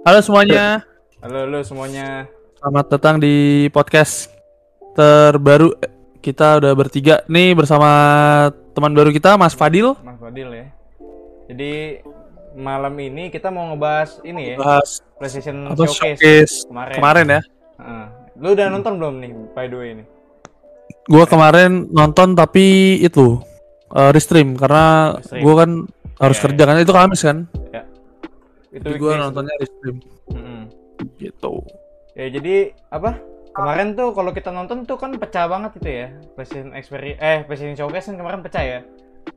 Halo 0.00 0.20
semuanya, 0.20 0.80
Halo, 1.20 1.44
halo 1.44 1.60
semuanya. 1.60 2.24
selamat 2.56 2.86
datang 2.90 3.16
di 3.16 3.34
podcast 3.68 4.32
terbaru. 4.92 5.76
Kita 6.20 6.60
udah 6.60 6.72
bertiga 6.72 7.24
nih 7.26 7.52
bersama 7.52 7.88
teman 8.70 8.92
baru 8.92 9.08
kita, 9.08 9.34
Mas 9.34 9.52
Fadil. 9.52 9.96
Mas 9.98 10.16
Fadil 10.16 10.48
ya. 10.50 10.66
Jadi 11.48 12.04
malam 12.52 12.92
ini 12.94 13.28
kita 13.28 13.48
mau 13.48 13.72
ngebahas 13.72 14.20
ini 14.22 14.52
ya, 14.52 14.56
Bahas 14.56 15.00
PlayStation 15.16 15.64
apa 15.66 15.80
Showcase, 15.82 16.18
showcase 16.18 16.54
kemarin. 16.66 16.94
kemarin 16.94 17.26
ya. 17.26 17.40
Heeh. 17.78 18.06
Lu 18.36 18.48
udah 18.52 18.66
nonton 18.68 18.92
belum 18.96 19.14
nih 19.18 19.30
by 19.50 19.66
the 19.66 19.76
way 19.76 19.88
ini? 19.94 20.04
Gua 21.06 21.24
kemarin 21.24 21.88
nonton 21.88 22.32
tapi 22.32 22.98
itu 23.00 23.40
eh, 23.90 24.10
restream 24.10 24.52
karena 24.54 25.16
Restream. 25.16 25.42
gua 25.42 25.54
kan 25.58 25.70
harus 26.18 26.36
Iya, 26.36 26.44
kerja 26.46 26.62
kan 26.62 26.76
itu 26.78 26.92
Kamis 26.92 27.22
kan. 27.22 27.38
Itu 28.70 28.86
Jadi 28.86 29.02
weekdays. 29.02 29.20
nontonnya 29.20 29.54
restream 29.58 29.96
Mm-mm. 30.30 30.60
gitu. 31.18 31.52
Ya 32.14 32.26
jadi 32.30 32.54
apa? 32.90 33.18
Kemarin 33.50 33.98
tuh 33.98 34.14
kalau 34.14 34.30
kita 34.30 34.54
nonton 34.54 34.86
tuh 34.86 34.94
kan 34.94 35.10
pecah 35.18 35.50
banget 35.50 35.74
itu 35.82 35.90
ya. 35.90 36.08
PlayStation 36.38 36.70
Experience 36.78 37.18
eh 37.18 37.38
PlayStation 37.42 37.74
Showcase 37.74 38.14
kan 38.14 38.16
kemarin 38.18 38.40
pecah 38.46 38.62
ya. 38.62 38.80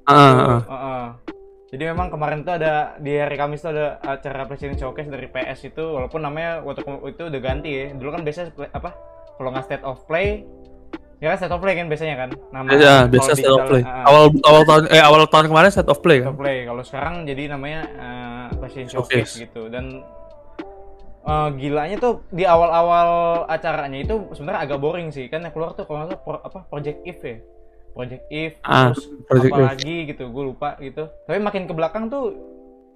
Ah, 0.05 0.13
ah. 0.13 0.61
Heeh. 0.69 1.05
Jadi 1.73 1.83
memang 1.89 2.13
kemarin 2.13 2.45
tuh 2.45 2.53
ada 2.61 2.93
di 3.01 3.17
hari 3.17 3.33
Kamis 3.33 3.65
tuh 3.65 3.73
ada 3.73 3.97
acara 4.05 4.45
PlayStation 4.45 4.77
Showcase 4.77 5.09
dari 5.09 5.25
PS 5.25 5.73
itu 5.73 5.81
walaupun 5.81 6.21
namanya 6.21 6.61
waktu 6.61 6.85
itu 7.09 7.23
udah 7.25 7.41
ganti 7.41 7.69
ya. 7.73 7.85
Dulu 7.97 8.09
kan 8.13 8.21
biasanya 8.21 8.53
apa? 8.69 8.93
Kalau 9.33 9.49
nggak 9.49 9.65
state 9.65 9.81
of 9.81 9.97
play 10.05 10.45
ya 11.23 11.31
kan 11.31 11.37
state 11.39 11.49
of 11.49 11.57
play 11.57 11.73
kan 11.73 11.87
biasanya 11.87 12.15
kan 12.17 12.29
nama 12.51 12.67
Ya, 12.67 12.75
kalau 12.75 13.07
biasa 13.07 13.31
state 13.31 13.47
of 13.49 13.63
play. 13.65 13.79
ah, 13.81 14.03
Awal 14.03 14.23
awal 14.43 14.61
tahun 14.65 14.81
eh 14.89 14.99
awal 14.99 15.23
tahun 15.25 15.45
kemarin 15.47 15.69
state 15.69 15.87
of 15.87 15.99
play 15.99 16.19
kan. 16.19 16.27
of 16.27 16.37
play. 16.37 16.57
Kalau 16.61 16.83
sekarang 16.83 17.23
jadi 17.23 17.43
namanya 17.47 17.79
eh, 17.87 18.45
PlayStation 18.53 18.91
Showcase. 18.91 19.31
Showcase 19.31 19.33
gitu 19.41 19.61
dan 19.67 20.03
eh, 21.23 21.49
gilanya 21.55 21.95
tuh 21.97 22.27
di 22.29 22.43
awal-awal 22.43 23.09
acaranya 23.47 23.95
itu 23.97 24.15
sebenarnya 24.31 24.61
agak 24.65 24.77
boring 24.77 25.09
sih 25.09 25.25
kan 25.25 25.39
yang 25.39 25.51
keluar 25.51 25.71
tuh 25.71 25.87
kalau 25.87 26.03
nggak 26.03 26.19
pro- 26.19 26.43
apa 26.43 26.67
Project 26.67 26.99
Eve 27.01 27.23
ya 27.23 27.37
Project 27.93 28.23
Eve 28.27 28.55
Ah, 28.61 28.89
terus 28.89 29.07
Project 29.23 29.47
apa 29.49 29.57
Eve. 29.57 29.67
lagi 29.69 29.95
gitu 30.05 30.23
gue 30.27 30.43
lupa 30.45 30.75
gitu 30.77 31.07
tapi 31.23 31.39
makin 31.39 31.63
ke 31.63 31.73
belakang 31.73 32.09
tuh 32.09 32.35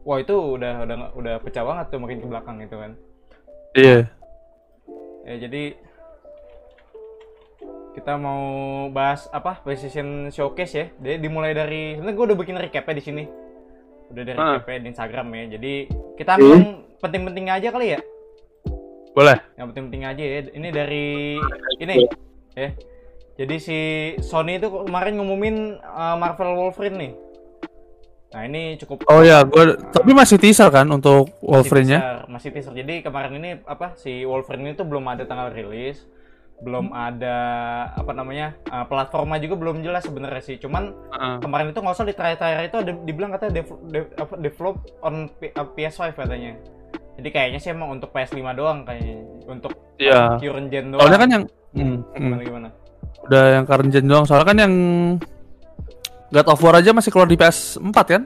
wah 0.04 0.18
itu 0.18 0.36
udah 0.36 0.84
udah 0.84 0.98
udah 1.14 1.34
pecah 1.40 1.64
banget 1.64 1.86
tuh 1.88 2.00
makin 2.02 2.18
ke 2.18 2.28
belakang 2.28 2.56
gitu 2.60 2.76
kan 2.76 2.92
Iya. 3.74 4.00
ya 5.24 5.36
jadi 5.40 5.64
kita 7.98 8.14
mau 8.14 8.46
bahas 8.94 9.26
apa? 9.34 9.58
PlayStation 9.66 10.30
Showcase 10.30 10.74
ya. 10.78 10.86
Jadi 11.02 11.18
dimulai 11.26 11.58
dari 11.58 11.98
sebenarnya 11.98 12.14
gue 12.14 12.26
udah 12.30 12.38
bikin 12.38 12.56
recapnya 12.62 12.94
di 12.94 13.04
sini. 13.04 13.24
Udah 14.14 14.22
dari 14.24 14.38
Ah. 14.38 14.62
di 14.62 14.88
Instagram 14.88 15.28
ya. 15.34 15.44
Jadi 15.58 15.74
kita 16.14 16.38
ambil 16.38 16.50
yang 16.54 16.66
penting-pentingnya 17.02 17.54
aja 17.58 17.70
kali 17.74 17.88
ya? 17.98 18.00
Boleh. 19.18 19.42
yang 19.58 19.74
penting-penting 19.74 20.06
aja 20.06 20.22
ya. 20.22 20.40
Ini 20.54 20.68
dari 20.70 21.06
ini 21.82 21.96
ya. 22.54 22.70
Jadi 23.38 23.56
si 23.58 23.80
Sony 24.22 24.62
itu 24.62 24.70
kemarin 24.70 25.18
ngumumin 25.18 25.82
uh, 25.82 26.14
Marvel 26.22 26.54
Wolverine 26.54 26.98
nih. 27.02 27.14
Nah 28.28 28.42
ini 28.46 28.78
cukup 28.78 29.10
Oh 29.10 29.26
ya, 29.26 29.42
gua 29.42 29.74
tapi 29.90 30.14
masih 30.14 30.38
teaser 30.38 30.70
kan 30.70 30.86
untuk 30.94 31.34
Wolverine-nya. 31.42 31.98
teaser, 31.98 32.20
masih 32.30 32.50
teaser. 32.54 32.74
Jadi 32.78 33.02
kemarin 33.02 33.34
ini 33.42 33.52
apa 33.66 33.98
si 33.98 34.22
Wolverine 34.22 34.78
itu 34.78 34.86
belum 34.86 35.06
ada 35.10 35.26
tanggal 35.26 35.50
rilis 35.50 36.06
belum 36.58 36.90
ada 36.90 37.38
apa 37.94 38.12
namanya 38.12 38.58
uh, 38.68 38.82
platformnya 38.90 39.38
juga 39.38 39.56
belum 39.62 39.86
jelas 39.86 40.02
sebenarnya 40.04 40.42
sih 40.42 40.58
cuman 40.58 40.90
Heeh. 41.14 41.36
kemarin 41.38 41.70
itu 41.70 41.78
nggak 41.78 41.94
usah 41.94 42.08
di 42.10 42.18
trailer 42.18 42.66
itu 42.66 42.78
ada 42.82 42.92
dibilang 42.98 43.30
katanya 43.30 43.62
dev, 43.62 43.70
dev- 43.88 44.14
apa, 44.18 44.34
develop 44.42 44.76
on 45.00 45.30
P- 45.38 45.54
uh, 45.54 45.68
PS5 45.70 46.18
katanya 46.18 46.58
jadi 47.22 47.30
kayaknya 47.30 47.60
sih 47.62 47.70
emang 47.70 47.94
untuk 47.94 48.10
PS5 48.10 48.42
doang 48.58 48.82
kayaknya 48.84 49.22
untuk 49.46 49.74
Iya. 49.98 50.38
current 50.38 50.70
gen 50.70 50.94
doang 50.94 51.02
Soalnya 51.02 51.20
kan 51.22 51.30
yang 51.30 51.44
hmm, 51.74 51.82
hmm. 51.82 52.18
gimana 52.18 52.42
gimana 52.42 52.68
udah 53.28 53.44
yang 53.50 53.66
current 53.66 53.90
gen 53.90 54.06
doang. 54.06 54.26
Soalnya 54.30 54.48
kan 54.48 54.58
yang 54.58 54.74
God 56.28 56.48
of 56.48 56.62
War 56.62 56.76
aja 56.78 56.92
masih 56.92 57.10
keluar 57.10 57.28
di 57.28 57.38
PS4 57.38 57.98
kan? 58.06 58.24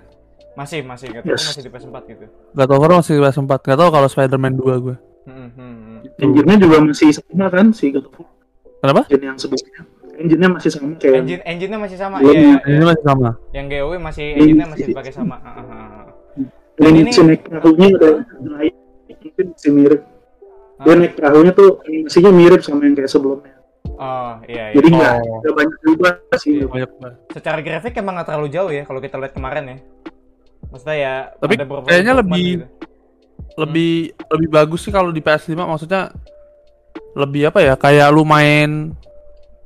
masih 0.52 0.84
masih 0.84 1.08
tahu 1.16 1.32
Yes. 1.32 1.48
masih 1.48 1.64
di 1.64 1.72
PS4 1.72 1.96
gitu 2.12 2.26
God 2.52 2.70
of 2.70 2.80
War 2.80 2.92
masih 3.00 3.14
di 3.16 3.22
PS4. 3.24 3.52
Gak 3.64 3.78
tau 3.80 3.88
kalau 3.88 4.08
Spider-Man 4.08 4.60
2 4.60 4.84
gue. 4.84 4.96
Engine-nya 6.18 6.58
juga 6.58 6.78
masih 6.82 7.10
sama 7.14 7.48
kan 7.48 7.66
si 7.70 7.90
God 7.90 8.06
of 8.06 8.16
War. 8.16 8.28
Kenapa? 8.80 9.02
Engine 9.06 9.26
yang 9.26 9.38
sebelumnya. 9.38 9.82
Engine-nya 10.14 10.50
masih 10.52 10.70
sama 10.70 10.88
kayak 10.96 11.16
engine 11.18 11.42
engine-nya 11.44 11.80
masih 11.80 11.98
sama 11.98 12.16
Belum, 12.18 12.30
iya 12.32 12.42
Ini 12.60 12.74
iya. 12.74 12.84
masih 12.84 13.04
sama. 13.04 13.30
yang 13.52 13.66
GOW 13.68 13.92
masih 13.98 14.26
Ini 14.28 14.38
engine-nya 14.38 14.68
masih 14.68 14.70
masih- 14.78 14.92
dipakai 14.92 15.12
sama 15.12 15.36
Ah, 15.38 15.50
ah, 15.50 15.60
ah. 15.62 16.04
Dan 16.74 16.84
Dan 16.84 16.94
ini- 16.96 17.10
si 17.10 17.22
naik 17.22 17.42
perahunya 17.44 17.88
ada 17.92 18.10
naik 18.40 18.74
mungkin 19.08 19.46
masih 19.50 19.72
mirip. 19.72 20.02
Dia 20.76 20.88
Hah? 20.88 20.96
naik 20.96 21.14
perahunya 21.16 21.52
tuh 21.52 21.70
animasinya 21.84 22.32
mirip 22.32 22.60
sama 22.60 22.82
yang 22.84 22.96
kayak 22.96 23.10
sebelumnya. 23.10 23.54
oh 23.94 24.34
iya 24.46 24.64
iya 24.68 24.76
Jadi 24.76 24.88
nggak 24.90 25.14
Oh. 25.16 25.38
nggak 25.40 25.54
banyak 25.54 25.76
berubah 25.80 26.12
sih. 26.36 26.52
Iya. 26.56 26.66
Banyak 26.68 26.90
banget. 26.96 27.18
secara 27.32 27.60
grafik 27.60 27.94
emang 27.96 28.14
nggak 28.16 28.28
terlalu 28.28 28.48
jauh 28.50 28.72
ya 28.72 28.84
kalau 28.84 29.00
kita 29.00 29.16
lihat 29.16 29.32
kemarin 29.32 29.64
ya 29.64 29.78
maksudnya 30.64 30.96
ya 30.96 31.14
Tapi 31.36 31.54
ada 31.54 31.66
beberapa 31.66 31.86
kayaknya 31.88 32.14
lebih- 32.16 32.46
gitu. 32.56 32.66
Lebih 33.60 34.16
lebih 34.32 34.50
bagus 34.52 34.88
sih 34.88 34.94
kalau 34.94 35.12
di 35.12 35.20
PS5 35.20 35.56
maksudnya 35.56 36.12
lebih 37.16 37.52
apa 37.52 37.60
ya? 37.60 37.74
Kayak 37.76 38.12
lu 38.12 38.24
main 38.24 38.96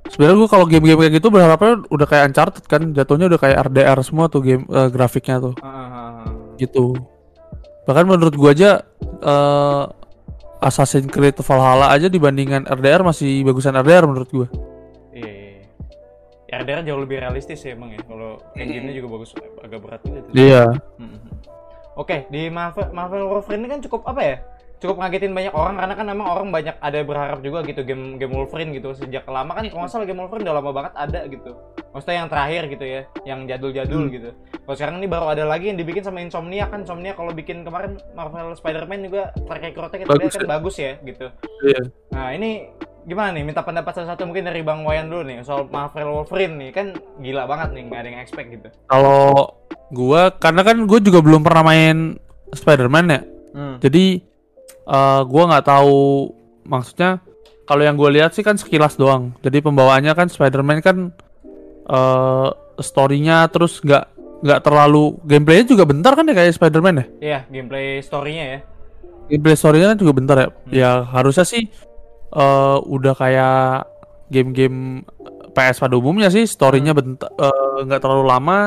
Sebenarnya 0.06 0.38
gue 0.38 0.50
kalau 0.54 0.70
game-game 0.70 1.02
kayak 1.02 1.18
gitu 1.18 1.34
berharapnya 1.34 1.82
udah 1.90 2.06
kayak 2.06 2.30
Uncharted 2.30 2.66
kan, 2.70 2.94
jatuhnya 2.94 3.26
udah 3.26 3.42
kayak 3.42 3.58
RDR 3.74 3.98
semua 4.06 4.30
tuh 4.30 4.46
game 4.46 4.62
eh, 4.70 4.90
grafiknya 4.94 5.42
tuh. 5.42 5.58
Ah. 5.66 6.30
gitu 6.56 6.94
bahkan 7.86 8.06
menurut 8.10 8.34
gua 8.34 8.52
aja 8.52 8.82
eh 9.22 9.84
Assassin's 10.62 11.12
Creed 11.12 11.38
Valhalla 11.38 11.94
aja 11.94 12.10
dibandingkan 12.10 12.66
RDR 12.66 13.06
masih 13.06 13.46
bagusan 13.46 13.78
RDR 13.78 14.10
menurut 14.10 14.30
gua 14.34 14.48
iya 15.14 15.30
iya 15.30 15.50
iya. 15.62 15.66
Ya, 16.50 16.54
RDR 16.62 16.82
jauh 16.86 17.02
lebih 17.02 17.22
realistis 17.22 17.62
ya 17.62 17.78
emang 17.78 17.94
ya 17.94 18.02
kalau 18.06 18.42
engine-nya 18.58 18.94
juga 18.98 19.08
bagus 19.20 19.34
agak 19.62 19.80
berat 19.86 20.02
juga 20.02 20.20
tuh. 20.26 20.34
iya 20.34 20.64
Hmm, 20.98 21.10
hmm. 21.14 21.25
Oke, 21.96 22.28
di 22.28 22.52
Marvel, 22.52 22.92
Marvel 22.92 23.24
Wolverine 23.24 23.64
ini 23.64 23.70
kan 23.72 23.80
cukup 23.80 24.04
apa 24.04 24.22
ya? 24.22 24.36
Cukup 24.76 25.00
ngagetin 25.00 25.32
banyak 25.32 25.56
orang 25.56 25.80
karena 25.80 25.94
kan 25.96 26.06
emang 26.08 26.28
orang 26.28 26.48
banyak 26.52 26.76
ada 26.78 27.00
berharap 27.02 27.40
juga 27.40 27.64
gitu 27.64 27.82
game 27.82 28.20
game 28.20 28.34
Wolverine 28.36 28.76
gitu 28.76 28.92
sejak 28.92 29.24
lama 29.26 29.56
kan 29.56 29.66
kalau 29.68 29.88
nggak 29.88 29.92
salah 29.92 30.06
game 30.06 30.20
Wolverine 30.20 30.46
udah 30.46 30.56
lama 30.60 30.72
banget 30.72 30.94
ada 30.94 31.20
gitu. 31.26 31.52
Maksudnya 31.96 32.16
yang 32.20 32.30
terakhir 32.30 32.64
gitu 32.68 32.86
ya, 32.86 33.02
yang 33.24 33.40
jadul-jadul 33.48 34.04
gitu. 34.12 34.30
Kalau 34.36 34.76
sekarang 34.76 34.96
ini 35.00 35.08
baru 35.08 35.32
ada 35.32 35.48
lagi 35.48 35.72
yang 35.72 35.80
dibikin 35.80 36.04
sama 36.04 36.20
Insomnia 36.20 36.68
kan 36.68 36.84
Insomnia 36.84 37.16
kalau 37.16 37.32
bikin 37.32 37.64
kemarin 37.64 37.96
Marvel 38.12 38.52
Spider-Man 38.54 39.08
juga 39.08 39.32
track 39.34 39.64
recordnya 39.64 39.98
kita 40.04 40.12
Bagus 40.12 40.34
kan 40.34 40.42
ya? 40.44 40.48
bagus 40.50 40.76
ya 40.76 40.92
gitu. 41.02 41.26
iya 41.64 41.82
Nah 42.12 42.28
ini 42.36 42.68
gimana 43.06 43.32
nih? 43.32 43.46
Minta 43.46 43.62
pendapat 43.62 43.94
salah 43.94 44.12
satu 44.12 44.26
mungkin 44.26 44.44
dari 44.44 44.60
Bang 44.60 44.84
Wayan 44.84 45.08
dulu 45.08 45.24
nih 45.24 45.46
soal 45.46 45.70
Marvel 45.70 46.10
Wolverine 46.12 46.58
nih 46.58 46.70
kan 46.74 46.86
gila 47.22 47.46
banget 47.46 47.72
nih 47.72 47.82
nggak 47.88 48.00
ada 48.02 48.10
yang 48.12 48.20
expect 48.20 48.48
gitu. 48.52 48.68
kalau 48.90 49.56
gua 49.90 50.34
karena 50.34 50.66
kan 50.66 50.84
gua 50.84 51.00
juga 51.00 51.22
belum 51.22 51.46
pernah 51.46 51.64
main 51.64 51.98
Spider-Man 52.52 53.08
ya 53.08 53.22
Hmm. 53.56 53.80
jadi 53.80 54.20
eh 54.86 55.22
gua 55.24 55.44
nggak 55.48 55.66
tahu 55.66 56.30
maksudnya 56.64 57.22
kalau 57.66 57.82
yang 57.82 57.94
gue 57.94 58.10
lihat 58.12 58.30
sih 58.32 58.42
kan 58.42 58.54
sekilas 58.56 58.94
doang 58.94 59.34
jadi 59.40 59.58
pembawaannya 59.60 60.14
kan 60.14 60.28
Spider-Man 60.28 60.80
kan 60.80 60.98
eh 61.86 62.50
storynya 62.78 63.48
terus 63.48 63.80
nggak 63.80 64.04
nggak 64.42 64.60
terlalu 64.62 65.18
gameplaynya 65.24 65.66
juga 65.68 65.84
bentar 65.84 66.14
kan 66.14 66.24
ya 66.24 66.34
kayak 66.34 66.54
Spider-Man 66.54 66.96
ya 66.96 67.06
Iya, 67.18 67.40
gameplay 67.48 67.98
story-nya 68.00 68.46
ya. 68.46 68.60
gameplay 69.26 69.56
story-nya 69.56 69.88
kan 69.90 69.98
juga 69.98 70.14
bentar 70.14 70.38
ya. 70.38 70.48
Hmm. 70.48 70.72
Ya 70.72 70.92
harusnya 71.04 71.42
sih 71.44 71.66
eh 72.32 72.78
udah 72.80 73.14
kayak 73.16 73.90
game-game 74.28 75.02
PS 75.50 75.80
pada 75.80 75.96
umumnya 75.96 76.30
sih 76.30 76.46
story-nya 76.46 76.92
Hmm. 76.92 77.00
bentar 77.18 77.30
nggak 77.82 77.98
terlalu 78.00 78.26
lama. 78.26 78.60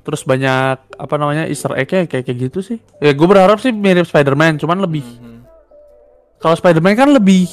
Terus 0.00 0.24
banyak 0.24 0.96
apa 0.96 1.14
namanya 1.14 1.44
Easter 1.44 1.76
egg-nya 1.76 2.08
kayak 2.08 2.24
kayak 2.24 2.38
gitu 2.40 2.58
sih. 2.60 2.78
Ya 2.98 3.12
gue 3.12 3.26
berharap 3.28 3.60
sih 3.60 3.70
mirip 3.70 4.02
Spider-Man, 4.02 4.58
cuman 4.58 4.80
lebih 4.80 5.04
Mhm. 5.04 5.29
Kalau 6.40 6.54
Spider-Man 6.54 6.96
kan 6.96 7.08
lebih 7.08 7.44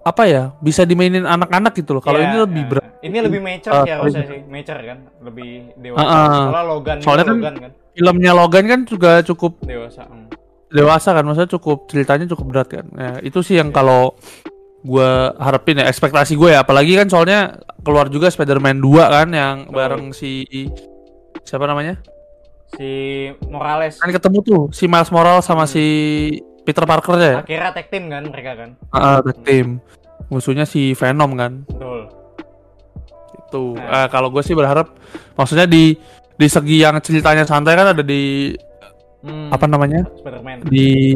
apa 0.00 0.24
ya 0.24 0.42
bisa 0.58 0.82
dimainin 0.82 1.22
anak-anak 1.22 1.74
gitu 1.74 1.92
loh. 1.92 2.00
Kalau 2.00 2.16
Iya, 2.16 2.26
ini 2.26 2.36
lebih 2.40 2.62
iya. 2.62 2.70
berat. 2.70 2.86
Ini 3.00 3.18
lebih 3.20 3.40
mature 3.40 3.72
Ah, 3.72 3.82
sih 3.82 3.92
harusnya 3.92 4.24
sih, 4.26 4.40
mature 4.46 4.80
kan, 4.82 4.98
lebih 5.20 5.50
dewasa. 5.74 6.00
Ah, 6.00 6.08
ah. 6.08 6.28
Soalnya 6.30 6.62
Logan 6.64 6.96
Soalnya 7.00 7.24
kan- 7.26 7.36
Logan 7.36 7.56
kan 7.58 7.70
Filmnya 7.90 8.32
Logan 8.32 8.64
kan 8.66 8.80
juga 8.84 9.12
cukup 9.20 9.52
dewasa. 9.60 10.04
hmm. 10.04 10.26
dewasa 10.70 11.10
kan 11.10 11.26
maksudnya 11.26 11.50
cukup 11.50 11.78
ceritanya 11.84 12.24
cukup 12.28 12.46
berat 12.46 12.68
kan 12.70 12.86
ya, 12.88 13.18
itu 13.20 13.42
sih 13.42 13.58
yang 13.58 13.68
kalau 13.68 14.14
gua 14.80 15.34
harapin 15.36 15.74
ya 15.74 15.84
ekspektasi 15.84 16.32
gue 16.32 16.54
ya 16.54 16.62
apalagi 16.62 16.94
kan 16.94 17.04
soalnya 17.04 17.58
keluar 17.80 18.06
juga 18.06 18.30
Spider-Man 18.30 18.78
2 18.78 19.02
kan 19.04 19.28
yang 19.28 19.56
Betul. 19.64 19.74
bareng 19.74 20.04
si 20.10 20.46
siapa 21.42 21.66
namanya 21.66 21.98
Si 22.70 22.86
Morales 23.44 23.98
kan 23.98 24.08
ketemu 24.08 24.38
tuh 24.40 24.62
si 24.70 24.86
Miles 24.86 25.10
Morales 25.10 25.42
sama 25.42 25.66
Hmm. 25.66 25.68
si 25.68 25.84
Peter 26.62 26.84
Parker 26.84 27.16
ya 27.16 27.34
akhirnya 27.40 27.70
tag 27.72 27.86
team 27.88 28.04
kan 28.08 28.22
mereka 28.26 28.52
kan. 28.54 28.70
Ah, 28.90 29.18
tag 29.20 29.38
team 29.42 29.80
musuhnya 30.28 30.64
si 30.64 30.92
Venom 30.92 31.34
kan 31.34 31.64
Betul. 31.66 32.00
itu 33.40 33.64
Nah. 33.74 34.04
Eh, 34.04 34.08
kalau 34.08 34.30
gue 34.30 34.42
sih 34.42 34.54
berharap 34.54 34.94
maksudnya 35.34 35.66
di 35.66 35.98
di 36.34 36.46
segi 36.46 36.80
yang 36.80 36.96
ceritanya 37.02 37.42
santai 37.42 37.74
kan 37.74 37.92
ada 37.92 38.04
di 38.04 38.54
Hmm. 39.20 39.52
apa 39.52 39.68
namanya 39.68 40.08
Spider-Man. 40.16 40.64
di 40.64 41.12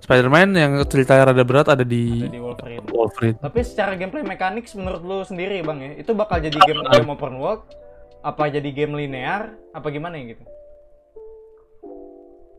Spider-Man 0.00 0.48
yang 0.56 0.72
ceritanya 0.88 1.28
rada 1.28 1.44
berat 1.44 1.68
ada 1.68 1.84
di, 1.84 2.24
Ada 2.24 2.32
di 2.32 2.40
Wolverine. 2.40 2.80
Wolverine. 2.88 3.36
Tapi 3.36 3.60
secara 3.60 3.92
gameplay 3.92 4.24
mekanik 4.24 4.64
menurut 4.72 5.04
lu 5.04 5.20
sendiri 5.20 5.60
bang 5.60 5.76
ya, 5.76 5.92
itu 6.00 6.16
bakal 6.16 6.40
jadi 6.40 6.56
game 6.56 6.80
game 6.88 7.10
open 7.12 7.36
world, 7.36 7.68
apa 8.24 8.48
jadi 8.48 8.72
game 8.72 8.96
linear, 8.96 9.52
apa 9.76 9.92
gimana 9.92 10.16
ya 10.16 10.32
gitu? 10.32 10.44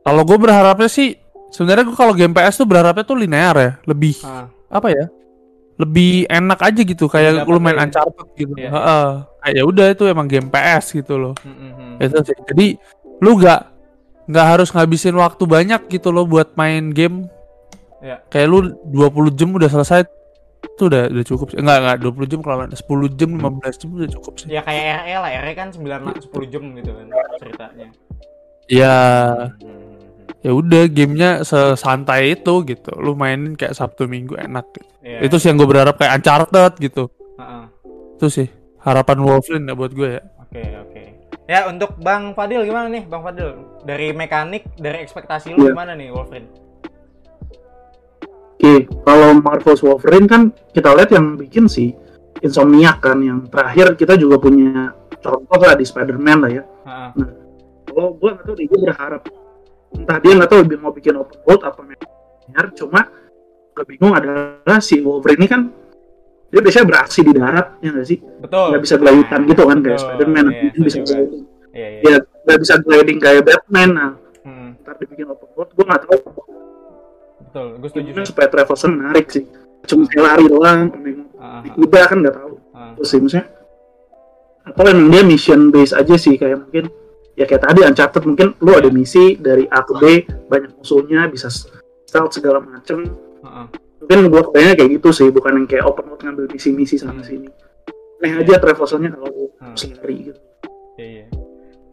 Kalau 0.05 0.21
gue 0.21 0.37
berharapnya 0.37 0.85
sih 0.85 1.17
sebenarnya 1.49 1.83
gue 1.85 1.97
kalau 1.97 2.13
game 2.13 2.33
PS 2.33 2.61
tuh 2.61 2.67
berharapnya 2.69 3.03
tuh 3.05 3.17
linear 3.17 3.55
ya, 3.57 3.71
lebih 3.85 4.17
Ah, 4.25 4.47
apa 4.69 4.89
ya? 4.93 5.05
Lebih 5.79 6.27
enak 6.27 6.59
aja 6.59 6.81
gitu 6.83 7.07
kayak 7.07 7.47
lu 7.47 7.57
main 7.57 7.79
ya. 7.79 7.87
Uncharted 7.87 8.27
gitu. 8.35 8.53
Iya. 8.59 8.69
Heeh. 8.71 9.07
Kayak 9.39 9.55
ya 9.55 9.63
udah 9.63 9.85
itu 9.95 10.03
emang 10.11 10.27
game 10.27 10.51
PS 10.51 10.85
gitu 10.91 11.15
loh. 11.15 11.33
hmm, 11.39 11.55
hmm, 11.55 11.71
hmm. 11.71 12.03
Itu 12.03 12.17
sih. 12.27 12.37
Jadi 12.51 12.67
lu 13.23 13.31
nggak 13.39 13.61
nggak 14.29 14.45
harus 14.45 14.69
ngabisin 14.75 15.15
waktu 15.17 15.43
banyak 15.47 15.81
gitu 15.87 16.11
loh 16.11 16.27
buat 16.27 16.53
main 16.59 16.91
game. 16.91 17.31
Ya. 18.03 18.19
Kayak 18.27 18.47
lu 18.51 18.59
20 18.91 19.35
jam 19.39 19.49
udah 19.55 19.71
selesai 19.71 20.03
itu 20.59 20.83
udah 20.91 21.07
udah 21.11 21.25
cukup 21.27 21.47
sih. 21.55 21.57
Enggak 21.63 21.77
enggak 21.79 21.97
20 22.03 22.31
jam 22.31 22.39
kalau 22.43 22.63
10 22.67 23.19
jam 23.19 23.29
15 23.39 23.79
jam 23.79 23.89
udah 23.95 24.09
cukup 24.19 24.33
sih. 24.35 24.47
Ya 24.51 24.61
kayak 24.63 24.83
RE 25.07 25.15
lah, 25.15 25.31
RE 25.43 25.53
kan 25.55 25.67
9 25.71 25.87
10 26.27 26.51
jam 26.51 26.63
gitu 26.75 26.91
kan 26.91 27.07
ceritanya. 27.39 27.87
Ya 28.67 28.95
Hmm. 29.59 29.78
Ya 30.39 30.51
udah 30.55 30.87
gamenya 30.87 31.43
sesantai 31.43 32.39
itu 32.39 32.63
gitu. 32.63 32.91
Lu 32.95 33.15
mainin 33.15 33.59
kayak 33.59 33.75
Sabtu 33.75 34.07
Minggu 34.07 34.39
enak 34.39 34.65
gitu. 34.75 34.91
Iya. 35.03 35.19
Itu 35.27 35.35
sih 35.39 35.51
yang 35.51 35.57
gue 35.59 35.69
berharap 35.69 35.95
kayak 35.99 36.19
Uncharted 36.21 36.73
gitu. 36.79 37.03
Heeh. 37.39 37.63
Itu 38.19 38.27
sih 38.31 38.47
harapan 38.83 39.19
Wolverine 39.23 39.67
ya 39.67 39.75
buat 39.75 39.91
gue 39.91 40.09
ya. 40.19 40.23
Oke, 40.43 40.63
oke. 40.87 41.03
Ya, 41.49 41.65
untuk 41.65 41.97
Bang 41.97 42.37
Fadil 42.37 42.61
gimana 42.61 42.87
nih, 42.93 43.09
Bang 43.09 43.25
Fadil? 43.25 43.57
Dari 43.81 44.13
mekanik, 44.13 44.69
dari 44.77 45.01
ekspektasi 45.01 45.57
lu 45.57 45.65
Iya. 45.65 45.73
gimana 45.73 45.91
nih 45.97 46.13
Wolverine? 46.13 46.49
Oke, 48.59 48.91
kalau 49.07 49.39
Marvel's 49.39 49.81
Wolverine 49.81 50.27
kan 50.27 50.51
kita 50.75 50.91
lihat 50.93 51.09
yang 51.15 51.39
bikin 51.39 51.71
sih 51.71 51.95
Insomniac 52.39 53.03
kan 53.03 53.19
yang 53.19 53.51
terakhir 53.51 53.99
kita 53.99 54.15
juga 54.15 54.39
punya 54.39 54.95
contoh 55.19 55.59
lah 55.59 55.75
di 55.75 55.83
Spider-Man 55.83 56.37
lah 56.39 56.51
ya. 56.51 56.63
Heeh. 56.87 57.09
Kalau 57.91 58.15
gue 58.15 58.29
nggak 58.31 58.45
tahu 58.47 58.55
gue 58.55 58.79
berharap 58.79 59.21
entah 59.95 60.17
dia 60.21 60.33
nggak 60.37 60.49
tahu 60.49 60.61
dia 60.69 60.77
mau 60.77 60.93
bikin 60.93 61.17
open 61.17 61.39
world 61.45 61.61
apa 61.65 61.79
linear, 61.81 62.65
cuma 62.77 63.01
gue 63.73 63.85
bingung 63.87 64.13
adalah 64.13 64.79
si 64.83 64.99
Wolverine 64.99 65.39
ini 65.39 65.47
kan 65.47 65.61
dia 66.49 66.59
biasanya 66.65 66.85
beraksi 66.89 67.19
di 67.21 67.31
darat 67.31 67.77
ya 67.79 67.89
nggak 67.93 68.07
sih? 68.09 68.17
Betul. 68.17 68.65
Nggak 68.73 68.81
bisa 68.81 68.95
gelayutan 68.97 69.39
gitu 69.45 69.61
kan 69.69 69.77
kayak 69.79 69.99
Spider-Man, 70.01 70.45
iya, 70.49 70.69
dia 70.73 70.81
bisa 70.81 70.99
gliding. 71.05 71.43
Iya, 71.69 71.87
iya. 71.87 71.99
Ya 72.01 72.17
nggak 72.45 72.59
bisa 72.59 72.73
gliding 72.81 73.17
kayak 73.21 73.41
Batman. 73.45 73.89
Nah, 73.93 74.11
Hmm, 74.39 74.71
ntar 74.81 74.95
dibikin 74.97 75.27
open 75.29 75.51
world, 75.53 75.69
gue 75.75 75.85
nggak 75.85 76.01
tahu 76.07 76.17
betul, 77.43 77.67
gue 77.81 77.89
setuju 77.91 78.05
gimana 78.07 78.25
supaya 78.25 78.47
traversnya 78.47 78.89
menarik 78.93 79.25
sih. 79.29 79.43
Cuma 79.83 80.07
kayak 80.07 80.23
lari 80.25 80.45
doang, 80.47 80.79
naik 80.95 81.03
Heeh, 81.03 81.59
heeh, 81.65 81.73
kuda 81.75 82.01
kan 82.07 82.17
nggak 82.23 82.35
tahu. 82.39 82.53
heeh. 82.55 82.91
Terus 82.97 83.07
sih 83.09 83.19
maksudnya 83.19 83.45
atau 84.63 84.83
emang 84.85 85.09
dia 85.09 85.23
mission 85.25 85.61
base 85.73 85.93
aja 85.97 86.15
sih 86.15 86.37
kayak 86.37 86.61
mungkin 86.61 86.87
ya 87.39 87.47
kayak 87.47 87.63
tadi 87.63 87.79
Uncharted 87.87 88.23
mungkin 88.27 88.51
lu 88.59 88.75
ada 88.75 88.91
misi 88.91 89.39
dari 89.39 89.63
A 89.71 89.79
ke 89.79 89.95
B 89.95 90.03
banyak 90.51 90.75
musuhnya 90.75 91.31
bisa 91.31 91.47
stealth 91.47 92.35
segala 92.35 92.59
macem 92.59 93.07
Heeh. 93.39 93.65
mungkin 94.03 94.17
gua 94.27 94.43
kebayangnya 94.51 94.75
kayak 94.75 94.89
gitu 94.99 95.09
sih 95.15 95.27
bukan 95.31 95.63
yang 95.63 95.67
kayak 95.71 95.87
open 95.87 96.11
world 96.11 96.19
ngambil 96.19 96.51
misi-misi 96.51 96.99
sana 96.99 97.23
sini 97.23 97.47
Aneh 98.19 98.43
aja 98.43 98.59
traversalnya 98.59 99.15
kalau 99.15 99.47
Hmm. 99.59 99.75
lari 99.75 100.31
gitu 100.31 100.39
Iya, 100.95 101.07
iya. 101.07 101.25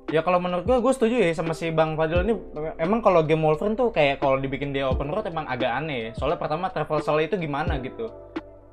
Ya 0.07 0.21
kalau 0.23 0.39
menurut 0.39 0.63
gua, 0.67 0.79
gue 0.79 0.93
setuju 0.95 1.19
ya 1.19 1.35
sama 1.35 1.51
si 1.51 1.71
Bang 1.75 1.99
Fadil 1.99 2.23
ini. 2.23 2.35
Emang 2.79 3.03
kalau 3.03 3.27
game 3.27 3.43
Wolverine 3.43 3.75
tuh 3.75 3.91
kayak 3.91 4.23
kalau 4.23 4.39
dibikin 4.39 4.71
dia 4.71 4.87
open 4.87 5.11
world 5.11 5.27
emang 5.27 5.47
agak 5.47 5.67
aneh 5.67 5.99
ya. 5.99 6.11
Soalnya 6.15 6.39
pertama 6.39 6.71
traversal 6.71 7.19
itu 7.19 7.35
gimana 7.35 7.79
gitu. 7.83 8.07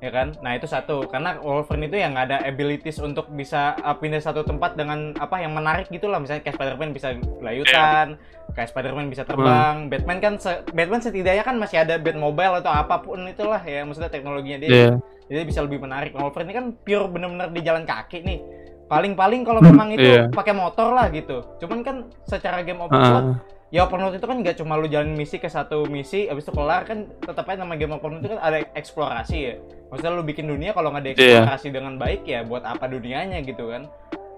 Ya 0.04 0.12
kan? 0.12 0.36
Nah 0.44 0.52
itu 0.52 0.68
satu. 0.68 1.08
Karena 1.08 1.40
Wolverine 1.40 1.88
itu 1.88 1.96
yang 1.96 2.12
nggak 2.12 2.26
ada 2.28 2.38
abilities 2.44 3.00
untuk 3.00 3.32
bisa 3.32 3.72
uh, 3.80 3.96
pindah 3.96 4.20
satu 4.20 4.44
tempat 4.44 4.76
dengan 4.76 5.16
apa 5.16 5.40
yang 5.40 5.56
menarik 5.56 5.88
gitu 5.88 6.12
lah. 6.12 6.20
Misalnya 6.20 6.44
kayak 6.44 6.60
Spider-Man 6.60 6.92
bisa 6.92 7.16
layutan, 7.40 8.20
kayak 8.52 8.68
Spider-Man 8.68 9.08
bisa 9.08 9.24
terbang. 9.24 9.88
Batman 9.88 10.18
kan 10.20 10.34
se- 10.36 10.60
Batman 10.70 11.00
setidaknya 11.00 11.40
kan 11.40 11.56
masih 11.56 11.80
ada 11.80 11.96
Batmobile 11.96 12.60
atau 12.60 12.68
apa 12.68 13.00
pun 13.00 13.24
itulah 13.24 13.64
ya. 13.64 13.80
Maksudnya 13.82 14.12
teknologinya 14.12 14.60
dia 14.60 14.68
Iya. 14.68 14.90
jadi 15.24 15.42
bisa 15.42 15.64
lebih 15.64 15.80
menarik. 15.80 16.12
Nah, 16.12 16.28
Wolverine 16.28 16.52
ini 16.52 16.54
kan 16.54 16.66
pure 16.76 17.08
bener-bener 17.08 17.48
di 17.48 17.60
jalan 17.64 17.88
kaki 17.88 18.20
nih. 18.20 18.40
Paling-paling 18.84 19.48
kalau 19.48 19.64
Hmm, 19.64 19.72
memang 19.72 19.88
itu 19.96 20.04
iya. 20.04 20.28
pakai 20.28 20.52
motor 20.52 20.92
lah 20.92 21.08
gitu. 21.08 21.40
Cuman 21.56 21.80
kan 21.80 21.96
secara 22.28 22.60
game 22.60 22.84
open 22.84 22.92
Heeh. 22.92 23.08
world, 23.08 23.28
ya 23.74 23.82
open 23.82 23.98
world 23.98 24.14
itu 24.14 24.22
kan 24.22 24.38
nggak 24.38 24.54
cuma 24.62 24.78
lu 24.78 24.86
jalan 24.86 25.18
misi 25.18 25.42
ke 25.42 25.50
satu 25.50 25.82
misi, 25.90 26.30
abis 26.30 26.46
itu 26.46 26.54
kelar 26.54 26.86
kan 26.86 27.10
tetap 27.18 27.42
aja 27.50 27.66
nama 27.66 27.74
game 27.74 27.90
open 27.90 28.14
world 28.14 28.22
itu 28.22 28.30
kan 28.30 28.40
ada 28.40 28.62
eksplorasi 28.78 29.36
ya. 29.36 29.54
Maksudnya 29.90 30.14
lu 30.14 30.22
bikin 30.22 30.46
dunia 30.46 30.70
kalau 30.70 30.94
nggak 30.94 31.02
ada 31.02 31.10
Iya. 31.10 31.18
eksplorasi 31.18 31.68
dengan 31.74 31.98
baik 31.98 32.22
ya 32.22 32.46
buat 32.46 32.62
apa 32.62 32.86
dunianya 32.86 33.42
gitu 33.42 33.74
kan. 33.74 33.90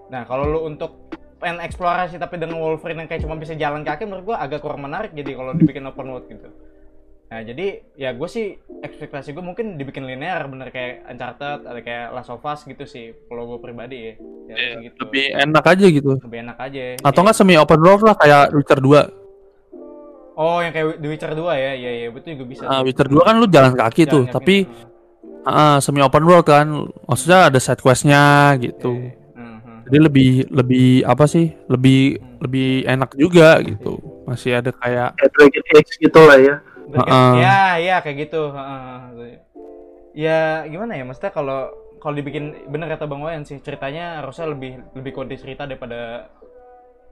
Nah 0.08 0.24
kalau 0.24 0.48
lu 0.48 0.60
untuk 0.64 1.12
pengen 1.36 1.60
eksplorasi 1.60 2.16
tapi 2.16 2.40
dengan 2.40 2.56
Wolverine 2.56 3.04
yang 3.04 3.08
kayak 3.12 3.28
cuma 3.28 3.36
bisa 3.36 3.52
jalan 3.52 3.84
kaki 3.84 4.08
menurut 4.08 4.24
gua 4.24 4.36
agak 4.40 4.64
kurang 4.64 4.80
menarik 4.80 5.12
jadi 5.12 5.36
kalau 5.36 5.52
dibikin 5.52 5.84
open 5.84 6.08
world 6.08 6.24
gitu. 6.32 6.48
Nah 7.26 7.42
jadi 7.42 7.82
ya 7.92 8.14
gue 8.14 8.28
sih 8.30 8.54
ekspektasi 8.80 9.34
gue 9.34 9.42
mungkin 9.42 9.74
dibikin 9.74 10.06
linear 10.06 10.46
bener 10.46 10.70
kayak 10.70 11.10
Uncharted 11.10 11.66
ada 11.66 11.80
kayak 11.82 12.14
Last 12.14 12.30
of 12.30 12.40
Us 12.40 12.62
gitu 12.62 12.86
sih 12.86 13.12
kalau 13.26 13.50
gue 13.50 13.58
pribadi 13.60 13.98
ya. 13.98 14.12
Ya 14.46 14.54
sih 14.56 14.88
gitu. 14.88 15.10
Lebih 15.10 15.26
enak 15.34 15.64
aja 15.66 15.86
gitu. 15.90 16.12
Lebih 16.22 16.38
enak 16.46 16.56
aja. 16.56 16.82
Atau 17.02 17.10
Iya. 17.12 17.20
enggak 17.26 17.36
semi 17.36 17.54
open 17.58 17.80
world 17.82 18.02
lah 18.06 18.14
kayak 18.14 18.54
Witcher 18.54 18.78
2. 18.80 19.25
Oh 20.36 20.60
yang 20.60 20.68
kayak 20.70 21.00
The 21.00 21.08
Witcher 21.08 21.32
2 21.32 21.48
ya, 21.56 21.72
iya 21.72 21.90
iya 21.96 22.08
betul 22.12 22.36
juga 22.36 22.44
bisa. 22.46 22.62
Tuh. 22.68 22.84
Witcher 22.84 23.08
2 23.08 23.24
kan 23.24 23.34
lu 23.36 23.48
jalan 23.48 23.72
kaki 23.72 24.04
Jalan 24.04 24.12
tuh, 24.12 24.22
kaki, 24.22 24.34
tapi 24.36 24.56
heeh. 24.68 25.48
ah, 25.48 25.76
semi 25.80 26.04
open 26.04 26.24
world 26.24 26.44
kan. 26.44 26.68
Maksudnya 27.04 27.48
ada 27.48 27.56
side 27.56 27.80
questnya 27.80 28.22
gitu. 28.60 28.92
Iya, 28.92 29.16
iya. 29.16 29.40
Mhm. 29.56 29.76
Jadi 29.88 29.98
lebih 29.98 30.28
lebih 30.52 30.88
apa 31.02 31.24
sih? 31.24 31.56
Lebih 31.66 32.00
Hmm. 32.20 32.36
lebih 32.44 32.68
enak 32.84 33.10
juga 33.16 33.56
gitu. 33.60 33.96
Masih 34.24 34.60
ada 34.60 34.70
kayak 34.70 35.16
kayak 35.16 35.30
Dragon 35.32 35.64
Age 35.72 35.92
gitu 35.96 36.20
lah 36.20 36.36
ya 36.36 36.54
Dragon- 36.86 37.08
Heeh. 37.08 37.32
Ya, 37.40 37.58
ya 37.80 37.96
kayak 37.98 38.16
gitu. 38.28 38.42
Heeh. 38.52 39.40
Ya 40.12 40.38
gimana 40.64 40.96
ya, 40.96 41.04
maksudnya 41.04 41.28
kalau 41.30 41.68
kalau 41.96 42.12
dibikin 42.14 42.68
bener 42.68 42.88
kata 42.88 43.04
Bang 43.04 43.20
Wayan 43.20 43.42
sih 43.42 43.56
ceritanya 43.58 44.20
harusnya 44.20 44.48
lebih 44.48 44.84
lebih 44.92 45.12
kode 45.12 45.34
cerita 45.34 45.64
daripada 45.64 46.28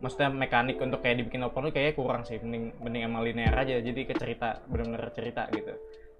maksudnya 0.02 0.30
mekanik 0.30 0.78
untuk 0.80 1.00
kayak 1.02 1.22
dibikin 1.22 1.42
open 1.46 1.68
world 1.68 1.74
kayaknya 1.74 1.94
kurang 1.94 2.22
sih 2.26 2.38
mending 2.42 2.74
mending 2.82 3.02
emang 3.06 3.22
linear 3.22 3.54
aja 3.54 3.78
jadi 3.78 4.00
ke 4.06 4.14
cerita 4.16 4.62
bener-bener 4.66 5.10
cerita 5.14 5.46
gitu 5.54 5.74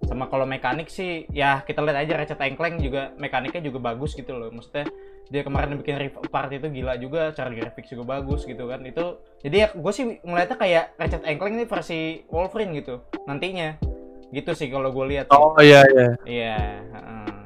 sama 0.05 0.27
kalau 0.27 0.43
mekanik 0.43 0.91
sih 0.91 1.23
ya 1.31 1.63
kita 1.63 1.79
lihat 1.83 2.03
aja 2.03 2.13
Ratchet 2.19 2.39
Clank 2.39 2.77
juga 2.83 3.15
mekaniknya 3.15 3.63
juga 3.63 3.79
bagus 3.93 4.11
gitu 4.15 4.35
loh 4.35 4.51
maksudnya 4.51 4.85
dia 5.25 5.41
kemarin 5.41 5.81
bikin 5.81 5.97
Rift 5.97 6.21
Apart 6.21 6.53
itu 6.53 6.69
gila 6.69 7.01
juga 7.01 7.33
cara 7.33 7.49
grafik 7.49 7.89
juga 7.89 8.19
bagus 8.19 8.45
gitu 8.45 8.69
kan 8.69 8.83
itu 8.85 9.17
jadi 9.41 9.55
ya 9.55 9.67
gue 9.73 9.91
sih 9.95 10.19
ngeliatnya 10.21 10.57
kayak 10.59 10.85
Ratchet 10.99 11.23
Clank 11.23 11.53
ini 11.55 11.65
versi 11.65 11.99
Wolverine 12.29 12.75
gitu 12.77 13.01
nantinya 13.25 13.95
gitu 14.35 14.51
sih 14.51 14.67
kalau 14.67 14.89
gue 14.91 15.05
lihat. 15.15 15.31
Oh 15.31 15.55
iya 15.63 15.85
iya. 15.87 16.09
Iya, 16.25 16.57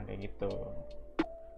kayak 0.10 0.20
gitu. 0.26 0.52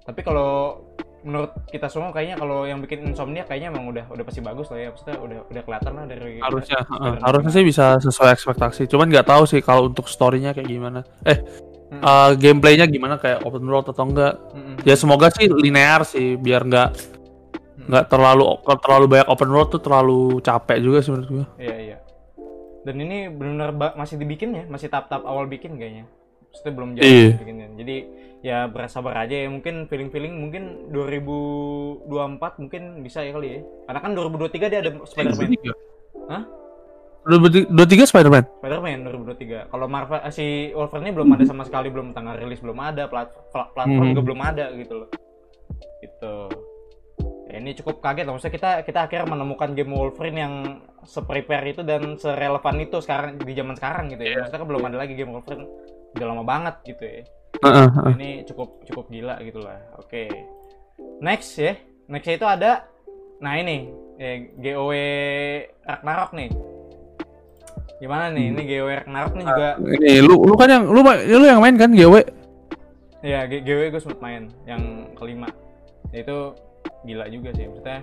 Tapi 0.01 0.21
kalau 0.25 0.81
menurut 1.21 1.51
kita 1.69 1.85
semua 1.85 2.09
kayaknya 2.09 2.35
kalau 2.35 2.65
yang 2.65 2.79
bikin 2.79 3.05
insomnia 3.05 3.45
kayaknya 3.45 3.69
emang 3.69 3.87
udah 3.87 4.05
udah 4.07 4.23
pasti 4.23 4.39
bagus 4.39 4.67
lah 4.69 4.79
ya. 4.79 4.89
Maksudnya 4.89 5.17
udah 5.17 5.39
udah 5.47 5.61
kelihatan 5.61 5.91
lah 5.93 6.05
dari 6.05 6.33
Harusnya 6.39 6.77
Spider-Man. 6.81 7.21
harusnya 7.21 7.51
sih 7.51 7.63
bisa 7.63 7.85
sesuai 7.97 8.29
ekspektasi. 8.31 8.81
Cuman 8.85 9.07
nggak 9.07 9.27
tahu 9.27 9.43
sih 9.45 9.59
kalau 9.59 9.85
untuk 9.85 10.05
story-nya 10.05 10.51
kayak 10.51 10.65
gimana. 10.65 10.99
Eh, 11.23 11.37
Hmm. 11.91 12.01
eh, 12.01 12.31
gameplaynya 12.39 12.87
gimana 12.87 13.15
kayak 13.15 13.43
open 13.43 13.67
world 13.67 13.83
atau 13.85 14.03
enggak? 14.03 14.39
Mm-mm. 14.55 14.79
Ya 14.81 14.95
semoga 14.95 15.27
sih 15.29 15.45
linear 15.45 16.01
sih 16.03 16.35
biar 16.35 16.63
nggak 16.63 16.89
Hmm. 16.91 17.85
nggak 17.85 18.05
terlalu 18.07 18.43
kalau 18.61 18.79
terlalu 18.79 19.05
banyak 19.09 19.27
open 19.27 19.49
world 19.49 19.69
tuh 19.69 19.81
terlalu 19.81 20.21
capek 20.39 20.77
juga 20.79 21.01
sih 21.01 21.11
menurut 21.11 21.29
gua. 21.29 21.45
Iya, 21.57 21.75
iya. 21.77 21.97
Dan 22.81 22.95
ini 22.97 23.29
benar-benar 23.29 23.93
masih 23.93 24.17
dibikin 24.17 24.53
ya, 24.53 24.63
masih 24.65 24.87
tahap-tahap 24.87 25.21
awal 25.21 25.45
bikin 25.45 25.77
kayaknya. 25.77 26.09
Maksudnya 26.49 26.73
belum 26.73 26.89
jadi 26.95 27.05
Iya. 27.05 27.29
bikinnya. 27.37 27.67
Jadi 27.77 27.95
ya 28.41 28.65
bersabar 28.67 29.13
aja 29.17 29.33
ya. 29.33 29.47
Mungkin 29.47 29.85
feeling-feeling 29.85 30.33
mungkin 30.33 30.63
2024 30.89 32.61
mungkin 32.61 32.81
bisa 33.01 33.21
ya 33.21 33.31
kali 33.33 33.47
ya. 33.47 33.59
Karena 33.87 33.99
kan 34.01 34.11
2023 34.13 34.71
dia 34.71 34.79
ada 34.81 34.91
Spider-Man. 35.05 35.49
Hah? 36.27 36.43
Dua 37.69 37.85
tiga 37.85 38.03
Spider-Man. 38.09 38.43
Spider-Man 38.65 39.05
2023. 39.05 39.69
Kalau 39.69 39.85
Marvel 39.85 40.21
eh, 40.25 40.33
si 40.33 40.45
Wolverine 40.73 41.13
belum 41.13 41.29
ada 41.37 41.45
sama 41.45 41.61
sekali, 41.61 41.93
belum 41.93 42.17
tanggal 42.17 42.33
rilis 42.41 42.57
belum 42.59 42.81
ada, 42.81 43.05
plat, 43.05 43.29
pla- 43.53 43.69
platform 43.77 44.01
Hmm. 44.01 44.11
juga 44.17 44.21
belum 44.25 44.41
ada 44.41 44.65
gitu 44.73 44.93
loh. 45.05 45.09
Gitu. 46.01 46.35
Ya, 47.51 47.59
ini 47.59 47.77
cukup 47.77 48.01
kaget 48.01 48.25
loh. 48.25 48.39
Maksudnya 48.39 48.55
kita 48.57 48.71
kita 48.81 48.99
akhirnya 49.05 49.37
menemukan 49.37 49.69
game 49.77 49.93
Wolverine 49.93 50.39
yang 50.39 50.53
se-prepare 51.05 51.69
itu 51.69 51.85
dan 51.85 52.17
serelevan 52.17 52.79
itu 52.81 52.97
sekarang 52.97 53.37
di 53.37 53.53
zaman 53.53 53.77
sekarang 53.77 54.09
gitu 54.09 54.23
ya. 54.25 54.29
Iya. 54.33 54.37
Maksudnya 54.41 54.59
kan 54.65 54.67
belum 54.73 54.83
ada 54.89 54.97
lagi 54.97 55.13
game 55.13 55.29
Wolverine 55.29 55.65
udah 56.15 56.25
lama 56.27 56.43
banget 56.43 56.75
gitu 56.85 57.03
ya. 57.03 57.21
Heeh, 57.61 57.87
heeh. 57.87 58.13
Ini 58.17 58.29
cukup 58.49 58.83
cukup 58.87 59.05
gila 59.07 59.35
gitu 59.43 59.59
lah. 59.61 59.79
Oke. 59.97 60.27
Next 61.21 61.55
ya. 61.55 61.77
Next 62.09 62.27
itu 62.27 62.45
ada 62.45 62.85
nah 63.41 63.57
ini 63.57 63.89
ya, 64.21 64.31
GOW 64.59 64.91
Ragnarok 65.81 66.31
nih. 66.37 66.49
Gimana 68.01 68.33
nih? 68.33 68.49
Ini 68.49 68.61
GW 68.65 68.87
Ragnarok 69.05 69.33
nih 69.37 69.45
juga 69.45 69.69
Ini 69.77 70.11
lu 70.25 70.33
lu 70.49 70.55
kan 70.57 70.69
yang 70.73 70.83
lu 70.89 71.05
ma- 71.05 71.21
lu 71.21 71.45
yang 71.45 71.61
main 71.61 71.77
kan 71.77 71.93
GW? 71.93 72.15
ya 73.21 73.45
G- 73.45 73.61
GW 73.61 73.93
gue 73.93 74.01
sempet 74.01 74.17
main 74.17 74.49
yang 74.65 74.81
kelima. 75.13 75.45
Ya, 76.09 76.25
itu 76.25 76.37
gila 77.05 77.29
juga 77.29 77.53
sih 77.53 77.69
maksudnya 77.69 78.01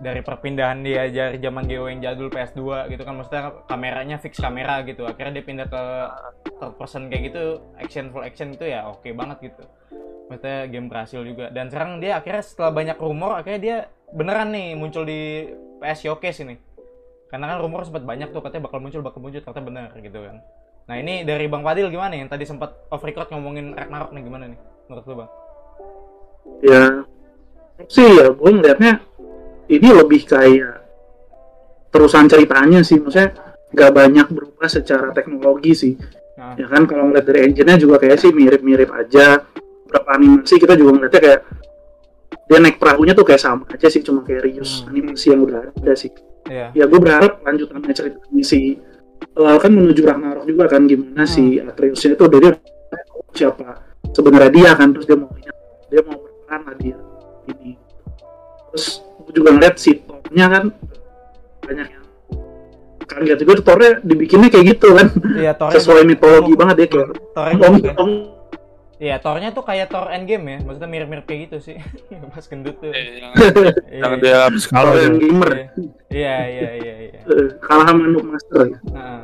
dari 0.00 0.20
perpindahan 0.26 0.82
dia 0.82 1.06
dari 1.06 1.38
zaman 1.38 1.70
GW 1.70 1.84
yang 1.96 2.00
jadul 2.02 2.28
PS2 2.32 2.90
gitu 2.90 3.02
kan 3.06 3.14
maksudnya 3.14 3.42
kameranya 3.70 4.16
fix 4.18 4.38
kamera 4.38 4.82
gitu. 4.82 5.06
Akhirnya 5.06 5.40
dia 5.40 5.44
pindah 5.44 5.66
ke 5.70 5.82
third 6.58 6.74
person 6.78 7.06
kayak 7.06 7.30
gitu 7.30 7.62
action 7.78 8.10
full 8.10 8.26
action 8.26 8.54
itu 8.54 8.66
ya 8.66 8.88
oke 8.90 9.06
banget 9.14 9.52
gitu. 9.52 9.64
Maksudnya 10.30 10.58
game 10.66 10.88
berhasil 10.90 11.20
juga. 11.22 11.52
Dan 11.54 11.70
sekarang 11.70 12.02
dia 12.02 12.18
akhirnya 12.18 12.42
setelah 12.42 12.72
banyak 12.72 12.98
rumor 12.98 13.38
akhirnya 13.38 13.60
dia 13.60 13.76
beneran 14.10 14.50
nih 14.50 14.74
muncul 14.74 15.06
di 15.06 15.50
PS 15.78 16.08
Showcase 16.08 16.42
ini. 16.42 16.56
Karena 17.30 17.54
kan 17.54 17.58
rumor 17.62 17.82
sempat 17.82 18.02
banyak 18.06 18.30
tuh 18.30 18.42
katanya 18.42 18.70
bakal 18.70 18.78
muncul 18.82 19.00
bakal 19.02 19.20
muncul 19.22 19.42
ternyata 19.42 19.62
bener 19.62 19.90
gitu 19.98 20.18
kan. 20.22 20.36
Nah 20.84 20.96
ini 21.00 21.24
dari 21.24 21.48
Bang 21.48 21.64
Fadil 21.64 21.88
gimana 21.88 22.14
yang 22.14 22.28
tadi 22.28 22.44
sempat 22.44 22.88
off 22.92 23.02
record 23.02 23.30
ngomongin 23.32 23.72
Ragnarok 23.72 24.12
nih 24.12 24.22
gimana 24.22 24.44
nih? 24.50 24.58
Menurut 24.90 25.06
lu 25.08 25.16
Bang? 25.24 25.30
ya 26.64 27.04
sih 27.90 28.06
ya 28.06 28.30
gue 28.30 28.50
ngeliatnya 28.50 29.02
ini 29.68 29.88
lebih 29.90 30.26
kayak 30.28 30.82
terusan 31.88 32.26
ceritanya 32.26 32.82
sih 32.82 32.98
maksudnya 32.98 33.30
nggak 33.74 33.90
banyak 33.94 34.26
berubah 34.30 34.68
secara 34.70 35.10
teknologi 35.14 35.72
sih. 35.74 35.94
Nah, 36.34 36.58
ya 36.58 36.66
kan 36.66 36.86
kalau 36.90 37.10
ngeliat 37.10 37.26
dari 37.26 37.46
engine-nya 37.46 37.78
juga 37.78 38.02
kayak 38.02 38.18
sih 38.18 38.30
mirip-mirip 38.34 38.90
aja. 38.90 39.42
Beberapa 39.86 40.10
animasi 40.18 40.58
kita 40.58 40.74
juga 40.74 40.98
ngeliatnya 40.98 41.20
kayak 41.22 41.40
dia 42.44 42.58
naik 42.60 42.76
perahunya 42.82 43.14
tuh 43.14 43.24
kayak 43.24 43.40
sama 43.40 43.64
aja 43.70 43.86
sih 43.88 44.02
cuma 44.02 44.20
kayak 44.26 44.42
reuse 44.44 44.82
Hmm. 44.82 44.90
animasi 44.92 45.26
yang 45.32 45.40
udah 45.46 45.70
ada 45.70 45.94
sih. 45.94 46.10
Iya. 46.44 46.76
ya 46.76 46.84
gue 46.84 47.00
berharap 47.00 47.40
lanjutannya 47.40 47.88
ceritanya 47.96 48.44
si 48.44 48.76
Lal 49.32 49.56
kan 49.56 49.72
menuju 49.72 50.04
Ragnarok 50.04 50.44
juga 50.44 50.68
kan 50.68 50.84
gimana 50.84 51.24
si 51.24 51.56
Atreusnya 51.56 52.20
itu 52.20 52.24
dari 52.28 52.52
siapa 53.32 53.80
sebenarnya 54.12 54.52
dia 54.52 54.70
kan 54.76 54.92
terus 54.92 55.08
dia 55.08 55.16
mau 55.16 55.32
dia 55.88 56.02
mau 56.04 56.20
berperan 56.20 56.60
lah 56.68 56.76
dia. 56.76 56.96
Ini. 57.48 57.72
Terus 58.68 59.00
gue 59.24 59.32
juga 59.34 59.50
ngeliat 59.50 59.76
si 59.76 59.96
Thor-nya 59.98 60.46
kan 60.46 60.64
banyak 61.60 61.86
yang 61.88 62.04
kaget 63.04 63.38
juga 63.38 63.52
tuh 63.54 63.64
Thor-nya 63.64 63.90
dibikinnya 64.00 64.48
kayak 64.48 64.66
gitu 64.70 64.88
kan 64.92 65.06
Iya, 65.34 65.52
sesuai 65.54 66.02
juga- 66.02 66.08
mitologi 66.08 66.52
banget 66.54 66.74
dia 66.76 66.88
kayak 66.88 67.08
Thor-nya 67.30 67.56
om 67.62 67.74
juga. 67.76 67.92
om 67.96 68.10
Iya, 68.94 69.18
Thor-nya 69.18 69.50
tuh 69.50 69.60
kayak 69.60 69.90
Thor 69.90 70.06
Endgame 70.06 70.46
ya. 70.46 70.58
Maksudnya 70.62 70.86
mirip-mirip 70.86 71.26
kayak 71.26 71.40
gitu 71.44 71.56
sih. 71.60 71.76
Pas 72.32 72.46
gendut 72.46 72.78
tuh. 72.78 72.94
Yang 72.94 73.34
Iya, 73.90 74.16
dia 74.16 74.36
habis 74.46 74.64
kalah 74.64 74.94
Thor 74.94 75.02
tuh. 75.02 75.18
gamer 75.18 75.50
Iya, 76.08 76.36
iya, 76.46 76.70
iya, 76.78 76.94
iya. 77.02 77.20
Eh, 77.26 77.48
kalah 77.58 77.90
sama 77.90 78.06
Noob 78.06 78.22
Master 78.24 78.60
ya. 78.64 78.78
Nah. 78.86 79.20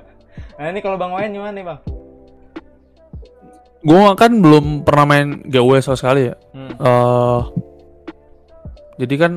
nah, 0.56 0.66
ini 0.70 0.80
kalau 0.80 0.96
Bang 0.96 1.12
Wayan 1.12 1.34
gimana 1.34 1.50
nih, 1.50 1.66
Bang? 1.66 1.80
Gua 3.80 4.14
kan 4.14 4.32
belum 4.34 4.82
pernah 4.82 5.04
main 5.04 5.28
GW 5.44 5.70
sama 5.78 5.94
sekali 5.94 6.22
ya. 6.26 6.34
Hmm. 6.50 6.72
eh 6.78 7.40
jadi 8.98 9.14
kan 9.16 9.32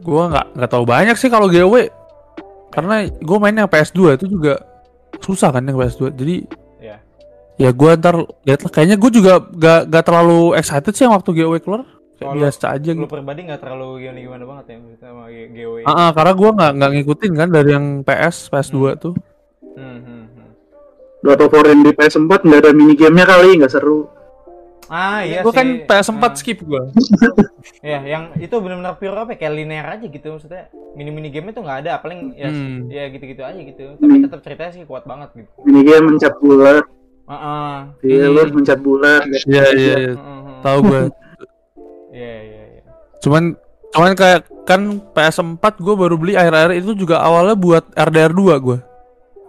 gua 0.00 0.28
nggak 0.28 0.46
nggak 0.54 0.70
tahu 0.70 0.84
banyak 0.84 1.14
sih 1.14 1.26
kalau 1.26 1.46
GW 1.46 1.88
karena 2.68 2.94
gue 3.06 3.38
mainnya 3.38 3.64
PS2 3.64 4.18
itu 4.18 4.26
juga 4.28 4.58
susah 5.16 5.48
kan 5.48 5.62
yang 5.62 5.74
PS2 5.74 6.10
jadi 6.12 6.36
Iya. 6.76 6.96
ya 7.56 7.70
gua 7.70 7.94
ntar 7.94 8.14
lihat 8.42 8.60
lah. 8.60 8.70
Kayaknya 8.70 8.96
gue 8.98 9.10
juga 9.12 9.32
gak, 9.40 9.80
gak 9.88 10.04
terlalu 10.04 10.38
excited 10.54 10.90
sih 10.90 11.06
yang 11.06 11.14
waktu 11.14 11.30
GW 11.32 11.54
keluar. 11.58 11.86
Kayak 12.14 12.26
Oh, 12.26 12.34
lu- 12.34 12.40
biasa 12.40 12.66
aja 12.68 12.90
Lu 12.90 12.98
gitu. 13.00 13.06
pribadi 13.08 13.40
nggak 13.42 13.58
terlalu 13.58 13.86
gimana 14.00 14.18
gimana 14.20 14.44
banget 14.44 14.64
ya 14.66 14.76
maksudnya 14.76 15.08
sama 15.08 15.22
GW. 15.30 15.74
Ah, 15.82 15.90
ah, 15.90 16.08
karena 16.10 16.32
gua 16.32 16.50
nggak 16.52 16.72
nggak 16.74 16.90
ngikutin 16.92 17.32
kan 17.32 17.48
dari 17.48 17.70
yang 17.70 17.86
PS 18.02 18.36
PS2 18.48 18.76
tuh. 18.96 19.14
Hmm, 19.74 19.98
hmm, 19.98 20.24
hmm. 20.28 20.50
Dota 21.20 21.42
of 21.42 21.52
War 21.52 21.66
yang 21.66 21.80
di 21.80 21.90
PS4 21.90 22.30
nggak 22.36 22.60
ada 22.60 22.70
minigamenya 22.70 23.26
kali 23.28 23.48
nggak 23.56 23.72
seru 23.72 24.10
Ah, 24.86 25.20
iya 25.20 25.40
gue 25.40 25.48
sih. 25.48 25.56
kan 25.56 25.68
PS4 25.82 26.20
Ah. 26.22 26.32
skip 26.34 26.58
gua 26.60 26.82
Ya, 27.80 28.00
yang 28.00 28.36
itu 28.36 28.52
benar-benar 28.54 28.94
pure 28.94 29.12
apa 29.14 29.32
ya? 29.32 29.38
Kayak 29.38 29.54
linear 29.54 29.86
aja 29.90 30.04
gitu 30.04 30.26
maksudnya. 30.30 30.68
Mini-mini 30.92 31.28
game 31.28 31.48
itu 31.48 31.58
nggak 31.58 31.78
ada, 31.80 31.92
paling 31.98 32.32
ya 32.34 32.48
Hmm. 32.48 32.88
ya 32.88 33.08
gitu-gitu 33.08 33.40
aja 33.40 33.56
gitu. 33.56 33.96
Tapi 33.96 34.14
tetap 34.20 34.40
ceritanya 34.40 34.70
sih 34.70 34.84
kuat 34.84 35.04
banget 35.04 35.28
gitu. 35.34 35.48
minigame 35.62 36.04
mencet 36.10 36.34
bulat 36.38 36.84
Heeh. 37.24 37.74
iya 38.04 38.24
Hmm. 38.26 38.34
lu 38.34 38.52
mencet 38.52 38.78
bulat 38.78 39.22
iya 39.42 39.64
iya 39.70 39.94
iya. 39.98 40.12
tahu 40.60 40.78
gue 40.82 41.02
Iya, 42.10 42.36
iya, 42.42 42.62
iya. 42.70 42.82
cuman 43.18 43.56
cuman 43.90 44.12
kayak 44.12 44.40
kan 44.62 44.80
PS4 45.10 45.58
gue 45.74 45.94
baru 45.94 46.14
beli 46.14 46.34
akhir-akhir 46.34 46.78
itu 46.78 46.92
juga 46.94 47.18
awalnya 47.18 47.54
buat 47.54 47.84
RDR 47.90 48.30
2 48.30 48.54
gue 48.60 48.78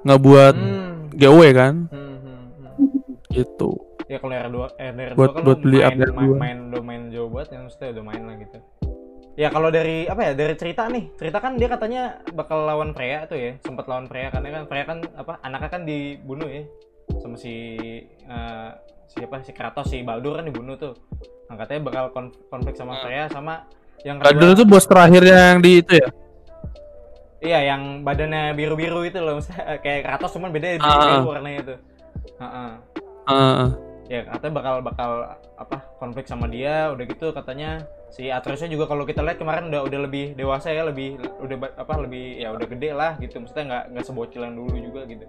nggak 0.02 0.22
buat 0.22 0.56
Hmm. 0.56 1.12
GW 1.12 1.40
kan 1.52 1.74
Hmm, 1.86 2.16
hmm, 2.18 2.44
hmm. 2.58 2.88
gitu 3.30 3.85
Ya 4.06 4.18
kalau 4.22 4.34
RDR2, 4.34 4.58
RDR2 4.78 5.18
Buat- 5.18 5.34
kan 5.34 5.42
buat 5.42 5.60
beli 5.60 5.80
main, 5.82 5.98
main, 6.14 6.32
main, 6.38 6.58
udah 6.70 6.84
main 6.86 7.02
jauh 7.10 7.30
banget 7.30 7.48
ya 7.52 7.60
maksudnya 7.66 7.90
udah 7.90 8.04
main 8.06 8.22
lah 8.22 8.36
gitu. 8.38 8.58
Ya 9.36 9.48
kalau 9.52 9.68
dari 9.68 10.08
apa 10.08 10.22
ya 10.22 10.32
dari 10.32 10.56
cerita 10.56 10.88
nih 10.88 11.12
cerita 11.20 11.44
kan 11.44 11.60
dia 11.60 11.68
katanya 11.68 12.24
bakal 12.32 12.64
lawan 12.64 12.96
Freya 12.96 13.28
tuh 13.28 13.36
ya 13.36 13.52
sempat 13.60 13.84
lawan 13.84 14.08
Freya 14.08 14.32
karena 14.32 14.48
kan 14.48 14.64
Freya 14.70 14.86
kan 14.86 14.98
apa 15.12 15.34
anaknya 15.44 15.70
kan 15.70 15.82
dibunuh 15.84 16.48
ya 16.48 16.64
sama 17.20 17.36
si 17.36 17.52
eh, 18.08 18.70
siapa 19.06 19.44
si 19.44 19.52
Kratos 19.52 19.92
si 19.92 20.00
Baldur 20.02 20.40
kan 20.40 20.48
dibunuh 20.48 20.80
tuh 20.80 20.96
nah, 21.52 21.60
katanya 21.60 21.82
bakal 21.84 22.06
konf- 22.16 22.40
konflik 22.48 22.80
sama 22.80 22.96
Freya 23.04 23.28
sama 23.28 23.68
yang 24.08 24.24
kedua 24.24 24.56
itu 24.56 24.64
bos 24.64 24.88
terakhir 24.88 25.24
yang 25.26 25.60
di 25.60 25.84
itu 25.84 25.94
ya 26.00 26.08
iya 27.44 27.60
yang 27.76 27.82
badannya 28.02 28.56
biru-biru 28.56 29.04
itu 29.04 29.20
loh 29.20 29.36
maksudnya 29.36 29.84
kayak 29.84 30.02
Kratos 30.08 30.32
cuman 30.32 30.50
beda 30.50 30.80
biru, 30.80 30.88
Ah. 30.88 31.28
warnanya 31.28 31.60
itu 31.60 31.76
Heeh. 32.36 32.72
Heeh. 33.26 33.68
Ya 34.06 34.22
katanya 34.30 34.54
bakal 34.62 34.76
bakal 34.86 35.12
apa 35.58 35.78
konflik 35.98 36.30
sama 36.30 36.46
dia 36.46 36.94
udah 36.94 37.06
gitu 37.10 37.34
katanya 37.34 37.90
si 38.14 38.30
Atreusnya 38.30 38.70
juga 38.70 38.86
kalau 38.86 39.04
kita 39.04 39.26
lihat 39.26 39.42
kemarin 39.42 39.74
udah 39.74 39.82
udah 39.82 40.00
lebih 40.06 40.38
dewasa 40.38 40.70
ya 40.70 40.86
lebih 40.86 41.18
udah 41.42 41.58
apa 41.74 41.94
lebih 42.00 42.38
ya 42.38 42.54
udah 42.54 42.68
gede 42.70 42.90
lah 42.94 43.18
gitu. 43.18 43.42
Maksudnya 43.42 43.66
nggak 43.66 43.84
nggak 43.92 44.06
sebocil 44.06 44.42
yang 44.46 44.56
dulu 44.56 44.78
juga 44.78 45.02
gitu. 45.10 45.26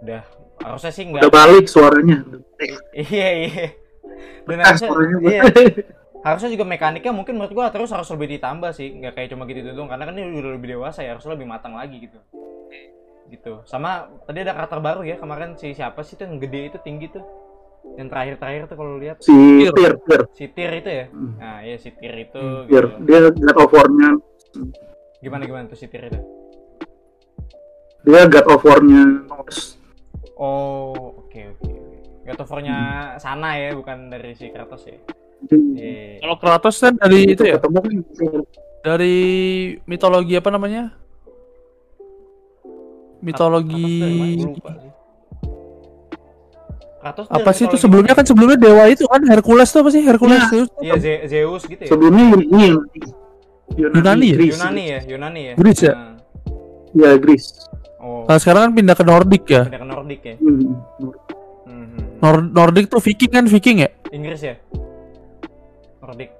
Udah 0.00 0.22
harusnya 0.62 0.92
sih 0.94 1.04
udah 1.10 1.26
nggak 1.26 1.34
balik 1.34 1.66
suaranya. 1.66 2.18
Iya 2.94 3.28
iya. 3.44 3.66
Dan 4.46 4.58
harusnya 4.62 4.88
suaranya 4.88 5.18
iya, 5.26 5.42
harusnya 6.20 6.50
juga 6.52 6.64
mekaniknya 6.68 7.12
mungkin 7.12 7.34
menurut 7.36 7.52
gua 7.52 7.68
terus 7.68 7.90
harus 7.90 8.08
lebih 8.14 8.38
ditambah 8.38 8.70
sih. 8.70 8.96
Nggak 9.02 9.12
kayak 9.18 9.28
cuma 9.34 9.44
gitu 9.50 9.60
doang 9.74 9.90
karena 9.90 10.04
kan 10.06 10.14
ini 10.14 10.38
udah 10.38 10.52
lebih 10.56 10.78
dewasa 10.78 11.02
ya 11.02 11.18
harusnya 11.18 11.34
lebih 11.34 11.48
matang 11.50 11.74
lagi 11.74 12.00
gitu. 12.06 12.16
Gitu. 13.28 13.52
Sama 13.66 14.08
tadi 14.24 14.46
ada 14.46 14.54
karakter 14.54 14.78
baru 14.78 15.02
ya 15.02 15.18
kemarin 15.18 15.58
si 15.58 15.74
siapa 15.74 16.06
sih 16.06 16.14
tuh 16.14 16.30
yang 16.30 16.38
gede 16.38 16.70
itu 16.70 16.78
tinggi 16.80 17.10
tuh 17.10 17.49
yang 17.90 18.08
terakhir-terakhir 18.08 18.62
tuh 18.66 18.76
kalau 18.76 18.94
lihat 18.96 19.16
si 19.20 19.34
Tyr 19.66 19.94
Tyr 19.98 20.22
si 20.32 20.44
Tyr 20.48 20.70
itu 20.74 20.90
ya? 20.90 21.04
Hmm. 21.08 21.32
nah 21.36 21.56
iya 21.60 21.76
si 21.76 21.90
Tyr 21.90 22.14
itu 22.18 22.40
Hmm, 22.40 22.66
Tyr 22.66 22.84
gitu. 22.86 23.04
dia 23.04 23.18
God 23.28 23.58
of 23.58 23.70
War-nya. 23.70 24.10
Gimana 25.20 25.42
gimana 25.44 25.64
tuh 25.66 25.76
si 25.76 25.86
Tyr 25.86 26.08
itu? 26.08 26.20
Dia 28.02 28.24
God 28.24 28.46
of 28.48 28.62
War-nya 28.62 29.02
Norse. 29.26 29.76
Oh 30.34 31.20
oke 31.20 31.40
oke 31.56 31.68
oke. 31.68 31.98
God 32.24 32.40
of 32.40 32.48
War-nya 32.48 32.76
sana 33.16 33.56
ya 33.56 33.72
bukan 33.74 34.08
dari 34.08 34.32
si 34.32 34.48
Kratos 34.48 34.84
ya? 34.84 34.96
Hmm. 35.40 35.72
Iya. 35.72 36.20
kalau 36.20 36.36
Kratos 36.36 36.76
kan 36.78 36.94
dari 36.94 37.32
itu 37.32 37.42
ya? 37.42 37.56
ketemu 37.56 37.78
kan? 37.80 37.92
Dari 38.80 39.16
mitologi 39.84 40.34
apa 40.36 40.48
namanya? 40.48 40.92
Mitologi 43.20 43.84
Kratos 44.56 44.89
Kratos 47.00 47.24
tuh 47.24 47.32
apa 47.32 47.50
sih 47.50 47.64
itu 47.64 47.76
sebelumnya 47.76 48.12
kan 48.12 48.22
sebelumnya 48.22 48.56
dewa 48.56 48.84
itu 48.86 49.04
kan 49.04 49.24
Hercules 49.24 49.66
tuh 49.66 49.80
apa 49.80 49.90
sih 49.90 50.02
Hercules 50.02 50.36
Iya. 50.38 50.50
Zeus 50.50 50.68
Iya 50.78 50.94
Ze- 50.96 51.22
Zeus 51.26 51.62
gitu 51.64 51.80
ya. 51.80 51.88
sebelumnya 51.88 52.24
ini 52.36 52.76
Yunani 53.72 54.26
ya? 54.26 54.36
Greece. 54.36 54.52
Yunani 54.54 54.82
ya, 54.84 54.98
Yunani 55.06 55.40
ya. 55.42 55.54
Greece 55.54 55.82
ya? 55.82 55.94
Ya 56.92 57.10
Greece 57.16 57.48
Oh, 57.96 58.24
nah 58.24 58.36
sekarang 58.36 58.62
kan 58.66 58.72
pindah 58.74 58.94
ke 58.94 59.02
Nordic 59.02 59.44
ya 59.44 59.62
pindah 59.64 59.76
ke 59.78 59.88
Nordik 59.88 60.20
ya. 60.22 60.34
Hmm. 60.36 60.76
Mhm. 61.66 62.00
Nor- 62.18 62.48
Nordic 62.50 62.84
tuh 62.86 62.96
Viking 62.98 63.28
kan 63.30 63.44
Viking 63.44 63.76
ya 63.78 63.88
Inggris 64.10 64.40
ya. 64.42 64.54
Nordik. 65.98 66.30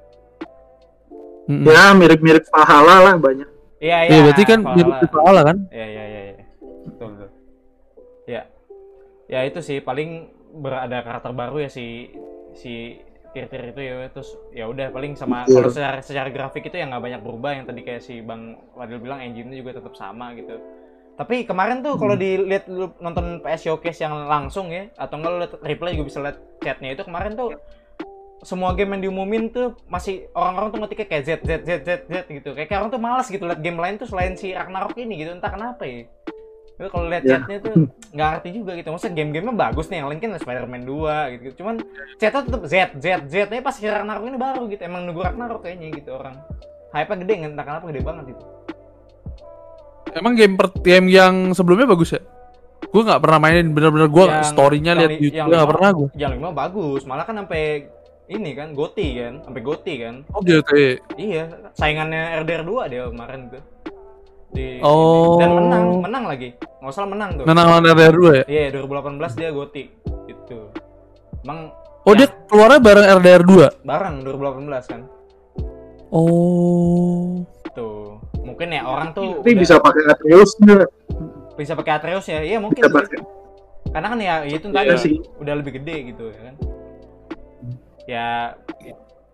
Ya 1.46 1.92
mirip-mirip 1.92 2.44
pahala 2.48 3.02
lah 3.02 3.14
banyak 3.16 3.48
Iya 3.78 3.96
iya. 3.98 4.08
Iya 4.08 4.20
berarti 4.22 4.42
kan 4.46 4.60
mirip 4.66 4.92
Valhalla 5.10 5.42
kan 5.42 5.56
Iya 5.68 5.86
iya 5.86 6.04
iya. 6.06 6.20
iya. 6.30 6.44
Betul 6.84 7.06
betul. 7.10 7.28
Ya. 8.26 8.42
Ya 9.26 9.40
itu 9.42 9.60
sih 9.60 9.80
paling 9.80 10.28
berada 10.50 11.02
karakter 11.07 11.33
baru 11.33 11.66
ya 11.66 11.71
si 11.71 12.11
si 12.54 12.99
tir-tir 13.30 13.71
itu 13.71 13.80
ya 13.80 13.95
terus 14.11 14.35
ya 14.50 14.66
udah 14.66 14.90
paling 14.90 15.14
sama 15.14 15.47
Tir. 15.47 15.62
kalau 15.62 15.71
secara 15.71 15.99
secara 16.02 16.28
grafik 16.35 16.66
itu 16.66 16.76
ya 16.83 16.90
nggak 16.90 17.02
banyak 17.02 17.21
berubah 17.23 17.50
yang 17.54 17.64
tadi 17.66 17.87
kayak 17.87 18.02
si 18.02 18.19
Bang 18.19 18.59
Wadil 18.75 18.99
bilang 18.99 19.23
engine-nya 19.23 19.62
juga 19.62 19.78
tetap 19.78 19.95
sama 19.95 20.35
gitu. 20.35 20.59
Tapi 21.14 21.45
kemarin 21.45 21.85
tuh 21.85 22.00
kalau 22.00 22.16
dilihat 22.16 22.64
lu 22.64 22.97
nonton 22.97 23.45
PS 23.45 23.69
Showcase 23.69 24.00
yang 24.02 24.25
langsung 24.25 24.73
ya 24.73 24.88
atau 24.97 25.21
enggak 25.21 25.30
lu 25.30 25.38
liat 25.45 25.52
replay 25.61 25.92
juga 25.95 26.07
bisa 26.09 26.19
lihat 26.25 26.37
chatnya 26.64 26.97
itu 26.97 27.02
kemarin 27.04 27.37
tuh 27.37 27.61
semua 28.40 28.73
game 28.73 28.97
yang 28.97 29.02
diumumin 29.04 29.52
tuh 29.52 29.76
masih 29.85 30.33
orang-orang 30.33 30.69
tuh 30.73 30.78
ngetiknya 30.80 31.07
kayak 31.12 31.25
Z 31.28 31.30
Z 31.45 31.50
Z 31.61 31.71
Z 31.85 31.90
Z 32.09 32.14
gitu. 32.25 32.50
Kayak, 32.57 32.69
kayak 32.73 32.80
orang 32.80 32.90
tuh 32.90 33.02
malas 33.04 33.26
gitu 33.28 33.45
lihat 33.45 33.61
game 33.61 33.76
lain 33.76 34.00
tuh 34.00 34.09
selain 34.09 34.33
si 34.33 34.57
Ragnarok 34.57 34.97
ini 34.97 35.21
gitu 35.21 35.37
entah 35.37 35.52
kenapa 35.52 35.85
ya. 35.85 36.09
Tapi 36.80 36.88
kalau 36.88 37.06
lihat 37.12 37.25
Ya. 37.28 37.37
chatnya 37.37 37.56
tuh 37.60 37.75
nggak 38.16 38.28
ngerti 38.32 38.49
juga 38.56 38.72
gitu. 38.72 38.88
Maksudnya 38.88 39.14
game-gamenya 39.20 39.52
bagus 39.52 39.87
nih, 39.92 39.96
yang 40.00 40.08
lain 40.08 40.20
kan 40.25 40.30
Spider-Man 40.40 40.82
2 40.88 41.14
gitu. 41.37 41.60
Cuman 41.60 41.75
chatnya 42.16 42.40
tetap 42.40 42.62
Z, 42.64 42.75
Z, 42.96 43.06
Z. 43.28 43.34
Tapi 43.52 43.60
pas 43.60 43.76
Ragnarok 43.76 44.25
ini 44.25 44.38
baru 44.40 44.62
gitu. 44.72 44.80
Emang 44.80 45.04
nunggu 45.04 45.20
Ragnarok 45.20 45.60
kayaknya 45.60 45.92
gitu 45.92 46.16
orang. 46.16 46.40
Hype-nya 46.96 47.20
gede, 47.20 47.34
entah 47.52 47.64
kenapa 47.68 47.84
gede 47.92 48.00
banget 48.00 48.25
gitu. 48.32 48.44
Emang 50.10 50.32
game 50.34 50.56
per 50.56 50.72
game 50.80 51.06
yang 51.06 51.52
sebelumnya 51.52 51.84
bagus 51.84 52.16
ya? 52.16 52.22
Gue 52.90 53.02
nggak 53.06 53.22
pernah 53.22 53.38
mainin 53.38 53.70
bener-bener 53.70 54.08
gue 54.10 54.25
storynya 54.42 54.99
lihat 54.99 55.10
li- 55.14 55.20
YouTube 55.22 55.38
yang 55.38 55.46
nggak 55.52 55.68
pernah 55.70 55.90
gue. 55.94 56.08
Yang 56.18 56.32
lima 56.40 56.50
bagus, 56.50 57.02
malah 57.06 57.22
kan 57.22 57.38
sampai 57.38 57.87
ini 58.26 58.50
kan 58.58 58.75
Goti 58.75 59.20
kan, 59.20 59.38
sampai 59.46 59.60
Goti 59.62 59.94
kan. 60.02 60.14
Oh 60.34 60.42
gitu 60.42 60.72
ya. 60.75 60.92
Iya, 61.14 61.42
saingannya 61.78 62.42
RDR 62.42 62.66
2 62.66 62.90
dia 62.90 63.06
kemarin 63.06 63.54
tuh. 63.54 63.62
Di 64.50 64.83
Oh. 64.83 65.38
dan 65.38 65.50
menang, 65.54 65.85
menang 66.00 66.25
lagi. 66.26 66.54
Nggak 66.80 66.92
salah 66.92 67.09
menang 67.09 67.30
tuh. 67.37 67.45
Menang 67.45 67.66
lawan 67.66 67.85
RDR 67.87 68.14
2 68.14 68.33
ya? 68.35 68.45
Iya, 68.47 68.64
2018 68.75 69.33
dia 69.35 69.50
Goti 69.50 69.85
gitu. 70.26 70.71
Emang 71.40 71.71
Oh 72.00 72.16
Ya. 72.16 72.25
dia 72.25 72.28
keluarnya 72.45 72.80
bareng 72.80 73.07
RDR 73.14 73.42
2. 73.45 73.66
bareng 73.83 74.14
2018 74.25 74.85
kan. 74.88 75.00
Oh. 76.11 77.45
Tuh. 77.71 78.19
Mungkin 78.40 78.69
ya 78.69 78.83
orang 78.83 79.12
tuh 79.12 79.38
Tapi 79.38 79.52
udah 79.52 79.61
bisa 79.61 79.75
pakai 79.78 80.02
Atreus 80.09 80.50
bisa 81.54 81.73
pakai 81.76 81.92
Atreus 81.95 82.26
ya. 82.26 82.40
Iya, 82.40 82.57
mungkin. 82.59 82.80
Bisa 82.80 82.88
pakai. 82.90 83.21
Karena 83.90 84.07
kan 84.09 84.19
ya 84.19 84.35
itu 84.42 84.66
Iya 84.66 84.75
tadi 84.75 84.97
sih. 84.97 85.14
udah 85.37 85.54
lebih 85.54 85.73
gede 85.76 85.97
gitu 86.09 86.25
ya 86.26 86.40
kan. 86.42 86.54
Ya 88.07 88.26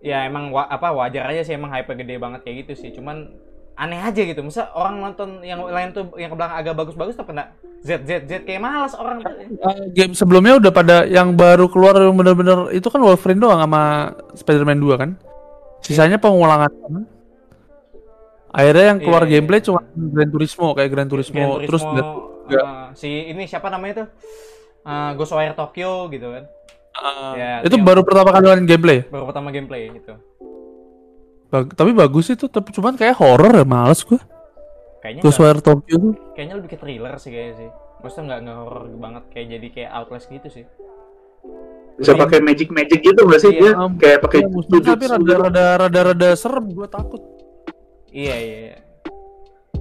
ya 0.03 0.19
emang 0.25 0.51
wa- 0.51 0.67
apa 0.67 0.93
wajar 0.93 1.25
aja 1.27 1.41
sih 1.41 1.55
emang 1.55 1.71
hype 1.71 1.89
gede 1.89 2.19
banget 2.19 2.43
kayak 2.43 2.67
gitu 2.67 2.73
sih. 2.77 2.91
Cuman 2.91 3.31
aneh 3.77 4.01
aja 4.01 4.19
gitu. 4.19 4.41
Masa 4.41 4.73
orang 4.73 4.99
nonton 4.99 5.41
yang 5.41 5.61
lain 5.63 5.93
tuh 5.93 6.09
yang 6.17 6.29
ke 6.29 6.37
belakang 6.37 6.57
agak 6.57 6.75
bagus-bagus 6.75 7.15
tapi 7.15 7.31
kena 7.31 7.53
Z 7.81 8.03
Z 8.03 8.11
Z 8.25 8.33
kayak 8.43 8.59
malas 8.59 8.93
orang 8.93 9.21
tuh. 9.21 9.33
Eh, 9.37 9.49
game 9.93 10.13
sebelumnya 10.13 10.57
udah 10.57 10.73
pada 10.73 10.97
yang 11.05 11.33
baru 11.33 11.69
keluar 11.69 11.95
yang 11.95 12.17
bener-bener 12.17 12.73
itu 12.73 12.89
kan 12.89 12.99
Wolverine 12.99 13.39
doang 13.39 13.61
sama 13.61 13.83
Spider-Man 14.33 14.81
2 14.81 14.97
kan. 14.97 15.11
Sisanya 15.81 16.17
pengulangan. 16.17 16.73
Akhirnya 18.49 18.97
yang 18.97 18.99
keluar 18.99 19.23
Iya, 19.23 19.29
iya. 19.29 19.35
gameplay 19.39 19.61
cuma 19.61 19.81
Gran 19.93 20.31
Turismo 20.33 20.73
kayak 20.73 20.89
Gran 20.89 21.07
Turismo, 21.07 21.61
Gran 21.61 21.69
terus 21.69 21.83
Turismo, 21.85 22.13
juga. 22.49 22.61
uh, 22.65 22.87
si 22.97 23.09
ini 23.29 23.45
siapa 23.45 23.69
namanya 23.69 23.95
tuh? 24.03 24.09
Uh, 24.81 25.11
Ghostwire 25.15 25.53
Tokyo 25.53 26.09
gitu 26.09 26.33
kan. 26.33 26.45
Ah, 26.97 27.37
Ya, 27.37 27.51
itu 27.61 27.77
baru 27.77 28.01
pertama 28.01 28.33
kali 28.33 28.49
main 28.49 28.65
gameplay. 28.65 29.05
Baru 29.05 29.29
pertama 29.29 29.53
gameplay 29.53 29.93
gitu. 29.93 30.17
Bag- 31.57 31.73
tapi 31.73 31.91
bagus 31.93 32.27
itu, 32.29 32.45
tapi 32.47 32.69
cuman 32.71 32.95
kayak 32.95 33.17
horror 33.17 33.51
ya 33.51 33.65
males 33.65 34.01
gua. 34.03 34.21
Kayaknya 34.99 35.23
Ghostwire 35.23 35.61
Tokyo 35.61 35.97
tuh. 35.97 36.13
kayaknya 36.33 36.55
lebih 36.57 36.71
ke 36.71 36.77
thriller 36.77 37.15
sih 37.17 37.31
kayaknya 37.31 37.55
sih. 37.57 37.69
Maksudnya 37.97 38.25
nggak 38.27 38.41
nggak 38.43 38.57
horror 38.59 38.85
banget 38.97 39.23
kayak 39.31 39.47
jadi 39.51 39.67
kayak 39.71 39.91
Outlast 39.93 40.27
gitu 40.29 40.49
sih. 40.53 40.65
Bisa 41.97 42.13
pakai 42.13 42.39
magic 42.41 42.69
magic 42.69 43.01
gitu 43.01 43.21
nggak 43.23 43.41
sih 43.41 43.51
Iya. 43.51 43.61
dia? 43.63 43.73
Kayak 43.97 44.19
pakai 44.21 44.39
Ya, 44.39 44.49
musuhnya 44.49 44.81
tapi 44.85 45.05
rada 45.07 45.17
gitu. 45.23 45.33
rada 45.39 45.65
rada 45.79 46.01
rada 46.05 46.29
serem 46.35 46.67
gua 46.71 46.87
takut. 46.87 47.23
Iya 48.09 48.37
iya. 48.37 48.57
iya. 48.63 48.77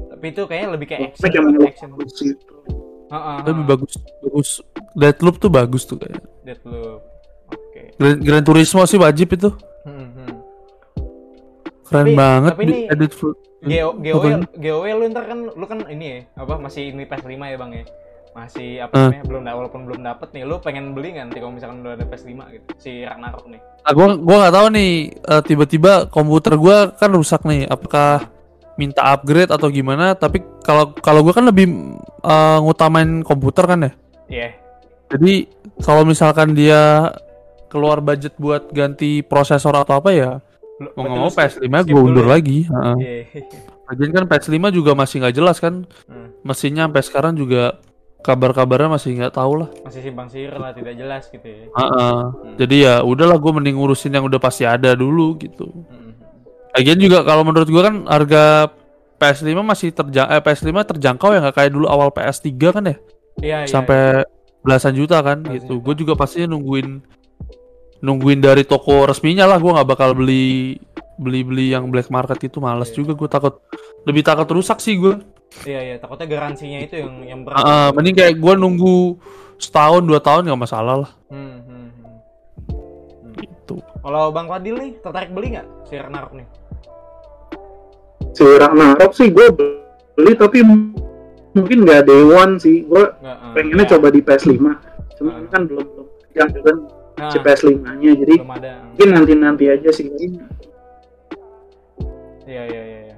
Tapi 0.08 0.26
itu 0.30 0.42
kayaknya 0.46 0.70
lebih 0.72 0.88
kayak 0.88 1.02
action. 1.12 1.28
Action. 1.62 1.90
bagus 1.92 2.16
gitu. 2.18 2.54
Heeh. 3.06 3.38
Lebih 3.44 3.64
bagus 3.66 3.92
bagus 4.20 4.50
Deathloop 4.94 5.36
tuh 5.38 5.50
bagus 5.50 5.84
tuh 5.84 5.98
kayak. 5.98 6.24
Deathloop. 6.42 7.02
Oke. 7.50 7.82
Gran, 7.96 8.16
Gran 8.18 8.44
Turismo 8.44 8.82
sih 8.84 8.96
wajib 8.96 9.28
itu. 9.32 9.50
Keren 11.86 12.06
Tapi- 12.06 12.18
banget 12.18 12.52
tapi 12.52 12.64
ini- 12.66 12.88
edit 12.90 13.12
GOW 13.66 13.90
apaan? 14.18 14.42
GOW 14.54 14.86
lu 14.86 15.06
ntar 15.10 15.24
kan 15.26 15.40
lu 15.46 15.66
kan 15.66 15.80
ini 15.90 16.06
ya 16.06 16.18
apa 16.38 16.54
masih 16.58 16.94
ini 16.94 17.06
PS5 17.06 17.34
ya 17.34 17.58
bang 17.58 17.72
ya 17.74 17.84
masih 18.36 18.70
apa 18.84 18.94
namanya 19.00 19.24
belum 19.26 19.42
walaupun 19.48 19.82
belum 19.88 20.02
dapet 20.04 20.28
nih 20.36 20.44
lu 20.44 20.60
pengen 20.60 20.92
beli 20.92 21.16
nggak 21.16 21.32
nanti 21.32 21.40
kalau 21.40 21.54
misalkan 21.56 21.80
udah 21.82 21.96
ada 21.96 22.06
PS5 22.06 22.36
gitu 22.52 22.68
si 22.78 22.92
Ragnarok 23.02 23.48
nih 23.48 23.62
Nah, 23.86 23.94
gua 23.94 24.08
gua 24.18 24.36
nggak 24.42 24.56
tahu 24.58 24.68
nih 24.74 24.92
eh, 25.14 25.42
tiba-tiba 25.46 25.92
komputer 26.10 26.54
gua 26.58 26.90
kan 26.90 27.14
rusak 27.14 27.46
nih. 27.46 27.70
Apakah 27.70 28.34
minta 28.76 29.06
upgrade 29.06 29.54
atau 29.54 29.70
gimana? 29.70 30.18
Tapi 30.18 30.42
kalau 30.66 30.90
kalau 30.98 31.22
gua 31.22 31.38
kan 31.38 31.46
lebih 31.46 31.70
eh, 32.26 32.58
ngutamain 32.60 33.22
komputer 33.22 33.70
kan 33.70 33.86
ya. 33.86 33.92
iya 34.26 34.50
Jadi 35.06 35.46
kalau 35.86 36.02
misalkan 36.02 36.58
dia 36.58 37.14
keluar 37.70 38.02
budget 38.02 38.34
buat 38.36 38.74
ganti 38.74 39.22
prosesor 39.22 39.78
atau 39.78 40.02
apa 40.02 40.10
ya, 40.10 40.42
mau 40.76 41.02
nggak 41.04 41.18
mau 41.18 41.32
skip- 41.32 41.64
PS5 41.64 41.74
skip 41.74 41.88
gue 41.88 41.94
dulu 41.96 42.08
undur 42.10 42.26
ya? 42.26 42.32
lagi. 42.32 42.60
Heeh. 42.66 42.96
Iya. 43.00 43.42
Lagian 43.86 44.12
kan 44.12 44.24
PS5 44.28 44.56
juga 44.70 44.92
masih 44.94 45.16
nggak 45.22 45.36
jelas 45.36 45.58
kan. 45.58 45.76
Hmm. 46.06 46.30
Mesinnya 46.42 46.84
sampai 46.90 47.02
sekarang 47.02 47.34
juga 47.34 47.80
kabar-kabarnya 48.20 48.90
masih 48.90 49.14
nggak 49.16 49.38
tahu 49.38 49.62
lah. 49.62 49.70
masih 49.86 50.02
simpang 50.02 50.26
siur 50.26 50.50
lah 50.52 50.74
tidak 50.74 50.98
jelas 50.98 51.30
gitu 51.30 51.46
ya 51.46 51.70
Heeh. 51.70 52.18
Jadi 52.58 52.76
ya 52.82 53.06
udahlah 53.06 53.38
gue 53.38 53.52
mending 53.54 53.78
ngurusin 53.78 54.10
yang 54.12 54.26
udah 54.26 54.42
pasti 54.42 54.66
ada 54.66 54.98
dulu 54.98 55.38
gitu. 55.38 55.70
Hmm. 55.70 56.18
Lagian 56.74 56.98
juga 56.98 57.22
kalau 57.22 57.46
menurut 57.46 57.70
gua 57.70 57.88
kan 57.88 58.04
harga 58.10 58.68
PS5 59.16 59.48
masih 59.62 59.90
terjang 59.94 60.28
eh, 60.28 60.42
PS5 60.42 60.74
terjangkau 60.92 61.32
ya 61.32 61.40
nggak 61.40 61.56
kayak 61.56 61.72
dulu 61.72 61.88
awal 61.88 62.12
PS3 62.12 62.50
kan 62.68 62.84
ya 62.84 62.96
iya 63.40 63.58
iya 63.64 63.70
sampai 63.70 64.26
belasan 64.60 64.92
juta 64.92 65.22
kan 65.22 65.40
Belasan 65.40 65.56
gitu. 65.62 65.74
Gue 65.80 65.96
juga 65.96 66.18
pastinya 66.18 66.52
nungguin 66.52 67.00
nungguin 68.06 68.38
dari 68.40 68.62
toko 68.62 69.10
resminya 69.10 69.50
lah. 69.50 69.58
Gua 69.58 69.82
nggak 69.82 69.90
bakal 69.90 70.14
beli 70.14 70.78
beli 71.18 71.42
beli 71.42 71.66
yang 71.74 71.90
black 71.90 72.08
market 72.08 72.38
itu 72.40 72.62
males 72.62 72.94
Iya. 72.94 72.96
juga. 72.96 73.12
Gue 73.16 73.26
takut 73.26 73.66
lebih 74.06 74.22
takut 74.22 74.46
rusak 74.54 74.78
sih 74.78 74.96
gue. 74.96 75.18
iya 75.64 75.80
iya 75.82 75.96
takutnya 75.96 76.28
garansinya 76.28 76.84
itu 76.84 77.00
yang 77.00 77.14
yang 77.24 77.40
berat. 77.42 77.64
Ah, 77.64 77.88
mending 77.96 78.12
kayak 78.14 78.36
gue 78.36 78.54
nunggu 78.54 79.16
setahun 79.56 80.04
dua 80.04 80.20
tahun 80.20 80.52
nggak 80.52 80.62
masalah 80.62 81.08
lah 81.08 81.12
Hmm, 81.32 81.64
hmm, 81.64 81.88
hmm. 81.96 82.16
gitu. 83.40 83.80
kalau 84.04 84.36
bang 84.36 84.52
Fadil 84.52 84.76
nih 84.76 84.92
tertarik 85.00 85.32
beli 85.32 85.56
nggak 85.56 85.64
si 85.88 85.96
Ragnarok 85.96 86.34
nih 86.36 86.48
Si 88.36 88.44
Ragnarok 88.44 89.12
sih 89.16 89.32
gue 89.32 89.48
beli 90.12 90.34
tapi 90.36 90.60
mungkin 91.56 91.78
nggak 91.88 92.04
day 92.04 92.20
one 92.22 92.60
sih. 92.60 92.84
Gue 92.84 93.08
ah, 93.24 93.56
pengennya 93.56 93.88
iya. 93.88 93.92
coba 93.96 94.08
di 94.12 94.20
PS5. 94.20 94.60
Cuma 95.16 95.30
Ah. 95.32 95.48
kan 95.48 95.62
belum 95.64 95.86
belum 95.88 96.08
yang 96.36 96.52
kan 96.52 96.78
Nah, 97.16 97.32
si 97.32 97.38
PS5-nya. 97.40 98.12
Jadi 98.14 98.36
belum 98.36 98.52
ada 98.52 98.72
mungkin 98.86 99.08
nanti-nanti 99.12 99.66
aja 99.68 99.90
sih. 99.90 100.08
Iya 102.46 102.64
iya 102.68 102.82
iya. 102.82 103.00
iya. 103.02 103.18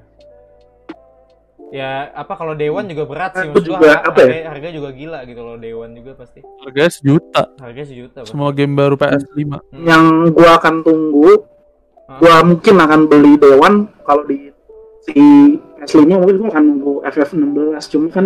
Ya 1.68 1.90
apa 2.16 2.40
kalau 2.40 2.56
Dewan 2.56 2.88
juga 2.88 3.04
berat 3.04 3.36
sih 3.36 3.44
maksud 3.52 3.68
gua 3.68 3.76
juga 3.76 3.90
apa 4.00 4.20
ya? 4.24 4.28
harga, 4.48 4.50
harga 4.56 4.70
juga 4.72 4.90
gila 4.96 5.20
gitu 5.28 5.42
loh 5.44 5.60
Dewan 5.60 5.92
juga 5.92 6.16
pasti. 6.16 6.40
Harganya 6.64 6.92
sejuta 6.96 7.44
Harga 7.60 7.82
sejuta 7.84 8.18
pasti. 8.24 8.30
semua 8.32 8.50
game 8.56 8.72
baru 8.72 8.96
PS5. 8.96 9.36
Hmm. 9.36 9.84
Yang 9.84 10.04
gue 10.32 10.48
akan 10.48 10.76
tunggu, 10.80 11.30
Hah? 12.08 12.20
gue 12.24 12.34
mungkin 12.48 12.76
akan 12.80 13.00
beli 13.12 13.34
one 13.52 13.78
kalau 14.08 14.24
di 14.24 14.48
si 15.04 15.20
PS5 15.84 16.08
mungkin 16.08 16.36
gue 16.40 16.50
akan 16.50 16.64
nunggu 16.64 16.94
FF16. 17.04 17.84
Cuma 17.92 18.08
kan 18.16 18.26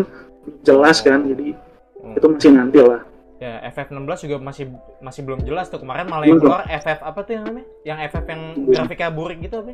jelas 0.62 1.02
kan. 1.02 1.26
Jadi 1.26 1.58
Hmm. 2.02 2.18
itu 2.18 2.26
masih 2.26 2.50
nanti 2.58 2.82
lah. 2.82 3.02
Ya 3.42 3.58
FF16 3.74 4.30
juga 4.30 4.38
masih 4.38 4.70
masih 5.02 5.26
belum 5.26 5.42
jelas 5.42 5.66
tuh 5.66 5.82
kemarin 5.82 6.06
malah 6.06 6.30
yang 6.30 6.38
keluar 6.38 6.62
FF 6.62 7.02
apa 7.02 7.26
tuh 7.26 7.42
yang 7.42 7.44
namanya? 7.50 7.66
Yang 7.82 7.98
FF 8.14 8.26
yang 8.30 8.42
grafiknya 8.70 9.10
burik 9.10 9.42
gitu 9.42 9.66
apa? 9.66 9.74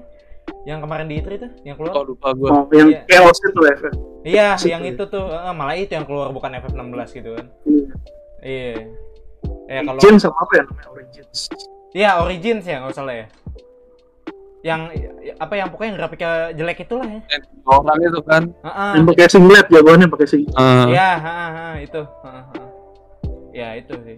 Yang 0.63 0.79
kemarin 0.87 1.05
di 1.11 1.15
E3 1.19 1.27
tuh 1.35 1.51
yang 1.67 1.75
keluar? 1.75 1.93
Oh 1.99 2.03
lupa 2.07 2.31
gue. 2.31 2.47
Oh, 2.47 2.63
yang 2.71 2.87
Iya. 2.95 3.01
chaos 3.11 3.35
itu 3.43 3.59
FF. 3.59 3.93
Iya, 4.23 4.47
yang 4.71 4.83
ya. 4.87 4.91
itu 4.95 5.03
tuh 5.11 5.27
eh, 5.27 5.51
malah 5.51 5.75
itu 5.75 5.91
yang 5.91 6.07
keluar 6.07 6.31
bukan 6.31 6.55
FF16 6.55 7.07
gitu 7.11 7.29
kan. 7.35 7.45
Iya. 7.67 7.87
Iya. 8.39 8.71
Ya 9.67 9.79
kalau 9.83 9.99
Origin 9.99 10.15
sama 10.15 10.37
apa 10.39 10.53
ya 10.55 10.63
namanya 10.63 10.87
Origins? 10.87 11.39
Iya, 11.91 12.09
Origins 12.23 12.63
ya 12.63 12.75
nggak 12.79 12.95
salah 12.95 13.15
ya. 13.19 13.27
Yang 14.63 14.79
apa 15.43 15.53
yang 15.59 15.67
pokoknya 15.67 15.89
yang 15.91 15.97
grafiknya 15.99 16.31
jelek 16.55 16.87
itulah 16.87 17.03
ya. 17.03 17.19
Orang 17.67 17.99
itu 17.99 18.19
kan. 18.23 18.43
Heeh. 18.63 18.91
Yang 18.95 19.05
pakai 19.11 19.27
singlet 19.27 19.65
jagoannya 19.67 20.07
pakai 20.07 20.27
singlet. 20.27 20.55
eh, 20.55 20.85
Iya, 20.95 21.09
ha, 21.19 21.33
ha, 21.51 21.65
itu. 21.83 21.99
Ha. 22.23 22.31
Ya 23.57 23.73
itu 23.73 23.97
sih. 24.05 24.17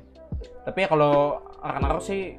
Tapi 0.61 0.83
ya 0.83 0.87
kalau 0.87 1.39
Ragnarok 1.57 2.03
sih 2.03 2.35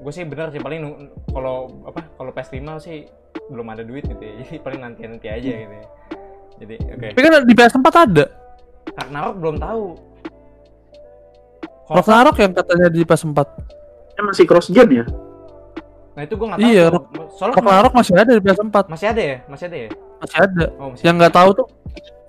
gue 0.00 0.10
sih 0.10 0.24
bener 0.24 0.50
sih 0.50 0.58
paling 0.58 0.80
nung- 0.80 0.98
kalau 1.28 1.84
apa 1.84 2.02
kalau 2.16 2.32
PS5 2.32 2.56
sih 2.80 3.06
belum 3.46 3.66
ada 3.68 3.86
duit 3.86 4.02
gitu 4.02 4.18
ya. 4.18 4.32
Jadi 4.40 4.58
paling 4.58 4.80
nanti 4.80 5.00
nanti 5.06 5.26
aja 5.30 5.50
gitu 5.54 5.70
ya. 5.72 5.86
Jadi 6.58 6.74
oke. 6.90 7.06
Tapi 7.14 7.22
kan 7.22 7.32
di 7.46 7.54
PS4 7.54 7.86
ada. 7.86 8.24
Ragnarok 8.98 9.34
belum 9.38 9.56
tahu. 9.56 9.84
Kalau- 11.86 11.96
Ragnarok 11.96 12.36
yang 12.38 12.52
katanya 12.52 12.88
di 12.88 13.00
PS4. 13.02 13.38
Kan 14.10 14.24
masih 14.26 14.44
cross 14.44 14.68
gen 14.68 14.90
ya? 14.92 15.04
Nah 16.10 16.26
itu 16.26 16.34
gue 16.34 16.46
nggak 16.46 16.58
tahu. 16.58 16.68
Iya, 16.68 16.84
tuh. 16.90 17.02
Soalnya 17.32 17.54
Ragnarok 17.56 17.92
masih 17.94 18.14
ada 18.14 18.32
di 18.34 18.42
PS4. 18.42 18.76
masih 18.88 19.06
ada 19.08 19.22
ya, 19.22 19.36
masih 19.46 19.64
ada 19.66 19.76
ya. 19.78 19.88
Masih 20.20 20.38
ada. 20.38 20.64
Oh 20.76 20.86
masih. 20.90 21.02
Yang 21.06 21.14
nggak 21.16 21.34
tahu 21.34 21.50
tuh 21.54 21.66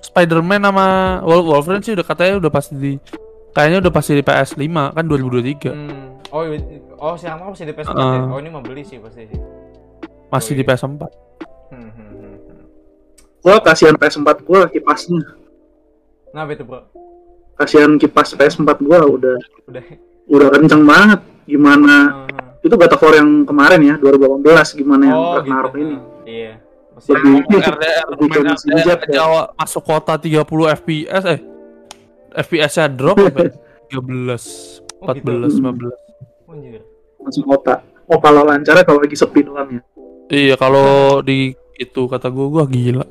Spider-Man 0.02 0.62
sama 0.64 0.86
Wol- 1.22 1.46
Wolverine 1.46 1.84
sih 1.84 1.94
udah 1.94 2.04
katanya 2.04 2.34
udah 2.38 2.52
pasti 2.52 2.74
di 2.74 2.92
kayaknya 3.52 3.78
udah 3.80 3.92
pasti 3.92 4.12
di 4.14 4.22
PS5 4.22 4.64
kan 4.92 5.04
2023. 5.04 5.70
Hmm. 5.70 6.08
Oh, 6.30 6.42
iya. 6.44 6.60
oh 6.96 7.14
si 7.14 7.26
Ragnarok 7.26 7.52
masih 7.52 7.66
di 7.66 7.74
PS4 7.74 7.92
ya. 7.92 8.00
Heeh. 8.00 8.24
Oh 8.26 8.38
ini 8.38 8.50
mau 8.50 8.62
beli 8.62 8.82
sih 8.82 8.98
pasti 8.98 9.28
sih. 9.28 9.40
Masih 10.28 10.52
Oh, 10.54 10.58
di 10.58 10.64
iya. 10.64 10.70
PS4. 10.70 11.02
Hmm, 11.70 11.90
hmm, 11.90 11.90
hmm, 11.92 12.36
hmm. 12.40 12.64
Gua 13.40 13.56
kasihan 13.60 13.96
PS4 13.96 14.28
gua 14.42 14.58
lagi 14.64 14.80
pasnya. 14.80 15.22
Kenapa 16.26 16.50
itu, 16.52 16.64
Bro? 16.64 16.80
Kasihan 17.54 17.92
kipas 17.96 18.32
PS4 18.32 18.64
gua 18.80 19.00
udah 19.04 19.36
Udah. 19.66 19.84
udah 20.26 20.48
kenceng 20.50 20.84
banget. 20.84 21.20
Gimana 21.44 21.96
Heeh. 22.24 22.64
itu 22.64 22.74
God 22.74 22.90
of 22.90 23.02
War 23.02 23.14
yang 23.14 23.44
kemarin 23.44 23.82
ya 23.82 23.96
2018 23.98 24.40
gimana 24.74 25.04
yang 25.06 25.18
Oh, 25.18 25.36
Ragnarok 25.36 25.74
gitu. 25.74 25.84
ini. 25.84 25.98
Iya. 26.24 26.54
Masih 26.92 27.12
Lebih 27.12 27.32
RDR 27.58 28.06
lebih 28.14 28.28
RDR 28.30 29.00
ya. 29.10 29.20
awal 29.20 29.44
masuk 29.54 29.84
kota 29.84 30.14
30 30.16 30.48
FPS 30.78 31.24
eh 31.26 31.40
FPS-nya 32.32 32.88
drop 32.90 33.18
sampai 33.20 33.52
13 33.92 34.82
Oh, 35.02 35.10
gitu. 35.18 35.34
14 35.34 35.58
15 35.58 35.90
Anjir. 36.46 36.82
masuk 37.18 37.44
kota. 37.48 37.82
Oh 38.06 38.20
kalau 38.22 38.46
lancarnya 38.46 38.86
kalau 38.86 39.02
lagi 39.02 39.18
sepi 39.18 39.42
doang 39.42 39.70
ya. 39.72 39.82
Iya 40.30 40.56
kalau 40.56 41.20
di 41.20 41.52
itu 41.76 42.02
kata 42.06 42.30
gua 42.30 42.48
gua 42.48 42.64
gila 42.70 43.02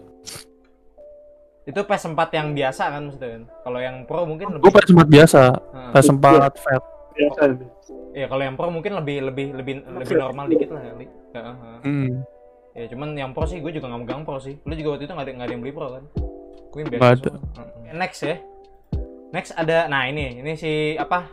Itu 1.67 1.83
PS4 1.83 2.21
yang 2.33 2.49
biasa 2.55 2.83
kan 2.91 3.03
maksudnya 3.07 3.31
kan? 3.37 3.43
Kalau 3.63 3.79
yang 3.79 3.97
Pro 4.07 4.23
mungkin 4.23 4.55
lebih 4.55 4.63
gua 4.65 4.73
PS4 4.79 5.01
biasa 5.07 5.41
Heeh. 5.51 5.91
PS4 5.93 6.25
fat 6.57 6.83
Biasa. 7.11 7.43
Iya, 8.11 8.27
kalau 8.27 8.43
yang 8.43 8.55
Pro 8.55 8.71
mungkin 8.71 8.93
lebih 8.97 9.17
lebih 9.31 9.47
lebih 9.55 9.75
lebih 9.87 10.15
normal 10.17 10.47
dikit 10.47 10.71
lah 10.71 10.83
kali. 10.83 11.07
Heeh, 11.07 11.55
heeh. 11.55 11.79
hmm. 11.85 12.11
Ya 12.71 12.85
cuman 12.87 13.09
yang 13.15 13.31
Pro 13.35 13.45
sih 13.45 13.59
gue 13.59 13.71
juga 13.71 13.91
nggak 13.91 14.01
megang 14.03 14.23
Pro 14.23 14.39
sih. 14.39 14.59
Lu 14.63 14.73
juga 14.75 14.95
waktu 14.97 15.05
itu 15.07 15.13
nggak 15.13 15.27
ada 15.27 15.53
yang 15.53 15.63
beli 15.63 15.75
Pro 15.75 15.89
kan? 15.91 16.05
Gue 16.71 16.79
yang 16.83 16.91
biasa. 16.91 17.07
Ada. 17.19 17.31
Heeh. 17.35 17.95
Next 17.95 18.21
ya. 18.23 18.39
Next 19.31 19.55
ada 19.55 19.87
nah 19.87 20.11
ini 20.11 20.43
ini 20.43 20.53
si 20.59 20.99
apa? 20.99 21.31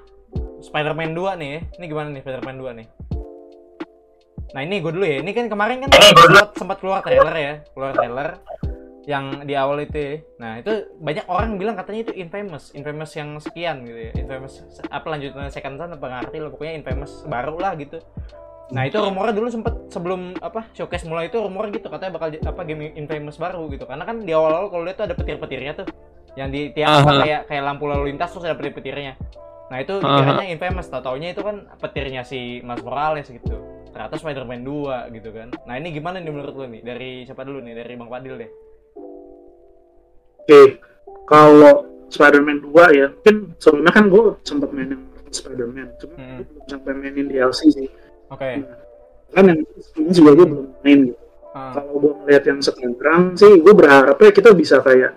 Spider-Man 0.58 1.14
2 1.14 1.42
nih. 1.42 1.54
Ini 1.78 1.86
gimana 1.86 2.10
nih 2.14 2.22
Spider-Man 2.22 2.58
2 2.62 2.78
nih? 2.82 2.88
Nah 4.54 4.62
ini 4.62 4.82
gue 4.82 4.92
dulu 4.94 5.06
ya. 5.06 5.18
Ini 5.22 5.32
kan 5.34 5.46
kemarin 5.50 5.86
kan 5.86 5.90
sempat, 5.94 6.50
sempat 6.58 6.78
keluar 6.82 7.02
trailer 7.02 7.36
ya, 7.36 7.54
keluar 7.74 7.92
trailer 7.94 8.30
yang 9.08 9.48
di 9.48 9.54
awal 9.56 9.82
itu. 9.82 10.22
Nah 10.38 10.60
itu 10.62 10.94
banyak 11.00 11.26
orang 11.32 11.56
bilang 11.58 11.74
katanya 11.80 12.12
itu 12.12 12.14
infamous, 12.20 12.76
infamous 12.76 13.12
yang 13.16 13.40
sekian 13.40 13.88
gitu 13.88 14.00
ya, 14.10 14.12
infamous 14.20 14.62
apa 14.92 15.06
lanjutan 15.08 15.48
second 15.48 15.80
son 15.80 15.96
apa 15.96 16.06
ngerti 16.06 16.38
lah 16.44 16.50
pokoknya 16.52 16.74
infamous 16.84 17.24
baru 17.26 17.56
lah 17.58 17.74
gitu. 17.80 17.98
Nah 18.68 18.84
itu 18.84 19.00
rumornya 19.00 19.32
dulu 19.32 19.48
sempet 19.48 19.74
sebelum 19.88 20.36
apa 20.44 20.68
showcase 20.76 21.08
mulai 21.08 21.32
itu 21.32 21.40
rumor 21.40 21.72
gitu 21.72 21.88
katanya 21.88 22.20
bakal 22.20 22.36
apa 22.36 22.62
game 22.68 22.92
infamous 23.00 23.40
baru 23.40 23.64
gitu 23.72 23.88
karena 23.88 24.04
kan 24.04 24.20
di 24.20 24.36
awal-awal 24.36 24.68
kalau 24.68 24.84
lihat 24.84 25.00
tuh 25.00 25.08
ada 25.08 25.16
petir-petirnya 25.16 25.72
tuh 25.80 25.88
yang 26.38 26.48
di 26.48 26.70
tiap 26.70 27.02
apa 27.02 27.10
Aha. 27.10 27.22
kayak 27.26 27.42
kayak 27.50 27.64
lampu 27.66 27.84
lalu 27.90 28.14
lintas 28.14 28.30
terus 28.30 28.46
ada 28.46 28.54
petir-petirnya. 28.54 29.18
Nah 29.68 29.78
itu 29.82 30.00
dikiranya 30.00 30.46
infamous, 30.48 30.88
tau 30.88 31.02
taunya 31.02 31.34
itu 31.34 31.42
kan 31.42 31.68
petirnya 31.76 32.22
si 32.24 32.62
Miles 32.62 32.80
Morales 32.80 33.28
gitu. 33.28 33.58
Ternyata 33.90 34.16
Spider-Man 34.16 34.62
2 34.62 35.12
gitu 35.12 35.30
kan. 35.34 35.50
Nah 35.66 35.76
ini 35.76 35.90
gimana 35.90 36.22
nih 36.22 36.30
menurut 36.30 36.54
lu 36.54 36.66
nih? 36.70 36.86
Dari 36.86 37.26
siapa 37.26 37.42
dulu 37.42 37.60
nih? 37.60 37.74
Dari 37.74 37.94
Bang 37.98 38.08
Fadil 38.08 38.38
deh. 38.38 38.52
Oke, 40.40 40.80
kalau 41.26 41.84
Spider-Man 42.08 42.64
2 42.64 42.72
ya, 42.96 43.08
mungkin 43.12 43.36
sebelumnya 43.58 43.92
kan 43.92 44.06
gue 44.08 44.24
sempat 44.42 44.70
mainin 44.72 45.02
Spider-Man, 45.28 45.88
cuma 46.00 46.16
Hmm. 46.16 46.40
gue 46.40 46.46
belum 46.48 46.66
sampai 46.72 46.92
mainin 46.96 47.28
DLC 47.28 47.68
sih. 47.68 47.88
Oke. 48.32 48.64
Kan 49.36 49.44
yang 49.44 49.60
sebelumnya 49.82 50.14
juga 50.16 50.32
gue 50.34 50.48
belum 50.48 50.66
main 50.80 51.00
gitu. 51.12 51.20
Ah, 51.52 51.74
Kalau 51.76 51.94
gue 52.00 52.14
ngeliat 52.24 52.44
yang 52.46 52.60
sekarang 52.62 53.36
sih, 53.36 53.60
gue 53.60 53.74
berharapnya 53.74 54.30
kita 54.32 54.56
bisa 54.56 54.80
kayak 54.80 55.12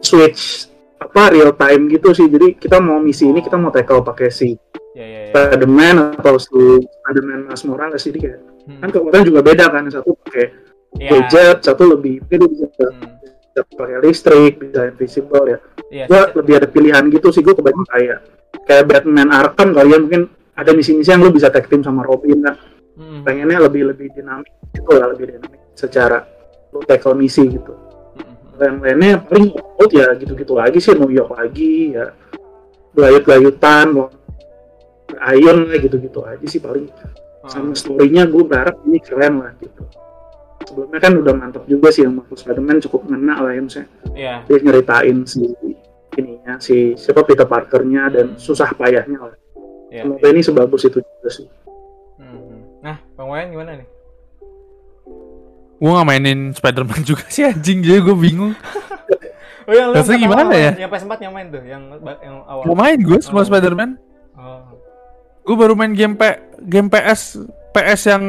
switch 0.00 0.68
apa 0.96 1.30
real 1.30 1.52
time 1.52 1.88
gitu 1.88 2.10
sih. 2.10 2.26
Jadi 2.26 2.56
kita 2.56 2.78
mau 2.78 2.96
misi 2.98 3.24
ini 3.24 3.40
kita 3.40 3.54
mau 3.54 3.68
tackle 3.68 4.00
pakai 4.00 4.28
si 4.28 4.56
ya 4.92 5.04
ya 5.04 5.20
ya. 5.28 5.32
Spider-Man 5.32 5.96
atau 6.16 6.34
si 6.36 6.56
Spider-Man 6.80 7.40
Miles 7.46 7.62
Morales 7.64 8.02
jadi 8.02 8.20
kayak 8.20 8.40
Hmm. 8.66 8.82
kan 8.82 8.90
kekuatan 8.90 9.22
juga 9.22 9.46
beda 9.46 9.70
kan 9.70 9.86
satu 9.86 10.18
pakai 10.26 10.50
Iya. 10.98 11.10
gadget, 11.22 11.56
satu 11.62 11.86
lebih 11.86 12.18
mungkin 12.18 12.50
bisa, 12.50 12.66
Hmm. 12.66 13.14
bisa 13.22 13.60
pakai 13.78 13.96
listrik, 14.02 14.52
bisa 14.58 14.90
invisible 14.90 15.44
ya. 15.46 15.58
Iya. 15.86 16.04
gue 16.10 16.18
sih. 16.18 16.34
lebih 16.34 16.54
ada 16.58 16.66
pilihan 16.66 17.04
gitu 17.06 17.30
sih 17.30 17.46
gue 17.46 17.54
kebanyakan 17.54 17.86
kayak 17.86 18.18
kayak 18.66 18.84
Batman 18.90 19.30
Arkham 19.30 19.70
kali 19.70 19.94
ya 19.94 19.98
mungkin 20.02 20.22
ada 20.50 20.74
misi-misi 20.74 21.14
yang 21.14 21.22
lu 21.22 21.30
bisa 21.30 21.46
tag 21.46 21.70
team 21.70 21.78
sama 21.80 22.02
Robin 22.02 22.42
kan 22.42 22.58
Hmm. 22.98 23.22
pengennya 23.22 23.62
lebih 23.62 23.86
lebih 23.86 24.10
dinamik 24.10 24.50
gitu 24.74 24.90
lah 24.90 25.14
lebih 25.14 25.30
dinamik 25.30 25.62
secara 25.78 26.26
lu 26.72 26.82
tackle 26.82 27.14
misi 27.14 27.46
gitu 27.46 27.70
Hmm. 28.56 28.64
yang 28.64 28.76
lainnya 28.80 29.10
paling 29.22 29.46
out 29.52 29.90
ya 29.92 30.06
gitu-gitu 30.16 30.52
lagi 30.56 30.78
sih 30.80 30.96
New 30.96 31.12
York 31.12 31.30
lagi 31.32 31.92
ya 31.92 32.10
mau 33.86 34.08
Iron 35.36 35.68
lah 35.68 35.78
gitu-gitu 35.78 36.20
aja 36.24 36.46
sih 36.48 36.58
paling 36.58 36.88
Ah. 37.46 37.54
sama 37.54 37.78
story-nya 37.78 38.26
gue 38.26 38.42
berharap 38.42 38.82
ini 38.90 38.98
keren 38.98 39.38
lah 39.38 39.54
gitu 39.62 39.86
sebelumnya 40.66 40.98
kan 40.98 41.12
udah 41.14 41.34
mantap 41.38 41.62
juga 41.70 41.94
sih 41.94 42.02
yang 42.02 42.18
Marvel 42.18 42.34
Spider-Man 42.34 42.82
cukup 42.82 43.06
ngena 43.06 43.38
lah 43.38 43.54
ya 43.54 43.62
misalnya 43.62 43.88
Iya. 44.18 44.34
dia 44.50 44.58
nyeritain 44.66 45.22
si 45.22 45.46
ininya 46.18 46.58
si 46.58 46.98
siapa 46.98 47.22
Peter 47.22 47.46
Parkernya 47.46 48.10
dan 48.10 48.34
susah 48.34 48.72
payahnya 48.74 49.20
lah. 49.20 49.36
Iya. 49.94 50.02
Semoga 50.02 50.26
ini 50.26 50.40
sebagus 50.42 50.82
itu 50.88 50.98
juga 50.98 51.28
sih. 51.30 51.46
Hmm. 52.18 52.82
Nah, 52.82 52.96
Bang 53.14 53.28
Wayan 53.30 53.54
gimana 53.54 53.78
nih? 53.78 53.86
Gua 55.76 55.90
nggak 55.94 56.08
mainin 56.08 56.40
Spider-Man 56.50 57.00
juga 57.02 57.24
sih 57.26 57.44
anjing 57.44 57.80
jadi 57.80 58.00
gua 58.00 58.14
bingung 58.14 58.52
Oh 59.66 59.74
yang 59.74 59.90
lu 59.90 59.98
Rasanya 59.98 60.20
gimana 60.20 60.54
ya? 60.54 60.70
Yang 60.78 60.90
PS4 60.94 61.12
yang 61.20 61.34
main 61.34 61.46
tuh, 61.48 61.58
yang 61.60 61.82
yang 62.22 62.36
awal. 62.44 62.62
mau 62.64 62.78
main 62.78 62.98
gua 62.98 63.18
semua 63.18 63.42
Oh. 63.42 63.46
Spider-Man 63.46 63.90
Oh. 64.32 64.62
gua 65.42 65.56
baru 65.58 65.74
main 65.74 65.90
game 65.90 66.14
P 66.14 66.22
game 66.62 66.86
PS 66.86 67.42
PS 67.72 68.00
yang 68.08 68.24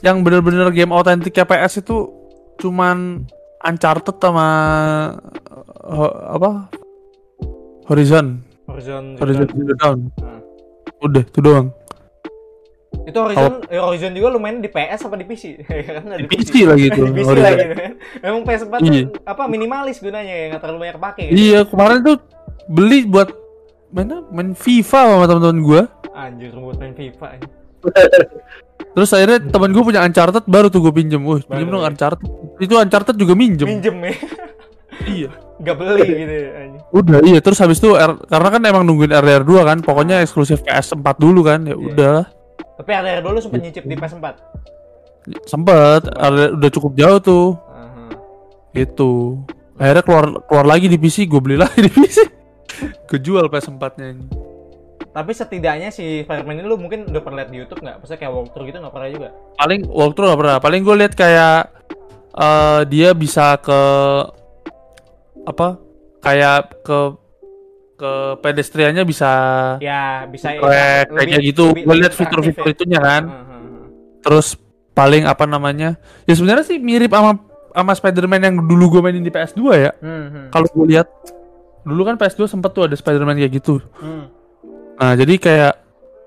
yang 0.00 0.16
bener-bener 0.20 0.66
game 0.70 0.90
autentiknya 0.90 1.44
PS 1.44 1.78
itu 1.78 2.08
cuman 2.56 3.28
Uncharted 3.60 4.16
sama 4.16 4.46
ho- 5.84 6.18
apa 6.32 6.72
Horizon 7.84 8.40
Horizon 8.64 9.04
Horizon 9.16 9.46
Zero 9.46 9.74
Dawn 9.76 9.98
Hmm. 10.16 10.40
udah 11.00 11.20
itu 11.20 11.38
doang 11.38 11.68
Itu 13.02 13.18
Horizon, 13.18 13.66
eh, 13.66 13.76
Horizon 13.76 14.12
juga 14.12 14.28
lu 14.28 14.38
main 14.38 14.56
di 14.56 14.66
PS 14.66 15.04
apa 15.04 15.14
di 15.14 15.24
PC? 15.24 15.42
Di 16.20 16.26
PC 16.28 16.50
lagi 16.62 16.86
tuh, 16.88 17.04
di 17.04 17.14
PC 17.16 17.26
Horizon. 17.26 17.42
lagi. 17.42 17.64
Memang 18.20 18.40
PS4 18.42 18.74
tuh 18.74 18.86
Iya. 18.88 19.02
apa 19.24 19.42
minimalis 19.44 19.98
gunanya 19.98 20.30
ya, 20.32 20.44
nggak 20.48 20.60
terlalu 20.60 20.78
banyak 20.80 20.96
pakai 20.98 21.24
gitu. 21.26 21.36
iya 21.36 21.60
kemarin 21.62 21.98
tuh 22.00 22.16
beli 22.64 23.04
buat 23.04 23.34
main 23.90 24.08
apa? 24.08 24.22
main 24.30 24.50
FIFA 24.52 25.00
sama 25.10 25.24
teman-teman 25.26 25.58
gua 25.60 25.82
Anjir, 26.12 26.52
buat 26.54 26.76
main 26.76 26.92
FIFA. 26.92 27.26
Terus 28.92 29.10
akhirnya 29.10 29.38
temen 29.42 29.70
gue 29.70 29.82
punya 29.82 30.00
Uncharted 30.00 30.44
baru 30.44 30.68
tuh 30.68 30.80
gue 30.80 30.92
pinjem. 30.92 31.18
Wih, 31.18 31.40
pinjem 31.42 31.66
dong 31.66 31.80
ya? 31.80 31.88
Uncharted. 31.88 32.28
Itu 32.58 32.76
Uncharted 32.76 33.16
juga 33.16 33.32
minjem. 33.32 33.64
Minjem 33.66 33.96
ya. 33.98 34.14
Iya. 35.02 35.30
Nggak 35.56 35.76
beli 35.76 36.02
gitu 36.06 36.34
ya. 36.36 36.50
Udah 36.92 37.18
iya 37.22 37.38
terus 37.40 37.56
habis 37.56 37.78
itu 37.78 37.90
R- 37.90 38.20
karena 38.22 38.48
kan 38.50 38.60
emang 38.62 38.84
nungguin 38.84 39.10
RDR 39.10 39.42
2 39.42 39.64
kan, 39.64 39.78
pokoknya 39.80 40.20
eksklusif 40.20 40.60
PS4 40.60 41.00
dulu 41.16 41.40
kan. 41.42 41.64
Ya 41.64 41.72
Iya. 41.72 41.76
udah. 41.80 42.18
Tapi 42.82 42.90
RDR 42.98 43.22
dulu 43.22 43.38
sempet 43.38 43.62
nyicip 43.62 43.86
di 43.86 43.94
PS4. 43.94 44.26
Sempet 45.46 46.10
RDR 46.10 46.58
udah 46.58 46.70
cukup 46.74 46.92
jauh 46.98 47.18
tuh. 47.22 47.46
Aha. 47.70 48.10
Gitu. 48.74 49.38
Akhirnya 49.78 50.02
keluar 50.02 50.26
keluar 50.50 50.66
lagi 50.66 50.90
di 50.90 50.98
PC, 50.98 51.30
gue 51.30 51.38
beli 51.38 51.62
lagi 51.62 51.78
di 51.78 51.90
PC. 51.94 52.26
Kejual 53.10 53.46
PS4-nya 53.46 54.06
ini. 54.18 54.26
Tapi 55.12 55.30
setidaknya 55.30 55.94
si 55.94 56.26
Spider-Man 56.26 56.58
ini 56.58 56.66
lu 56.66 56.80
mungkin 56.80 57.06
udah 57.06 57.22
pernah 57.22 57.44
lihat 57.44 57.50
di 57.54 57.62
YouTube 57.62 57.86
nggak? 57.86 58.02
Maksudnya 58.02 58.18
kayak 58.18 58.32
walkthrough 58.34 58.66
gitu 58.66 58.78
nggak 58.82 58.94
pernah 58.96 59.08
juga? 59.14 59.28
Paling 59.62 59.80
walkthrough 59.86 60.28
gak 60.32 60.40
pernah. 60.40 60.56
Paling 60.58 60.80
gue 60.82 60.96
lihat 60.98 61.14
kayak 61.14 61.58
eh 62.32 62.80
dia 62.90 63.08
bisa 63.14 63.60
ke 63.62 63.80
apa? 65.46 65.78
Kayak 66.18 66.82
ke 66.82 66.98
ke 67.96 68.12
pedestriannya 68.42 69.04
bisa 69.06 69.30
Ya 69.78 70.26
bisa 70.26 70.56
Kayak 70.58 71.12
kayak 71.12 71.42
gitu. 71.42 71.72
Gue 71.76 71.96
lihat 71.96 72.12
fitur-fitur 72.16 72.66
ya. 72.66 72.72
itunya 72.74 73.00
kan. 73.00 73.22
Aha. 73.28 73.56
Terus 74.22 74.58
paling 74.92 75.24
apa 75.24 75.44
namanya? 75.48 75.96
Ya 76.28 76.34
sebenarnya 76.36 76.66
sih 76.66 76.78
mirip 76.80 77.12
sama 77.12 77.38
sama 77.72 77.92
Spider-Man 77.96 78.42
yang 78.42 78.56
dulu 78.60 78.98
gue 78.98 79.00
mainin 79.00 79.24
di 79.24 79.32
PS2 79.32 79.62
ya. 79.76 79.92
Hmm, 80.00 80.26
hmm. 80.28 80.46
Kalau 80.52 80.68
gue 80.68 80.86
lihat 80.92 81.08
dulu 81.82 82.02
kan 82.06 82.20
PS2 82.20 82.46
sempet 82.46 82.70
tuh 82.76 82.84
ada 82.86 82.94
Spider-Man 82.94 83.40
kayak 83.40 83.52
gitu. 83.58 83.80
Hmm. 83.98 84.28
Nah, 85.00 85.14
jadi 85.16 85.34
kayak 85.40 85.74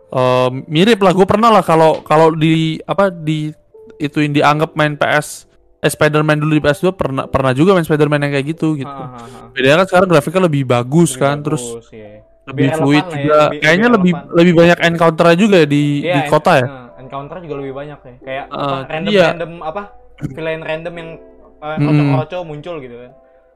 eh, 0.10 0.50
mirip 0.68 1.00
lah. 1.00 1.14
Gue 1.14 1.28
pernah 1.30 1.54
lah 1.54 1.64
kalau 1.64 2.02
kalau 2.02 2.34
di 2.34 2.82
apa 2.84 3.14
di 3.14 3.54
ituin 4.02 4.36
dianggap 4.36 4.76
main 4.76 5.00
PS 5.00 5.48
eh, 5.86 5.92
Spider-Man 5.92 6.38
dulu 6.38 6.52
di 6.52 6.64
PS2 6.64 6.90
pernah 6.92 7.26
pernah 7.26 7.54
juga 7.54 7.72
main 7.72 7.86
Spider-Man 7.86 8.18
yang 8.20 8.34
kayak 8.34 8.48
gitu 8.50 8.74
gitu. 8.74 8.90
Ha, 8.90 9.06
ha, 9.08 9.22
ha. 9.22 9.40
Bedanya 9.54 9.78
kan 9.80 9.88
sekarang 9.88 10.10
grafiknya 10.10 10.42
lebih 10.44 10.64
bagus 10.66 11.10
Lebih 11.12 11.22
kan, 11.22 11.36
bagus, 11.36 11.46
terus 11.46 11.64
iya. 11.92 12.10
lebih 12.44 12.66
relevan 12.66 12.78
fluid 12.80 12.98
ya, 12.98 13.14
juga. 13.16 13.38
lebih- 13.46 13.60
Kayaknya 13.60 13.90
lebih 13.92 14.12
lebih 14.12 14.34
lebih 14.36 14.54
banyak 14.56 14.80
encounter 14.84 15.26
juga 15.36 15.56
ya 15.56 15.68
di 15.68 15.84
Iya, 16.02 16.14
di 16.16 16.20
kota 16.26 16.52
ya. 16.52 16.66
eh, 16.66 16.88
encounter 17.00 17.38
juga 17.40 17.56
lebih 17.56 17.74
banyak 17.76 18.00
ya. 18.02 18.14
Kayak 18.20 18.44
Eh, 18.44 18.56
apa, 18.56 18.76
random 18.88 19.12
iya. 19.12 19.26
random 19.32 19.52
apa? 19.62 19.82
Villain 20.26 20.62
random 20.62 20.94
yang 20.96 21.10
uh, 21.58 21.76
Hmm. 21.76 21.86
kroco-kroco 21.86 22.38
muncul 22.44 22.76
gitu 22.80 22.96
kan. 22.98 23.12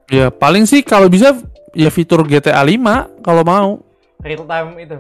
Ya, 0.08 0.26
paling 0.28 0.66
sih 0.66 0.82
kalau 0.82 1.06
bisa 1.06 1.38
ya 1.72 1.90
fitur 1.90 2.24
GTA 2.24 2.60
5 2.60 2.94
kalau 3.20 3.44
mau. 3.44 3.70
Real 4.20 4.44
time 4.44 4.74
itu. 4.80 4.98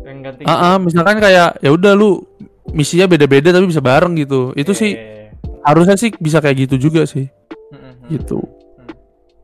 Yang 0.00 0.18
ganti. 0.24 0.42
Ah, 0.42 0.74
ah, 0.74 0.76
misalkan 0.76 1.16
kayak 1.16 1.58
ya 1.58 1.70
udah 1.70 1.92
lu 1.92 2.24
misinya 2.68 3.06
beda-beda 3.06 3.50
tapi 3.50 3.66
bisa 3.66 3.78
bareng 3.78 4.16
gitu. 4.16 4.50
Itu 4.52 4.72
Iya, 4.72 4.78
sih. 4.78 4.92
Harusnya 5.62 5.94
sih 5.94 6.10
bisa 6.12 6.38
kayak 6.38 6.66
gitu 6.66 6.76
juga 6.80 7.02
sih, 7.04 7.26
Hmm, 7.70 7.76
hmm, 7.76 7.92
hmm. 7.94 8.08
gitu. 8.12 8.38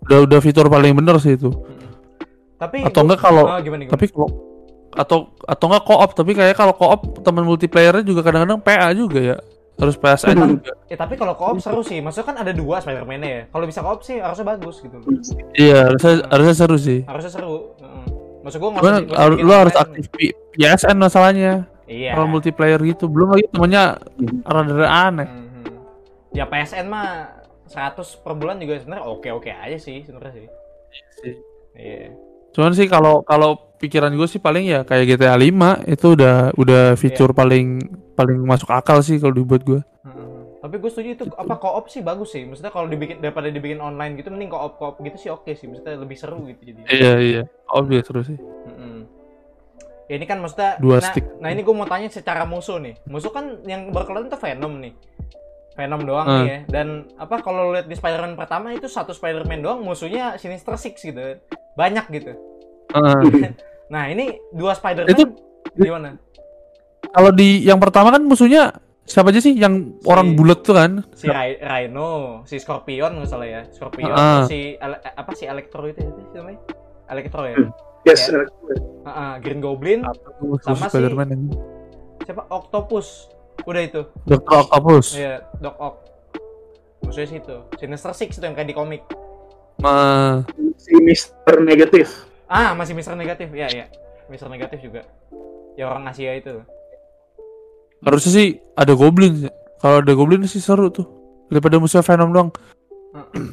udah 0.00 0.24
udah 0.24 0.38
fitur 0.38 0.66
paling 0.66 0.94
bener 0.94 1.16
sih 1.18 1.34
itu. 1.34 1.48
Mm-mm. 1.48 1.90
Tapi 2.56 2.80
Atau 2.80 3.04
enggak 3.04 3.20
kalau 3.20 3.44
Ah, 3.46 3.60
gimana, 3.60 3.84
gimana? 3.84 3.92
tapi 3.92 4.08
kalau 4.08 4.28
atau 4.90 5.18
atau 5.38 5.64
enggak 5.68 5.84
co-op 5.84 6.10
tapi 6.12 6.32
kayak 6.32 6.54
kalau 6.54 6.72
co-op 6.72 7.00
teman 7.20 7.44
multiplayernya 7.44 8.02
juga 8.02 8.20
kadang-kadang 8.20 8.58
PA 8.58 8.88
juga 8.90 9.20
ya. 9.20 9.36
Harus 9.76 9.94
PSN 9.94 10.34
Hmm. 10.34 10.48
juga. 10.56 10.72
Ya 10.86 10.96
tapi 10.96 11.14
kalau 11.14 11.36
co-op 11.36 11.60
seru 11.60 11.82
sih. 11.82 12.00
Maksudnya 12.00 12.26
kan 12.26 12.36
ada 12.40 12.50
dua 12.50 12.80
Spider-Man 12.80 13.20
ya. 13.20 13.40
Kalau 13.46 13.62
bisa 13.62 13.78
co-op 13.78 14.00
sih 14.00 14.16
harusnya 14.16 14.46
bagus 14.48 14.80
gitu. 14.80 14.96
Iya, 15.54 15.86
harusnya 15.86 16.12
harusnya 16.26 16.54
seru 16.56 16.76
sih. 16.76 17.00
Harusnya 17.04 17.30
seru. 17.30 17.54
Heeh. 17.76 18.04
Maksud 18.40 18.58
gua 18.58 18.68
Cuman 18.72 18.94
har- 19.12 19.30
bikin 19.30 19.44
lu 19.44 19.52
harus 19.52 19.76
aktif 19.76 20.04
P- 20.08 20.34
PSN 20.52 20.96
masalahnya. 20.96 21.52
Iya. 21.84 22.16
Kalau 22.16 22.26
multiplayer 22.26 22.80
gitu. 22.82 23.06
Belum 23.06 23.28
lagi 23.30 23.44
temennya 23.46 24.00
Hmm. 24.16 24.40
rada 24.42 24.88
aneh. 24.88 25.28
Mhm. 25.28 25.47
Ya 26.36 26.44
PSN 26.44 26.86
mah 26.88 27.38
100 27.68 28.24
per 28.24 28.32
bulan 28.36 28.56
juga 28.60 28.80
sebenarnya 28.80 29.04
oke-oke 29.04 29.52
aja 29.52 29.78
sih 29.80 30.04
sebenarnya 30.04 30.44
sih. 30.44 30.48
Iya. 31.76 32.12
Cuman 32.56 32.72
sih 32.72 32.88
kalau 32.88 33.20
kalau 33.22 33.76
pikiran 33.78 34.10
gue 34.16 34.26
sih 34.26 34.40
paling 34.42 34.66
ya 34.66 34.80
kayak 34.82 35.14
GTA 35.14 35.36
5 35.38 35.84
itu 35.86 36.06
udah 36.18 36.56
udah 36.56 36.84
fitur 36.98 37.30
paling 37.36 37.78
paling 38.16 38.40
masuk 38.42 38.72
akal 38.72 39.04
sih 39.04 39.20
kalau 39.20 39.36
dibuat 39.36 39.62
gue. 39.62 39.80
Heeh. 39.80 40.40
Tapi 40.58 40.74
gue 40.80 40.90
setuju 40.90 41.10
itu 41.14 41.24
apa 41.38 41.54
co-op 41.60 41.86
sih 41.86 42.02
bagus 42.02 42.34
sih. 42.34 42.42
Maksudnya 42.48 42.72
kalau 42.72 42.90
dibikin 42.90 43.22
daripada 43.22 43.52
dibikin 43.52 43.78
online 43.78 44.18
gitu 44.18 44.32
mending 44.32 44.50
co-op 44.50 44.80
co-op 44.80 44.96
gitu 45.04 45.16
sih 45.20 45.30
oke 45.30 45.52
sih. 45.54 45.68
Maksudnya 45.68 46.00
lebih 46.00 46.16
seru 46.18 46.40
gitu 46.50 46.60
jadi. 46.72 46.80
Iya 46.88 47.12
iya. 47.20 47.42
Oh 47.70 47.84
dia 47.84 48.02
seru 48.02 48.24
sih. 48.24 48.36
Mm-mm. 48.40 49.06
Ya 50.08 50.16
ini 50.16 50.24
kan 50.24 50.40
maksudnya 50.40 50.80
Dua 50.80 50.98
nah, 50.98 51.04
stick. 51.04 51.24
nah 51.36 51.52
ini 51.52 51.60
gue 51.60 51.74
mau 51.76 51.84
tanya 51.84 52.08
secara 52.08 52.48
musuh 52.48 52.80
nih. 52.80 52.96
Musuh 53.06 53.28
kan 53.28 53.60
yang 53.68 53.92
berkelana 53.92 54.32
tuh 54.32 54.40
Venom 54.40 54.80
nih. 54.80 54.96
Venom 55.78 56.02
doang 56.02 56.26
Hmm. 56.26 56.36
nih 56.36 56.44
ya. 56.44 56.58
Dan 56.68 56.88
apa 57.14 57.38
kalau 57.38 57.70
lihat 57.70 57.86
di 57.86 57.94
Spider-Man 57.94 58.34
pertama 58.34 58.74
itu 58.74 58.84
satu 58.84 59.14
Spider-Man 59.14 59.62
doang 59.62 59.80
musuhnya 59.80 60.34
Sinister 60.34 60.74
Six 60.74 60.98
gitu. 61.00 61.38
Banyak 61.72 62.10
gitu. 62.10 62.34
Heeh. 62.90 63.14
Nah, 63.88 64.04
ini 64.04 64.36
dua 64.50 64.74
Spider-Man 64.74 65.08
Itu- 65.08 65.32
gimana? 65.72 66.18
kalau 67.08 67.32
di 67.32 67.62
yang 67.62 67.78
pertama 67.78 68.10
kan 68.10 68.20
musuhnya 68.20 68.68
siapa 69.02 69.32
aja 69.32 69.40
sih 69.40 69.56
yang 69.56 69.96
Si- 69.96 70.04
orang 70.04 70.36
bulat 70.36 70.60
tuh 70.60 70.76
kan? 70.76 71.00
Si 71.14 71.24
Rai- 71.24 71.56
Rhino, 71.56 72.42
si 72.44 72.60
Scorpion 72.60 73.16
nggak 73.16 73.30
salah 73.30 73.48
ya. 73.48 73.62
Scorpion, 73.70 74.12
Ah. 74.12 74.44
terus 74.44 74.52
si 74.52 74.76
ele- 74.76 75.00
eh, 75.00 75.14
apa 75.14 75.30
si 75.32 75.48
Electro 75.48 75.88
itu 75.88 76.04
itu 76.04 76.20
sih 76.20 76.36
namanya? 76.36 76.60
Electro 77.08 77.42
ya. 77.46 77.56
Hmm. 77.56 77.72
Yes, 78.04 78.28
Ya. 78.28 78.36
uh, 78.36 78.46
Heeh, 79.08 79.32
Green 79.40 79.60
Goblin, 79.60 80.00
Apa 80.04 80.20
Sama 80.60 80.84
si- 80.84 80.92
Spider-Man 80.92 81.28
ini? 81.32 81.48
siapa? 82.20 82.44
Octopus. 82.46 83.32
Udah 83.66 83.82
itu. 83.82 84.02
Dr. 84.26 84.68
Octopus. 84.68 85.16
Iya, 85.16 85.42
Doc 85.58 85.76
Ock. 85.80 85.94
Musuhnya 87.02 87.28
situ. 87.30 87.56
Sinister 87.80 88.12
Six 88.12 88.36
itu 88.36 88.44
yang 88.44 88.54
kayak 88.54 88.68
di 88.68 88.76
komik. 88.76 89.02
Ma- 89.80 90.42
si 90.76 90.92
Mister 90.98 91.62
Negatif. 91.62 92.26
Ah, 92.50 92.74
masih 92.74 92.92
Mister 92.92 93.14
Negatif. 93.14 93.48
Iya, 93.54 93.68
iya. 93.70 93.86
Mister 94.28 94.50
Negatif 94.50 94.82
juga. 94.82 95.02
Ya 95.78 95.88
orang 95.88 96.10
Asia 96.10 96.34
itu. 96.34 96.60
harusnya 97.98 98.30
sih 98.30 98.48
ada 98.78 98.94
Goblin 98.94 99.46
sih. 99.46 99.52
Kalau 99.82 99.98
ada 100.02 100.12
Goblin 100.14 100.46
sih 100.46 100.62
seru 100.62 100.86
tuh. 100.90 101.06
Daripada 101.50 101.82
musuh 101.82 102.02
Venom 102.04 102.30
doang. 102.30 102.50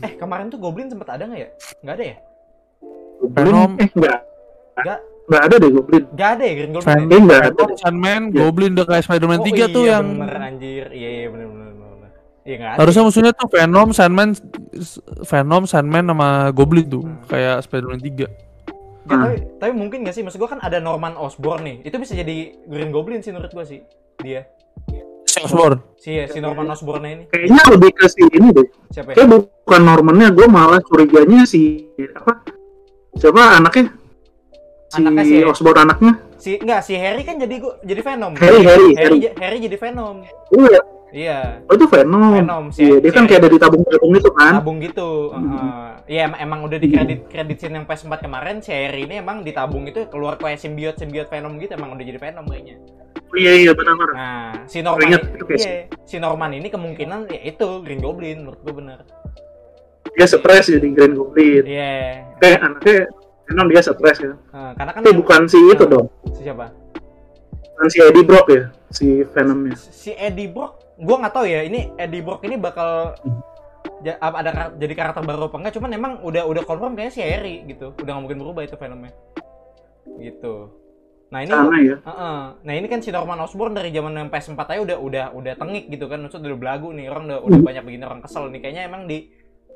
Eh, 0.05 0.13
kemarin 0.19 0.51
tuh 0.53 0.61
Goblin 0.61 0.85
sempat 0.91 1.15
ada 1.17 1.25
nggak 1.25 1.41
ya? 1.41 1.49
Nggak 1.81 1.95
ada 1.97 2.05
ya? 2.05 2.15
Venom. 3.25 3.71
Eh, 3.81 3.89
enggak. 3.95 4.19
Enggak. 4.77 4.99
Enggak 5.25 5.41
ada 5.41 5.55
deh 5.57 5.69
Goblin. 5.69 6.03
Nggak 6.07 6.29
ada 6.31 6.43
ya 6.43 6.53
Green 6.53 6.71
Goblin? 6.71 6.87
Venom, 6.87 7.09
Dia 7.09 7.17
enggak 7.17 7.41
ada. 7.43 7.63
Sandman, 7.75 8.21
Iya. 8.23 8.37
Goblin 8.37 8.71
udah 8.73 8.85
kayak 8.85 9.03
Spider-Man 9.03 9.39
Oh, 9.39 9.45
3 9.47 9.65
tuh 9.67 9.83
iya, 9.83 9.91
yang 9.91 10.05
bener 10.15 10.37
anjir. 10.39 10.85
Iya, 10.89 11.09
iya 11.11 11.27
bener 11.27 11.47
bener 11.47 11.69
bener. 11.71 11.87
bener. 11.91 12.09
Iya 12.43 12.55
ada. 12.61 12.77
harusnya 12.77 13.03
musuhnya 13.03 13.31
tuh 13.31 13.47
Venom, 13.47 13.89
Sandman, 13.89 14.29
Venom, 15.23 15.63
Sandman 15.65 16.05
sama 16.05 16.27
Goblin 16.51 16.85
tuh 16.85 17.03
Hmm. 17.03 17.25
kayak 17.25 17.55
Spider-Man 17.61 17.99
3. 17.99 18.25
Ya, 19.05 19.13
tapi, 19.15 19.37
tapi 19.57 19.71
mungkin 19.71 20.01
nggak 20.01 20.13
sih? 20.13 20.21
Maksud 20.21 20.37
gua 20.37 20.49
kan 20.49 20.61
ada 20.61 20.77
Norman 20.77 21.13
Osborn 21.13 21.61
nih. 21.61 21.77
Itu 21.83 21.97
bisa 21.97 22.13
jadi 22.13 22.35
Green 22.63 22.89
Goblin 22.89 23.21
sih 23.21 23.29
menurut 23.29 23.49
gua 23.49 23.61
sih. 23.61 23.81
Dia. 24.17 24.45
Si 25.25 25.41
Osborn. 25.41 25.77
Si 25.95 26.09
si 26.25 26.37
Norman 26.37 26.69
Osborn 26.69 27.01
ini. 27.03 27.23
Kayaknya 27.27 27.63
lebih 27.67 27.91
ke 27.91 28.05
si 28.07 28.21
ini 28.23 28.49
deh. 28.49 28.65
Siapa 28.89 29.09
ya? 29.09 29.15
Kayak 29.15 29.29
bukan 29.35 29.81
Normannya, 29.83 30.29
gue 30.31 30.47
malah 30.47 30.79
curiganya 30.79 31.43
si 31.43 31.85
apa? 32.13 32.45
Siapa 33.13 33.57
anaknya? 33.57 33.89
Si, 34.85 35.01
Anaknya 35.01 35.23
si- 35.25 35.41
Osborn 35.43 35.77
anaknya? 35.81 36.13
Si 36.35 36.51
enggak, 36.55 36.81
si 36.85 36.93
Harry 36.93 37.21
kan 37.21 37.35
jadi 37.35 37.55
gua 37.57 37.73
jadi 37.81 38.01
Venom. 38.01 38.31
Harry, 38.37 38.61
Harry, 38.61 38.89
Harry, 38.95 39.17
Harry. 39.33 39.57
jadi 39.59 39.77
Venom. 39.77 40.21
Iya, 40.51 40.79
Iya. 41.09 41.37
oh 41.65 41.73
itu 41.73 41.85
Venom. 41.87 42.21
Venom, 42.37 42.63
si- 42.69 42.85
Iya, 42.85 42.95
dia 42.99 43.09
si- 43.09 43.15
kan 43.15 43.23
kayak 43.25 43.39
ada 43.39 43.49
di 43.49 43.57
tabung-tabung 43.57 44.13
itu 44.13 44.29
kan. 44.31 44.53
tabung 44.55 44.77
gitu. 44.77 45.33
Iya 46.05 46.29
emang, 46.29 46.39
emang 46.39 46.59
udah 46.61 46.77
di 46.77 46.87
kredit 46.87 47.19
kredit 47.25 47.57
scene 47.57 47.73
yang 47.73 47.85
PS4 47.85 48.21
kemarin 48.21 48.61
si 48.61 48.69
Harry 48.69 49.09
ini 49.09 49.17
emang 49.17 49.41
di 49.41 49.49
tabung 49.49 49.89
itu 49.89 50.05
keluar 50.05 50.37
kayak 50.37 50.61
simbiot 50.61 50.93
simbiot 50.95 51.25
Venom 51.25 51.57
gitu 51.57 51.73
emang 51.73 51.97
udah 51.97 52.05
jadi 52.05 52.19
Venom 52.21 52.45
kayaknya. 52.45 52.77
Oh, 53.25 53.35
iya 53.35 53.51
iya 53.57 53.71
benar-benar. 53.73 54.11
Nah, 54.13 54.51
si 54.63 54.79
Norman 54.79 55.01
Ingat, 55.09 55.21
ini, 55.23 55.33
itu 55.33 55.43
iya, 55.57 55.73
si 56.05 56.15
Norman 56.19 56.51
ini 56.53 56.67
kemungkinan 56.69 57.25
ya 57.25 57.41
itu 57.43 57.67
Green 57.81 57.99
Goblin 57.99 58.45
menurut 58.45 58.61
gue 58.61 58.73
bener. 58.75 58.99
Dia 60.13 60.29
stres 60.29 60.69
jadi 60.69 60.87
Green 60.93 61.17
Goblin. 61.17 61.65
Iya. 61.65 62.21
Kayak 62.37 62.59
anaknya 62.61 63.09
Venom 63.45 63.67
dia 63.69 63.81
stres 63.81 64.17
kan. 64.17 64.33
Nah, 64.49 64.71
karena 64.73 64.91
kan 64.91 65.01
Tapi 65.01 65.09
yang- 65.09 65.19
bukan 65.21 65.41
si 65.45 65.59
itu 65.61 65.83
Nah. 65.83 65.91
dong. 65.91 66.05
si 66.27 66.41
siapa? 66.41 66.65
Bukan 67.75 67.87
si 67.87 67.97
Eddie 67.99 68.23
Brock 68.23 68.47
ya, 68.49 68.63
si 68.89 69.05
Venomnya. 69.27 69.75
Si 69.75 70.11
Eddie 70.11 70.47
Brock, 70.47 70.71
gua 70.97 71.15
nggak 71.19 71.33
tahu 71.33 71.45
ya. 71.45 71.61
Ini 71.61 71.79
Eddie 71.95 72.21
Brock 72.21 72.41
ini 72.41 72.55
bakal 72.55 73.13
ja- 74.01 74.17
ada 74.17 74.71
jadi 74.73 74.93
karakter 74.93 75.21
baru 75.21 75.47
apa 75.47 75.57
enggak? 75.57 75.73
Cuman 75.73 75.91
emang 75.91 76.13
udah 76.21 76.43
udah 76.43 76.63
confirm 76.63 76.93
kayaknya 76.93 77.13
si 77.13 77.21
Harry 77.21 77.65
gitu. 77.65 77.91
Udah 77.93 78.11
nggak 78.11 78.23
mungkin 78.23 78.39
berubah 78.39 78.61
itu 78.63 78.75
Venomnya. 78.75 79.11
Gitu. 80.15 80.55
Nah 81.25 81.41
ini 81.41 81.51
Sana 81.51 81.77
ya. 81.77 81.95
Heeh. 81.99 82.37
Nah 82.63 82.73
ini 82.73 82.87
kan 82.87 82.99
si 82.99 83.09
Norman 83.09 83.41
Osborn 83.41 83.73
dari 83.73 83.89
zaman 83.89 84.13
yang 84.15 84.29
PS4 84.29 84.55
aja 84.55 84.79
udah 84.79 84.97
udah 84.97 85.25
udah 85.33 85.53
tengik 85.55 85.89
gitu 85.89 86.05
kan, 86.05 86.21
maksudnya 86.21 86.49
udah 86.49 86.59
belagu 86.59 86.89
nih 86.89 87.09
orang 87.09 87.23
udah 87.27 87.39
udah 87.43 87.59
Hmm. 87.59 87.67
banyak 87.67 87.83
begini 87.83 88.03
orang 88.05 88.21
kesel 88.21 88.47
nih. 88.47 88.61
Kayaknya 88.61 88.83
emang 88.87 89.03
di 89.03 89.27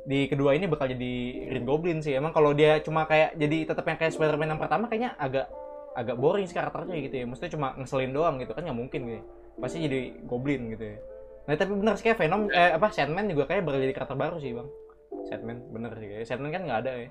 di 0.09 0.25
kedua 0.25 0.57
ini 0.57 0.65
bakal 0.65 0.89
jadi 0.89 1.13
Green 1.53 1.69
Goblin 1.69 2.01
sih. 2.01 2.17
Emang 2.17 2.33
kalau 2.33 2.57
dia 2.57 2.81
cuma 2.81 3.05
kayak 3.05 3.37
jadi 3.37 3.69
tetap 3.69 3.85
yang 3.85 4.01
kayak 4.01 4.09
Spider-Man 4.17 4.57
yang 4.57 4.61
pertama 4.61 4.89
kayaknya 4.89 5.13
agak 5.21 5.45
agak 5.93 6.17
boring 6.17 6.49
sih 6.49 6.57
karakternya 6.57 6.97
gitu 7.05 7.15
ya. 7.21 7.25
Maksudnya 7.29 7.51
cuma 7.53 7.67
ngeselin 7.77 8.09
doang 8.09 8.41
gitu 8.41 8.57
kan 8.57 8.65
nggak 8.65 8.79
mungkin 8.79 8.99
gitu. 9.05 9.21
Pasti 9.61 9.85
jadi 9.85 10.17
Goblin 10.25 10.73
gitu 10.73 10.81
ya. 10.81 10.97
Nah 11.45 11.53
tapi 11.53 11.77
bener 11.77 11.93
sih 11.93 12.09
kayak 12.09 12.17
Venom 12.25 12.49
eh 12.49 12.73
apa 12.73 12.89
Sandman 12.89 13.29
juga 13.29 13.45
kayak 13.45 13.61
bakal 13.69 13.85
jadi 13.85 13.93
karakter 13.93 14.17
baru 14.17 14.37
sih 14.41 14.51
bang. 14.57 14.69
Sandman 15.29 15.57
bener 15.69 15.91
sih 16.01 16.07
kayak 16.09 16.25
Sandman 16.25 16.51
kan 16.57 16.61
nggak 16.65 16.79
ada 16.81 16.91
ya. 16.97 17.09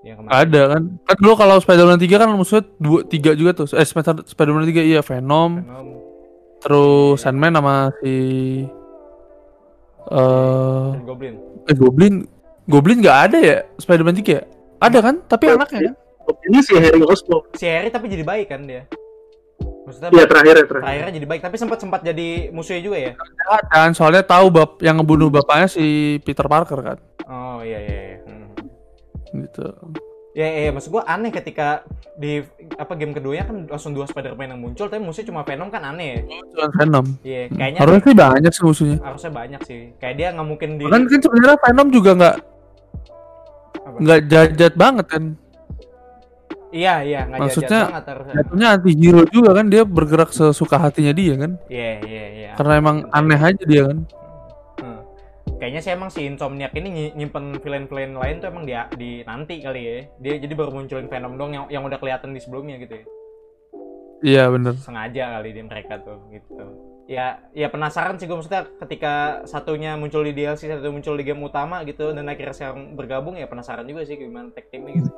Yang 0.00 0.16
kemarin. 0.24 0.32
Ada 0.32 0.62
kan? 0.74 0.82
Kan 1.06 1.16
dulu 1.20 1.34
kalau 1.36 1.56
Spider-Man 1.60 2.00
3 2.00 2.16
kan 2.16 2.28
musuhnya 2.32 2.64
dua, 2.80 3.04
tiga 3.04 3.36
juga 3.36 3.52
tuh. 3.52 3.68
Eh 3.76 3.84
Spider- 3.84 4.24
Spider-Man 4.24 4.64
3 4.64 4.80
iya 4.80 5.04
Venom, 5.04 5.60
Venom. 5.60 5.86
terus 6.64 7.20
Sandman 7.20 7.52
sama 7.52 7.92
si 8.00 8.14
eh 10.08 10.88
Green 10.96 11.04
Goblin. 11.06 11.34
eh, 11.68 11.76
Goblin. 11.76 12.14
Goblin 12.70 12.98
nggak 13.00 13.18
ada 13.26 13.38
ya 13.38 13.58
Spider-Man 13.76 14.14
3 14.14 14.30
ya? 14.30 14.42
Ada 14.78 14.98
kan? 15.00 15.14
Tapi 15.22 15.44
Iya. 15.44 15.54
anaknya 15.56 15.80
kan? 15.84 15.94
Ini 16.42 16.58
si 16.60 16.72
Harry 16.74 17.02
Osborn. 17.02 17.42
Si 17.52 17.66
Harry 17.66 17.90
tapi 17.90 18.06
jadi 18.06 18.22
baik 18.22 18.46
kan 18.48 18.62
dia. 18.62 18.86
Maksudnya 19.82 20.08
Iya 20.08 20.24
terakhir 20.24 20.54
ya 20.54 20.64
terakhir. 20.64 20.80
terakhirnya 20.80 21.12
jadi 21.12 21.26
baik 21.26 21.40
tapi 21.42 21.56
sempat 21.56 21.78
sempat 21.78 22.00
jadi 22.00 22.28
musuhnya 22.48 22.80
juga 22.80 22.98
ya 23.00 23.12
Jahat 23.16 23.64
kan? 23.66 23.90
Soalnya 23.90 24.22
tahu 24.22 24.46
bap 24.48 24.78
yang 24.78 24.96
ngebunuh 24.96 25.28
bapaknya 25.28 25.66
si 25.66 25.86
Peter 26.20 26.46
Parker 26.46 26.78
kan? 26.80 26.98
oh 27.26 27.58
iya 27.60 27.78
iya, 27.78 27.98
iya. 28.08 28.18
Hmm. 28.24 28.48
Gitu. 29.36 29.66
ya 30.30 30.46
iya 30.46 30.70
maksud 30.70 30.90
gua 30.90 31.02
aneh 31.04 31.28
ketika 31.28 31.82
di 32.16 32.38
apa 32.76 32.94
game 32.94 33.10
keduanya 33.10 33.44
kan 33.44 33.66
langsung 33.66 33.90
dua 33.90 34.02
Spider-Man 34.04 34.46
yang 34.48 34.60
muncul 34.60 34.86
tapi 34.86 34.98
musuhnya 35.00 35.26
cuma 35.26 35.42
Venom 35.42 35.68
kan 35.68 35.82
aneh 35.84 36.06
ya 36.08 36.18
Cuma 36.48 36.66
Venom. 36.72 37.06
iya 37.20 37.42
kayaknya 37.48 37.78
Harusnya 37.80 38.02
sih 38.04 38.14
banyak 38.16 38.52
sih 38.52 38.62
musuhnya. 38.64 38.96
harusnya 39.00 39.30
banyak 39.32 39.60
sih 39.64 39.80
kayak 39.96 40.14
dia 40.16 40.28
nggak 40.30 40.46
mungkin 40.46 40.68
di 40.76 40.86
Kan 40.86 41.02
kan 41.04 41.18
sebenarnya 41.20 41.58
Venom 41.60 41.88
juga 41.90 42.10
nggak? 42.14 42.36
Nggak 43.96 44.20
jajat 44.26 44.74
banget 44.74 45.06
kan? 45.06 45.24
iya 46.70 47.02
iya 47.02 47.20
nggak 47.24 47.40
Maksudnya- 47.40 47.68
jahat 47.82 47.90
banget 47.90 48.06
harusnya 48.08 48.34
Jatuhnya 48.36 48.66
anti 48.70 48.92
hero 48.94 49.22
juga 49.26 49.50
kan 49.52 49.66
dia 49.66 49.82
bergerak 49.82 50.30
sesuka 50.30 50.76
hatinya 50.76 51.12
dia 51.12 51.34
kan? 51.34 51.52
iya 51.66 51.90
iya 52.00 52.24
iya 52.30 52.50
Karena 52.54 52.72
emang 52.76 52.96
aneh 53.10 53.40
aja 53.40 53.62
dia 53.64 53.82
kan. 53.84 53.98
Hmm. 54.76 55.00
kayaknya 55.56 55.80
sih 55.80 55.90
emang 55.90 56.08
si 56.08 56.20
Insomniac 56.22 56.70
ini 56.72 56.88
ny- 56.88 57.14
nyimpen 57.14 57.58
villain-villain 57.58 58.14
lain 58.14 58.36
tuh 58.38 58.48
emang 58.48 58.64
dia 58.64 58.86
di 58.92 59.20
nanti 59.22 59.58
kali 59.58 59.80
ya 59.80 59.94
dia 60.16 60.34
jadi 60.38 60.52
baru 60.52 60.70
munculin 60.72 61.04
Venom 61.04 61.34
dong 61.34 61.50
yang 61.50 61.64
yang 61.68 61.82
udah 61.82 61.96
kelihatan 61.96 62.30
di 62.30 62.40
sebelumnya 62.40 62.78
gitu 62.78 62.94
ya 62.94 63.04
Iya 64.20 64.44
bener. 64.48 64.76
sengaja 64.76 65.24
kali 65.34 65.50
di 65.50 65.62
mereka 65.62 65.96
tuh 65.98 66.20
gitu 66.28 66.60
ya 67.10 67.42
ya 67.50 67.66
penasaran 67.66 68.22
sih 68.22 68.30
gue 68.30 68.38
maksudnya 68.38 68.70
ketika 68.86 69.42
satunya 69.42 69.98
muncul 69.98 70.22
di 70.22 70.30
DLC 70.30 70.70
satu 70.70 70.94
muncul 70.94 71.18
di 71.18 71.26
game 71.26 71.42
utama 71.42 71.82
gitu 71.82 72.14
dan 72.14 72.22
akhirnya 72.30 72.54
sekarang 72.54 72.94
bergabung 72.94 73.34
ya 73.34 73.50
penasaran 73.50 73.82
juga 73.82 74.06
sih 74.06 74.14
gimana 74.14 74.54
tag 74.54 74.70
teamnya 74.70 75.02
gitu 75.02 75.10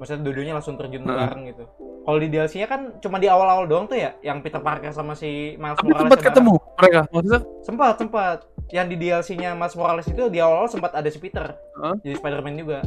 maksudnya 0.00 0.24
dudunya 0.24 0.56
langsung 0.56 0.80
terjun 0.80 1.04
Heeh. 1.04 1.12
bareng 1.12 1.42
gitu 1.52 1.64
kalau 2.08 2.18
di 2.22 2.28
DLC 2.32 2.64
nya 2.64 2.68
kan 2.72 2.80
cuma 3.04 3.20
di 3.20 3.28
awal-awal 3.28 3.68
doang 3.68 3.84
tuh 3.84 4.00
ya 4.00 4.16
yang 4.24 4.40
Peter 4.40 4.64
Parker 4.64 4.96
sama 4.96 5.12
si 5.12 5.60
Miles 5.60 5.76
Tapi 5.76 5.92
Morales 5.92 6.02
sempat 6.08 6.20
ketemu 6.24 6.52
mereka. 6.80 7.00
Maksudnya 7.12 7.40
sempat 7.60 7.94
sempat 8.00 8.38
yang 8.72 8.86
di 8.88 8.96
DLC 8.96 9.28
nya 9.36 9.52
Miles 9.52 9.76
Morales 9.76 10.08
itu 10.08 10.22
di 10.32 10.38
awal-awal 10.40 10.72
sempat 10.72 10.96
ada 10.96 11.08
si 11.12 11.20
Peter 11.20 11.52
Hah? 11.52 12.00
jadi 12.00 12.16
Spider-Man 12.16 12.56
juga 12.56 12.80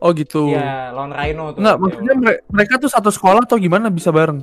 Oh 0.00 0.16
gitu. 0.16 0.48
Iya, 0.48 0.96
lawan 0.96 1.12
Rhino 1.12 1.52
tuh. 1.52 1.60
Enggak, 1.60 1.76
maksudnya 1.76 2.14
mere- 2.16 2.40
mereka 2.48 2.80
tuh 2.80 2.88
satu 2.88 3.12
sekolah 3.12 3.44
atau 3.44 3.60
gimana 3.60 3.92
bisa 3.92 4.08
bareng? 4.08 4.40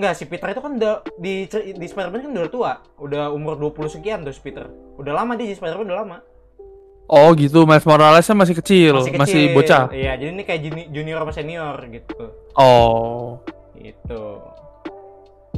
Enggak, 0.00 0.16
si 0.16 0.24
Peter 0.24 0.48
itu 0.48 0.64
kan 0.64 0.80
udah 0.80 1.04
di 1.20 1.44
di 1.76 1.84
Spider-Man 1.84 2.24
kan 2.24 2.32
udah 2.32 2.48
tua. 2.48 2.72
Udah 2.96 3.28
umur 3.28 3.60
20 3.60 4.00
sekian 4.00 4.24
tuh 4.24 4.32
si 4.32 4.40
Peter. 4.40 4.64
Udah 4.96 5.12
lama 5.12 5.36
dia 5.36 5.44
di 5.44 5.52
Spider-Man 5.52 5.84
udah 5.84 5.98
lama. 6.00 6.18
Oh 7.04 7.36
gitu, 7.36 7.68
Miles 7.68 7.84
Moralesnya 7.84 8.32
masih 8.32 8.56
kecil, 8.56 8.96
Masih 8.96 9.12
masih, 9.18 9.42
kecil. 9.50 9.56
bocah. 9.60 9.84
Iya, 9.92 10.16
jadi 10.16 10.30
ini 10.30 10.42
kayak 10.46 10.60
juni- 10.62 10.88
junior 10.88 11.20
sama 11.20 11.32
senior 11.36 11.76
gitu. 11.90 12.22
Oh. 12.56 13.44
Gitu. 13.76 14.24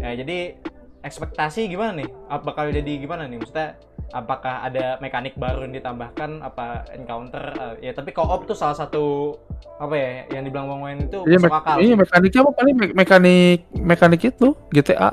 Ya, 0.02 0.11
jadi 0.18 0.59
ekspektasi 1.07 1.70
gimana 1.70 2.02
nih? 2.02 2.09
Apa 2.26 2.50
bakal 2.50 2.74
jadi 2.74 2.98
gimana 2.98 3.31
nih? 3.31 3.38
Maksudnya 3.38 3.78
apakah 4.12 4.62
ada 4.62 4.96
mekanik 4.98 5.35
baru 5.35 5.64
yang 5.64 5.75
ditambahkan 5.75 6.38
apa 6.38 6.85
encounter 6.92 7.42
eh, 7.75 7.75
ya 7.83 7.92
tapi 7.92 8.11
co-op 8.11 8.44
tuh 8.44 8.53
salah 8.53 8.77
satu 8.77 9.35
apa 9.75 9.94
ya 9.94 10.09
yang 10.31 10.44
dibilang 10.44 10.68
Bang 10.68 10.81
Wen 10.81 10.98
itu 11.03 11.25
Iya, 11.25 11.38
masuk 11.38 11.55
akal. 11.55 11.77
iya 11.81 11.94
mekaniknya 11.94 12.40
apa 12.40 12.53
paling 12.53 12.75
me- 12.75 12.94
mekanik 12.94 13.59
mekanik 13.72 14.20
itu 14.22 14.53
GTA 14.68 15.11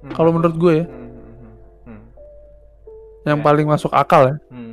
Hmm. 0.00 0.10
kalau 0.10 0.32
menurut 0.32 0.56
gue 0.56 0.72
ya, 0.74 0.84
Hmm, 0.84 0.96
hmm, 0.96 1.12
hmm, 1.12 1.54
hmm, 1.86 2.02
yang 3.26 3.38
Ya. 3.38 3.44
paling 3.44 3.66
masuk 3.66 3.92
akal 3.92 4.22
ya. 4.26 4.36
hmm. 4.48 4.72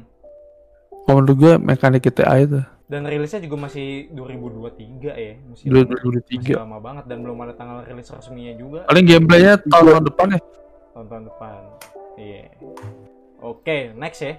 Kalau 1.03 1.15
menurut 1.17 1.35
gue 1.37 1.53
mekanik 1.57 1.99
GTA 2.01 2.35
itu. 2.37 2.59
Dan 2.83 3.03
rilisnya 3.03 3.39
juga 3.39 3.59
masih 3.61 4.07
2023 4.09 5.11
ya, 5.11 5.35
masih 5.41 5.67
Dua 5.67 5.83
lama, 5.83 5.91
ribu 5.93 6.07
masih 6.09 6.23
tiga. 6.25 6.55
lama 6.57 6.79
banget 6.79 7.03
dan 7.05 7.17
belum 7.19 7.37
ada 7.37 7.53
tanggal 7.53 7.83
rilis 7.83 8.07
resminya 8.07 8.55
juga 8.55 8.79
Paling 8.87 9.03
gameplaynya 9.05 9.53
tahun 9.61 10.03
depan 10.05 10.27
ya. 10.29 10.39
tahun-tahun 10.93 11.23
depan. 11.27 11.59
Iya. 12.17 12.43
Oke, 13.39 13.93
next 13.93 14.21
ya. 14.21 14.33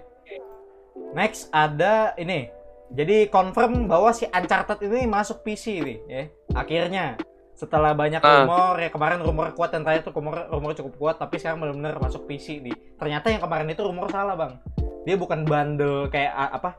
Next 1.14 1.48
ada 1.48 2.12
ini. 2.16 2.50
Jadi 2.88 3.28
confirm 3.28 3.84
bahwa 3.84 4.10
si 4.10 4.24
Uncharted 4.24 4.80
ini 4.82 5.04
masuk 5.04 5.44
PC 5.44 5.80
nih, 5.80 5.98
ya. 6.04 6.22
Akhirnya 6.56 7.20
setelah 7.52 7.90
banyak 7.92 8.22
Ah. 8.22 8.46
rumor 8.46 8.78
ya 8.78 8.88
kemarin 8.88 9.18
rumor 9.18 9.50
kuat 9.50 9.74
dan 9.74 9.82
terakhir 9.82 10.06
tuh 10.06 10.14
rumor 10.14 10.46
rumor 10.46 10.72
cukup 10.72 10.94
kuat 10.94 11.16
tapi 11.18 11.36
sekarang 11.36 11.58
benar-benar 11.58 11.98
masuk 11.98 12.24
PC 12.24 12.62
nih. 12.62 12.72
Ternyata 12.94 13.28
yang 13.28 13.42
kemarin 13.42 13.66
itu 13.66 13.82
rumor 13.82 14.06
salah, 14.08 14.34
Bang. 14.34 14.62
Dia 15.04 15.16
bukan 15.16 15.42
bundle 15.42 16.06
kayak 16.08 16.32
a- 16.32 16.54
apa? 16.54 16.70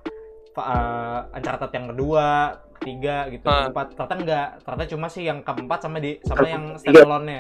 uh, 0.60 1.24
Uncharted 1.32 1.72
yang 1.72 1.88
kedua, 1.88 2.28
ketiga 2.76 3.32
gitu, 3.32 3.48
Ah. 3.48 3.70
keempat. 3.70 3.86
Ternyata 3.96 4.16
enggak. 4.18 4.48
Ternyata 4.60 4.86
cuma 4.90 5.08
sih 5.08 5.24
yang 5.24 5.40
keempat 5.40 5.80
sama 5.80 5.98
di 6.00 6.20
sama 6.22 6.44
yang 6.44 6.76
standalone-nya. 6.76 7.40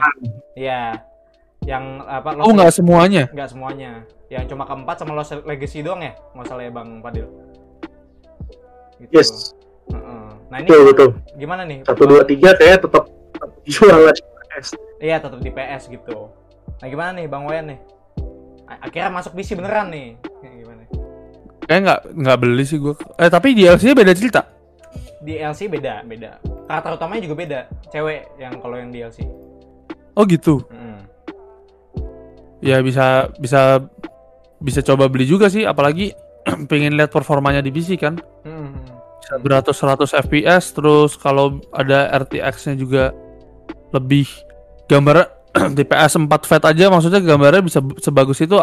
Iya. 0.55 0.81
Yang 1.67 1.83
apa 2.07 2.29
Oh 2.39 2.51
nggak 2.55 2.71
semuanya. 2.71 3.23
Nggak 3.31 3.49
semuanya. 3.51 3.91
Yang 4.29 4.43
cuma 4.53 4.63
keempat 4.63 4.95
sama 5.01 5.11
Lost 5.17 5.33
Legacy 5.43 5.81
doang 5.81 6.01
ya? 6.03 6.13
Nggak 6.37 6.45
salah 6.47 6.63
ya 6.63 6.71
Bang 6.71 7.01
Fadil. 7.03 7.27
Gitu. 8.99 9.11
Yes, 9.15 9.55
Heeh. 9.89 10.27
Nah 10.51 10.57
ini 10.59 10.67
betul 10.67 10.83
betul. 10.91 11.09
gimana 11.39 11.61
nih? 11.63 11.79
Satu 11.87 12.03
dua 12.03 12.21
tiga 12.27 12.51
kayak 12.57 12.83
tetap 12.83 13.07
tetap 13.09 13.51
jual 13.63 13.97
lah 14.09 14.13
PS. 14.13 14.67
Iya 14.99 15.17
tetap 15.23 15.39
di 15.39 15.51
PS 15.53 15.83
gitu. 15.87 16.29
Nah 16.79 16.87
gimana 16.87 17.11
nih 17.15 17.25
Bang 17.31 17.47
Wayan 17.47 17.75
nih? 17.75 17.79
Akhirnya 18.69 19.09
masuk 19.09 19.33
PC 19.33 19.57
beneran 19.57 19.89
nih. 19.89 20.13
Gimana? 20.43 20.83
Kayak 21.65 21.79
nggak 21.85 21.99
nggak 22.17 22.37
beli 22.37 22.63
sih 22.65 22.77
gue. 22.77 22.93
Eh 23.17 23.29
tapi 23.29 23.57
DLC-nya 23.57 23.95
beda 23.97 24.13
cerita. 24.13 24.41
DLC 25.19 25.67
beda, 25.67 26.01
beda. 26.05 26.39
Karakter 26.65 26.95
utamanya 26.95 27.21
juga 27.29 27.35
beda. 27.37 27.59
Cewek 27.91 28.29
yang 28.39 28.53
kalau 28.61 28.77
yang 28.77 28.89
DLC. 28.89 29.25
Oh 30.17 30.23
gitu. 30.25 30.65
Mm. 30.69 30.88
Ya 32.59 32.83
bisa 32.83 33.31
bisa 33.39 33.83
bisa 34.59 34.79
coba 34.83 35.07
beli 35.07 35.23
juga 35.23 35.47
sih. 35.47 35.63
Apalagi 35.63 36.11
pengen 36.71 36.95
lihat 36.95 37.09
performanya 37.09 37.59
di 37.59 37.71
PC 37.71 37.95
kan. 37.95 38.19
Bisa 39.19 39.35
beratus-ratus 39.37 40.11
FPS. 40.15 40.75
Terus 40.75 41.15
kalau 41.15 41.59
ada 41.71 42.11
RTX-nya 42.19 42.75
juga 42.75 43.11
lebih 43.89 44.27
gambar 44.85 45.25
di 45.77 45.83
PS4 45.83 46.33
Fat 46.45 46.63
aja 46.65 46.89
maksudnya 46.89 47.21
gambarnya 47.21 47.61
bisa 47.61 47.79
sebagus 47.97 48.41
itu 48.41 48.53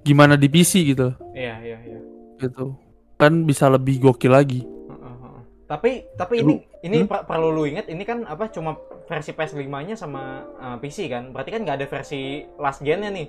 gimana 0.00 0.40
di 0.40 0.48
PC 0.48 0.92
gitu 0.96 1.12
Iya, 1.36 1.60
iya, 1.60 1.78
iya. 1.84 2.00
gitu 2.40 2.72
kan 3.20 3.44
bisa 3.44 3.68
lebih 3.68 4.00
gokil 4.00 4.32
lagi 4.32 4.64
Heeh, 4.64 5.14
heeh. 5.20 5.40
Tapi 5.68 5.90
tapi 6.16 6.34
ini 6.40 6.64
ini 6.80 7.02
per- 7.02 7.24
perlu 7.24 7.50
lu 7.50 7.64
inget 7.64 7.86
ini 7.86 8.02
kan 8.02 8.22
apa 8.22 8.46
cuma 8.48 8.78
versi 9.04 9.30
PS5-nya 9.30 9.94
sama 9.94 10.22
uh, 10.54 10.76
PC 10.76 11.06
kan. 11.06 11.30
Berarti 11.30 11.50
kan 11.50 11.60
nggak 11.60 11.76
ada 11.76 11.86
versi 11.86 12.20
last 12.54 12.80
gen-nya 12.80 13.08
nih. 13.08 13.28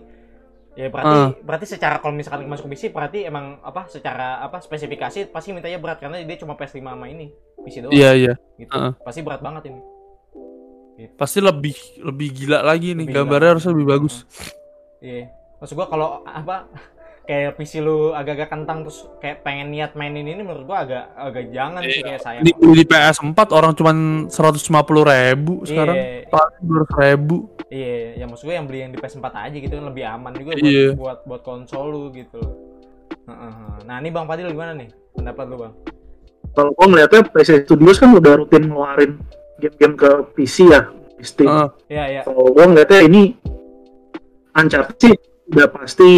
Ya 0.73 0.87
berarti 0.87 1.41
berarti 1.41 1.65
secara 1.67 1.97
kalau 1.97 2.13
misalkan 2.13 2.45
masuk 2.45 2.67
PC 2.67 2.89
berarti 2.89 3.25
emang 3.25 3.57
apa 3.59 3.85
secara 3.85 4.39
apa 4.39 4.57
spesifikasi 4.57 5.27
pasti 5.27 5.49
mintanya 5.49 5.75
berat 5.75 5.97
karena 5.97 6.21
dia 6.21 6.37
cuma 6.37 6.53
PS5 6.53 6.79
sama 6.79 7.05
ini 7.05 7.33
PC 7.59 7.75
doang 7.81 7.91
iya 7.91 8.13
iya 8.13 8.33
gitu. 8.55 8.69
Heeh. 8.69 8.91
Pasti 9.01 9.19
berat 9.19 9.41
banget 9.41 9.67
ini. 9.67 9.81
pasti 11.15 11.39
lebih 11.39 11.75
lebih 12.03 12.27
gila 12.29 12.59
lagi 12.61 12.91
nih 12.91 13.07
Lebih 13.07 13.15
gambarnya 13.15 13.39
gila. 13.41 13.53
harus 13.55 13.65
lebih 13.65 13.85
bagus 13.87 14.15
Iya. 14.99 15.31
Maksud 15.57 15.73
gua 15.73 15.87
kalau 15.87 16.09
apa 16.23 16.67
kayak 17.29 17.61
PC 17.61 17.77
lu 17.77 18.09
agak-agak 18.09 18.49
kentang 18.49 18.81
terus 18.81 19.05
kayak 19.21 19.45
pengen 19.45 19.69
niat 19.69 19.93
mainin 19.93 20.25
ini 20.25 20.41
menurut 20.41 20.65
gua 20.65 20.81
agak 20.81 21.13
agak 21.13 21.45
jangan 21.53 21.81
sih 21.85 22.01
kayak 22.01 22.21
sayang. 22.25 22.41
di, 22.41 22.51
di 22.57 22.83
PS4 22.89 23.39
orang 23.53 23.71
cuman 23.77 23.97
150 24.33 24.65
ribu 25.05 25.53
sekarang 25.61 25.93
Iya. 25.93 26.25
paling 26.25 26.61
200 26.65 27.05
ribu 27.05 27.37
Iya, 27.69 28.17
ya 28.17 28.25
maksud 28.25 28.49
gue 28.49 28.55
yang 28.57 28.65
beli 28.65 28.81
yang 28.81 28.89
di 28.89 28.97
PS4 28.97 29.29
aja 29.29 29.53
gitu 29.53 29.69
kan 29.77 29.85
lebih 29.93 30.01
aman 30.09 30.33
juga 30.33 30.57
buat 30.57 30.65
Iya. 30.65 30.87
buat 30.97 31.19
buat 31.29 31.41
konsol 31.45 31.85
lu 31.93 32.03
gitu. 32.17 32.41
Nah, 33.85 34.01
ini 34.01 34.09
Bang 34.09 34.25
Fadil 34.25 34.49
gimana 34.49 34.73
nih? 34.73 34.89
Pendapat 35.13 35.45
lu, 35.53 35.61
Bang? 35.61 35.73
Kalau 36.57 36.73
gua 36.73 36.89
ngeliatnya 36.89 37.29
PC 37.29 37.69
Studios 37.69 38.01
kan 38.01 38.09
udah 38.09 38.41
rutin 38.41 38.65
ngeluarin 38.65 39.21
game-game 39.61 39.93
ke 39.93 40.09
PC 40.33 40.65
ya, 40.65 40.89
Steam. 41.21 41.45
Heeh. 41.45 41.67
Iya, 41.93 42.05
iya. 42.09 42.21
Kalau 42.25 42.49
gua 42.49 42.65
ngeliatnya 42.73 43.05
ini 43.05 43.37
Uncharted 44.57 44.97
sih 44.97 45.13
udah 45.53 45.67
pasti 45.69 46.09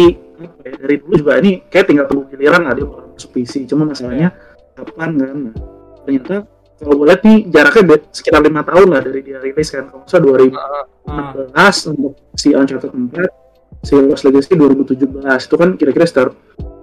apa 0.48 0.62
ya, 0.66 0.72
dari 0.78 0.96
dulu 0.98 1.14
juga 1.18 1.32
ini 1.38 1.50
kayak 1.68 1.86
tinggal 1.86 2.06
tunggu 2.10 2.24
giliran 2.32 2.62
lah 2.66 2.72
dia 2.74 2.84
bakal 2.88 3.06
masuk 3.14 3.30
PC. 3.34 3.52
Cuma 3.68 3.82
masalahnya 3.86 4.28
kapan 4.74 5.10
kan? 5.18 5.36
Nah, 5.36 5.54
ternyata 6.02 6.34
kalau 6.82 6.94
gue 6.98 7.06
lihat 7.06 7.22
nih 7.22 7.38
jaraknya 7.46 7.82
sekitar 8.10 8.40
lima 8.42 8.62
tahun 8.66 8.86
lah 8.90 9.00
dari 9.06 9.20
dia 9.22 9.38
rilis 9.38 9.68
kan. 9.70 9.86
Kalau 9.86 10.04
salah 10.10 10.24
2016 10.34 11.54
Ah, 11.54 11.70
untuk 11.94 12.14
si 12.34 12.48
Uncharted 12.54 12.90
4, 12.90 13.86
si 13.86 13.92
Lost 13.98 14.24
Legacy 14.26 14.54
2017 14.58 15.46
itu 15.46 15.54
kan 15.58 15.68
kira-kira 15.78 16.04
sekitar 16.06 16.34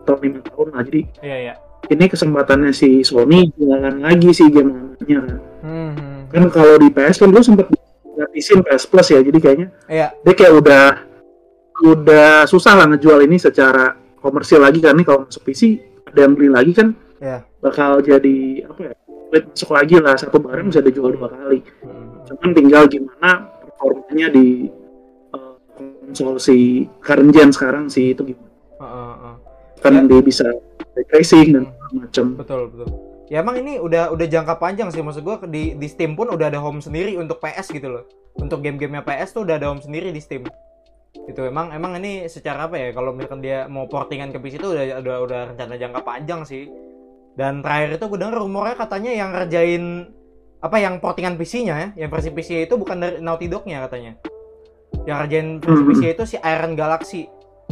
tahun 0.07 0.19
lima 0.23 0.39
tahun 0.47 0.67
lah. 0.71 0.81
Jadi 0.87 1.01
iya, 1.19 1.37
iya. 1.49 1.53
ini 1.91 2.05
kesempatannya 2.07 2.71
si 2.71 3.03
Sony 3.03 3.51
jualan 3.55 3.99
lagi 3.99 4.31
si 4.31 4.47
game 4.47 4.71
lamanya 4.71 5.19
kan. 5.25 5.39
Hmm, 5.63 5.91
hmm. 5.95 6.19
Kan 6.31 6.43
kalau 6.53 6.75
di 6.79 6.87
PS 6.91 7.17
kan 7.19 7.27
dulu 7.31 7.43
sempat 7.43 7.67
gratisin 8.15 8.63
PS 8.63 8.83
Plus 8.87 9.07
ya. 9.11 9.19
Jadi 9.19 9.39
kayaknya 9.39 9.67
Iya, 9.91 10.07
dia 10.15 10.33
kayak 10.35 10.53
udah 10.59 10.83
udah 11.81 12.43
susah 12.43 12.73
lah 12.73 12.85
ngejual 12.87 13.21
ini 13.21 13.35
secara 13.35 13.91
komersil 14.17 14.59
lagi 14.59 14.77
kan 14.77 14.93
nih 14.93 15.03
kalau 15.03 15.23
masuk 15.23 15.43
PC 15.43 15.79
ada 16.05 16.19
yang 16.21 16.33
beli 16.33 16.49
lagi 16.49 16.71
kan 16.71 16.91
Iya. 17.17 17.43
bakal 17.59 17.99
jadi 17.99 18.37
apa 18.65 18.79
ya 18.81 18.93
duit 19.29 19.43
masuk 19.49 19.69
lagi 19.69 19.95
lah 19.97 20.15
satu 20.15 20.37
barang 20.37 20.67
bisa 20.67 20.79
dijual 20.79 21.11
dua 21.11 21.27
kali 21.27 21.59
Hmm. 21.79 22.23
cuman 22.25 22.49
tinggal 22.53 22.83
gimana 22.85 23.31
performanya 23.61 24.27
di 24.29 24.71
uh, 25.31 25.55
konsol 25.75 26.35
si 26.37 26.57
current 26.99 27.29
gen 27.29 27.49
sekarang 27.49 27.87
sih 27.87 28.11
itu 28.11 28.23
gimana 28.25 28.47
Heeh, 28.77 29.13
heeh. 29.13 29.35
kan 29.79 29.93
Ya. 29.93 30.03
dia 30.05 30.21
bisa 30.21 30.47
tracing 31.05 31.47
dan 31.53 31.63
segala 31.65 31.91
macam 31.97 32.25
Betul, 32.35 32.61
betul. 32.69 32.87
Ya 33.27 33.39
emang 33.39 33.55
ini 33.57 33.77
udah 33.77 34.09
udah 34.09 34.25
jangka 34.25 34.57
panjang 34.57 34.89
sih 34.89 34.99
maksud 34.99 35.21
gua 35.21 35.37
di 35.43 35.71
di 35.73 35.85
Steam 35.85 36.13
pun 36.13 36.27
udah 36.27 36.49
ada 36.49 36.57
home 36.57 36.79
sendiri 36.79 37.13
untuk 37.13 37.37
PS 37.37 37.69
gitu 37.69 37.85
loh. 37.87 38.03
Untuk 38.33 38.57
game-gamenya 38.59 38.99
PS 39.01 39.31
tuh 39.31 39.45
udah 39.45 39.55
ada 39.55 39.69
home 39.69 39.79
sendiri 39.79 40.09
di 40.09 40.17
Steam. 40.17 40.49
Itu 41.25 41.41
emang 41.45 41.73
emang 41.73 41.97
ini 41.97 42.25
secara 42.29 42.69
apa 42.69 42.77
ya 42.77 42.93
kalau 42.93 43.13
misalkan 43.13 43.41
dia 43.41 43.65
mau 43.65 43.85
portingan 43.89 44.29
ke 44.29 44.37
PC 44.37 44.61
itu 44.61 44.73
udah 44.73 45.01
udah 45.01 45.15
udah 45.25 45.41
rencana 45.53 45.73
jangka 45.77 46.01
panjang 46.05 46.41
sih. 46.45 46.69
Dan 47.37 47.63
terakhir 47.63 47.97
itu 47.97 48.05
gue 48.09 48.19
dengar 48.19 48.37
rumornya 48.41 48.75
katanya 48.75 49.11
yang 49.15 49.29
ngerjain 49.31 50.11
apa 50.59 50.75
yang 50.75 50.99
portingan 50.99 51.39
PC-nya 51.39 51.75
ya, 51.79 51.87
yang 52.05 52.09
versi 52.11 52.35
PC 52.35 52.67
itu 52.67 52.75
bukan 52.75 52.99
dari 52.99 53.17
Naughty 53.23 53.47
Dog-nya 53.47 53.87
katanya. 53.87 54.19
Yang 55.07 55.17
ngerjain 55.23 55.47
versi 55.63 55.81
Hmm. 55.81 55.89
PC 55.93 56.03
itu 56.13 56.23
si 56.35 56.37
Iron 56.43 56.73
Galaxy. 56.75 57.21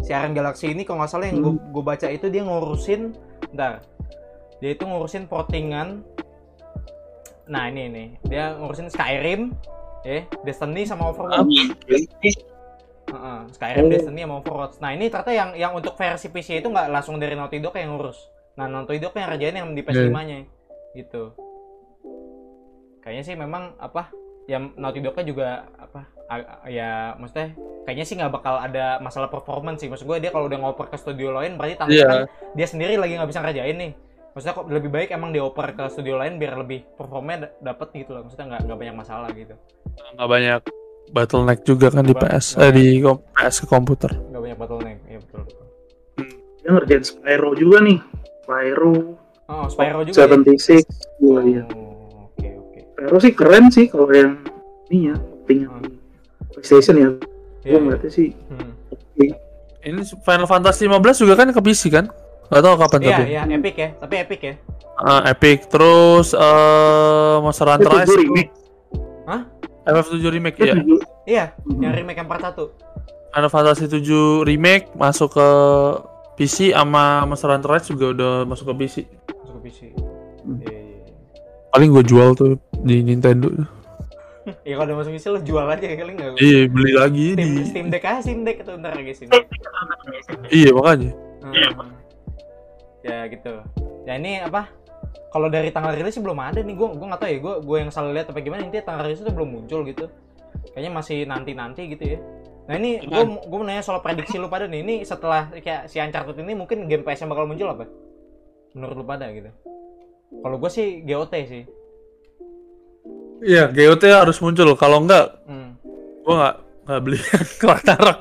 Si 0.05 0.11
Iron 0.15 0.31
Galaxy 0.31 0.71
ini 0.71 0.87
kalau 0.87 1.03
nggak 1.03 1.11
salah 1.11 1.27
yang 1.27 1.43
gue 1.43 1.83
baca 1.83 2.07
itu 2.07 2.31
dia 2.31 2.45
ngurusin 2.47 3.11
Bentar. 3.51 3.83
Dia 4.63 4.73
itu 4.73 4.83
ngurusin 4.87 5.29
portingan 5.29 6.01
Nah, 7.47 7.71
ini 7.71 7.87
nih. 7.87 8.07
Dia 8.27 8.59
ngurusin 8.59 8.91
Skyrim, 8.91 9.55
ya, 10.03 10.27
Destiny 10.43 10.83
sama 10.83 11.15
Overwatch. 11.15 11.47
Heeh, 13.07 13.39
Skyrim, 13.49 13.83
Oh. 13.83 13.89
Destiny 13.89 14.21
sama 14.21 14.35
Overwatch. 14.37 14.77
Nah, 14.77 14.91
ini 14.91 15.07
ternyata 15.07 15.31
yang 15.31 15.49
yang 15.53 15.71
untuk 15.71 15.93
versi 15.93 16.27
PC 16.27 16.59
itu 16.59 16.67
nggak 16.67 16.87
langsung 16.89 17.15
dari 17.15 17.33
Naughty 17.33 17.57
Dog 17.57 17.73
yang 17.73 17.93
ngurus. 17.93 18.19
Nah, 18.53 18.65
Naughty 18.65 18.97
Dog 18.97 19.13
yang 19.13 19.29
ngerjain 19.29 19.55
yang 19.55 19.69
di 19.71 19.81
PS5-nya. 19.81 20.43
Gitu. 20.93 21.23
Kayaknya 22.99 23.23
sih 23.23 23.35
memang 23.35 23.75
apa? 23.77 24.11
Ya 24.43 24.59
Naughty 24.59 24.99
Dog-nya 24.99 25.23
juga 25.23 25.47
apa? 25.73 26.03
a- 26.27 26.43
ya 26.67 27.15
maksudnya 27.15 27.55
kayaknya 27.83 28.03
sih 28.03 28.15
nggak 28.15 28.33
bakal 28.33 28.59
ada 28.59 28.99
masalah 28.99 29.27
performance 29.27 29.79
sih. 29.79 29.87
Maksud 29.87 30.03
gue 30.03 30.19
dia 30.19 30.27
kalau 30.27 30.45
udah 30.45 30.59
ngoper 30.59 30.91
ke 30.91 30.99
studio 30.99 31.31
lain 31.31 31.55
berarti 31.55 31.75
tanda 31.77 31.93
Iya. 31.93 32.03
kan 32.05 32.19
dia 32.51 32.67
sendiri 32.67 32.93
lagi 32.95 33.15
nggak 33.15 33.29
bisa 33.29 33.39
ngerjain 33.39 33.77
nih. 33.77 33.91
maksudnya 34.29 34.53
kok 34.53 34.69
lebih 34.69 34.91
baik 34.91 35.09
emang 35.09 35.33
dioper 35.33 35.73
ke 35.73 35.89
studio 35.89 36.13
lain 36.13 36.37
biar 36.37 36.61
lebih 36.61 36.85
performnya 36.93 37.49
da- 37.49 37.73
dapet 37.73 37.89
gitu 37.95 38.13
loh 38.13 38.21
maksudnya 38.21 38.53
nggak 38.53 38.61
nggak 38.69 38.77
banyak 38.77 38.95
masalah 38.95 39.29
gitu 39.33 39.55
nggak 40.13 40.29
banyak 40.29 40.61
bottleneck 41.09 41.61
juga 41.61 41.87
kan 41.89 42.01
di 42.01 42.11
PS 42.11 42.57
eh 42.57 42.69
di 42.69 42.85
kom- 42.99 43.23
PS 43.31 43.55
ke 43.59 43.67
komputer 43.67 44.11
nggak 44.13 44.41
banyak 44.41 44.57
bottleneck 44.57 44.97
iya 45.05 45.19
betul 45.19 45.39
betul 45.43 45.65
Dia 46.57 46.69
ngerjain 46.69 46.99
Spyro 47.01 47.49
juga 47.53 47.79
nih. 47.79 47.95
Spyro, 48.41 48.91
oh 49.45 49.65
Spyro 49.67 50.03
juga 50.03 50.19
ya? 50.19 50.27
76. 50.29 50.83
Iya, 51.17 51.39
iya. 51.41 51.63
Oh, 51.65 52.27
oke 52.27 52.47
oke 52.59 52.79
Spyro 52.85 53.17
sih 53.17 53.31
keren 53.33 53.65
sih 53.69 53.85
kalau 53.87 54.07
yang 54.09 54.35
ini 54.87 55.07
ya, 55.07 55.15
penting 55.15 55.57
yang 55.63 55.75
di 55.79 55.89
PlayStation 56.49 56.95
ya. 56.97 57.07
Iya, 57.07 57.09
Gue 57.61 57.71
iya. 57.71 57.79
ngeliatnya 57.79 58.11
sih 58.11 58.29
Hmm. 58.47 58.71
oke. 58.89 59.25
ini 59.79 59.99
Final 60.03 60.43
Fantasy 60.45 60.83
15 60.85 60.99
juga 61.17 61.33
kan 61.35 61.47
ke 61.47 61.61
PC 61.61 61.87
kan 61.87 62.11
nggak 62.47 62.59
tahu 62.61 62.75
kapan 62.77 62.99
iya 63.01 63.11
tapi 63.13 63.23
iya 63.29 63.43
epic 63.49 63.75
ya 63.77 63.89
tapi 63.97 64.15
epic 64.17 64.41
ya 64.41 64.55
Ah, 64.97 65.21
Epic 65.25 65.69
terus 65.69 66.33
eh 66.33 67.35
Monster 67.37 67.69
Hunter 67.69 67.91
Rise 67.93 68.17
remake. 68.17 68.51
FF7 69.87 70.19
remake 70.29 70.57
ya 70.59 70.75
iya 71.25 71.45
yang 71.79 71.95
remake 71.95 72.17
yang 72.17 72.27
part 72.27 72.43
satu. 72.43 72.75
Final 73.27 73.49
Fantasy 73.49 73.85
7 73.87 74.43
remake 74.43 74.91
masuk 74.93 75.33
ke 75.33 75.49
PC 76.35 76.71
sama 76.71 77.23
Monster 77.23 77.49
Hunter 77.49 77.69
Rise 77.69 77.89
juga 77.89 78.05
udah 78.11 78.33
masuk 78.43 78.65
ke 78.69 78.75
PC 78.77 78.95
masuk 79.27 79.55
ke 79.57 79.61
PC 79.65 79.79
Hmm. 80.41 80.63
iya 80.63 80.71
iya 80.71 80.95
iya. 81.03 81.13
paling 81.69 81.91
gue 81.91 82.03
jual 82.05 82.31
tuh 82.31 82.55
di 82.79 83.03
Nintendo. 83.03 83.51
Iya 84.63 84.79
kalau 84.79 84.87
udah 84.87 84.97
masuk 84.97 85.11
PC 85.11 85.25
lo 85.27 85.39
jual 85.43 85.67
aja 85.67 85.83
kali 85.83 86.11
nggak? 86.15 86.39
Iya 86.39 86.59
beli 86.71 86.91
lagi 86.95 87.27
Steam, 87.35 87.51
di 87.51 87.67
Steam 87.67 87.85
Deck 87.91 88.03
aja 88.03 88.19
Steam 88.23 88.39
Deck 88.41 88.63
itu 88.63 88.71
ntar 88.79 88.95
lagi 88.95 89.11
Steam 89.11 89.27
Deck. 89.27 89.43
Iya 90.47 90.69
makanya. 90.71 91.11
Hmm. 91.43 91.91
ya 93.03 93.17
gitu. 93.27 93.53
Ya 94.03 94.13
ini 94.15 94.39
apa 94.39 94.71
kalau 95.27 95.51
dari 95.51 95.69
tanggal 95.75 95.91
rilis 95.91 96.15
sih 96.15 96.23
belum 96.23 96.39
ada 96.39 96.63
nih. 96.63 96.75
Gue 96.75 96.87
gue 96.95 97.07
nggak 97.07 97.21
tahu 97.21 97.29
ya. 97.29 97.39
Gue 97.43 97.53
gue 97.61 97.77
yang 97.83 97.91
salah 97.91 98.11
lihat 98.15 98.31
apa 98.31 98.39
gimana. 98.39 98.63
Intinya 98.63 98.85
tanggal 98.87 99.03
rilis 99.11 99.19
itu 99.19 99.31
belum 99.31 99.49
muncul 99.49 99.83
gitu. 99.83 100.05
Kayaknya 100.71 100.91
masih 100.91 101.17
nanti 101.27 101.51
nanti 101.51 101.81
gitu 101.91 102.03
ya. 102.15 102.19
Nah 102.67 102.75
ini 102.75 103.03
gue 103.03 103.23
gue 103.47 103.57
mau 103.57 103.67
nanya 103.67 103.83
soal 103.83 103.99
prediksi 103.99 104.39
lu 104.39 104.47
pada 104.47 104.67
nih. 104.67 104.83
Ini 104.83 104.95
setelah 105.03 105.51
kayak 105.51 105.91
si 105.91 105.99
Uncharted 105.99 106.39
ini 106.39 106.55
mungkin 106.55 106.87
game 106.87 107.03
PS 107.03 107.27
yang 107.27 107.31
bakal 107.31 107.47
muncul 107.47 107.67
apa? 107.67 107.85
Menurut 108.75 108.95
lu 108.95 109.05
pada 109.07 109.27
gitu. 109.31 109.51
Kalau 110.43 110.55
gue 110.59 110.71
sih 110.71 111.03
GOT 111.03 111.33
sih. 111.47 111.63
Iya 113.43 113.71
GOT 113.71 114.03
harus 114.07 114.39
muncul. 114.39 114.67
Kalau 114.79 115.03
enggak 115.03 115.43
hmm. 115.47 115.69
gue 116.23 116.35
nggak 116.35 116.55
nggak 116.87 117.01
beli 117.03 117.19
Ragnarok 117.67 118.19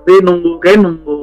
Tapi 0.00 0.14
nunggu 0.22 0.50
kayak 0.62 0.78
nunggu 0.86 1.16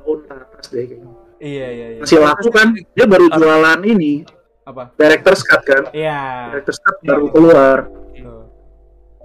tahun 0.00 0.18
atas 0.32 0.64
deh 0.72 0.84
kayaknya. 0.88 1.19
Iya 1.40 1.66
iya 1.72 1.86
iya 1.96 2.00
Masih 2.04 2.18
laku 2.20 2.48
kan? 2.52 2.76
Dia 2.94 3.06
baru 3.08 3.26
jualan 3.32 3.80
ini, 3.88 4.22
apa 4.68 4.92
Director's 4.94 5.42
Cut 5.42 5.64
kan? 5.66 5.88
iya 5.96 6.52
Director's 6.54 6.78
Cut 6.78 6.96
baru 7.02 7.26
keluar. 7.32 7.78
Tuh. 8.14 8.44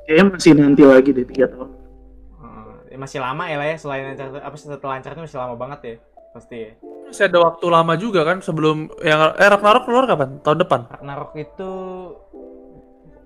Kayaknya 0.08 0.26
masih 0.34 0.52
nanti 0.56 0.82
lagi 0.88 1.10
deh 1.12 1.28
3 1.28 1.54
tahun. 1.54 1.70
Ya, 2.96 2.98
masih 3.04 3.20
lama 3.20 3.44
ya 3.44 3.60
lah 3.60 3.68
ya 3.68 3.76
selain 3.76 4.16
Uncharted 4.16 4.40
apa 4.40 4.56
setelah 4.56 4.96
Uncharted 4.96 5.20
masih 5.28 5.36
lama 5.36 5.56
banget 5.60 5.80
ya 5.84 5.96
pasti 6.32 6.56
ya. 6.64 6.72
masih 7.12 7.24
ada 7.28 7.40
waktu 7.44 7.66
lama 7.68 7.94
juga 8.00 8.24
kan 8.24 8.40
sebelum 8.40 8.88
yang 9.04 9.36
eh 9.36 9.48
Ragnarok 9.52 9.84
keluar 9.84 10.08
kapan 10.08 10.40
tahun 10.40 10.64
depan 10.64 10.80
Ragnarok 10.88 11.32
itu 11.36 11.72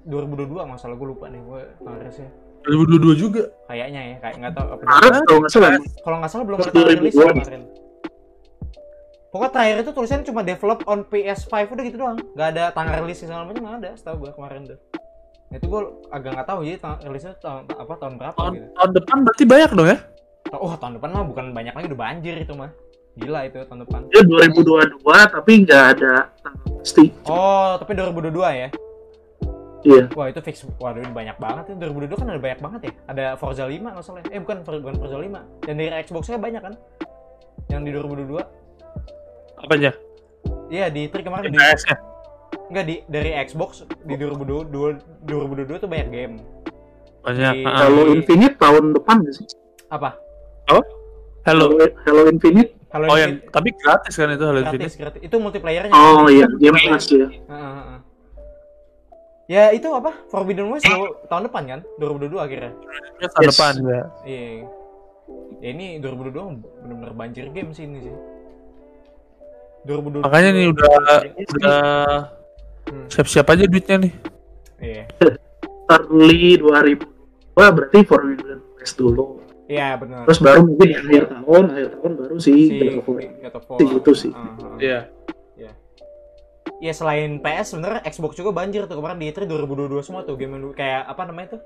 2022 0.10 0.58
masalah 0.66 0.98
gue 0.98 1.08
lupa 1.14 1.30
nih 1.30 1.42
gue 1.46 1.62
rilisnya 1.86 2.30
2022 2.66 3.14
juga 3.22 3.44
kayaknya 3.70 4.02
ya 4.02 4.16
kayak 4.26 4.36
nggak 4.42 4.54
tahu 4.58 4.68
apa 4.74 4.82
Maret 4.90 5.22
kalau 5.30 5.40
nggak 5.46 5.52
salah. 5.54 5.70
kalau 6.02 6.18
nggak 6.18 6.32
salah 6.34 6.46
belum 6.50 6.58
ada 6.66 6.82
rilis 6.90 7.14
2002. 7.14 7.30
kemarin 7.30 7.62
pokoknya 9.30 9.52
terakhir 9.54 9.76
itu 9.86 9.92
tulisannya 9.94 10.26
cuma 10.26 10.42
develop 10.42 10.80
on 10.90 11.00
PS5 11.06 11.54
udah 11.70 11.84
gitu 11.86 11.98
doang. 11.98 12.18
Nggak 12.34 12.48
ada 12.58 12.64
tanggal 12.74 13.06
rilis 13.06 13.18
segala 13.22 13.46
macam 13.46 13.62
nggak 13.66 13.78
ada 13.82 13.90
setahu 13.98 14.16
gue 14.26 14.32
kemarin 14.34 14.62
tuh. 14.66 14.80
Nah, 15.50 15.56
itu 15.58 15.66
gue 15.66 15.82
agak 16.14 16.32
nggak 16.38 16.48
tahu 16.48 16.60
jadi 16.62 16.78
rilisnya 17.10 17.34
tahun 17.42 17.64
apa 17.74 17.94
tahun 17.98 18.14
berapa 18.22 18.38
tahun, 18.38 18.54
gitu. 18.54 18.68
tahun 18.78 18.92
depan 19.02 19.18
berarti 19.26 19.44
banyak 19.50 19.70
dong 19.74 19.90
ya? 19.90 19.98
Oh 20.54 20.74
tahun 20.78 20.94
depan 21.02 21.10
mah 21.14 21.26
bukan 21.26 21.46
banyak 21.54 21.74
lagi 21.74 21.86
udah 21.90 22.00
banjir 22.00 22.36
itu 22.38 22.54
mah. 22.54 22.72
Gila 23.18 23.40
itu 23.50 23.58
tahun 23.66 23.80
depan. 23.86 24.00
Dia 24.14 24.22
2022 24.26 25.02
tapi 25.10 25.52
nggak 25.66 25.84
ada 25.98 26.14
tanggal 26.46 26.66
pasti. 26.82 27.06
oh 27.26 27.78
tapi 27.82 27.92
2022 27.98 28.62
ya? 28.62 28.70
Iya. 29.80 30.12
Wah 30.12 30.28
itu 30.28 30.44
fix, 30.44 30.68
waduh 30.76 31.00
ini 31.00 31.14
banyak 31.16 31.40
banget 31.40 31.72
ya. 31.72 31.76
2022 31.88 32.20
kan 32.20 32.28
ada 32.28 32.42
banyak 32.42 32.60
banget 32.60 32.82
ya? 32.84 32.92
Ada 33.08 33.26
Forza 33.40 33.64
5 33.64 33.80
nggak 33.80 34.04
salah 34.04 34.20
Eh 34.28 34.40
bukan, 34.44 34.58
bukan 34.68 34.96
Forza 35.00 35.16
5 35.16 35.68
Yang 35.72 35.76
dari 35.80 35.92
Xbox-nya 36.04 36.38
banyak 36.38 36.62
kan? 36.62 36.74
Yang 37.72 37.82
di 37.88 37.90
2022 37.96 38.44
apanya 39.60 39.92
Iya 40.70 40.88
di 40.88 41.06
Tri 41.06 41.22
kemarin 41.22 41.50
di, 41.50 41.58
PS 41.58 41.82
nya 41.86 41.98
Enggak 42.70 42.86
di 42.86 42.96
dari 43.06 43.32
Xbox 43.42 43.70
di 44.02 44.16
2022 44.16 44.72
2022 45.26 45.28
tuh 45.78 45.90
banyak 45.90 46.10
game 46.10 46.34
banyak 47.20 47.54
Di- 47.54 47.66
Ah. 47.66 47.84
Halo 47.84 48.08
Infinite 48.10 48.56
tahun 48.56 48.96
depan 48.96 49.20
nggak 49.20 49.36
sih? 49.36 49.46
Apa? 49.88 50.16
Halo 50.66 50.82
Halo, 51.42 51.66
Halo 52.06 52.22
Infinite. 52.28 52.78
Halo 52.90 53.06
oh 53.06 53.18
yang 53.18 53.38
Infinite, 53.38 53.52
tapi 53.52 53.70
gratis 53.76 54.14
kan 54.14 54.30
itu 54.30 54.42
Halo 54.42 54.60
gratis, 54.60 54.72
Infinite 54.72 54.96
gratis 54.98 55.20
Itu 55.22 55.36
multiplayernya 55.38 55.92
Oh 55.92 56.26
iya, 56.28 56.48
Game 56.56 56.80
Pass 56.80 57.06
ya. 57.08 57.28
Heeh, 57.28 57.42
heeh. 57.50 58.00
Ya 59.50 59.64
itu 59.74 59.90
apa? 59.90 60.14
Forbidden 60.30 60.70
West 60.70 60.86
dua- 60.86 61.18
tahun 61.26 61.50
depan 61.50 61.64
kan? 61.68 61.80
2022 61.98 62.38
akhirnya 62.40 62.72
tahun 63.20 63.44
Yes. 63.44 63.50
depan 63.52 63.74
ya 63.84 64.02
Iya 64.24 64.42
Ya 65.60 65.70
ini 65.70 66.00
2022 66.00 66.64
bener-bener 66.80 67.14
banjir 67.14 67.46
game 67.50 67.74
sih 67.74 67.84
ini 67.84 68.00
sih 68.02 68.16
2022 69.90 70.26
makanya 70.30 70.50
nih 70.54 70.66
udah 70.70 70.88
udah 71.58 71.80
Hmm, 72.90 73.06
siap-siap 73.06 73.46
aja 73.54 73.70
duitnya 73.70 74.02
nih 74.02 74.14
Iya 74.82 75.06
Early 75.90 76.62
2000. 76.62 77.02
Wah 77.58 77.70
berarti 77.74 78.06
Forbidden 78.06 78.62
West 78.78 78.96
dulu. 78.96 79.42
Iya 79.66 79.98
benar. 79.98 80.26
Terus 80.30 80.40
baru 80.42 80.62
mungkin 80.66 80.86
di 80.86 80.96
akhir 80.98 81.26
tahun, 81.34 81.64
akhir 81.74 81.88
tahun 81.98 82.12
baru 82.18 82.36
sih 82.38 82.62
si 82.70 82.78
God 82.78 83.02
of 83.02 83.08
War. 83.10 83.22
God 83.26 83.56
of 83.58 83.66
War. 83.66 83.78
Sih 83.78 83.88
gitu 83.90 84.12
sih. 84.14 84.32
Ah, 84.34 84.54
ah, 84.54 84.78
iya 84.78 85.00
Ya 86.80 86.96
selain 86.96 87.44
PS 87.44 87.76
sebenarnya 87.76 88.08
Xbox 88.08 88.40
juga 88.40 88.56
banjir 88.56 88.88
tuh 88.88 88.96
kemarin 89.04 89.20
di 89.20 89.28
E3 89.28 89.44
2022 89.52 90.00
semua 90.00 90.24
tuh 90.24 90.40
game 90.40 90.56
kayak 90.72 91.12
apa 91.12 91.28
namanya 91.28 91.60
tuh? 91.60 91.62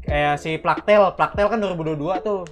Kayak 0.00 0.40
si 0.40 0.56
Plaktel, 0.56 1.12
Plaktel 1.20 1.52
kan 1.52 1.60
2022 1.60 2.24
tuh. 2.24 2.48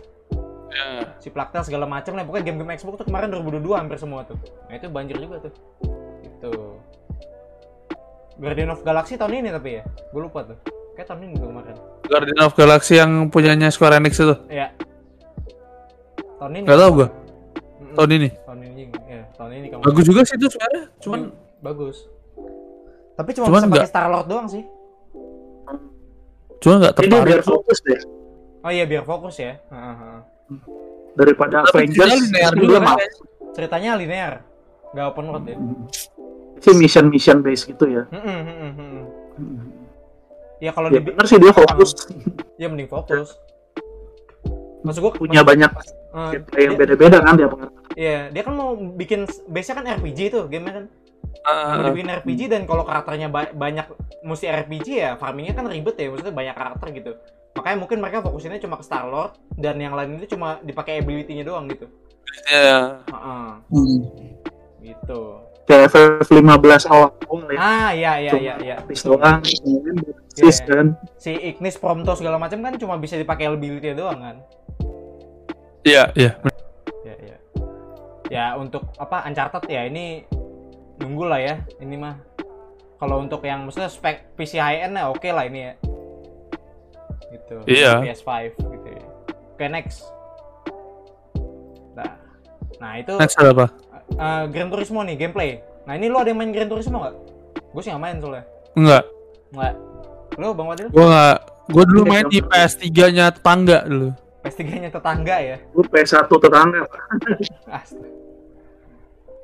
Ya. 0.68 1.16
Si 1.16 1.32
Plaktel 1.32 1.64
segala 1.64 1.88
macam 1.88 2.12
lah 2.12 2.24
pokoknya 2.24 2.44
game-game 2.44 2.76
Xbox 2.76 3.00
tuh 3.00 3.06
kemarin 3.08 3.32
2022 3.32 3.72
hampir 3.72 3.96
semua 3.96 4.24
tuh. 4.24 4.36
Nah, 4.68 4.74
itu 4.76 4.86
banjir 4.88 5.16
juga 5.16 5.40
tuh. 5.40 5.52
Gitu. 6.20 6.52
Guardian 8.38 8.70
of 8.70 8.84
Galaxy 8.84 9.16
tahun 9.16 9.42
ini 9.42 9.50
tapi 9.50 9.80
ya. 9.80 9.84
Gue 10.12 10.22
lupa 10.22 10.44
tuh. 10.44 10.58
Kayak 10.94 11.08
tahun 11.10 11.20
ini 11.24 11.32
tuh 11.36 11.48
kemarin. 11.50 11.74
Guardian 12.04 12.40
of 12.44 12.52
Galaxy 12.54 12.94
yang 12.96 13.10
punyanya 13.28 13.68
Square 13.70 13.96
Enix 13.96 14.14
itu 14.14 14.36
Iya. 14.46 14.70
Tahun 16.38 16.52
ini. 16.54 16.64
Nggak 16.68 16.78
tahu 16.78 16.90
gua. 16.94 17.08
Mm-mm. 17.08 17.94
tahun 17.96 18.10
ini 18.14 18.28
Tahun 18.46 18.60
ini. 18.62 18.82
Ya, 19.08 19.22
tahun 19.34 19.50
ini 19.56 19.66
kamu. 19.72 19.82
bagus 19.82 20.04
juga 20.06 20.20
sih 20.22 20.34
itu 20.36 20.46
sebenarnya 20.52 20.84
cuman 21.02 21.20
bagus. 21.58 21.96
Tapi 23.18 23.30
cuma, 23.34 23.46
Cuman 23.50 23.62
bisa 23.66 23.74
pakai 23.74 23.90
Star 23.90 24.06
Lord 24.06 24.26
doang 24.30 24.46
sih. 24.46 24.62
cuma 26.58 26.74
nggak 26.82 26.94
tertarik 26.94 27.26
biar 27.26 27.42
fokus 27.42 27.78
deh. 27.82 27.98
Oh 28.62 28.70
iya 28.70 28.82
biar 28.82 29.02
fokus 29.02 29.38
ya. 29.38 29.58
Heeh, 29.70 29.94
heeh. 29.94 30.20
Daripada 31.12 31.66
Tapi 31.66 31.88
Avengers, 31.88 31.98
ceritanya 31.98 32.22
linear 32.22 32.52
juga 32.52 32.62
juga 32.62 32.76
kan 32.76 32.86
mau. 32.86 32.98
Ceritanya 33.50 33.90
linear. 33.96 34.32
Gak 34.88 35.06
open 35.06 35.24
world 35.26 35.44
ya. 35.44 35.56
Sih 36.58 36.74
mission-mission 36.74 37.38
base 37.38 37.62
gitu 37.64 37.84
ya. 37.86 38.02
Heeh, 38.08 38.40
heeh, 38.40 38.70
heeh. 38.72 39.02
Ya 40.58 40.70
kalau 40.72 40.88
Ya 40.88 40.98
di 40.98 41.06
bener 41.06 41.24
sih 41.24 41.38
dia 41.38 41.52
fokus. 41.52 41.90
ya 42.56 42.66
mending 42.66 42.90
fokus. 42.90 43.38
Maksud 44.80 45.00
gua 45.00 45.12
Punya 45.12 45.42
banyak 45.42 45.70
eh, 45.70 46.30
gameplay 46.32 46.62
yang 46.64 46.74
beda-beda 46.74 47.18
kan 47.20 47.34
dia 47.34 47.46
pengen. 47.46 47.70
Iya, 47.94 48.18
dia 48.30 48.42
kan 48.42 48.54
mau 48.54 48.70
bikin 48.74 49.20
base-nya 49.44 49.74
kan 49.74 49.86
RPG 49.98 50.18
tuh, 50.30 50.44
game 50.46 50.66
kan. 50.66 50.84
Ah, 51.42 51.78
Mau 51.78 51.90
dibikin 51.90 52.10
RPG 52.12 52.40
dan 52.46 52.62
kalau 52.62 52.82
karakternya 52.82 53.26
ba- 53.26 53.50
banyak 53.50 53.86
mesti 54.22 54.46
RPG 54.46 54.86
ya, 54.88 55.10
farmingnya 55.14 55.54
kan 55.54 55.66
ribet 55.66 55.94
ya, 55.94 56.06
maksudnya 56.08 56.30
banyak 56.30 56.54
karakter 56.54 56.86
gitu. 56.92 57.12
Makanya 57.58 57.76
mungkin 57.76 57.98
mereka 57.98 58.22
fokusinnya 58.22 58.62
cuma 58.62 58.78
ke 58.78 58.86
Star 58.86 59.04
Lord 59.04 59.34
dan 59.58 59.76
yang 59.76 59.92
lain 59.92 60.14
itu 60.16 60.38
cuma 60.38 60.62
dipakai 60.62 61.02
ability-nya 61.02 61.42
doang 61.42 61.66
gitu. 61.66 61.90
ya. 62.46 63.02
Heeh, 63.02 63.48
gitu. 64.80 65.20
Kayak 65.66 65.92
FF15 65.92 66.88
awal 66.88 67.10
ya. 67.50 67.58
Ah, 67.58 67.90
iya 67.92 68.12
iya 68.16 68.32
iya 68.32 68.54
iya. 68.62 68.76
Doang, 69.04 69.42
basis 69.42 70.62
Iya. 70.62 70.64
kan. 70.64 70.86
Si 71.18 71.32
Ignis 71.34 71.76
Prompto 71.76 72.14
segala 72.14 72.38
macam 72.38 72.62
kan 72.62 72.78
cuma 72.78 72.94
bisa 72.96 73.18
dipakai 73.18 73.50
ability 73.50 73.92
doang 73.92 74.22
kan. 74.22 74.36
iya 75.82 76.08
iya 76.14 76.32
Ya 77.02 77.14
ya. 77.16 77.36
Ya 78.28 78.44
untuk 78.54 78.92
apa 78.96 79.24
Uncharted 79.24 79.66
ya 79.66 79.84
ini 79.84 80.24
nunggu 81.00 81.24
lah 81.24 81.40
ya 81.40 81.54
ini 81.80 81.96
mah. 81.96 82.16
Kalau 82.98 83.20
untuk 83.20 83.40
yang 83.42 83.62
maksudnya 83.64 83.88
spek 83.88 84.36
PC 84.36 84.58
high 84.58 84.84
end 84.84 84.96
ya 84.96 85.08
oke 85.08 85.26
lah 85.26 85.44
ini 85.44 85.60
ya. 85.64 85.72
Gitu. 87.48 87.64
Iya. 87.64 88.04
PS5 88.04 88.30
gitu 88.52 88.88
ya. 88.92 89.04
Oke 89.56 89.64
next. 89.72 90.04
Nah, 91.96 92.12
nah 92.76 92.92
itu 93.00 93.16
next 93.16 93.40
ada 93.40 93.50
apa 93.56 93.66
eh, 94.12 94.42
Gran 94.52 94.68
Turismo 94.68 95.00
nih 95.02 95.16
gameplay. 95.16 95.64
Nah 95.88 95.96
ini 95.96 96.12
lo 96.12 96.20
ada 96.20 96.28
yang 96.28 96.38
main 96.38 96.52
Gran 96.52 96.68
Turismo 96.68 97.00
nggak? 97.00 97.14
Gue 97.72 97.80
sih 97.80 97.90
nggak 97.90 98.02
main 98.04 98.16
soalnya. 98.20 98.44
Enggak. 98.76 99.04
Nggak. 99.56 99.74
Lo 100.38 100.54
Bang 100.54 100.68
Wadil? 100.70 100.88
Gua 100.92 101.06
nggak. 101.08 101.38
Gua 101.68 101.84
dulu 101.84 102.02
main 102.08 102.24
di 102.28 102.40
PS3-nya 102.40 103.26
tetangga 103.34 103.84
dulu. 103.84 104.08
PS3-nya 104.44 104.90
tetangga 104.92 105.36
ya. 105.40 105.56
Gue 105.72 105.84
PS1 105.88 106.28
tetangga. 106.28 106.82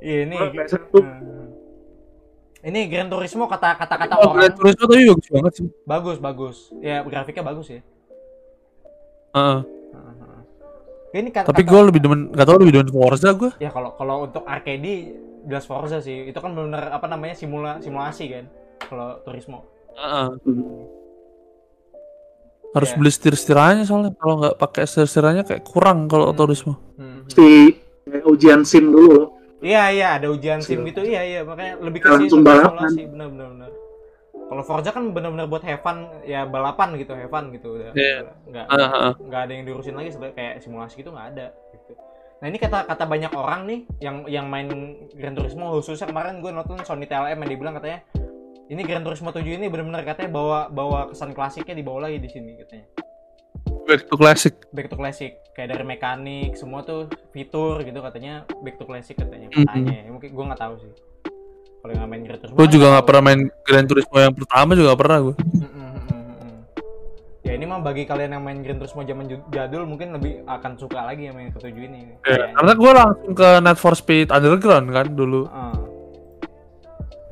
Iya 0.04 0.28
ini. 0.28 0.36
Gua 0.36 0.52
PS1. 0.52 0.84
Hmm. 1.00 1.48
Ini 2.64 2.80
Gran 2.88 3.08
Turismo 3.12 3.44
kata 3.44 3.76
kata 3.76 3.94
kata 4.00 4.14
Oh, 4.20 4.32
Gran 4.32 4.52
orang 4.52 4.56
Turismo 4.56 4.84
tapi 4.88 5.04
bagus 5.04 5.28
banget 5.28 5.52
sih. 5.56 5.68
bagus 5.84 6.16
bagus. 6.20 6.56
Ya 6.80 7.00
grafiknya 7.04 7.44
bagus 7.44 7.66
ya. 7.72 7.80
Heeh. 9.34 9.58
Heeh. 9.60 10.40
Ini 11.14 11.28
kata, 11.28 11.46
Tapi 11.46 11.62
kata- 11.62 11.70
gua 11.70 11.80
lebih 11.84 12.00
demen, 12.00 12.20
gak 12.30 12.44
tau 12.44 12.56
lebih 12.56 12.72
demen 12.72 12.88
Forza 12.88 13.30
gua. 13.32 13.50
ya 13.56 13.68
kalau 13.68 13.90
kalau 13.92 14.24
untuk 14.24 14.42
arcade 14.44 15.14
jelas 15.44 15.64
Forza 15.64 15.98
sih. 15.98 16.24
Itu 16.24 16.38
kan 16.38 16.50
benar 16.52 16.90
apa 16.90 17.04
namanya 17.04 17.34
simula 17.34 17.78
simulasi 17.78 18.24
kan. 18.28 18.44
Kalau 18.80 19.20
Turismo. 19.20 19.62
Heeh. 19.92 20.28
Hmm. 20.40 20.86
Harus 22.72 22.90
Iya. 22.90 22.96
beli 22.96 23.10
setir-setirannya 23.12 23.84
soalnya 23.84 24.10
kalau 24.12 24.34
nggak 24.36 24.56
pakai 24.56 24.82
setir-setirannya 24.84 25.44
kayak 25.44 25.62
kurang 25.62 26.06
kalau 26.06 26.26
Hmm. 26.28 26.36
Turismo. 26.36 26.74
Hmm. 26.96 27.22
Kayak 27.30 28.24
ujian 28.24 28.60
SIM 28.62 28.90
dulu 28.90 29.10
loh. 29.12 29.28
Iya 29.60 29.82
iya 29.90 30.08
ada 30.14 30.28
ujian 30.28 30.60
sim 30.60 30.82
Sim. 30.82 30.84
gitu 30.84 31.00
iya 31.02 31.22
iya 31.22 31.40
makanya 31.40 31.80
lebih 31.80 31.98
ke 31.98 32.08
Langsung 32.10 32.42
balapan. 32.42 32.90
benar 33.08 33.28
benar. 33.30 33.70
Kalau 34.44 34.62
Forza 34.62 34.90
kan 34.90 35.10
benar-benar 35.10 35.46
buat 35.46 35.62
have 35.62 35.80
fun 35.80 35.98
ya 36.22 36.44
balapan 36.44 36.94
gitu 36.94 37.12
have 37.12 37.28
fun 37.28 37.48
gitu 37.50 37.74
udah 37.74 37.90
Iya. 37.92 38.28
nggak 38.44 38.66
Heeh, 38.68 38.88
heeh. 38.90 39.12
nggak 39.24 39.40
ada 39.40 39.52
yang 39.52 39.64
diurusin 39.64 39.94
lagi 39.94 40.10
sebenarnya 40.10 40.34
kayak 40.34 40.54
simulasi 40.60 40.94
gitu 40.96 41.10
nggak 41.10 41.28
ada 41.30 41.46
gitu. 41.70 41.92
Nah 42.36 42.46
ini 42.46 42.58
kata 42.58 42.78
kata 42.84 43.04
banyak 43.04 43.32
orang 43.32 43.60
nih 43.64 43.80
yang 43.98 44.16
yang 44.26 44.46
main 44.46 44.68
Gran 45.10 45.32
Turismo 45.32 45.72
khususnya 45.72 46.04
kemarin 46.04 46.38
gue 46.38 46.50
nonton 46.50 46.76
Sony 46.82 47.04
TLM 47.04 47.36
yang 47.36 47.50
dibilang 47.50 47.74
katanya 47.74 48.04
ini 48.66 48.80
Gran 48.82 49.00
Turismo 49.00 49.28
7 49.28 49.44
ini 49.46 49.66
benar-benar 49.66 50.04
katanya 50.04 50.30
bawa 50.30 50.58
bawa 50.68 51.08
kesan 51.08 51.32
klasiknya 51.32 51.72
dibawa 51.74 52.04
lagi 52.04 52.18
di 52.18 52.28
sini 52.28 52.56
katanya 52.58 52.86
Back 53.84 54.08
to 54.08 54.16
classic. 54.16 54.54
back 54.70 54.88
to 54.88 54.94
classic 54.94 55.40
kayak 55.52 55.68
dari 55.70 55.84
mekanik 55.84 56.52
semua 56.54 56.80
tuh 56.80 57.04
fitur 57.30 57.80
gitu 57.80 57.96
katanya 57.98 58.32
back 58.58 58.76
to 58.76 58.84
classic 58.84 59.12
katanya 59.14 59.48
Mhm. 59.48 59.56
katanya 59.62 59.92
ya. 59.94 60.10
mungkin 60.10 60.30
gue 60.30 60.44
nggak 60.46 60.58
tahu 60.58 60.74
sih 60.78 60.92
kalau 61.84 62.00
nggak 62.00 62.08
main 62.08 62.22
Gran 62.24 62.38
Turismo 62.40 62.56
Gue 62.56 62.66
juga 62.72 62.86
nggak 62.96 63.04
pernah 63.04 63.22
main 63.28 63.40
Gran 63.60 63.84
Turismo 63.84 64.16
yang 64.16 64.32
pertama 64.32 64.70
juga 64.72 64.86
nggak 64.88 65.02
pernah 65.04 65.18
gue. 65.20 65.34
Ya 67.44 67.52
ini 67.52 67.64
mah 67.68 67.84
bagi 67.84 68.08
kalian 68.08 68.40
yang 68.40 68.40
main 68.40 68.64
Gran 68.64 68.80
Turismo 68.80 69.04
zaman 69.04 69.28
jadul 69.52 69.84
mungkin 69.84 70.16
lebih 70.16 70.48
akan 70.48 70.80
suka 70.80 71.04
lagi 71.04 71.28
yang 71.28 71.36
main 71.36 71.52
ketujuh 71.52 71.82
ini 71.84 72.16
kayaknya. 72.24 72.56
Karena 72.56 72.72
gue 72.72 72.90
langsung 72.96 73.32
ke 73.36 73.48
Need 73.60 73.76
for 73.76 73.92
Speed 73.92 74.32
Underground 74.32 74.88
kan 74.88 75.12
dulu. 75.12 75.44
Heeh. 75.44 75.76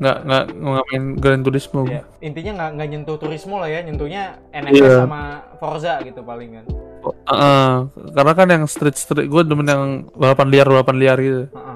Nggak 0.05 0.17
nggak 0.29 0.45
nggak 0.53 0.85
main 0.93 1.05
Gran 1.17 1.41
Turismo. 1.41 1.89
gua. 1.89 1.97
Ya, 1.97 2.03
intinya 2.21 2.53
nggak 2.61 2.71
nggak 2.77 2.89
nyentuh 2.93 3.17
turismo 3.17 3.57
lah 3.57 3.73
ya, 3.73 3.81
nyentuhnya 3.81 4.37
NFS 4.53 4.85
Iya. 4.85 4.97
sama 5.09 5.21
Forza 5.57 5.97
gitu 6.05 6.21
paling 6.21 6.61
kan. 6.61 6.65
Heeh. 7.03 7.73
karena 8.15 8.33
kan 8.37 8.47
yang 8.47 8.65
street 8.69 8.95
street 8.95 9.27
gue 9.27 9.43
demen 9.43 9.67
yang 9.67 10.07
balapan 10.13 10.47
liar 10.53 10.69
balapan 10.69 10.97
liar 11.01 11.19
gitu. 11.19 11.43
Heeh, 11.49 11.57
heeh. 11.57 11.72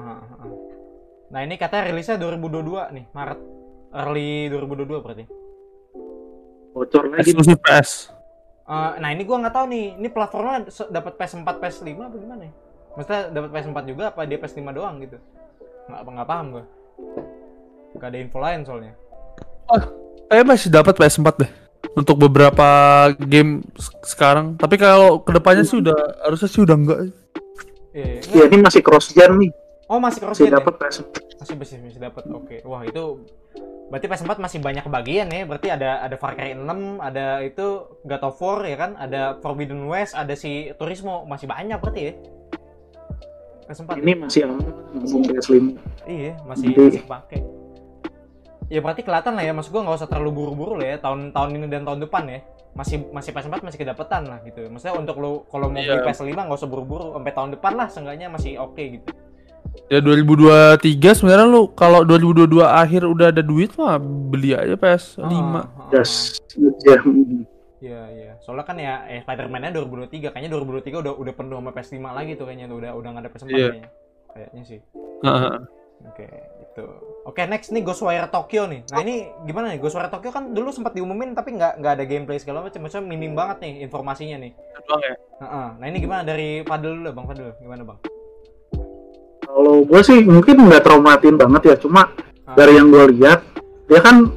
Nah 1.37 1.45
ini 1.45 1.53
katanya 1.53 1.93
rilisnya 1.93 2.17
2022 2.17 2.97
nih, 2.97 3.05
Maret. 3.13 3.39
Early 3.93 4.49
2022 4.49 5.05
berarti. 5.05 5.25
Bocor 6.73 7.13
lagi. 7.13 7.29
Eksklusif 7.29 7.61
PS. 7.61 8.09
Eh, 8.65 8.91
nah 8.97 9.13
ini 9.13 9.21
gua 9.21 9.45
nggak 9.45 9.53
tahu 9.53 9.65
nih, 9.69 10.01
ini 10.01 10.09
platformnya 10.09 10.65
dapat 10.89 11.13
PS4, 11.13 11.45
PS5 11.61 11.93
apa 11.93 12.17
gimana 12.17 12.41
ya? 12.41 12.53
Maksudnya 12.97 13.21
dapat 13.29 13.49
PS4 13.53 13.77
juga 13.85 14.03
apa 14.09 14.25
dia 14.25 14.41
PS5 14.41 14.65
doang 14.73 14.97
gitu? 14.97 15.21
Nggak 15.85 16.01
nggak 16.09 16.25
paham 16.33 16.45
gua. 16.57 16.63
Gak 18.01 18.09
ada 18.09 18.17
info 18.17 18.37
lain 18.41 18.59
soalnya. 18.65 18.93
Kayak 20.33 20.45
masih 20.49 20.73
dapat 20.73 20.93
PS4 20.97 21.29
deh 21.37 21.51
untuk 21.93 22.17
beberapa 22.17 22.69
game 23.13 23.61
sekarang. 24.01 24.57
Tapi 24.57 24.81
kalau 24.81 25.21
ke 25.21 25.37
depannya 25.37 25.61
sih 25.61 25.85
udah 25.85 26.25
harusnya 26.25 26.49
sih 26.49 26.65
udah 26.65 26.73
enggak. 26.81 26.99
Iya, 27.93 28.05
iya. 28.09 28.21
Iya 28.25 28.43
ini 28.49 28.57
masih 28.65 28.81
cross 28.81 29.13
gen 29.13 29.37
nih. 29.37 29.53
Oh 29.87 30.03
masih 30.03 30.19
cross 30.19 30.35
Masih 30.35 30.51
gen 30.51 30.53
ya? 30.53 30.59
dapat. 30.59 30.73
Masih 31.39 31.55
masih 31.55 31.77
masih 31.79 32.01
dapat. 32.03 32.23
Oke. 32.27 32.59
Wah 32.67 32.83
itu 32.83 33.23
berarti 33.87 34.05
PS4 34.11 34.35
masih 34.35 34.59
banyak 34.59 34.83
kebagian 34.83 35.31
ya. 35.31 35.47
Berarti 35.47 35.67
ada 35.71 36.03
ada 36.03 36.15
Far 36.19 36.35
Cry 36.35 36.51
6, 36.51 36.59
ada 36.99 37.39
itu 37.39 37.87
God 38.03 38.23
of 38.27 38.35
War 38.43 38.67
ya 38.67 38.75
kan, 38.75 38.99
ada 38.99 39.39
Forbidden 39.39 39.87
West, 39.87 40.11
ada 40.11 40.35
si 40.35 40.75
Turismo, 40.75 41.23
masih 41.23 41.47
banyak 41.47 41.79
berarti 41.79 42.01
ya. 42.03 42.13
PS4. 43.67 43.99
Ini 43.99 44.13
masih 44.15 44.39
aman 44.47 44.59
ngomong 44.95 45.23
PS5. 45.27 45.55
Iya, 46.07 46.33
masih 46.43 46.67
masih 46.75 47.03
pakai. 47.07 47.39
Ya 48.67 48.83
berarti 48.83 48.99
kelihatan 49.07 49.39
lah 49.39 49.43
ya, 49.47 49.55
maksud 49.55 49.71
gua 49.71 49.87
nggak 49.87 50.03
usah 50.03 50.11
terlalu 50.11 50.31
buru-buru 50.35 50.75
lah 50.75 50.87
ya 50.91 50.97
tahun 50.99 51.31
tahun 51.31 51.49
ini 51.55 51.67
dan 51.71 51.87
tahun 51.87 52.03
depan 52.03 52.23
ya. 52.27 52.39
Masih 52.75 53.07
masih 53.15 53.31
PS4 53.31 53.63
masih 53.63 53.79
kedapetan 53.79 54.27
lah 54.27 54.43
gitu. 54.43 54.67
Maksudnya 54.67 54.99
untuk 54.99 55.15
lu 55.23 55.47
kalau 55.47 55.71
mau 55.71 55.79
beli 55.79 55.95
Iya. 55.95 56.03
PS5 56.03 56.35
nggak 56.35 56.59
usah 56.59 56.67
buru-buru 56.67 57.15
sampai 57.15 57.31
tahun 57.31 57.49
depan 57.55 57.73
lah 57.79 57.87
seenggaknya 57.87 58.27
masih 58.27 58.59
oke 58.59 58.83
gitu. 58.83 59.07
Ya 59.87 60.03
2023 60.03 61.17
sebenarnya 61.17 61.47
lu 61.47 61.71
kalau 61.71 62.03
2022 62.03 62.59
akhir 62.65 63.01
udah 63.07 63.31
ada 63.31 63.39
duit 63.39 63.71
mah 63.79 64.01
beli 64.01 64.51
aja 64.51 64.75
PS5. 64.75 65.23
Ah, 65.23 65.31
ah, 65.31 65.57
ah. 65.61 65.65
Jas. 65.93 66.41
Ya. 66.83 66.99
Iya, 67.77 68.01
iya. 68.09 68.31
Soalnya 68.41 68.65
kan 68.65 68.77
ya 68.81 69.05
eh, 69.05 69.21
Spider-Man-nya 69.21 69.69
2023, 69.77 70.33
kayaknya 70.33 70.49
2023 70.49 70.97
udah 71.05 71.13
udah 71.13 71.33
penuh 71.37 71.57
sama 71.61 71.71
PS5 71.71 71.97
lagi 72.09 72.31
tuh 72.33 72.45
kayaknya 72.49 72.65
tuh 72.67 72.77
udah 72.81 72.91
udah 72.97 73.09
nggak 73.13 73.23
ada 73.23 73.31
PS4 73.31 73.47
Iya. 73.47 73.57
kayaknya. 73.69 73.89
Kayaknya 74.33 74.63
sih. 74.65 74.79
Heeh. 75.23 75.55
Oke, 76.05 76.29
itu. 76.61 76.85
Oke, 77.25 77.41
next 77.49 77.73
nih 77.73 77.81
Ghostwire 77.81 78.29
Tokyo 78.29 78.69
nih. 78.69 78.85
Nah, 78.93 79.01
ini 79.01 79.25
gimana 79.49 79.73
nih? 79.73 79.81
Ghostwire 79.81 80.13
Tokyo 80.13 80.29
kan 80.29 80.53
dulu 80.53 80.69
sempat 80.69 80.93
diumumin 80.93 81.33
tapi 81.33 81.57
nggak 81.57 81.81
nggak 81.81 81.93
ada 81.97 82.05
gameplay 82.05 82.37
segala 82.37 82.61
macam. 82.65 82.85
Maksudnya 82.85 83.05
minim 83.05 83.33
banget 83.33 83.57
nih 83.65 83.73
informasinya 83.85 84.37
nih. 84.45 84.51
Doang 84.85 85.01
ya. 85.01 85.15
Heeh. 85.41 85.67
Nah, 85.81 85.85
ini 85.89 85.97
gimana 85.97 86.21
dari 86.21 86.61
Fadil 86.65 87.01
dulu, 87.01 87.09
Bang 87.17 87.25
Fadil? 87.25 87.49
Gimana, 87.61 87.81
Bang? 87.81 87.97
Kalau 89.57 89.81
gue 89.81 90.01
sih 90.05 90.21
mungkin 90.21 90.69
nggak 90.69 90.85
traumatin 90.85 91.33
banget 91.33 91.61
ya, 91.65 91.75
cuma 91.81 92.13
Ah. 92.45 92.53
dari 92.53 92.77
yang 92.77 92.93
gue 92.93 93.17
lihat 93.17 93.41
dia 93.89 93.99
kan 93.99 94.29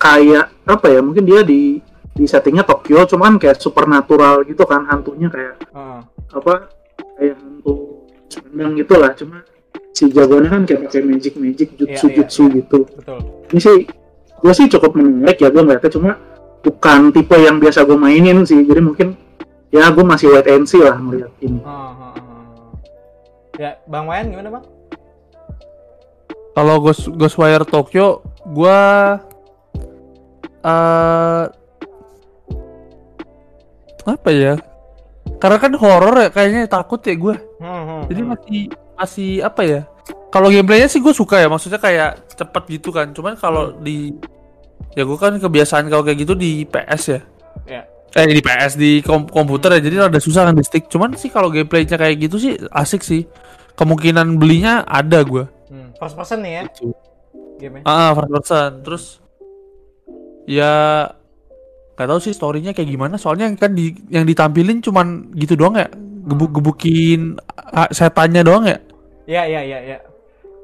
kayak 0.00 0.48
apa 0.64 0.86
ya? 0.88 1.04
Mungkin 1.04 1.28
dia 1.28 1.44
di 1.44 1.76
di 2.12 2.24
settingnya 2.24 2.64
Tokyo, 2.64 3.04
cuman 3.04 3.36
kayak 3.36 3.60
supernatural 3.60 4.44
gitu 4.44 4.64
kan 4.64 4.84
hantunya 4.84 5.28
kayak 5.28 5.60
Heeh. 5.68 6.00
apa? 6.32 6.72
Kayak 7.16 7.36
hantu 7.36 8.00
Sundang 8.26 8.72
gitu 8.74 8.96
lah, 8.96 9.12
cuma 9.12 9.44
si 9.92 10.08
jagoannya 10.08 10.48
kan 10.48 10.62
kayak 10.64 10.88
pakai 10.88 11.04
magic 11.04 11.36
magic 11.36 11.68
jutsu 11.76 12.08
Iya, 12.08 12.12
iya, 12.12 12.16
jutsu 12.16 12.42
iya. 12.48 12.54
gitu. 12.58 12.78
Betul. 12.88 13.18
Ini 13.52 13.60
sih 13.60 13.76
gue 14.40 14.52
sih 14.56 14.66
cukup 14.66 14.96
menarik 14.96 15.36
ya 15.36 15.52
gue 15.52 15.60
ngeliatnya 15.60 15.92
cuma 15.92 16.10
bukan 16.60 17.12
tipe 17.12 17.36
yang 17.36 17.60
biasa 17.60 17.84
gue 17.84 17.94
mainin 17.94 18.40
sih, 18.42 18.64
jadi 18.64 18.80
mungkin 18.80 19.20
ya 19.68 19.92
gue 19.92 20.00
masih 20.00 20.32
wait 20.32 20.48
and 20.48 20.64
see 20.64 20.80
lah 20.80 20.96
ngeliat 20.96 21.28
ini. 21.38 21.60
Heeh, 21.60 21.92
heeh, 21.92 21.92
heeh. 22.16 22.21
Ya, 23.62 23.78
Bang 23.86 24.10
Wayan 24.10 24.34
gimana, 24.34 24.58
Bang? 24.58 24.66
Kalau 26.58 26.82
Ghost 26.82 27.06
Ghostwire 27.14 27.62
Tokyo 27.62 28.26
gua 28.42 29.22
eh 30.66 31.44
apa 34.02 34.30
ya? 34.34 34.58
Karena 35.38 35.62
kan 35.62 35.72
horor 35.78 36.26
ya 36.26 36.28
kayaknya 36.34 36.66
takut 36.66 36.98
ya 37.06 37.14
gua. 37.14 37.38
Hmm, 37.62 37.82
hmm, 37.86 38.02
Jadi 38.10 38.20
hmm. 38.26 38.30
masih 38.34 38.60
masih 38.98 39.30
apa 39.46 39.62
ya? 39.62 39.80
Kalau 40.34 40.50
gameplaynya 40.50 40.88
sih 40.90 40.98
gue 40.98 41.12
suka 41.12 41.38
ya, 41.38 41.46
maksudnya 41.46 41.78
kayak 41.78 42.34
cepet 42.34 42.80
gitu 42.80 42.90
kan. 42.90 43.14
Cuman 43.14 43.38
kalau 43.38 43.78
di 43.78 44.16
ya 44.98 45.06
gue 45.06 45.18
kan 45.20 45.38
kebiasaan 45.38 45.86
kalau 45.86 46.02
kayak 46.02 46.26
gitu 46.26 46.34
di 46.34 46.66
PS 46.66 47.02
ya. 47.14 47.20
Ya. 48.12 48.22
Eh 48.22 48.30
di 48.30 48.40
PS 48.40 48.72
di 48.76 49.00
kom- 49.00 49.24
komputer 49.24 49.76
ya, 49.76 49.80
jadi 49.80 49.96
rada 50.02 50.16
susah 50.16 50.44
kan 50.44 50.52
di 50.52 50.60
stick. 50.60 50.86
Cuman 50.86 51.16
sih 51.16 51.28
kalau 51.28 51.48
gameplaynya 51.48 51.96
kayak 51.96 52.16
gitu 52.20 52.36
sih 52.36 52.52
asik 52.68 53.00
sih. 53.00 53.24
Kemungkinan 53.72 54.36
belinya 54.36 54.84
ada 54.84 55.24
gue. 55.24 55.48
Hmm. 55.66 55.96
First 55.96 56.12
person 56.14 56.44
nih 56.44 56.52
ya 56.52 56.62
Gitu. 56.68 56.92
game 57.56 57.80
Ah, 57.82 58.12
first 58.12 58.28
person. 58.30 58.70
Terus 58.84 59.04
ya 60.44 61.08
nggak 61.92 62.08
tahu 62.08 62.20
sih 62.20 62.32
storynya 62.32 62.72
kayak 62.72 62.90
gimana. 62.90 63.16
Soalnya 63.16 63.48
kan 63.56 63.72
di 63.72 63.96
yang 64.08 64.24
ditampilin 64.24 64.80
cuman 64.80 65.32
gitu 65.32 65.56
doang 65.56 65.76
ya. 65.76 65.88
Gebuk-gebukin 66.22 67.40
setannya 67.90 68.42
doang 68.42 68.64
ya. 68.64 68.78
Iya, 69.24 69.42
iya, 69.48 69.60
iya, 69.62 69.78
iya. 69.82 69.98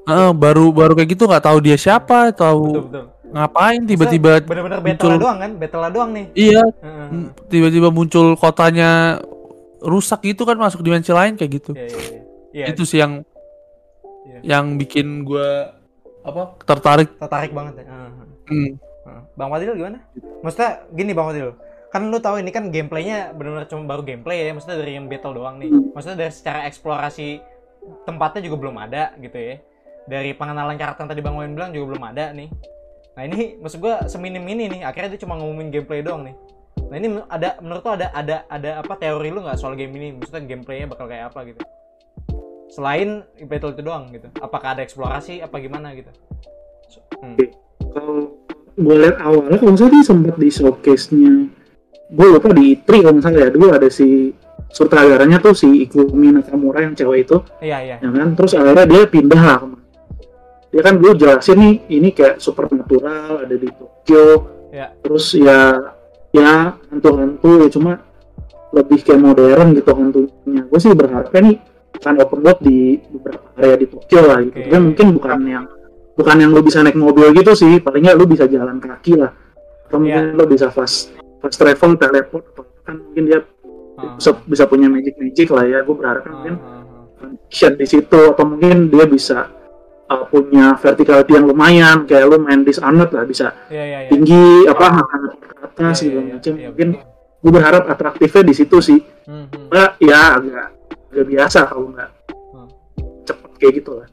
Ah, 0.04 0.32
baru 0.32 0.68
baru 0.70 0.92
kayak 0.92 1.16
gitu 1.16 1.24
nggak 1.24 1.44
tahu 1.44 1.58
dia 1.60 1.76
siapa, 1.76 2.28
Betul, 2.28 2.38
tahu 2.38 2.62
betul. 2.88 3.04
Ngapain 3.28 3.80
tiba-tiba 3.84 4.40
bener-bener 4.40 4.80
muncul. 4.80 5.14
doang 5.20 5.38
kan? 5.38 5.50
Battle 5.56 5.88
doang 5.92 6.10
nih. 6.16 6.26
iya 6.32 6.62
tiba-tiba 7.48 7.88
muncul 7.92 8.34
kotanya 8.34 9.20
rusak 9.78 10.24
gitu 10.24 10.42
kan 10.42 10.58
masuk 10.58 10.82
dimensi 10.82 11.12
lain 11.12 11.38
kayak 11.38 11.52
gitu. 11.62 11.70
Iya, 11.72 11.86
iya, 11.86 11.98
iya. 11.98 12.20
Iya, 12.48 12.64
Itu 12.72 12.82
sih 12.82 12.98
yang 12.98 13.22
Iya. 14.26 14.40
yang 14.58 14.76
bikin 14.76 15.22
gua 15.22 15.72
apa 16.20 16.58
tertarik. 16.64 17.08
tertarik 17.16 17.52
banget 17.52 17.80
ya. 17.80 17.84
Heeh. 17.86 18.10
Hmm. 18.48 18.70
Heeh. 19.06 19.20
Bang 19.36 19.48
Fadil 19.48 19.72
gimana? 19.72 19.98
Maksudnya 20.44 20.70
gini 20.92 21.10
Bang 21.16 21.30
Fadil, 21.30 21.54
kan 21.88 22.02
lu 22.04 22.18
tahu 22.18 22.42
ini 22.42 22.50
kan 22.50 22.68
gameplaynya 22.68 23.32
benar-benar 23.32 23.64
cuma 23.66 23.88
baru 23.88 24.02
gameplay 24.04 24.44
ya, 24.44 24.52
maksudnya 24.52 24.76
dari 24.76 24.98
yang 24.98 25.08
battle 25.08 25.32
doang 25.32 25.56
nih. 25.56 25.70
Maksudnya 25.96 26.18
dari 26.18 26.32
secara 26.34 26.68
eksplorasi 26.68 27.40
tempatnya 28.04 28.44
juga 28.44 28.56
belum 28.60 28.76
ada 28.78 29.14
gitu 29.16 29.38
ya. 29.38 29.56
dari 30.08 30.32
pengenalan 30.32 30.80
karakter 30.80 31.04
yang 31.04 31.10
tadi 31.12 31.20
Bang 31.20 31.36
Wen 31.36 31.52
bilang 31.52 31.68
juga 31.68 31.92
belum 31.92 32.04
ada 32.08 32.32
nih. 32.32 32.48
Nah 33.18 33.26
ini 33.26 33.58
maksud 33.58 33.82
gua 33.82 34.06
seminim 34.06 34.46
ini 34.46 34.70
nih, 34.70 34.80
akhirnya 34.86 35.18
dia 35.18 35.26
cuma 35.26 35.34
ngumumin 35.34 35.74
gameplay 35.74 36.06
doang 36.06 36.22
nih. 36.22 36.38
Nah 36.86 36.96
ini 37.02 37.18
ada 37.26 37.58
menurut 37.58 37.82
lo 37.82 37.98
ada 37.98 38.14
ada 38.14 38.46
ada 38.46 38.78
apa 38.78 38.94
teori 38.94 39.34
lu 39.34 39.42
nggak 39.42 39.58
soal 39.58 39.74
game 39.74 39.90
ini? 39.98 40.14
Maksudnya 40.14 40.46
gameplaynya 40.46 40.86
bakal 40.86 41.10
kayak 41.10 41.34
apa 41.34 41.50
gitu? 41.50 41.60
Selain 42.70 43.26
battle 43.50 43.74
itu 43.74 43.82
doang 43.82 44.14
gitu. 44.14 44.30
Apakah 44.38 44.78
ada 44.78 44.86
eksplorasi 44.86 45.42
apa 45.42 45.58
gimana 45.58 45.98
gitu? 45.98 46.14
Hmm. 47.18 47.34
kalau 47.90 48.30
gue 48.78 48.96
lihat 49.02 49.18
awalnya 49.18 49.58
kalau 49.58 49.74
misalnya 49.74 49.98
dia 49.98 50.04
sempat 50.06 50.34
di 50.38 50.48
showcase 50.54 51.10
nya 51.10 51.50
gue 52.14 52.26
lupa 52.30 52.54
di 52.54 52.78
E3 52.78 52.88
kalau 53.02 53.16
misalnya 53.18 53.38
ya 53.42 53.50
dulu 53.50 53.74
ada 53.74 53.88
si 53.90 54.30
sutradaranya 54.70 55.42
tuh 55.42 55.52
si 55.52 55.66
Ikumi 55.82 56.30
Nakamura 56.30 56.86
yang 56.86 56.94
cewek 56.94 57.26
itu 57.26 57.36
Iya 57.58 57.78
iya. 57.82 57.96
ya 57.98 58.10
kan 58.14 58.38
terus 58.38 58.54
akhirnya 58.54 58.86
dia 58.86 59.02
pindah 59.10 59.42
lah 59.42 59.56
ke 59.58 59.66
mana 59.66 59.87
dia 60.68 60.82
kan 60.84 60.94
dulu 61.00 61.16
jelasin 61.16 61.56
nih 61.56 61.74
ini 61.96 62.08
kayak 62.12 62.40
supernatural 62.40 63.44
ada 63.44 63.56
di 63.56 63.68
Tokyo. 63.72 64.56
Ya. 64.68 64.92
terus 65.00 65.32
ya 65.32 65.80
ya 66.28 66.76
hantu-hantu 66.92 67.64
ya 67.64 67.72
cuma 67.72 68.04
lebih 68.76 69.00
kayak 69.00 69.20
modern 69.20 69.72
gitu 69.72 69.90
hantunya. 69.96 70.62
Gue 70.68 70.80
sih 70.80 70.92
berharapnya 70.92 71.40
nih 71.40 71.56
akan 71.98 72.14
open 72.20 72.40
world 72.44 72.60
di 72.60 73.00
beberapa 73.00 73.48
area 73.56 73.76
di 73.80 73.86
Tokyo 73.88 74.20
lah 74.28 74.38
gitu. 74.44 74.56
Oke. 74.60 74.68
tapi 74.68 74.82
mungkin 74.92 75.06
bukan 75.16 75.38
yang 75.48 75.64
bukan 76.20 76.36
yang 76.36 76.50
lu 76.52 76.60
bisa 76.60 76.84
naik 76.84 77.00
mobil 77.00 77.32
gitu 77.32 77.56
sih. 77.56 77.80
Paling 77.80 78.04
nggak 78.04 78.16
lu 78.20 78.28
bisa 78.28 78.44
jalan 78.44 78.76
kaki 78.76 79.16
lah. 79.16 79.32
Atau 79.88 80.04
mungkin 80.04 80.36
lu 80.36 80.44
bisa 80.44 80.68
fast 80.68 81.16
fast 81.40 81.56
travel 81.56 81.96
teleport 81.96 82.44
atau 82.52 82.64
kan 82.84 83.00
mungkin 83.00 83.24
dia 83.24 83.40
Ah, 83.98 84.14
bisa, 84.14 84.30
bisa 84.46 84.64
punya 84.70 84.86
magic 84.86 85.18
magic 85.18 85.50
lah 85.50 85.66
ya. 85.66 85.82
Gue 85.82 85.96
berharap 85.98 86.22
ah, 86.22 86.30
mungkin 86.30 86.54
ah, 86.62 87.34
ah. 87.34 87.72
di 87.74 87.86
situ. 87.86 88.20
Atau 88.30 88.44
mungkin 88.46 88.94
dia 88.94 89.04
bisa 89.10 89.50
uh, 90.08 90.24
punya 90.24 90.74
verticality 90.74 91.32
yang 91.32 91.46
lumayan 91.46 92.04
kayak 92.04 92.26
lu 92.26 92.36
main 92.38 92.60
Dishonored 92.60 93.08
lah 93.10 93.24
bisa 93.24 93.52
Iya 93.68 93.84
iya 93.84 93.98
iya. 94.00 94.10
tinggi 94.10 94.44
apa 94.64 94.86
makan 94.94 95.18
ke 95.22 95.30
Iya, 95.30 95.64
atas 95.64 95.96
iya, 96.02 96.20
macam 96.34 96.52
iya, 96.54 96.68
mungkin 96.68 96.88
betul. 96.92 97.06
gue 97.38 97.52
berharap 97.52 97.82
atraktifnya 97.86 98.42
di 98.42 98.54
situ 98.54 98.78
sih 98.80 99.00
Hmm, 99.28 99.44
hmm. 99.46 99.68
Mbak, 99.68 99.90
ya 100.00 100.20
agak 100.34 100.66
agak 101.08 101.26
biasa 101.26 101.58
kalau 101.64 101.92
nggak 101.92 102.10
Hmm. 102.48 102.68
cepet 103.22 103.50
kayak 103.56 103.72
gitu 103.76 103.90
lah 103.94 104.08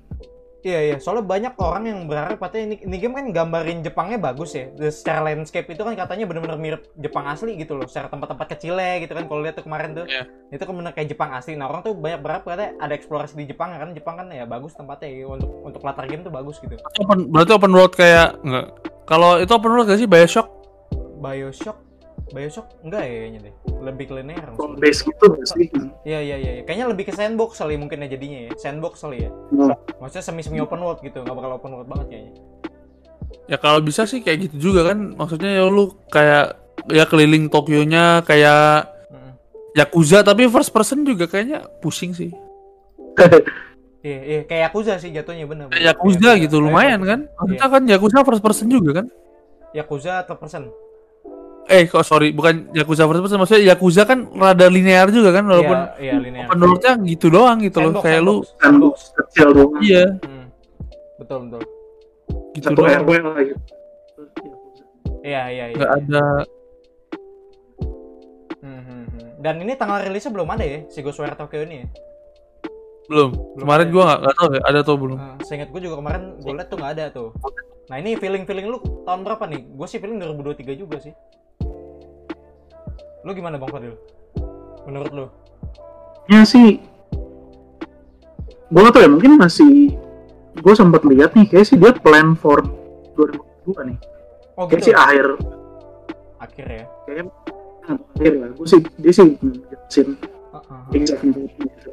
Iya 0.66 0.80
iya, 0.82 0.98
soalnya 0.98 1.30
banyak 1.30 1.54
orang 1.62 1.84
yang 1.86 2.00
berharap 2.10 2.42
katanya 2.42 2.74
ini, 2.74 2.76
ini 2.90 2.98
game 2.98 3.14
kan 3.14 3.30
gambarin 3.30 3.86
Jepangnya 3.86 4.18
bagus 4.18 4.58
ya. 4.58 4.66
Dan 4.74 4.90
secara 4.90 5.30
landscape 5.30 5.70
itu 5.70 5.78
kan 5.86 5.94
katanya 5.94 6.26
benar-benar 6.26 6.58
mirip 6.58 6.90
Jepang 6.98 7.30
asli 7.30 7.54
gitu 7.54 7.78
loh. 7.78 7.86
Secara 7.86 8.10
tempat-tempat 8.10 8.58
kecilnya 8.58 8.98
gitu 9.06 9.14
kan 9.14 9.30
kalau 9.30 9.46
lihat 9.46 9.62
tuh 9.62 9.70
kemarin 9.70 9.94
tuh. 9.94 10.10
Iya. 10.10 10.26
Itu 10.50 10.66
kan 10.66 10.74
bener 10.74 10.98
kayak 10.98 11.14
Jepang 11.14 11.38
asli. 11.38 11.54
Nah, 11.54 11.70
orang 11.70 11.86
tuh 11.86 11.94
banyak 11.94 12.18
berharap 12.18 12.50
katanya 12.50 12.74
ada 12.82 12.98
eksplorasi 12.98 13.38
di 13.38 13.46
Jepang 13.46 13.78
karena 13.78 13.94
Jepang 13.94 14.18
kan 14.18 14.26
ya 14.34 14.50
bagus 14.50 14.74
tempatnya 14.74 15.14
ya. 15.14 15.30
untuk 15.30 15.54
untuk 15.62 15.82
latar 15.86 16.10
game 16.10 16.26
tuh 16.26 16.34
bagus 16.34 16.58
gitu. 16.58 16.82
Open, 16.98 17.30
berarti 17.30 17.52
open 17.54 17.70
world 17.70 17.94
kayak 17.94 18.34
enggak. 18.42 18.74
Kalau 19.06 19.38
itu 19.38 19.52
open 19.54 19.70
world 19.70 19.86
gak 19.86 20.02
sih 20.02 20.10
Bioshock? 20.10 20.50
BioShock 21.22 21.85
BioShock 22.34 22.68
enggak 22.82 23.04
ya 23.06 23.16
kayaknya 23.22 23.40
deh. 23.46 23.54
Lebih 23.86 24.06
linear. 24.18 24.50
Kalau 24.58 24.74
maksudnya. 24.74 24.82
base 24.82 25.02
gitu 25.06 25.26
sih 25.46 25.68
Iya 26.02 26.20
iya 26.26 26.36
iya, 26.42 26.52
kayaknya 26.66 26.86
lebih 26.90 27.06
ke 27.10 27.14
sandbox 27.14 27.62
kali 27.62 27.78
mungkin 27.78 28.02
ya 28.02 28.08
jadinya 28.10 28.40
ya. 28.50 28.52
Sandbox 28.58 29.06
kali 29.06 29.30
ya. 29.30 29.30
Nah, 29.54 29.78
Maksudnya 30.02 30.26
semi-semi 30.26 30.58
open 30.58 30.82
world 30.82 31.00
gitu, 31.06 31.22
nggak 31.22 31.36
bakal 31.38 31.52
open 31.62 31.72
world 31.78 31.90
banget 31.90 32.08
kayaknya. 32.10 32.34
Ya 33.46 33.58
kalau 33.62 33.80
bisa 33.86 34.10
sih 34.10 34.26
kayak 34.26 34.50
gitu 34.50 34.74
juga 34.74 34.90
kan. 34.90 35.14
Maksudnya 35.14 35.54
ya 35.54 35.64
lu 35.70 35.94
kayak 36.10 36.58
ya 36.90 37.06
keliling 37.06 37.46
Tokyo-nya 37.50 38.26
kayak 38.26 38.90
Mm-mm. 39.14 39.32
Yakuza 39.78 40.26
tapi 40.26 40.50
first 40.50 40.74
person 40.74 41.06
juga 41.06 41.30
kayaknya 41.30 41.62
pusing 41.82 42.18
sih. 42.18 42.34
Iya, 44.06 44.20
iya, 44.22 44.42
kayak 44.46 44.70
Yakuza 44.70 45.02
sih 45.02 45.10
jatuhnya 45.10 45.50
bener. 45.50 45.66
Kayak 45.74 45.98
Yakuza 45.98 46.38
gitu 46.38 46.62
lumayan 46.62 47.02
kan. 47.02 47.26
Maksudnya 47.42 47.70
kan 47.74 47.84
Yakuza 47.90 48.22
first 48.22 48.44
person 48.46 48.70
juga 48.70 49.02
kan. 49.02 49.10
Yakuza 49.74 50.22
atau 50.22 50.38
person? 50.38 50.70
Eh 51.68 51.86
kok 51.86 52.02
sorry 52.02 52.30
bukan 52.30 52.70
Yakuza 52.72 53.04
first 53.04 53.22
person 53.22 53.38
maksudnya 53.38 53.64
Yakuza 53.68 54.02
kan 54.04 54.30
rada 54.32 54.68
linear 54.68 55.10
juga 55.10 55.32
kan 55.32 55.44
walaupun 55.44 55.78
Iya, 55.98 55.98
iya 56.00 56.16
linear. 56.16 56.46
open 56.46 56.60
world-nya 56.60 56.92
gitu 57.04 57.28
doang 57.28 57.58
gitu 57.60 57.78
loh. 57.80 57.90
Sandbox, 57.92 58.04
Kayak 58.04 58.22
lu 58.22 58.36
sandbox, 58.36 58.46
kan 58.54 58.62
sandbox. 58.62 58.98
kecil 59.18 59.48
doang 59.52 59.74
iya 59.80 60.04
Hmm. 60.20 60.46
Betul 61.16 61.38
betul. 61.44 61.62
gitu 62.54 62.66
satu 62.66 62.78
doang. 62.78 63.02
RW 63.02 63.10
gitu 63.42 63.62
Iya 65.24 65.42
iya 65.48 65.64
iya. 65.66 65.76
Nggak 65.76 65.92
ada 65.96 66.26
Hmm, 68.60 68.82
hmm, 68.82 69.04
hmm. 69.08 69.30
Dan 69.40 69.56
ini 69.62 69.74
tanggal 69.74 70.02
rilisnya 70.02 70.32
belum 70.32 70.50
ada 70.50 70.64
ya 70.64 70.80
si 70.88 71.00
Ghostwire 71.00 71.34
Tokyo 71.34 71.62
ini 71.64 71.76
ya. 71.78 71.88
belum. 73.06 73.30
Kemarin 73.56 73.86
ada. 73.86 73.94
gua 73.94 74.04
nggak 74.04 74.20
nggak 74.20 74.36
tahu 74.36 74.50
ya 74.50 74.62
ada 74.64 74.80
atau 74.82 74.96
belum. 74.96 75.18
Uh, 75.20 75.38
seingat 75.42 75.70
gue 75.70 75.78
juga 75.80 75.96
kemarin 75.96 76.22
gue 76.36 76.52
liat 76.52 76.68
tuh 76.68 76.78
nggak 76.78 76.94
ada 76.96 77.06
tuh. 77.12 77.30
Nah 77.86 77.96
ini 77.96 78.14
feeling 78.16 78.44
feeling 78.44 78.66
lu 78.66 78.78
tahun 79.06 79.22
berapa 79.22 79.46
nih? 79.46 79.62
Gue 79.68 79.86
sih 79.86 79.98
feeling 79.98 80.18
2023 80.20 80.74
juga 80.76 80.98
sih. 80.98 81.14
Lu 83.26 83.34
gimana 83.34 83.58
bang 83.58 83.70
Fadil? 83.70 83.94
Menurut 84.86 85.12
lu? 85.12 85.26
ya 86.26 86.42
sih 86.42 86.82
gue 88.66 88.82
gak 88.82 88.94
tau 88.94 89.02
ya 89.02 89.10
mungkin 89.10 89.38
masih 89.38 89.94
gue 90.56 90.74
sempat 90.74 91.06
lihat 91.06 91.38
nih 91.38 91.46
kayak 91.46 91.70
sih 91.70 91.78
dia 91.78 91.94
plan 91.94 92.34
for 92.34 92.66
2022 93.14 93.94
nih 93.94 93.98
Oh 94.56 94.66
kayak 94.66 94.82
gitu. 94.82 94.90
sih 94.90 94.96
akhir 94.96 95.38
Akhir 96.40 96.66
ya. 96.66 96.84
kayak 97.06 97.30
akhir 97.86 98.34
lah 98.42 98.50
gue 98.52 98.66
sih 98.66 98.82
dia 98.98 99.14
sih 99.14 99.38
ngejelasin 99.38 100.10
Uh, 100.56 100.88
exact 100.96 101.20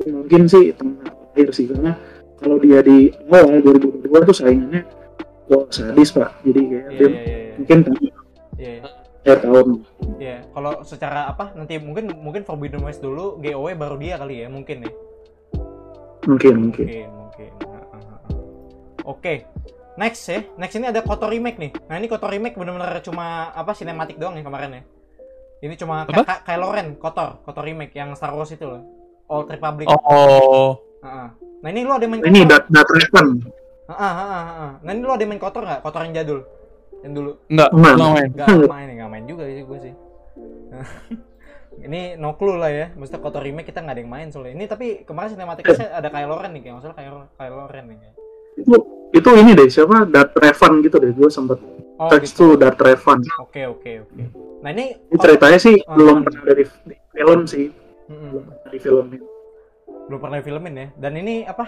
mungkin 0.06 0.46
sih 0.46 0.70
tengah 0.72 1.02
akhir 1.34 1.48
sih 1.50 1.66
karena 1.66 1.92
kalau 2.38 2.56
dia 2.56 2.78
di 2.80 3.10
awal 3.26 3.58
2022 3.58 4.22
tuh 4.22 4.32
saingannya 4.32 4.86
wah 5.44 5.66
sadis 5.68 6.08
pak 6.08 6.30
jadi 6.40 6.60
kayak 6.62 6.86
Iya 6.86 6.96
dia 6.96 7.04
iya 7.04 7.20
iya. 7.20 7.52
mungkin 7.58 7.78
iya. 8.56 8.76
Akhir 9.22 9.38
tahun 9.40 9.68
Iya, 10.18 10.36
kalau 10.50 10.72
secara 10.82 11.26
apa 11.26 11.54
nanti 11.54 11.78
mungkin 11.78 12.10
mungkin 12.18 12.42
Forbidden 12.42 12.82
West 12.82 13.02
dulu, 13.02 13.38
GOW 13.38 13.66
baru 13.74 13.96
dia 13.98 14.18
kali 14.18 14.42
ya, 14.42 14.48
mungkin 14.50 14.86
ya. 14.86 14.92
mungkin 16.22 16.54
mungkin 16.70 16.86
Mungkin, 16.86 17.08
mungkin. 17.10 17.50
Nah. 17.66 18.18
Oke. 19.02 19.34
Next 19.92 20.22
ya. 20.24 20.40
Next 20.54 20.74
ini 20.74 20.86
ada 20.86 21.02
Kotor 21.02 21.28
remake 21.28 21.58
nih. 21.58 21.70
Nah, 21.90 21.98
ini 21.98 22.06
Kotor 22.06 22.30
remake 22.30 22.54
bener-bener 22.54 23.02
cuma 23.02 23.50
apa 23.50 23.74
sinematik 23.74 24.16
doang 24.16 24.38
ya 24.38 24.46
kemarin 24.46 24.78
ya. 24.78 24.82
Ini 25.62 25.74
cuma 25.74 26.06
Apa? 26.06 26.22
Ka- 26.22 26.26
Ka- 26.26 26.42
Kylo 26.46 26.70
Ren, 26.70 26.94
Kotor, 26.96 27.42
Kotor 27.42 27.62
remake 27.66 27.94
yang 27.94 28.14
Star 28.14 28.34
Wars 28.34 28.50
itu 28.50 28.62
loh. 28.62 28.82
Old 29.26 29.50
Republic. 29.50 29.86
Oh, 29.90 30.78
Ah, 31.02 31.26
ah. 31.26 31.28
Nah, 31.62 31.68
ini 31.70 31.82
lu 31.82 31.90
ada 31.90 32.06
main 32.06 32.22
ini 32.22 32.46
Ah, 32.46 33.92
ah, 33.92 33.98
ah, 33.98 34.30
ah, 34.30 34.46
ah. 34.46 34.72
Nah, 34.82 34.90
ini 34.94 35.02
lu 35.02 35.10
ada 35.10 35.26
main 35.26 35.42
Kotor 35.42 35.62
nggak? 35.66 35.80
Kotor 35.82 36.06
yang 36.06 36.14
jadul. 36.14 36.40
Yang 37.02 37.12
dulu. 37.12 37.30
enggak, 37.48 37.68
Enggak. 37.70 37.92
enggak 37.92 38.10
main. 38.10 38.30
Gak 38.32 38.70
main 38.70 38.86
ya, 38.86 38.94
gak 38.96 39.10
main 39.10 39.24
juga 39.26 39.44
sih 39.44 39.62
gue 39.62 39.78
sih. 39.80 39.94
ini 41.86 42.00
no 42.14 42.36
clue 42.36 42.56
lah 42.56 42.70
ya, 42.70 42.86
maksudnya 42.94 43.18
kotor 43.18 43.42
remake 43.42 43.66
kita 43.66 43.80
nggak 43.80 43.96
ada 43.96 44.02
yang 44.02 44.12
main 44.12 44.28
soalnya. 44.28 44.54
Ini 44.54 44.64
tapi 44.66 44.86
kemarin 45.02 45.32
sinematiknya 45.32 45.90
ada 45.90 46.08
Kylo 46.08 46.36
Ren 46.36 46.52
nih, 46.52 46.62
kayak 46.62 46.76
masalah 46.78 46.94
Kylo, 46.94 47.18
Kylo 47.34 47.64
Ren 47.66 47.84
nih. 47.86 47.98
kayak. 47.98 48.14
itu 48.52 48.76
itu 49.10 49.30
ini 49.32 49.50
deh 49.52 49.64
siapa 49.66 50.04
dat 50.04 50.36
Raven 50.36 50.84
gitu 50.84 51.00
deh 51.00 51.08
gue 51.10 51.24
sempet 51.26 51.56
Oh 51.96 52.12
teks 52.12 52.36
gitu. 52.36 52.52
tuh 52.52 52.60
dat 52.60 52.76
Raven 52.76 53.24
Oke 53.40 53.64
oke 53.64 54.04
oke. 54.04 54.22
Nah 54.60 54.70
ini, 54.70 54.92
ini 54.92 55.16
ceritanya 55.16 55.56
sih 55.56 55.80
Oh, 55.82 55.96
belum 55.96 56.20
hmm. 56.20 56.24
pernah 56.28 56.42
dari 56.44 56.64
film 57.10 57.40
sih 57.48 57.72
Mm-mm. 58.12 58.28
belum 58.28 58.42
pernah 58.44 58.68
di 58.68 58.78
filmin 58.78 59.20
belum 60.02 60.20
pernah 60.20 60.36
filmin 60.42 60.74
ya. 60.74 60.86
Dan 60.92 61.12
ini 61.16 61.48
apa? 61.48 61.64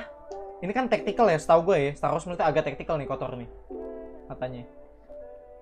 Ini 0.60 0.72
kan 0.72 0.84
tactical 0.86 1.24
ya, 1.24 1.40
setahu 1.40 1.72
gue 1.72 1.76
ya. 1.80 1.90
Star 1.96 2.12
Wars 2.12 2.28
maksudnya 2.28 2.44
agak 2.44 2.68
tactical 2.68 2.96
nih 2.96 3.08
kotor 3.08 3.32
nih, 3.32 3.48
katanya. 4.26 4.64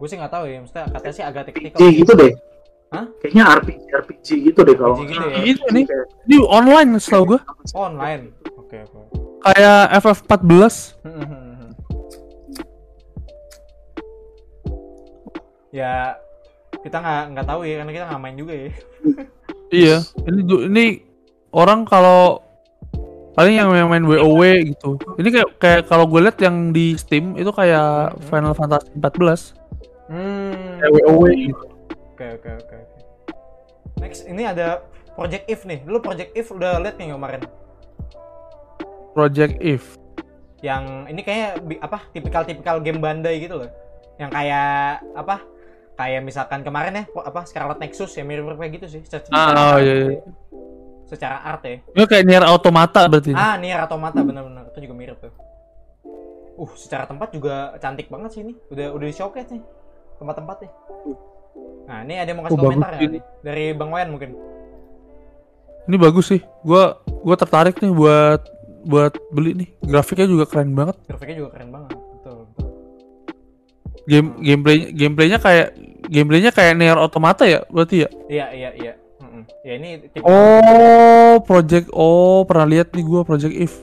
Gue 0.02 0.10
sih 0.10 0.18
nggak 0.18 0.34
tahu 0.34 0.50
ya, 0.50 0.58
maksudnya 0.58 0.90
katanya 0.90 1.14
sih 1.14 1.22
agak 1.22 1.46
tactical. 1.46 1.78
RPG 1.78 1.94
gitu 1.94 2.12
deh 2.18 2.34
Hah? 2.90 3.06
kayaknya 3.22 3.44
RPG 3.54 3.82
RPG 3.94 4.26
gitu 4.50 4.60
deh 4.66 4.74
kalau 4.74 4.98
RPG 4.98 5.06
gitu 5.06 5.22
ya? 5.22 5.38
Gitu 5.46 5.62
nih. 5.70 5.86
Ini 6.26 6.36
online 6.42 6.98
setahu. 6.98 7.38
Oh, 7.38 7.86
online. 7.86 8.34
Oke 8.58 8.82
oke. 8.82 8.98
Kayak 9.46 9.94
FF14. 10.02 10.98
ya 15.72 16.18
kita 16.82 16.98
nggak 16.98 17.22
nggak 17.32 17.46
tahu 17.46 17.62
ya 17.62 17.78
karena 17.80 17.92
kita 17.94 18.04
nggak 18.10 18.20
main 18.20 18.36
juga 18.36 18.54
ya. 18.58 18.70
Iya, 19.72 20.04
ini 20.28 20.44
ini 20.68 20.84
orang 21.48 21.88
kalau 21.88 22.44
paling 23.32 23.56
yang 23.56 23.72
main 23.88 24.04
WoW 24.04 24.44
gitu. 24.68 25.00
Ini 25.16 25.32
kayak 25.32 25.48
kayak 25.56 25.88
kalau 25.88 26.04
gue 26.04 26.20
lihat 26.20 26.36
yang 26.44 26.76
di 26.76 26.92
Steam 27.00 27.40
itu 27.40 27.48
kayak 27.48 28.12
Hmm. 28.12 28.20
Final 28.28 28.52
Fantasy 28.52 28.92
14 29.00 29.61
Hmm. 30.10 30.82
gitu. 30.82 31.66
Oke 32.12 32.26
oke 32.38 32.50
oke. 32.58 32.78
Next 33.98 34.26
ini 34.26 34.42
ada 34.42 34.82
Project 35.14 35.44
If 35.46 35.62
nih. 35.62 35.84
Lu 35.86 36.02
Project 36.02 36.34
If 36.34 36.50
udah 36.50 36.80
liat 36.82 36.96
nih 36.98 37.12
kemarin? 37.12 37.42
Project 39.12 39.60
If. 39.60 40.00
Yang 40.62 40.84
ini 41.10 41.20
kayak 41.22 41.50
bi- 41.62 41.80
apa? 41.80 42.06
Tipikal-tipikal 42.10 42.80
game 42.80 42.98
Bandai 42.98 43.42
gitu 43.42 43.60
loh. 43.60 43.70
Yang 44.16 44.30
kayak 44.32 45.02
apa? 45.12 45.36
Kayak 45.92 46.22
misalkan 46.24 46.64
kemarin 46.64 46.96
ya 46.96 47.04
apa 47.20 47.44
Scarlet 47.44 47.78
Nexus 47.78 48.16
ya 48.16 48.24
mirip-mirip 48.24 48.56
kayak 48.58 48.72
gitu 48.80 48.86
sih. 48.88 49.00
Secara, 49.04 49.28
Ah, 49.30 49.76
oh, 49.76 49.78
iya, 49.78 49.94
iya. 50.08 50.20
secara 51.04 51.36
art 51.44 51.62
ya. 51.62 51.84
Ini 51.92 52.04
kayak 52.08 52.24
Nier 52.24 52.44
Automata 52.48 53.04
berarti. 53.04 53.36
Ah, 53.36 53.60
Nier 53.60 53.76
Automata 53.76 54.24
bener-bener 54.24 54.72
itu 54.72 54.78
juga 54.88 54.94
mirip 54.96 55.18
tuh. 55.20 55.34
Uh, 56.52 56.68
secara 56.76 57.04
tempat 57.04 57.32
juga 57.32 57.76
cantik 57.76 58.08
banget 58.08 58.30
sih 58.32 58.40
ini. 58.40 58.56
Udah 58.72 58.92
udah 58.92 59.06
di 59.08 59.14
showcase 59.14 59.52
nih 59.52 59.62
tempat-tempatnya. 60.22 60.70
Nah, 61.82 61.98
ini 62.06 62.14
ada 62.16 62.28
yang 62.30 62.38
mau 62.38 62.46
kasih 62.46 62.56
Oh, 62.56 62.62
komentar 62.64 62.90
nggak 62.94 63.02
ini. 63.04 63.12
nih? 63.12 63.22
Dari 63.42 63.64
Bang 63.74 63.90
Wayan 63.90 64.10
mungkin. 64.10 64.30
Ini 65.82 65.96
bagus 65.98 66.30
sih. 66.30 66.40
Gua 66.62 66.96
gua 67.04 67.34
tertarik 67.34 67.76
nih 67.76 67.90
buat 67.90 68.40
buat 68.82 69.12
beli 69.30 69.50
nih. 69.58 69.68
Grafiknya 69.82 70.26
juga 70.26 70.46
keren 70.46 70.72
banget. 70.72 70.94
Grafiknya 71.04 71.36
juga 71.36 71.50
keren 71.52 71.70
banget. 71.70 71.90
Betul, 71.92 72.36
betul. 72.48 72.66
Game 74.02 74.28
gameplay 74.38 74.90
gameplaynya 74.90 75.38
kayak 75.38 75.74
gameplaynya 76.06 76.50
kayak 76.50 76.74
Nier 76.74 76.94
Automata 76.96 77.42
ya 77.44 77.66
berarti 77.66 78.06
ya? 78.06 78.08
Iya, 78.26 78.46
iya, 78.52 78.70
iya. 78.74 78.92
Mm-mm. 79.18 79.42
Ya 79.62 79.72
ini 79.74 79.88
tipe 80.04 80.22
Oh, 80.22 81.42
Project 81.42 81.90
Oh, 81.90 82.42
pernah 82.42 82.66
lihat 82.66 82.94
nih 82.94 83.02
gua 83.02 83.22
Project 83.22 83.52
If. 83.52 83.74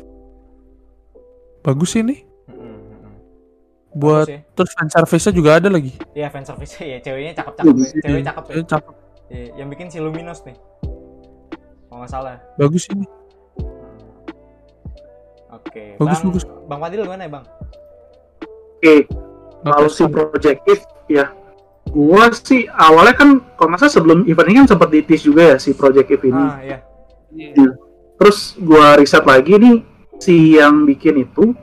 Bagus 1.59 1.91
sih 1.91 2.01
nih. 2.01 2.23
Buat 3.89 4.29
Bagus 4.29 4.37
ya. 4.37 4.41
terus 4.53 4.71
fan 4.77 4.89
service-nya 4.89 5.33
juga 5.33 5.49
ada 5.57 5.69
lagi. 5.69 5.97
Iya, 6.13 6.29
fan 6.29 6.45
service 6.45 6.77
ya, 6.77 7.01
ceweknya 7.01 7.33
cakep-cakep 7.41 7.73
ya. 7.73 7.89
Cewek 8.05 8.23
cakep 8.25 8.43
ya. 8.45 8.53
Cakep. 8.69 8.93
Iya, 9.29 9.45
yang 9.61 9.67
bikin 9.73 9.87
si 9.89 9.97
Luminous 9.97 10.45
nih. 10.45 10.57
Kalau 11.89 12.05
nggak 12.05 12.11
salah. 12.13 12.37
Bagus 12.61 12.85
ini. 12.93 13.05
Hmm. 13.05 13.17
Oke, 15.57 15.97
Bagus, 15.97 16.21
Bang, 16.21 16.29
bagus. 16.29 16.43
Bang 16.69 16.79
Fadil 16.85 17.01
gimana 17.09 17.25
ya, 17.25 17.31
Bang? 17.33 17.45
Oke, 18.77 18.95
kalau 19.65 19.89
si 19.89 20.03
Project 20.05 20.59
If 20.69 20.81
ya, 21.09 21.33
gua 21.89 22.29
sih 22.31 22.69
awalnya 22.69 23.17
kan 23.17 23.29
kalau 23.57 23.73
nggak 23.73 23.81
salah 23.81 23.93
sebelum 23.97 24.29
event 24.29 24.49
ini 24.53 24.57
kan 24.63 24.69
sempat 24.69 24.93
ditis 24.93 25.25
juga 25.25 25.41
ya 25.51 25.57
si 25.57 25.73
Project 25.73 26.13
If 26.13 26.21
ini. 26.21 26.37
Ah, 26.37 26.61
iya. 26.61 26.77
Terus 28.21 28.53
gua 28.61 28.95
riset 29.01 29.25
lagi 29.25 29.57
nih 29.57 29.81
si 30.21 30.55
yang 30.55 30.85
bikin 30.85 31.25
itu 31.25 31.57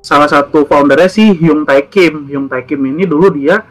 salah 0.00 0.26
satu 0.26 0.64
foundernya 0.64 1.06
si 1.06 1.34
Hyung 1.34 1.62
Tae 1.62 1.86
Kim. 1.86 2.26
Hyung 2.26 2.46
Tae 2.46 2.62
Kim 2.62 2.82
ini 2.82 3.04
dulu 3.04 3.30
dia 3.30 3.62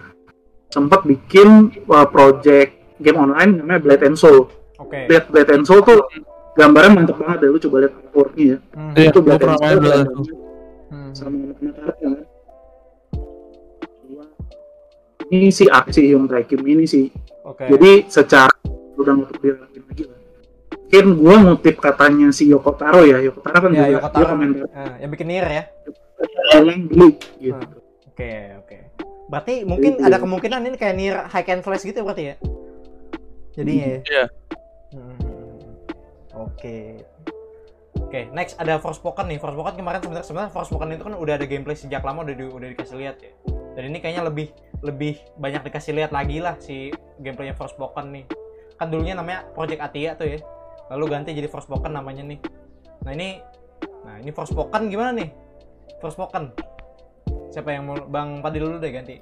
sempat 0.67 1.03
bikin 1.03 1.71
uh, 1.87 2.07
project 2.07 2.75
game 2.99 3.17
online 3.17 3.61
namanya 3.61 3.79
Blade 3.79 4.03
and 4.05 4.17
Soul. 4.17 4.51
Oke. 4.77 5.07
Blade, 5.07 5.27
Blade 5.31 5.51
and 5.55 5.65
Soul 5.65 5.81
tuh 5.81 6.03
gambarnya 6.53 6.89
mantep 6.93 7.17
banget 7.17 7.45
deh, 7.45 7.49
lu 7.49 7.59
coba 7.61 7.75
lihat 7.85 7.93
artworknya 7.95 8.43
ya. 8.45 8.57
Hmm. 8.73 8.93
Iya, 8.93 9.05
itu 9.09 9.19
Blade 9.21 9.43
and 9.43 9.57
Soul 9.57 9.77
Blade 9.79 9.83
banget. 9.85 10.07
Hmm. 10.87 11.11
sama 11.11 11.35
anak-anak 11.51 11.95
kan. 11.99 12.13
Ini 15.27 15.51
si 15.51 15.67
aksi 15.67 16.01
Hyung 16.07 16.25
Tae 16.25 16.47
Kim 16.47 16.63
ini 16.63 16.87
sih 16.87 17.11
Oke. 17.43 17.67
jadi 17.67 18.07
secara 18.07 18.51
udah 18.95 19.13
untuk 19.27 19.35
diraguin 19.43 19.83
lagi 19.83 20.03
lah 20.07 20.15
mungkin 20.71 21.05
gua 21.19 21.35
ngutip 21.43 21.75
katanya 21.77 22.31
si 22.31 22.47
Yoko 22.47 22.71
Taro 22.79 23.03
ya 23.03 23.19
Yoko 23.19 23.43
Taro 23.43 23.59
kan 23.59 23.71
ya, 23.75 23.83
juga 23.83 23.91
Yoko 23.91 24.07
dia 24.07 24.15
Taro. 24.15 24.27
komentar 24.31 24.65
Ah, 24.71 24.95
yang 25.03 25.11
bikin 25.11 25.27
Nier 25.27 25.47
ya. 25.51 25.63
Ulang 26.57 26.81
dulu 26.89 27.07
gitu 27.37 27.53
Ah. 27.53 27.85
Oke, 28.09 28.31
oke. 28.57 28.77
Berarti 29.29 29.61
mungkin 29.61 30.01
ada 30.01 30.17
kemungkinan 30.17 30.65
ini 30.65 30.73
kayak 30.73 30.95
Nier 30.97 31.17
High 31.29 31.53
and 31.53 31.61
Flash 31.61 31.85
gitu 31.85 32.01
ya 32.01 32.05
berarti 32.05 32.23
ya? 32.33 32.35
Jadinya 33.53 33.85
ya. 33.85 33.99
Iya. 34.01 34.25
Hmm. 34.93 35.17
Oke. 36.33 36.77
Oke, 37.97 38.25
next 38.31 38.57
ada 38.57 38.79
Forspoken 38.79 39.27
nih. 39.27 39.37
Forspoken 39.37 39.75
kemarin 39.75 39.99
sebenarnya 40.01 40.25
sebenarnya 40.25 40.51
Forspoken 40.53 40.95
itu 40.95 41.03
kan 41.05 41.13
udah 41.13 41.33
ada 41.35 41.45
gameplay 41.45 41.75
sejak 41.75 42.01
lama 42.01 42.23
udah 42.23 42.35
di- 42.39 42.49
udah 42.49 42.67
dikasih 42.73 42.97
lihat 42.97 43.21
ya. 43.21 43.31
Dan 43.75 43.93
ini 43.93 44.01
kayaknya 44.01 44.25
lebih 44.25 44.47
lebih 44.81 45.21
banyak 45.37 45.61
dikasih 45.61 45.93
lihat 45.93 46.09
lagi 46.09 46.41
lah 46.41 46.57
si 46.57 46.89
gameplaynya 47.21 47.53
Forspoken 47.53 48.09
nih. 48.09 48.25
Kan 48.79 48.89
dulunya 48.89 49.13
namanya 49.13 49.45
Project 49.53 49.81
Atia 49.83 50.17
tuh 50.17 50.25
ya. 50.25 50.39
Lalu 50.89 51.03
ganti 51.13 51.35
jadi 51.35 51.51
Forspoken 51.51 51.93
namanya 51.93 52.23
nih. 52.25 52.39
Nah, 53.05 53.11
ini 53.13 53.43
nah 54.07 54.15
ini 54.17 54.31
Forspoken 54.31 54.87
gimana 54.87 55.11
nih? 55.13 55.29
Forspoken. 55.97 56.51
Siapa 57.49 57.69
yang 57.69 57.83
mau 57.85 57.97
Bang 58.03 58.39
Padil 58.39 58.67
dulu 58.67 58.77
deh 58.77 58.91
ganti. 58.91 59.17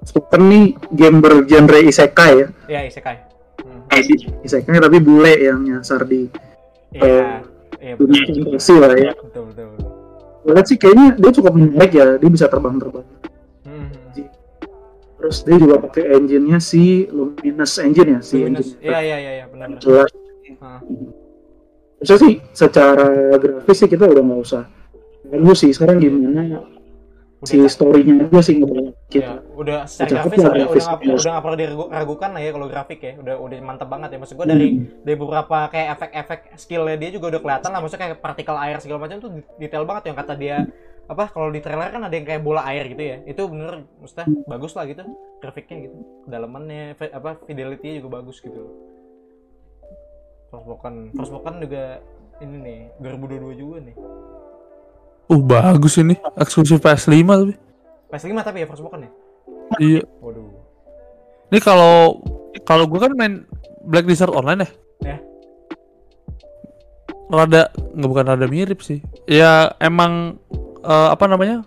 Spoken 0.00 0.42
nih 0.46 0.64
game 0.92 1.18
bergenre 1.18 1.82
isekai 1.82 2.32
ya 2.38 2.48
Ya, 2.70 2.80
Isekai. 2.86 3.16
Hmm. 3.60 3.82
isekai 4.40 4.78
tapi 4.78 5.02
bule 5.02 5.34
yang 5.36 5.60
nyasar 5.60 6.06
di 6.06 6.30
Iya. 6.90 7.42
Iya, 7.80 7.94
betul. 7.96 8.78
lah 8.78 8.94
ya 8.94 9.12
Betul, 9.14 9.42
betul, 9.50 9.66
betul. 9.72 9.90
Lihat 10.46 10.64
sih 10.64 10.76
kayaknya 10.76 11.06
dia 11.16 11.30
cukup 11.32 11.52
menarik 11.52 11.90
ya 11.90 12.04
dia 12.16 12.30
bisa 12.30 12.46
terbang-terbang 12.46 13.06
Hmm. 13.60 13.90
terus 15.18 15.44
dia 15.44 15.56
juga 15.58 15.76
pakai 15.80 16.16
engine-nya 16.16 16.58
si 16.58 17.04
Luminous 17.06 17.76
Engine 17.76 18.10
ya 18.16 18.20
si 18.22 18.40
Luminous. 18.40 18.72
engine 18.72 18.80
Iya, 18.80 18.98
iya, 19.00 19.16
iya, 19.18 19.32
iya, 19.34 19.44
benar. 19.50 19.66
jelas. 19.76 20.10
Maksudnya 22.00 22.20
sih 22.24 22.34
secara 22.56 23.06
grafis 23.36 23.76
sih 23.76 23.88
kita 23.92 24.08
udah 24.08 24.22
nggak 24.24 24.40
usah 24.40 24.64
Lalu 25.30 25.52
sih. 25.54 25.70
Sekarang 25.70 26.02
gimana 26.02 26.64
si 27.40 27.56
Udah, 27.56 27.72
story-nya 27.72 28.28
aja 28.28 28.40
sih 28.44 28.60
ngebawa 28.60 28.84
ya, 28.84 28.92
kita. 29.08 29.32
udah 29.56 29.88
secara 29.88 30.28
grafis 30.28 30.38
udah 30.44 30.44
udah 30.44 30.60
grafisnya. 30.60 30.92
nggak 30.92 31.08
udah 31.08 31.30
nggak 31.32 31.44
perlu 31.48 31.56
diragukan 31.56 32.30
lah 32.36 32.40
ya 32.44 32.50
kalau 32.52 32.66
grafik 32.68 33.00
ya. 33.00 33.12
Udah 33.16 33.34
udah 33.40 33.56
mantap 33.64 33.88
banget 33.88 34.08
ya. 34.12 34.18
Maksud 34.20 34.36
gua 34.36 34.46
dari 34.48 34.68
dari 35.00 35.16
beberapa 35.16 35.56
kayak 35.72 35.88
efek-efek 35.96 36.40
skillnya 36.60 36.96
dia 37.00 37.10
juga 37.16 37.26
udah 37.32 37.40
kelihatan 37.40 37.70
lah. 37.72 37.80
Maksudnya 37.80 38.02
kayak 38.04 38.16
partikel 38.20 38.56
air 38.60 38.76
segala 38.84 38.98
macam 39.08 39.16
tuh 39.24 39.30
detail 39.56 39.84
banget 39.88 40.12
yang 40.12 40.16
kata 40.20 40.34
dia. 40.36 40.56
Apa 41.08 41.32
kalau 41.32 41.48
di 41.48 41.64
trailer 41.64 41.88
kan 41.88 42.04
ada 42.04 42.12
yang 42.12 42.28
kayak 42.28 42.42
bola 42.44 42.60
air 42.68 42.84
gitu 42.92 43.02
ya. 43.08 43.16
Itu 43.24 43.48
bener 43.48 43.88
maksudnya 44.04 44.26
bagus 44.44 44.72
lah 44.76 44.84
gitu 44.84 45.02
grafiknya 45.40 45.76
gitu. 45.88 45.96
Kedalamannya 46.28 47.00
apa 47.08 47.40
fidelity 47.48 48.04
juga 48.04 48.20
bagus 48.20 48.44
gitu 48.44 48.68
Forspoken 50.50 51.14
Forspoken 51.14 51.54
juga 51.62 52.02
ini 52.42 52.56
nih 52.58 52.78
2022 53.00 53.54
juga 53.62 53.78
nih 53.80 53.96
Uh, 55.30 55.38
bagus 55.38 55.94
ini. 55.94 56.18
Eksklusif 56.34 56.82
PS5 56.82 57.14
tapi. 57.22 57.54
PS5 58.10 58.34
tapi 58.42 58.58
ya 58.62 58.66
Forspoken 58.66 59.06
ya 59.06 59.10
Iya. 59.78 60.02
waduh 60.18 60.50
Ini 61.54 61.58
kalau 61.62 62.18
kalau 62.66 62.90
gua 62.90 63.06
kan 63.06 63.14
main 63.14 63.46
Black 63.86 64.10
Desert 64.10 64.34
Online 64.34 64.66
ya. 64.66 64.70
Ya. 65.06 65.16
Rada 67.30 67.70
nggak 67.94 68.10
bukan 68.10 68.26
rada 68.26 68.46
mirip 68.50 68.82
sih. 68.82 68.98
Ya 69.30 69.70
emang 69.78 70.42
eh, 70.82 71.08
apa 71.14 71.30
namanya? 71.30 71.62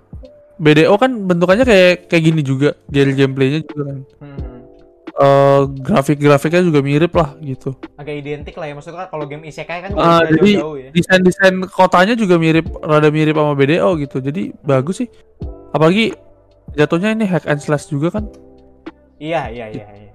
BDO 0.60 1.00
kan 1.00 1.24
bentukannya 1.24 1.64
kayak 1.64 2.12
kayak 2.12 2.24
gini 2.24 2.44
juga. 2.44 2.76
Game 2.92 3.16
gameplaynya 3.16 3.64
juga 3.64 3.84
kan. 3.88 4.00
hmm. 4.20 4.43
Eh, 5.14 5.62
grafik-grafiknya 5.70 6.66
juga 6.66 6.82
mirip 6.82 7.14
lah 7.14 7.38
gitu. 7.38 7.78
agak 8.02 8.18
identik 8.18 8.58
lah 8.58 8.66
ya 8.66 8.74
maksudnya 8.74 9.06
kan 9.06 9.14
kalau 9.14 9.30
game 9.30 9.46
isekai 9.46 9.86
kan 9.86 9.94
juga 9.94 10.26
jadi 10.26 10.42
jauh-jauh 10.58 10.76
ya 10.82 10.90
desain-desain 10.90 11.56
kotanya 11.70 12.18
juga 12.18 12.42
mirip 12.42 12.66
rada 12.82 13.14
mirip 13.14 13.38
sama 13.38 13.54
BDO 13.54 13.94
gitu. 14.02 14.18
Jadi 14.26 14.58
bagus 14.66 15.06
sih. 15.06 15.10
Apalagi 15.70 16.18
jatuhnya 16.74 17.14
ini 17.14 17.30
hack 17.30 17.46
and 17.46 17.62
slash 17.62 17.94
juga 17.94 18.10
kan. 18.10 18.26
iya 19.22 19.54
iya 19.54 19.70
iya, 19.70 19.86
iya. 19.86 20.12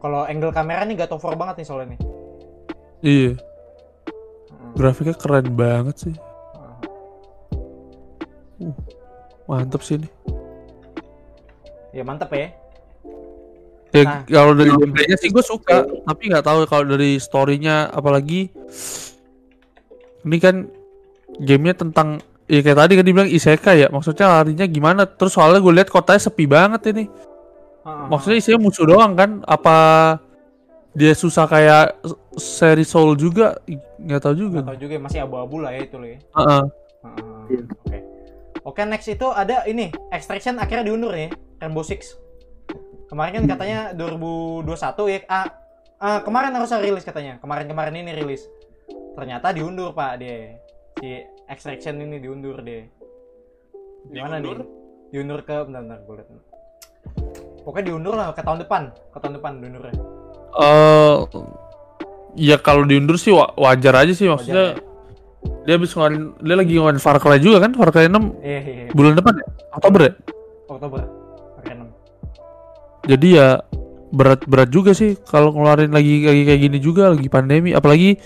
Kalau 0.00 0.24
angle 0.24 0.48
kamera 0.48 0.88
nih 0.88 1.04
gak 1.04 1.12
over 1.12 1.36
banget 1.36 1.60
nih 1.60 1.66
soalnya 1.68 1.92
nih 1.92 2.00
Iya, 3.04 3.30
grafiknya 4.72 5.12
keren 5.20 5.52
banget 5.52 5.96
sih. 6.00 6.14
Heeh. 8.56 8.72
Mantep 9.44 9.84
sih 9.84 10.00
ini. 10.00 10.08
ya 11.92 12.00
mantep 12.02 12.32
ya 12.32 12.63
Ya 13.94 14.02
Nah. 14.02 14.20
kalau 14.26 14.52
dari 14.58 14.74
gameplaynya 14.74 15.14
sih 15.14 15.30
gue 15.30 15.44
suka, 15.46 15.86
tapi 15.86 16.22
nggak 16.26 16.42
tahu 16.42 16.66
kalau 16.66 16.82
dari 16.82 17.14
storynya 17.22 17.94
apalagi 17.94 18.50
ini 20.26 20.36
kan 20.42 20.66
gamenya 21.38 21.78
tentang 21.78 22.18
ya 22.50 22.58
kayak 22.58 22.74
tadi 22.74 22.92
kan 22.98 23.04
dibilang 23.06 23.30
isekai 23.30 23.86
ya, 23.86 23.88
maksudnya 23.94 24.26
larinya 24.34 24.66
gimana? 24.66 25.06
Terus 25.06 25.38
soalnya 25.38 25.62
gue 25.62 25.72
lihat 25.78 25.94
kotanya 25.94 26.18
sepi 26.18 26.44
banget 26.50 26.90
ini. 26.90 27.06
Heeh. 27.06 28.06
Maksudnya 28.10 28.36
isinya 28.42 28.66
musuh 28.66 28.82
doang 28.82 29.14
kan? 29.14 29.46
Apa 29.46 29.76
dia 30.90 31.14
susah 31.14 31.46
kayak 31.46 31.94
seri 32.34 32.82
Soul 32.82 33.14
juga? 33.14 33.62
Nggak 34.02 34.20
tahu 34.26 34.34
juga. 34.34 34.58
Nggak 34.58 34.74
tahu 34.74 34.78
juga 34.82 34.92
ya, 34.98 35.02
masih 35.06 35.20
abu-abu 35.22 35.56
lah 35.62 35.70
ya 35.70 35.80
itu 35.86 35.96
loh 35.96 36.08
ya 36.10 36.18
Heeh. 36.18 36.62
Heeh. 37.04 37.40
Iya. 37.46 37.62
oke 37.68 37.98
oke 38.64 38.80
next 38.88 39.06
itu 39.06 39.26
ada 39.28 39.62
ini 39.68 39.92
extraction 40.08 40.56
akhirnya 40.56 40.88
diundur 40.88 41.12
nih 41.12 41.28
Rainbow 41.60 41.84
Six 41.84 42.16
kemarin 43.14 43.32
kan 43.38 43.44
katanya 43.54 43.80
2021 43.94 44.66
ya 45.06 45.18
ah, 45.30 45.46
ah, 46.02 46.18
kemarin 46.26 46.50
harusnya 46.50 46.82
rilis 46.82 47.06
katanya 47.06 47.38
kemarin-kemarin 47.38 47.94
ini 47.94 48.10
rilis 48.10 48.42
ternyata 49.14 49.54
diundur 49.54 49.94
pak 49.94 50.18
dia 50.18 50.58
si 50.98 51.22
extraction 51.46 52.02
ini 52.02 52.18
diundur 52.18 52.58
deh 52.58 52.90
gimana 54.10 54.42
Diundur? 54.42 54.66
nih 54.66 54.68
diundur 55.14 55.40
ke 55.46 55.54
bentar 55.62 55.80
bentar 55.86 55.98
gue 56.02 56.14
lihat 56.18 56.28
pokoknya 57.62 57.84
diundur 57.86 58.14
lah 58.18 58.34
ke 58.34 58.42
tahun 58.42 58.58
depan 58.66 58.82
ke 58.90 59.18
tahun 59.22 59.34
depan 59.38 59.52
diundurnya 59.62 59.94
Eh, 60.54 61.14
ya 62.38 62.54
kalau 62.62 62.86
diundur 62.86 63.18
sih 63.18 63.34
wa- 63.34 63.50
wajar 63.58 64.06
aja 64.06 64.14
sih 64.14 64.30
maksudnya. 64.30 64.78
Wajar 64.78 64.78
ya? 64.78 65.66
Dia 65.66 65.74
habis 65.74 65.90
ngeluarin, 65.90 66.30
dia 66.38 66.54
lagi 66.54 66.72
ngeluarin 66.78 67.02
Far 67.02 67.18
Cry 67.18 67.42
juga 67.42 67.58
kan? 67.58 67.74
Far 67.74 67.90
Cry 67.90 68.06
6 68.06 68.38
iya 68.38 68.62
iya 68.62 68.74
iya. 68.86 68.90
bulan 68.94 69.18
depan 69.18 69.34
ya? 69.34 69.46
Oktober 69.74 70.00
ya? 70.06 70.12
Oktober 70.70 71.23
Jadi 73.04 73.36
ya 73.36 73.60
berat 74.14 74.46
berat 74.46 74.70
juga 74.70 74.94
sih 74.94 75.18
kalau 75.20 75.50
ngeluarin 75.50 75.90
lagi 75.90 76.22
lagi 76.22 76.42
kayak 76.46 76.60
gini 76.62 76.78
juga 76.78 77.10
lagi 77.10 77.26
pandemi 77.26 77.74
apalagi 77.74 78.16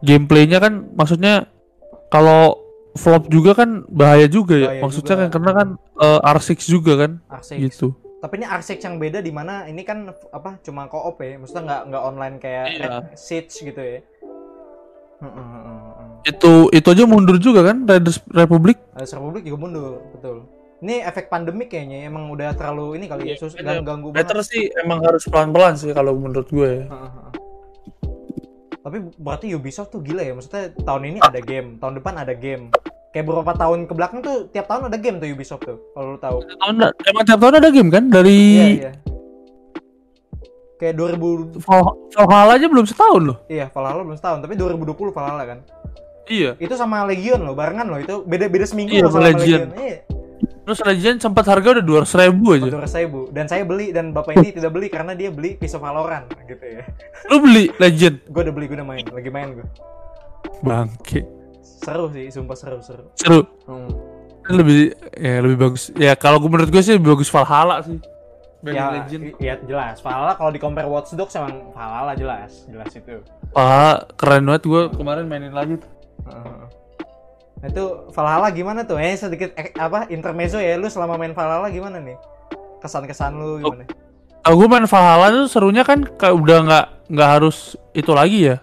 gameplaynya 0.00 0.62
kan 0.62 0.86
maksudnya 0.94 1.50
kalau 2.08 2.62
flop 2.94 3.26
juga 3.26 3.58
kan 3.58 3.82
bahaya 3.90 4.30
juga 4.30 4.54
ya. 4.54 4.68
Bahaya 4.70 4.82
Maksudnya 4.86 5.14
juga. 5.14 5.22
kan 5.26 5.28
karena 5.34 5.50
kan 5.52 5.68
eh, 5.98 6.20
R6 6.38 6.48
juga 6.64 6.92
kan 6.94 7.10
Arctic. 7.26 7.58
gitu. 7.58 7.88
Tapi 8.22 8.40
ini 8.40 8.46
Arctic 8.46 8.78
yang 8.80 8.96
beda 8.96 9.18
di 9.20 9.28
mana 9.28 9.66
ini 9.66 9.82
kan 9.82 10.08
apa 10.30 10.56
cuma 10.62 10.86
co-op 10.86 11.18
ya. 11.18 11.36
Maksudnya 11.36 11.62
nggak 11.66 11.82
nggak 11.90 12.02
online 12.04 12.36
kayak 12.38 12.64
Iya. 12.70 12.80
Red 12.80 13.18
Siege 13.18 13.54
gitu 13.66 13.82
ya. 13.82 13.98
Itu 16.24 16.52
itu 16.70 16.86
aja 16.86 17.04
mundur 17.04 17.36
juga 17.36 17.64
kan 17.64 17.84
Riders 17.84 18.20
Republic. 18.30 18.80
Riders 18.94 19.12
Republic 19.12 19.42
juga 19.44 19.58
mundur, 19.58 19.92
betul. 20.16 20.36
Ini 20.84 21.00
efek 21.02 21.26
pandemik 21.26 21.72
kayaknya 21.72 22.04
emang 22.04 22.28
udah 22.28 22.52
terlalu 22.52 23.00
ini 23.00 23.08
kali 23.08 23.22
ya, 23.24 23.28
Iya, 23.30 23.40
sus 23.40 23.56
bener. 23.56 23.80
ganggu 23.80 24.12
Better 24.12 24.36
banget. 24.36 24.52
sih 24.52 24.62
emang 24.76 25.00
harus 25.00 25.24
pelan-pelan 25.24 25.74
sih 25.74 25.90
kalau 25.90 26.12
menurut 26.14 26.44
gue. 26.46 26.84
ya. 26.84 27.00
Tapi 28.78 28.98
berarti 29.16 29.48
Ubisoft 29.50 29.90
tuh 29.90 30.04
gila 30.04 30.20
ya, 30.20 30.36
maksudnya 30.36 30.76
tahun 30.78 31.08
ini 31.08 31.18
ada 31.18 31.40
game, 31.40 31.80
tahun 31.80 31.96
depan 31.96 32.20
ada 32.20 32.36
game. 32.36 32.68
Kayak 33.10 33.24
beberapa 33.24 33.56
tahun 33.56 33.88
ke 33.88 33.92
belakang 33.94 34.20
tuh 34.20 34.52
tiap 34.52 34.68
tahun 34.68 34.92
ada 34.92 34.98
game 34.98 35.16
tuh 35.16 35.28
Ubisoft 35.30 35.64
tuh, 35.64 35.78
kalau 35.90 36.06
lu 36.06 36.20
tahu. 36.20 36.44
Tahun 36.44 36.74
emang 36.84 37.24
tiap 37.24 37.38
tahun 37.40 37.54
ada 37.56 37.68
game 37.70 37.88
kan 37.88 38.04
dari 38.06 38.36
Iya, 38.52 38.66
iya. 38.68 38.92
Kayak 40.74 40.94
2000 41.16 41.64
Val- 41.64 41.96
Valhalla 42.12 42.52
aja 42.52 42.66
belum 42.66 42.84
setahun 42.84 43.22
loh. 43.24 43.38
iya 43.48 43.72
Valhalla 43.72 44.04
belum 44.04 44.18
setahun, 44.18 44.44
tapi 44.44 44.52
2020 44.52 44.84
Valhalla 45.10 45.44
kan. 45.46 45.58
Iya. 46.26 46.58
Itu 46.58 46.74
sama 46.74 47.06
Legion 47.06 47.40
loh, 47.40 47.54
barengan 47.54 47.86
loh. 47.86 47.96
Itu 47.96 48.20
beda-beda 48.22 48.68
seminggu 48.68 48.92
Iya, 48.92 49.00
loh 49.00 49.10
sama 49.10 49.32
Legion. 49.32 49.72
Iya. 49.72 49.98
Terus 50.64 50.80
Legend 50.80 51.18
sempat 51.20 51.44
harga 51.44 51.76
udah 51.76 51.84
dua 51.84 52.00
ribu 52.08 52.56
aja. 52.56 52.64
Betul 52.64 52.88
saya 52.88 53.06
bu. 53.06 53.28
Dan 53.28 53.44
saya 53.46 53.68
beli 53.68 53.92
dan 53.92 54.16
bapak 54.16 54.32
ini 54.40 54.48
tidak 54.48 54.72
beli 54.72 54.88
karena 54.88 55.12
dia 55.12 55.28
beli 55.28 55.60
Piece 55.60 55.76
of 55.76 55.84
Valorant 55.84 56.24
gitu 56.48 56.64
ya. 56.64 56.88
Lu 57.28 57.44
beli 57.44 57.68
Legend? 57.76 58.24
Gue 58.32 58.42
udah 58.48 58.54
beli, 58.56 58.66
gue 58.72 58.76
udah 58.80 58.88
main, 58.88 59.04
lagi 59.04 59.28
main 59.28 59.60
gue. 59.60 59.66
Bangke. 60.64 61.20
Seru 61.60 62.08
sih, 62.10 62.32
sumpah 62.32 62.56
seru 62.56 62.80
seru. 62.80 63.12
Seru. 63.12 63.40
Hmm. 63.68 63.92
Lebih 64.44 64.92
ya 65.16 65.44
lebih 65.44 65.56
bagus. 65.60 65.92
Ya 65.96 66.16
kalau 66.16 66.40
gue 66.40 66.48
menurut 66.48 66.72
gue 66.72 66.80
sih 66.80 66.96
lebih 66.96 67.12
bagus 67.12 67.28
Valhalla 67.28 67.84
sih. 67.84 68.00
Ya, 68.64 68.88
Legend. 68.88 69.36
i- 69.36 69.36
ya 69.44 69.60
jelas. 69.60 70.00
Valhalla 70.00 70.32
kalau 70.32 70.48
di 70.48 70.56
compare 70.56 70.88
Watch 70.88 71.12
Dogs 71.12 71.36
emang 71.36 71.76
Valhalla 71.76 72.16
jelas, 72.16 72.64
jelas 72.64 72.88
itu. 72.88 73.20
Valhalla 73.52 74.08
keren 74.16 74.48
banget 74.48 74.62
gue 74.64 74.82
kemarin 74.96 75.28
mainin 75.28 75.52
lagi 75.52 75.76
tuh. 75.76 75.90
Heeh. 76.24 76.40
Nah, 76.40 76.64
itu 77.64 77.84
Valhalla 78.10 78.48
gimana 78.48 78.80
tuh? 78.82 78.96
Eh 78.96 79.14
sedikit 79.14 79.52
eh, 79.54 79.72
apa 79.74 80.06
intermezzo 80.08 80.56
ya 80.56 80.76
lu 80.76 80.86
selama 80.86 81.16
main 81.16 81.32
Valhalla 81.32 81.68
gimana 81.68 81.98
nih? 81.98 82.16
Kesan-kesan 82.78 83.32
lu 83.34 83.60
gimana? 83.60 83.84
Kalau 84.40 84.56
gue 84.56 84.68
main 84.68 84.84
Valhalla 84.84 85.26
tuh 85.32 85.48
serunya 85.48 85.82
kan 85.82 86.04
kayak 86.04 86.34
udah 86.34 86.58
nggak 86.62 86.86
nggak 87.08 87.30
harus 87.30 87.56
itu 87.90 88.12
lagi 88.12 88.52
ya. 88.52 88.56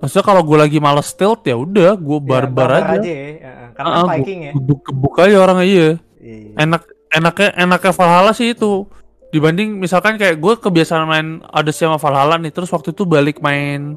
Maksudnya 0.00 0.24
kalau 0.24 0.42
gue 0.42 0.56
lagi 0.56 0.78
males 0.78 1.06
stealth 1.06 1.44
ya 1.44 1.54
udah 1.54 1.92
gue 1.94 2.18
Ya, 2.18 2.26
barbar 2.26 2.70
aja. 2.72 3.04
ya. 3.04 3.20
Heeh. 3.38 3.68
Karena 3.76 3.88
Ah, 3.88 3.94
kan 3.94 4.02
gua 4.02 4.12
Viking 4.18 4.40
ya. 4.42 4.52
Gebuk-gebuk 4.56 5.14
aja 5.16 5.36
orang 5.38 5.58
iya. 5.62 5.88
Iya. 6.18 6.48
Enak 6.58 6.82
enaknya 7.10 7.48
enaknya 7.56 7.92
Valhalla 7.92 8.32
sih 8.32 8.52
itu. 8.52 8.88
Dibanding 9.30 9.78
misalkan 9.78 10.18
kayak 10.18 10.42
gue 10.42 10.54
kebiasaan 10.58 11.06
main 11.06 11.28
Odyssey 11.48 11.86
sama 11.86 12.02
Valhalla 12.02 12.34
nih 12.34 12.50
terus 12.50 12.66
waktu 12.68 12.90
itu 12.90 13.06
balik 13.06 13.38
main 13.38 13.94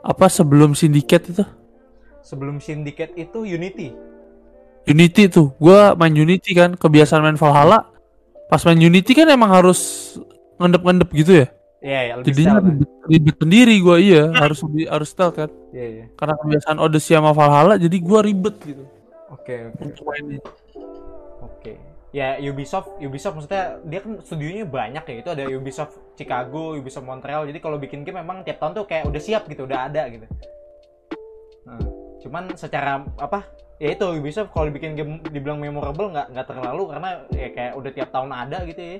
apa 0.00 0.26
sebelum 0.26 0.74
Syndicate 0.74 1.30
itu 1.30 1.44
Sebelum 2.22 2.60
Syndicate 2.60 3.14
itu 3.16 3.46
Unity. 3.46 3.94
Unity 4.88 5.28
tuh 5.28 5.52
gue 5.60 5.80
main 6.00 6.14
Unity 6.16 6.56
kan 6.56 6.72
kebiasaan 6.72 7.20
main 7.20 7.36
Valhalla 7.36 7.92
pas 8.48 8.64
main 8.64 8.80
Unity 8.80 9.12
kan 9.12 9.28
emang 9.28 9.52
harus 9.52 10.16
ngendep-ngendep 10.56 11.10
gitu 11.12 11.32
ya 11.44 11.48
Iya, 11.78 12.00
ya, 12.02 12.14
lebih 12.18 12.26
jadinya 12.34 12.50
stealth, 12.58 12.66
ribet, 12.66 12.90
ribet 13.06 13.36
sendiri 13.38 13.74
gue 13.78 13.96
iya 14.02 14.22
harus 14.42 14.58
lebih 14.66 14.84
harus 14.90 15.08
stealth 15.12 15.36
kan 15.38 15.50
Iya, 15.70 15.86
iya. 15.86 16.04
karena 16.16 16.34
kebiasaan 16.40 16.78
Odyssey 16.80 17.14
sama 17.14 17.30
Valhalla 17.36 17.74
jadi 17.78 17.96
gue 18.00 18.20
ribet 18.24 18.56
gitu 18.64 18.84
Oke, 19.28 19.68
oke. 19.68 19.80
untuk 19.84 20.04
mainnya 20.08 20.40
Oke. 21.38 21.76
Ya 22.08 22.40
Ubisoft, 22.40 22.96
Ubisoft 23.04 23.36
maksudnya 23.36 23.84
dia 23.84 24.00
kan 24.00 24.16
studionya 24.24 24.64
banyak 24.64 25.04
ya. 25.04 25.16
Itu 25.20 25.30
ada 25.36 25.44
Ubisoft 25.52 26.00
Chicago, 26.16 26.72
Ubisoft 26.72 27.04
Montreal. 27.04 27.44
Jadi 27.44 27.60
kalau 27.60 27.76
bikin 27.76 28.00
game 28.00 28.24
memang 28.24 28.40
tiap 28.48 28.56
tahun 28.56 28.72
tuh 28.72 28.88
kayak 28.88 29.04
udah 29.04 29.20
siap 29.20 29.44
gitu, 29.44 29.68
udah 29.68 29.92
ada 29.92 30.08
gitu. 30.08 30.24
Nah, 31.68 31.76
cuman 32.22 32.54
secara 32.58 33.04
apa? 33.18 33.46
Ya 33.78 33.94
itu 33.94 34.02
Ubisoft 34.10 34.50
kalau 34.50 34.74
bikin 34.74 34.98
game 34.98 35.22
dibilang 35.30 35.62
memorable 35.62 36.10
nggak 36.10 36.34
nggak 36.34 36.46
terlalu 36.50 36.90
karena 36.90 37.10
ya 37.30 37.48
kayak 37.54 37.72
udah 37.78 37.90
tiap 37.94 38.10
tahun 38.10 38.30
ada 38.34 38.58
gitu 38.66 38.82
ya. 38.82 38.96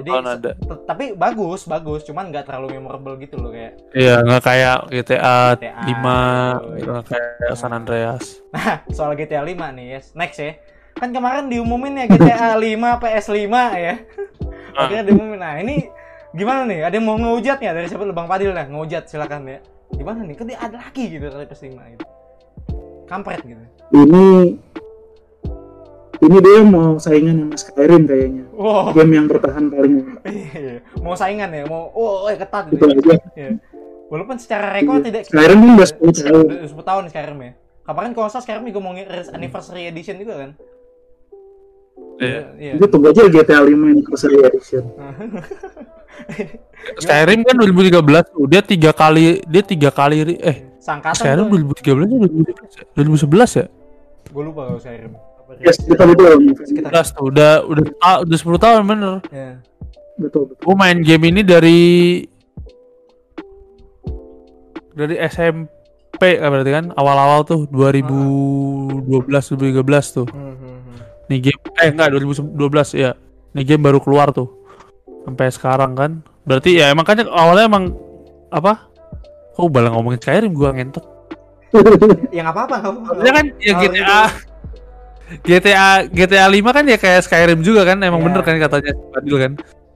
Jadi 0.00 0.08
tahun 0.08 0.28
ada. 0.40 0.50
tapi 0.88 1.04
bagus, 1.12 1.68
bagus. 1.68 2.00
Cuman 2.08 2.32
nggak 2.32 2.48
terlalu 2.48 2.80
memorable 2.80 3.20
gitu 3.20 3.36
loh 3.36 3.52
kayak. 3.52 3.76
Iya 3.92 4.24
nggak 4.24 4.40
kayak 4.40 4.76
GTA, 4.88 5.38
GTA, 5.60 5.84
5 5.84 6.80
gitu. 6.80 6.88
nggak 6.88 7.06
kayak 7.12 7.52
San 7.60 7.76
Andreas 7.76 8.40
Nah, 8.56 8.80
soal 8.88 9.12
GTA 9.20 9.44
5 9.44 9.52
nih, 9.76 9.86
yes. 10.00 10.16
Next 10.16 10.40
ya. 10.40 10.56
Kan 10.96 11.12
kemarin 11.12 11.52
diumumin 11.52 12.00
ya 12.00 12.06
GTA 12.08 12.56
5 12.56 13.04
PS5 13.04 13.36
ya. 13.76 13.94
Ah. 14.72 14.88
Akhirnya 14.88 15.04
diumumin. 15.12 15.40
Nah, 15.44 15.60
ini 15.60 15.92
gimana 16.32 16.64
nih? 16.64 16.88
Ada 16.88 16.96
yang 16.96 17.04
mau 17.04 17.20
ngehujat 17.20 17.60
nggak 17.60 17.74
dari 17.76 17.86
siapa 17.92 18.08
lu 18.08 18.16
Bang 18.16 18.32
Padil 18.32 18.56
dah? 18.56 18.64
Ngehujat 18.64 19.12
silakan 19.12 19.44
ya. 19.44 19.60
Gimana 19.92 20.24
nih? 20.24 20.40
Kan 20.40 20.48
dia 20.48 20.56
ada 20.56 20.80
lagi 20.80 21.04
gitu 21.04 21.28
dari 21.28 21.44
PS5 21.44 21.76
gitu. 22.00 22.04
Kampret 23.12 23.40
gitu. 23.44 23.64
Ini 23.92 24.24
ini 26.22 26.38
dia 26.38 26.62
mau 26.62 26.96
saingan 27.02 27.44
sama 27.44 27.56
Skyrim 27.58 28.02
kayaknya. 28.06 28.44
Wow. 28.54 28.94
Game 28.94 29.12
yang 29.12 29.26
bertahan 29.26 29.64
paling 29.68 29.92
lama. 30.00 30.18
Iya. 30.32 30.80
mau 31.02 31.18
saingan 31.18 31.50
ya, 31.50 31.66
mau 31.66 31.90
oh, 31.92 32.24
oh 32.24 32.30
ketat 32.30 32.70
Itu 32.70 32.78
gitu. 32.78 33.10
aja. 33.10 33.18
Iya. 33.34 33.50
Walaupun 34.06 34.36
secara 34.38 34.70
rekor 34.70 35.02
tidak 35.02 35.26
Skyrim 35.26 35.58
kan 35.60 35.70
udah 35.76 35.88
10 35.88 36.24
tahun. 36.24 36.44
Udah 36.46 36.70
10 36.70 36.88
tahun 36.88 37.04
Skyrim 37.10 37.38
ya. 37.42 37.52
Kemarin 37.82 38.10
kalau 38.14 38.28
salah 38.30 38.44
Skyrim 38.46 38.64
juga 38.70 38.80
mau 38.80 38.94
ngiris 38.94 39.28
anniversary 39.34 39.90
edition 39.90 40.16
juga 40.22 40.34
kan? 40.46 40.50
Iya. 42.22 42.40
Iya. 42.54 42.72
Jadi 42.78 42.86
tunggu 42.86 43.10
aja 43.10 43.22
GTA 43.26 43.60
5 43.66 43.74
Anniversary 43.74 44.36
Edition. 44.46 44.84
Skyrim 47.02 47.40
kan 47.42 47.54
2013 47.58 47.98
tuh 48.30 48.46
dia 48.46 48.62
tiga 48.62 48.94
kali 48.94 49.42
dia 49.42 49.62
tiga 49.66 49.90
kali 49.90 50.38
eh 50.38 50.71
Sangkatan 50.82 51.14
Skyrim 51.14 51.46
tuh. 51.46 51.62
2013 51.78 52.10
atau 52.10 52.26
2011 52.34 52.74
ya? 52.74 52.84
2011 52.98 53.60
ya? 53.62 53.66
Gue 54.34 54.42
lupa 54.42 54.60
kalau 54.66 54.80
Skyrim. 54.82 55.12
Apa 55.14 55.50
Ya 55.62 55.70
sekitar 55.70 56.06
itu. 56.10 56.22
Sekitar 56.66 56.90
11 56.90 57.14
tuh 57.14 57.24
udah 57.30 57.52
udah 57.70 57.84
ah, 58.02 58.18
udah 58.26 58.38
10 58.42 58.58
tahun 58.58 58.82
bener. 58.90 59.14
ya. 59.30 59.62
Betul 60.18 60.50
betul. 60.50 60.64
Gue 60.66 60.74
main 60.74 60.98
game 60.98 61.24
ini 61.30 61.40
dari 61.46 61.80
dari 64.92 65.16
SMP 65.22 66.20
kan 66.36 66.50
berarti 66.52 66.72
kan 66.74 66.84
awal-awal 66.98 67.46
tuh 67.46 67.70
2012 67.70 69.06
2013 69.30 70.18
tuh. 70.18 70.26
Hmm, 70.28 70.54
hmm, 70.58 70.78
hmm. 70.82 70.98
Nih 71.30 71.38
game 71.46 71.62
eh 71.78 71.88
enggak 71.94 72.10
2012 72.10 72.58
ya. 72.98 73.14
Nih 73.54 73.64
game 73.64 73.86
baru 73.86 74.02
keluar 74.02 74.34
tuh. 74.34 74.50
Sampai 75.22 75.46
sekarang 75.54 75.94
kan. 75.94 76.26
Berarti 76.42 76.74
ya 76.74 76.90
emang 76.90 77.06
kan 77.06 77.22
awalnya 77.30 77.70
emang 77.70 77.94
apa? 78.50 78.91
Oh, 79.56 79.68
balang 79.68 79.92
ngomongin 79.92 80.20
Skyrim 80.20 80.52
gua 80.52 80.72
ngentot. 80.72 81.04
Ya 82.32 82.44
nggak 82.44 82.54
apa-apa, 82.56 82.74
nggak 82.80 82.92
apa-apa. 82.92 83.20
Kan 83.24 83.46
ya 83.60 83.72
GTA 83.80 84.18
GTA 85.40 85.88
GTA 86.12 86.46
5 86.48 86.76
kan 86.76 86.84
ya 86.84 86.98
kayak 87.00 87.24
Skyrim 87.24 87.64
juga 87.64 87.88
kan 87.88 87.96
emang 88.04 88.20
Iya. 88.20 88.26
bener 88.28 88.42
kan 88.44 88.56
katanya 88.60 88.92
Fadil 89.12 89.36
kan. 89.40 89.52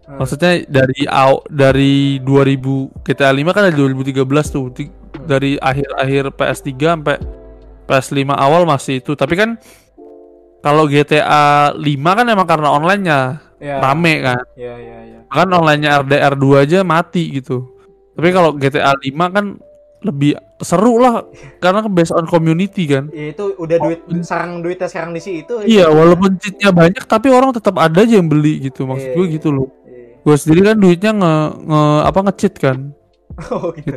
Hmm. 0.07 0.17
Maksudnya 0.23 0.53
dari 0.65 1.01
aw, 1.05 1.43
dari 1.51 2.23
2000 2.23 2.89
GTA 3.05 3.35
5 3.35 3.51
kan 3.53 3.69
dari 3.69 3.77
2013 3.77 4.47
tuh 4.49 4.71
Ti- 4.73 4.95
dari 5.27 5.59
akhir-akhir 5.59 6.33
PS3 6.33 6.73
sampai 6.97 7.17
PS5 7.85 8.33
awal 8.33 8.65
masih 8.65 9.03
itu. 9.03 9.13
Tapi 9.13 9.35
kan 9.37 9.61
kalau 10.63 10.89
GTA 10.89 11.75
5 11.77 12.11
kan 12.17 12.27
emang 12.27 12.49
karena 12.49 12.73
online-nya 12.73 13.19
ya. 13.61 13.77
rame 13.83 14.15
kan. 14.25 14.41
Ya, 14.57 14.75
ya, 14.79 14.99
ya. 15.05 15.19
Kan 15.29 15.51
online-nya 15.53 16.01
RDR 16.01 16.35
2 16.39 16.65
aja 16.65 16.79
mati 16.87 17.37
gitu. 17.37 17.76
Tapi 18.17 18.29
kalau 18.33 18.51
GTA 18.53 18.97
5 18.97 19.05
kan 19.31 19.47
lebih 20.01 20.33
seru 20.61 20.97
lah 20.97 21.25
karena 21.59 21.83
kan 21.83 21.91
based 21.91 22.13
on 22.13 22.25
community 22.25 22.87
kan. 22.87 23.09
Ya 23.11 23.33
itu 23.33 23.57
udah 23.57 23.77
duit 23.77 24.01
sarang 24.23 24.61
duitnya 24.61 24.87
sekarang 24.87 25.13
di 25.13 25.21
situ. 25.21 25.61
Iya, 25.63 25.89
walaupun 25.89 26.37
cheatnya 26.37 26.71
banyak 26.71 27.05
tapi 27.05 27.29
orang 27.29 27.53
tetap 27.53 27.77
ada 27.77 28.01
aja 28.01 28.17
yang 28.17 28.29
beli 28.29 28.71
gitu. 28.71 28.87
Maksud 28.87 29.09
Iya, 29.09 29.17
gue 29.17 29.25
iya. 29.27 29.35
gitu 29.37 29.49
loh. 29.51 29.69
Iya. 29.85 30.23
Gue 30.23 30.37
sendiri 30.37 30.61
kan 30.65 30.77
duitnya 30.79 31.13
nge, 31.13 31.35
nge 31.65 31.83
apa 32.05 32.19
nge-cheat 32.25 32.55
kan. 32.57 32.79
Oh 33.53 33.69
gitu. 33.73 33.93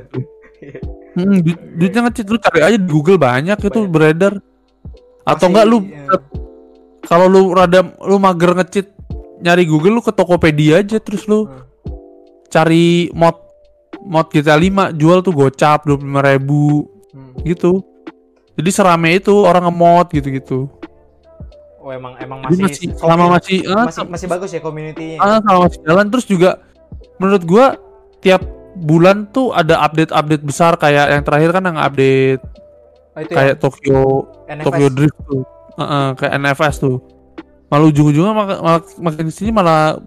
Gitu. 0.60 0.80
Hmm, 1.10 1.42
duit, 1.42 1.58
duitnya 1.74 2.06
nge-cheat 2.06 2.28
lu 2.30 2.38
cari 2.38 2.60
aja 2.62 2.78
di 2.78 2.86
Google 2.86 3.18
banyak 3.18 3.58
itu 3.58 3.72
Banyak. 3.74 3.90
beredar. 3.90 4.34
Atau 5.26 5.46
Masih, 5.46 5.52
enggak 5.52 5.66
lu 5.66 5.78
iya. 5.84 6.06
kalau 7.02 7.26
lu 7.26 7.42
rada 7.52 7.82
lu 8.00 8.16
mager 8.18 8.54
nge-cheat 8.56 8.88
nyari 9.40 9.66
Google 9.66 9.98
lu 9.98 10.02
ke 10.02 10.12
Tokopedia 10.12 10.80
aja 10.80 10.98
terus 10.98 11.26
lu 11.26 11.46
Hmm. 11.46 11.66
cari 12.48 13.10
mod 13.12 13.36
mod 14.02 14.28
GTA 14.28 14.56
5 14.56 14.66
jual 14.92 15.20
tuh 15.20 15.32
gocap 15.32 15.84
25.000 15.84 16.00
ribu 16.26 16.88
Hmm. 17.10 17.34
gitu. 17.42 17.82
Jadi 18.54 18.70
serame 18.70 19.16
itu 19.16 19.34
orang 19.34 19.66
nge-mod 19.66 20.08
gitu-gitu. 20.12 20.70
Oh 21.80 21.90
emang 21.90 22.14
emang 22.18 22.44
Jadi 22.46 22.60
masih 22.62 22.86
masih 22.86 22.88
selama 22.94 23.26
masih 23.32 23.58
ah, 23.66 23.86
masih 23.88 24.04
masih 24.06 24.28
bagus 24.28 24.50
ya 24.52 24.60
community-nya. 24.60 25.18
ah, 25.18 25.40
selama 25.40 25.60
masih 25.66 25.80
jalan 25.82 26.06
terus 26.08 26.26
juga 26.26 26.50
menurut 27.16 27.44
gua 27.44 27.66
tiap 28.20 28.44
bulan 28.76 29.26
tuh 29.28 29.50
ada 29.50 29.80
update-update 29.82 30.44
besar 30.44 30.76
kayak 30.76 31.08
yang 31.10 31.24
terakhir 31.24 31.50
kan 31.52 31.64
yang 31.64 31.76
update 31.76 32.44
Oh 33.10 33.20
itu 33.20 33.34
kayak 33.34 33.56
Tokyo 33.58 34.00
ya, 34.46 34.54
NFS. 34.54 34.66
Tokyo 34.66 34.88
Drift 34.90 35.18
tuh 35.24 35.42
Heeh, 35.76 36.08
kayak 36.14 36.34
NFS 36.38 36.76
tuh 36.78 36.98
malah 37.66 37.86
ujung-ujungnya 37.86 38.34
mak- 38.34 38.62
malah, 38.62 38.82
makin 39.00 39.28
sini 39.30 39.50
malah 39.50 39.98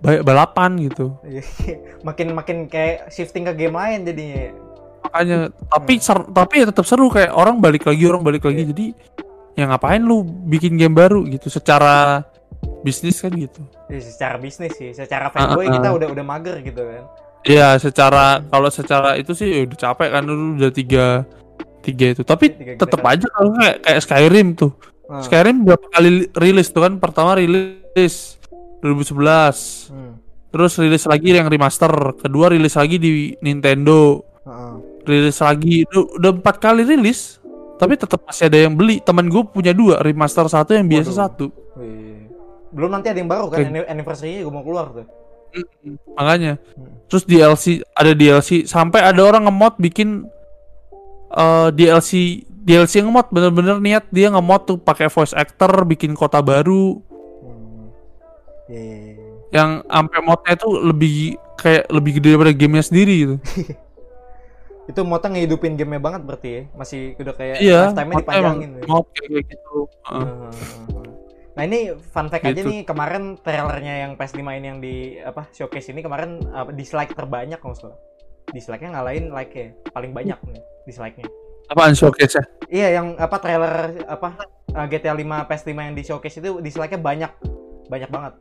balapan 0.00 0.78
gitu 0.80 1.18
Iya, 1.22 1.42
makin 2.00 2.32
makin 2.32 2.56
kayak 2.64 3.08
shifting 3.08 3.42
ke 3.42 3.54
game 3.56 3.74
lain 3.74 4.02
jadinya. 4.02 4.54
makanya 5.00 5.38
tapi 5.64 5.92
ser- 5.98 6.28
tapi 6.28 6.54
ya 6.58 6.66
tetap 6.66 6.82
seru 6.82 7.06
kayak 7.06 7.30
orang 7.30 7.58
balik 7.58 7.82
lagi 7.82 8.02
orang 8.02 8.20
balik 8.20 8.42
lagi 8.42 8.62
Iya. 8.62 8.70
jadi 8.70 8.86
ya 9.54 9.64
ngapain 9.66 9.98
lu 9.98 10.22
bikin 10.22 10.74
game 10.74 10.92
baru 10.92 11.22
gitu 11.24 11.48
secara 11.48 12.22
bisnis 12.80 13.18
kan 13.18 13.30
gitu 13.30 13.58
Ya, 13.86 13.98
secara 13.98 14.36
bisnis 14.36 14.74
sih, 14.74 14.92
secara 14.92 15.28
fanboy 15.28 15.64
Ah, 15.64 15.70
ah, 15.70 15.74
kita 15.74 15.88
ah. 15.88 15.96
udah 15.96 16.08
udah 16.10 16.20
mager 16.22 16.60
gitu 16.60 16.76
kan. 16.78 17.08
Iya, 17.40 17.80
secara 17.80 18.44
kalau 18.44 18.68
secara 18.68 19.16
itu 19.16 19.32
sih 19.32 19.48
ya 19.48 19.60
udah 19.64 19.78
capek 19.80 20.08
kan 20.10 20.22
dulu 20.22 20.44
udah 20.54 20.68
tiga 20.70 21.06
tiga 21.80 22.06
itu. 22.12 22.20
Tapi 22.20 22.52
Tiga 22.52 22.72
tetap 22.76 23.00
generasi. 23.00 23.16
aja 23.16 23.26
kalau 23.32 23.50
kayak 23.56 23.76
kayak 23.80 24.00
Skyrim 24.04 24.48
tuh. 24.52 24.72
Hmm. 25.08 25.24
Skyrim 25.24 25.56
berapa 25.64 25.86
kali 25.88 26.08
li- 26.12 26.30
rilis 26.30 26.68
tuh 26.68 26.84
kan? 26.84 27.00
Pertama 27.00 27.32
rilis 27.32 28.36
2011. 28.80 29.90
Hmm. 29.92 30.14
Terus 30.48 30.72
rilis 30.80 31.04
lagi 31.04 31.28
yang 31.34 31.46
remaster. 31.46 31.92
Kedua 32.16 32.48
rilis 32.48 32.74
lagi 32.74 32.96
di 32.96 33.36
Nintendo. 33.44 34.24
Heeh. 34.46 34.74
Rilis 35.04 35.38
lagi 35.40 35.84
udah, 35.88 36.04
udah 36.20 36.30
empat 36.40 36.56
kali 36.60 36.82
rilis. 36.84 37.36
Tapi 37.78 37.94
tetap 37.94 38.24
masih 38.26 38.50
ada 38.50 38.58
yang 38.58 38.74
beli. 38.74 38.98
Temen 38.98 39.30
gue 39.30 39.42
punya 39.46 39.70
dua, 39.70 40.02
remaster 40.02 40.48
satu 40.50 40.74
yang 40.74 40.88
biasa 40.90 41.10
Waduh. 41.14 41.20
satu. 41.20 41.46
Wih. 41.78 42.26
Belum 42.74 42.90
nanti 42.92 43.08
ada 43.08 43.16
yang 43.16 43.30
baru 43.30 43.48
kan, 43.48 43.64
Kayak- 43.64 43.88
anniversary 43.88 44.44
juga 44.44 44.52
mau 44.52 44.64
keluar 44.66 44.92
tuh. 44.92 45.06
Makanya. 46.18 46.60
Hmm. 46.76 47.00
Terus 47.08 47.24
DLC 47.24 47.64
ada 47.96 48.12
DLC 48.12 48.68
sampai 48.68 49.00
ada 49.00 49.20
orang 49.24 49.48
ngemod 49.48 49.80
bikin 49.80 50.28
eh 51.32 51.68
DLC 51.72 52.44
DLC 52.44 53.00
ngemod 53.00 53.32
bener-bener 53.32 53.80
niat 53.80 54.04
dia 54.12 54.28
ngemod 54.28 54.68
tuh 54.68 54.76
pakai 54.76 55.08
voice 55.08 55.32
actor 55.32 55.88
bikin 55.88 56.12
kota 56.12 56.44
baru. 56.44 57.00
Iya, 58.68 58.80
iya, 58.84 58.98
iya. 59.16 59.28
yang 59.48 59.70
sampai 59.80 60.18
modnya 60.20 60.54
tuh 60.60 60.72
lebih 60.84 61.40
kayak 61.56 61.88
lebih 61.88 62.20
gede 62.20 62.28
daripada 62.36 62.52
gamenya 62.52 62.84
sendiri 62.84 63.14
gitu. 63.24 63.36
Itu 64.92 65.04
Mota 65.04 65.28
ngehidupin 65.28 65.76
gamenya 65.76 66.00
banget 66.00 66.22
berarti 66.24 66.48
ya. 66.48 66.62
Masih 66.72 67.12
udah 67.16 67.34
kayak 67.36 67.56
iya, 67.60 67.80
lifetime-nya 67.92 68.16
modnya 68.16 68.24
dipanjangin. 68.24 68.70
ya. 68.72 68.84
mod 68.88 69.06
kayak 69.12 69.42
gitu. 69.44 69.76
Heeh. 70.08 70.24
Nah 71.58 71.62
ini 71.66 71.78
fun 71.98 72.26
fact 72.30 72.44
aja 72.46 72.54
Gitu. 72.54 72.70
nih 72.70 72.80
kemarin 72.86 73.34
trailernya 73.42 73.94
yang 74.06 74.12
PS5 74.14 74.40
ini 74.46 74.66
yang 74.70 74.78
di 74.78 74.94
apa 75.20 75.50
showcase 75.50 75.90
ini 75.90 76.00
kemarin 76.00 76.40
apa, 76.54 76.70
dislike 76.72 77.12
terbanyak 77.12 77.58
kalau 77.58 77.74
salah. 77.74 77.98
Dislike-nya 78.48 78.96
ngalahin 78.96 79.28
like-nya 79.28 79.76
paling 79.92 80.16
banyak 80.16 80.38
nih 80.48 80.60
dislike-nya. 80.88 81.28
Apaan 81.68 81.92
showcase 81.92 82.40
ya? 82.40 82.44
Iya 82.68 82.88
yang 83.02 83.06
apa 83.20 83.36
trailer 83.44 83.92
apa 84.08 84.40
uh, 84.72 84.86
GTA 84.88 85.12
5 85.12 85.20
PS5 85.52 85.68
yang 85.74 85.92
di 85.92 86.04
showcase 86.04 86.40
itu 86.40 86.64
dislike-nya 86.64 86.96
banyak 86.96 87.32
banyak 87.92 88.08
banget. 88.08 88.32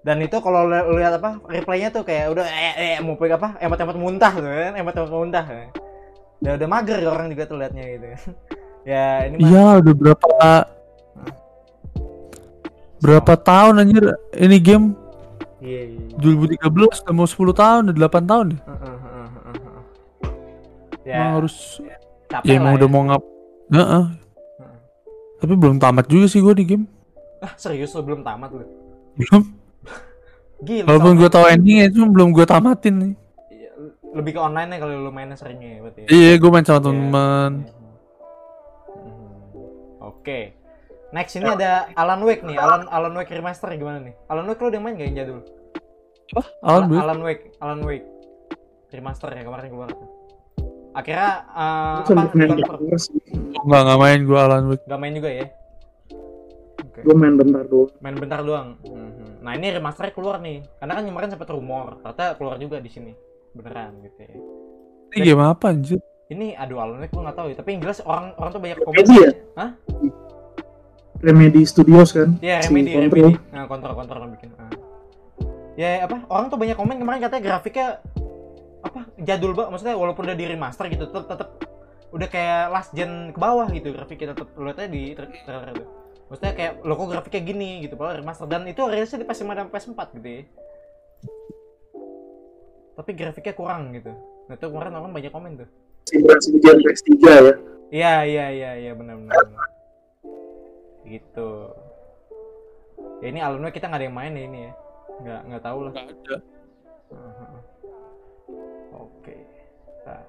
Dan 0.00 0.16
itu 0.18 0.32
kalau 0.40 0.64
lu 0.64 0.96
lihat 0.96 1.20
apa 1.20 1.44
replaynya 1.44 1.92
tuh 1.92 2.02
kayak 2.02 2.32
udah 2.32 2.46
eh, 2.46 2.74
eh 2.76 2.94
mau 2.98 3.14
pegang 3.14 3.36
apa 3.36 3.60
emot-emot 3.60 3.96
muntah 3.96 4.32
tuh 4.32 4.44
kan 4.44 4.72
emot-emot 4.74 5.12
muntah. 5.12 5.44
Udah 6.40 6.52
udah 6.56 6.68
mager 6.68 6.98
orang 7.04 7.28
juga 7.28 7.44
tuh 7.44 7.60
liatnya 7.60 7.84
gitu. 7.90 8.06
ya 8.90 9.28
ini 9.28 9.36
Iya, 9.44 9.76
udah 9.78 9.92
berapa 9.92 10.28
berapa 12.98 13.32
tahun 13.36 13.74
anjir 13.78 14.04
ini 14.34 14.56
game 14.56 14.86
Iya, 15.60 15.92
iya. 15.92 16.16
2013 16.16 17.04
udah 17.04 17.12
mau 17.12 17.28
10 17.28 17.52
tahun, 17.52 17.92
udah 17.92 18.00
8 18.00 18.24
tahun 18.24 18.46
ya. 18.48 18.58
Heeh, 18.58 18.80
heeh, 18.80 18.96
heeh, 19.04 19.28
heeh. 19.60 19.82
Ya, 21.04 21.14
Emang 21.14 21.32
harus 21.36 21.54
capek 22.26 22.48
ya 22.48 22.56
emang 22.56 22.64
lah 22.66 22.78
udah 22.80 22.88
ya. 22.88 22.94
mau 22.94 23.02
ngap 23.04 23.22
Heeh. 23.68 24.04
Heeh. 24.56 24.76
tapi 25.36 25.52
belum 25.54 25.76
tamat 25.76 26.08
juga 26.08 26.26
sih 26.26 26.40
gue 26.40 26.54
di 26.54 26.64
game 26.64 26.88
Ah, 27.40 27.52
serius 27.56 27.92
lo 27.92 28.00
belum 28.00 28.20
tamat 28.20 28.48
lu. 28.50 28.64
belum 29.16 29.42
Gila. 30.60 30.84
walaupun 30.86 31.12
gue 31.16 31.28
tahu 31.28 31.44
endingnya 31.46 31.84
itu 31.86 32.00
belum 32.02 32.28
gue 32.30 32.44
tamatin 32.44 32.94
nih 32.96 33.12
Iya, 33.48 33.70
lebih 34.12 34.32
ke 34.32 34.40
online 34.40 34.68
ya 34.70 34.78
kalau 34.78 34.94
lu 34.98 35.10
mainnya 35.10 35.34
seringnya 35.34 35.70
ya 35.70 35.80
berarti. 35.80 36.00
ya? 36.02 36.08
iya 36.10 36.32
gue 36.34 36.50
main 36.50 36.62
sama 36.62 36.76
Iya. 36.76 36.86
temen 36.86 37.52
Hmm. 38.90 39.28
Oke. 40.02 40.38
Next 41.10 41.34
ini 41.34 41.48
ada 41.48 41.70
Alan 41.92 42.20
Wake 42.20 42.42
nih. 42.42 42.54
Alan 42.54 42.86
Alan 42.86 43.10
Wake 43.12 43.30
remaster 43.30 43.66
gimana 43.72 43.98
nih? 44.00 44.14
Alan 44.26 44.46
Wake 44.46 44.58
lo 44.58 44.68
udah 44.68 44.78
main 44.78 44.94
gak 44.94 45.06
yang 45.06 45.16
jadul? 45.18 45.40
apa 46.30 46.42
Alan 46.62 46.86
Wake 46.86 47.00
Alan 47.00 47.20
Wake, 47.20 47.42
Alan 47.58 47.80
Wake. 47.82 48.06
Remaster 48.90 49.28
ya 49.28 49.42
kemarin 49.42 49.66
keluar. 49.66 49.90
Akhirnya 50.92 51.30
uh, 51.48 51.98
Gue 52.00 52.14
apa? 52.16 52.30
main 52.32 52.48
Developer- 52.52 52.78
bentar 52.80 52.98
sih. 53.00 53.18
Oh, 53.52 53.64
nggak 53.64 53.80
nggak 53.80 53.98
main 53.98 54.20
gue 54.22 54.38
Alan 54.40 54.64
Wake 54.66 54.82
Gak 54.84 54.98
main 54.98 55.12
juga 55.12 55.30
ya? 55.32 55.46
Oke. 56.80 57.00
Gue 57.00 57.14
main 57.14 57.34
bentar 57.34 57.62
doang. 57.64 57.90
Main 57.98 58.16
bentar 58.16 58.40
doang. 58.40 58.68
Mhm. 58.80 59.29
Nah 59.40 59.52
ini 59.56 59.72
remasternya 59.72 60.12
keluar 60.12 60.36
nih. 60.40 60.60
Karena 60.78 60.92
kan 61.00 61.04
kemarin 61.08 61.28
sempat 61.32 61.48
rumor, 61.50 61.96
ternyata 62.04 62.36
keluar 62.36 62.56
juga 62.60 62.76
di 62.80 62.90
sini. 62.92 63.12
Beneran 63.50 63.98
gitu 64.06 64.18
ya. 64.22 64.30
ini 65.10 65.26
game 65.26 65.42
apa 65.42 65.74
anjir 65.74 65.98
Ini 66.30 66.54
aduh 66.54 66.78
Wake 66.78 67.10
gue 67.10 67.22
nggak 67.26 67.34
tahu 67.34 67.46
ya. 67.50 67.56
Tapi 67.58 67.68
yang 67.74 67.80
jelas 67.82 67.98
orang 68.06 68.30
orang 68.38 68.50
tuh 68.54 68.62
banyak 68.62 68.78
Remedy 68.78 69.10
komen. 69.10 69.18
ya? 69.18 69.30
Hah? 69.58 69.70
Remedy 71.20 71.62
Studios 71.66 72.14
kan? 72.14 72.38
Iya 72.38 72.62
Si 72.62 72.70
Remedy, 72.70 72.94
Control. 72.94 73.34
Remedy. 73.34 73.50
Nah 73.50 73.64
kontrol 73.66 73.94
kontrol 73.98 74.20
yang 74.22 74.32
bikin. 74.38 74.48
Ah. 74.54 74.70
Ya 75.74 76.06
apa? 76.06 76.16
Orang 76.30 76.46
tuh 76.48 76.58
banyak 76.62 76.78
komen 76.78 76.96
kemarin 77.02 77.20
katanya 77.20 77.42
grafiknya 77.50 77.86
apa 78.80 79.00
jadul 79.18 79.52
banget. 79.52 79.70
Maksudnya 79.74 79.96
walaupun 79.98 80.22
udah 80.30 80.38
di 80.38 80.46
remaster 80.46 80.86
gitu, 80.88 81.10
tetap 81.10 81.26
tetap 81.26 81.48
udah 82.10 82.28
kayak 82.30 82.62
last 82.70 82.90
gen 82.94 83.30
ke 83.34 83.38
bawah 83.38 83.66
gitu 83.70 83.90
grafiknya 83.94 84.34
tetap 84.34 84.50
lu 84.58 84.66
lihat 84.66 84.78
aja 84.82 84.90
di 84.90 85.02
tra- 85.18 85.30
trailer 85.30 85.68
itu. 85.74 85.84
Maksudnya 86.30 86.54
kayak 86.54 86.72
lo 86.86 86.94
kok 86.94 87.10
grafiknya 87.10 87.42
gini 87.42 87.70
gitu, 87.82 87.98
padahal 87.98 88.22
remaster 88.22 88.46
dan 88.46 88.62
itu 88.70 88.78
rilisnya 88.86 89.18
di 89.18 89.26
PS5 89.26 89.50
dan 89.50 89.66
PS4 89.66 90.00
gitu 90.14 90.28
ya. 90.30 90.42
Tapi 92.94 93.10
grafiknya 93.18 93.54
kurang 93.58 93.90
gitu. 93.98 94.14
Nah 94.46 94.54
itu 94.54 94.66
kemarin 94.70 94.94
orang 94.94 95.10
banyak 95.10 95.34
komen 95.34 95.58
tuh. 95.58 95.68
Si 96.06 96.22
berasi 96.22 96.54
di 96.54 96.58
game 96.62 96.78
PS3 96.86 97.10
ya. 97.18 97.54
Iya 97.90 98.14
iya 98.22 98.46
iya 98.54 98.70
iya 98.78 98.92
benar 98.94 99.18
benar. 99.18 99.34
benar. 99.42 99.68
Gitu. 101.02 101.50
Ya 103.20 103.26
ini 103.26 103.38
Wake 103.42 103.74
kita 103.82 103.90
nggak 103.90 103.98
ada 103.98 104.06
yang 104.06 104.14
main 104.14 104.32
ya 104.38 104.42
ini 104.46 104.58
ya. 104.70 104.72
Nggak 105.26 105.40
nggak 105.50 105.62
tahu 105.66 105.78
lah. 105.82 105.92
nggak 105.98 106.08
ada. 106.14 106.36
Oke. 108.94 109.34
Nah. 110.06 110.22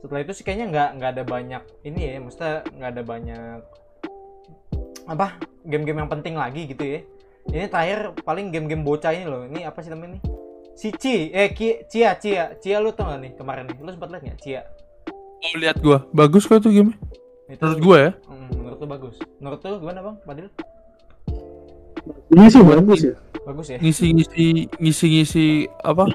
Setelah 0.00 0.20
itu 0.24 0.32
sih 0.32 0.44
kayaknya 0.48 0.66
nggak 0.72 0.88
nggak 0.96 1.10
ada 1.12 1.24
banyak 1.28 1.62
ini 1.84 2.00
ya, 2.08 2.16
maksudnya 2.24 2.64
nggak 2.72 2.90
ada 2.92 3.02
banyak 3.04 3.60
apa 5.04 5.40
game-game 5.64 6.04
yang 6.04 6.10
penting 6.10 6.34
lagi 6.36 6.68
gitu 6.68 6.84
ya. 6.84 7.00
Ini 7.44 7.68
terakhir 7.68 8.16
paling 8.24 8.48
game-game 8.48 8.80
bocah 8.80 9.12
ini 9.12 9.28
loh. 9.28 9.44
Ini 9.44 9.68
apa 9.68 9.84
sih 9.84 9.92
namanya 9.92 10.16
nih? 10.16 10.22
Si 10.74 10.88
Ci, 10.90 11.30
eh 11.30 11.54
Ki, 11.54 11.86
Cia, 11.86 12.16
Cia, 12.18 12.56
Cia 12.58 12.82
lu 12.82 12.90
tau 12.90 13.06
gak 13.06 13.20
nih 13.22 13.32
kemarin 13.38 13.68
nih? 13.70 13.78
Lu 13.78 13.90
sempat 13.94 14.10
lihat 14.10 14.22
nggak 14.26 14.40
Cia? 14.42 14.62
oh, 15.44 15.54
lihat 15.60 15.76
gue 15.78 15.98
bagus 16.16 16.48
kok 16.48 16.64
itu 16.64 16.72
game 16.72 16.96
Itu, 17.52 17.60
menurut 17.60 17.80
gue 17.84 17.96
ya 18.00 18.10
Hmm, 18.26 18.48
menurut 18.56 18.78
lu 18.80 18.86
bagus. 18.88 19.14
Menurut 19.38 19.60
lu 19.60 19.76
gimana 19.84 20.00
bang, 20.00 20.16
Padil? 20.24 20.48
Ini 22.32 22.46
sih 22.48 22.62
bagus 22.64 23.00
ya. 23.04 23.14
Bagus 23.44 23.66
ya? 23.68 23.76
ngisi-ngisi 23.76 24.72
ngisi-ngisi 24.80 25.68
apa 25.84 26.08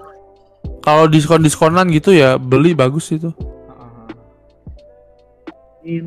kalau 0.81 1.05
diskon 1.05 1.45
diskonan 1.45 1.85
gitu 1.93 2.09
ya 2.09 2.41
beli 2.41 2.73
bagus 2.73 3.13
itu 3.13 3.29
Heeh. 3.37 4.09
In. 5.85 6.05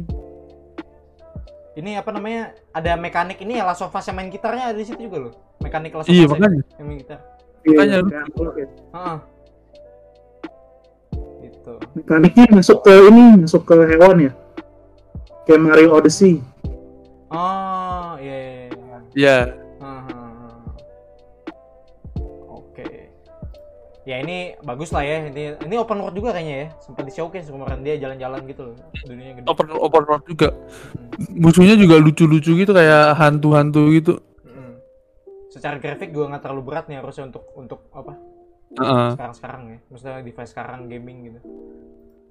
Ini 1.73 2.05
apa 2.05 2.11
namanya? 2.13 2.53
Ada 2.77 3.01
mekanik 3.01 3.41
ini 3.41 3.57
ya 3.57 3.65
Last 3.65 3.81
of 3.81 3.95
Us 3.97 4.05
yang 4.05 4.17
main 4.21 4.29
gitarnya 4.29 4.73
ada 4.73 4.79
di 4.79 4.85
situ 4.85 5.09
juga 5.09 5.29
loh. 5.29 5.33
Mekanik 5.65 5.97
Last 5.97 6.09
of 6.09 6.13
iya 6.13 6.25
Us 6.25 6.29
ya, 6.29 6.37
makanya 6.37 6.61
yang 6.77 6.87
main 6.87 6.99
gitar. 7.01 7.19
Iya, 7.63 7.77
Makanya 7.79 7.97
lu-. 8.03 8.13
Heeh. 8.93 9.19
Gitu. 11.43 11.75
Mekaniknya 11.97 12.47
masuk 12.53 12.79
ke 12.85 12.95
ini, 13.09 13.25
masuk 13.41 13.63
ke 13.65 13.77
hewan 13.89 14.17
ya. 14.21 14.33
Kayak 15.49 15.61
Mario 15.65 15.89
Odyssey. 15.97 16.45
Oh, 17.33 18.21
iya 18.21 18.37
iya. 18.37 18.99
iya. 19.17 19.62
Ya 24.13 24.21
ini 24.21 24.53
bagus 24.61 24.93
lah 24.93 25.01
ya. 25.01 25.25
Ini 25.25 25.65
ini 25.65 25.75
open 25.81 26.05
world 26.05 26.13
juga 26.13 26.37
kayaknya 26.37 26.57
ya. 26.61 26.69
Sempat 26.85 27.09
di 27.09 27.13
showcase 27.17 27.49
kemarin 27.49 27.81
dia 27.81 27.97
jalan-jalan 27.97 28.45
gitu 28.45 28.61
loh. 28.69 28.77
Dunianya 29.09 29.35
gede. 29.41 29.47
open 29.49 29.67
open 29.73 30.03
world 30.05 30.25
juga 30.29 30.49
Mm. 30.53 31.41
musuhnya 31.41 31.77
juga 31.81 31.97
lucu-lucu 31.97 32.53
gitu 32.53 32.73
kayak 32.73 33.17
hantu-hantu 33.17 33.89
gitu 33.89 34.21
Mm. 34.45 34.77
Secara 35.49 35.81
grafik 35.81 36.13
juga 36.13 36.37
nggak 36.37 36.43
terlalu 36.45 36.63
berat 36.69 36.85
nih 36.93 37.01
harusnya 37.01 37.33
untuk 37.33 37.49
untuk 37.57 37.89
apa? 37.97 38.13
Heeh. 38.73 39.09
sekarang-sekarang 39.13 39.63
ya 39.69 39.79
maksudnya 39.93 40.25
device 40.25 40.51
sekarang 40.57 40.89
gaming 40.89 41.19
gitu 41.29 41.41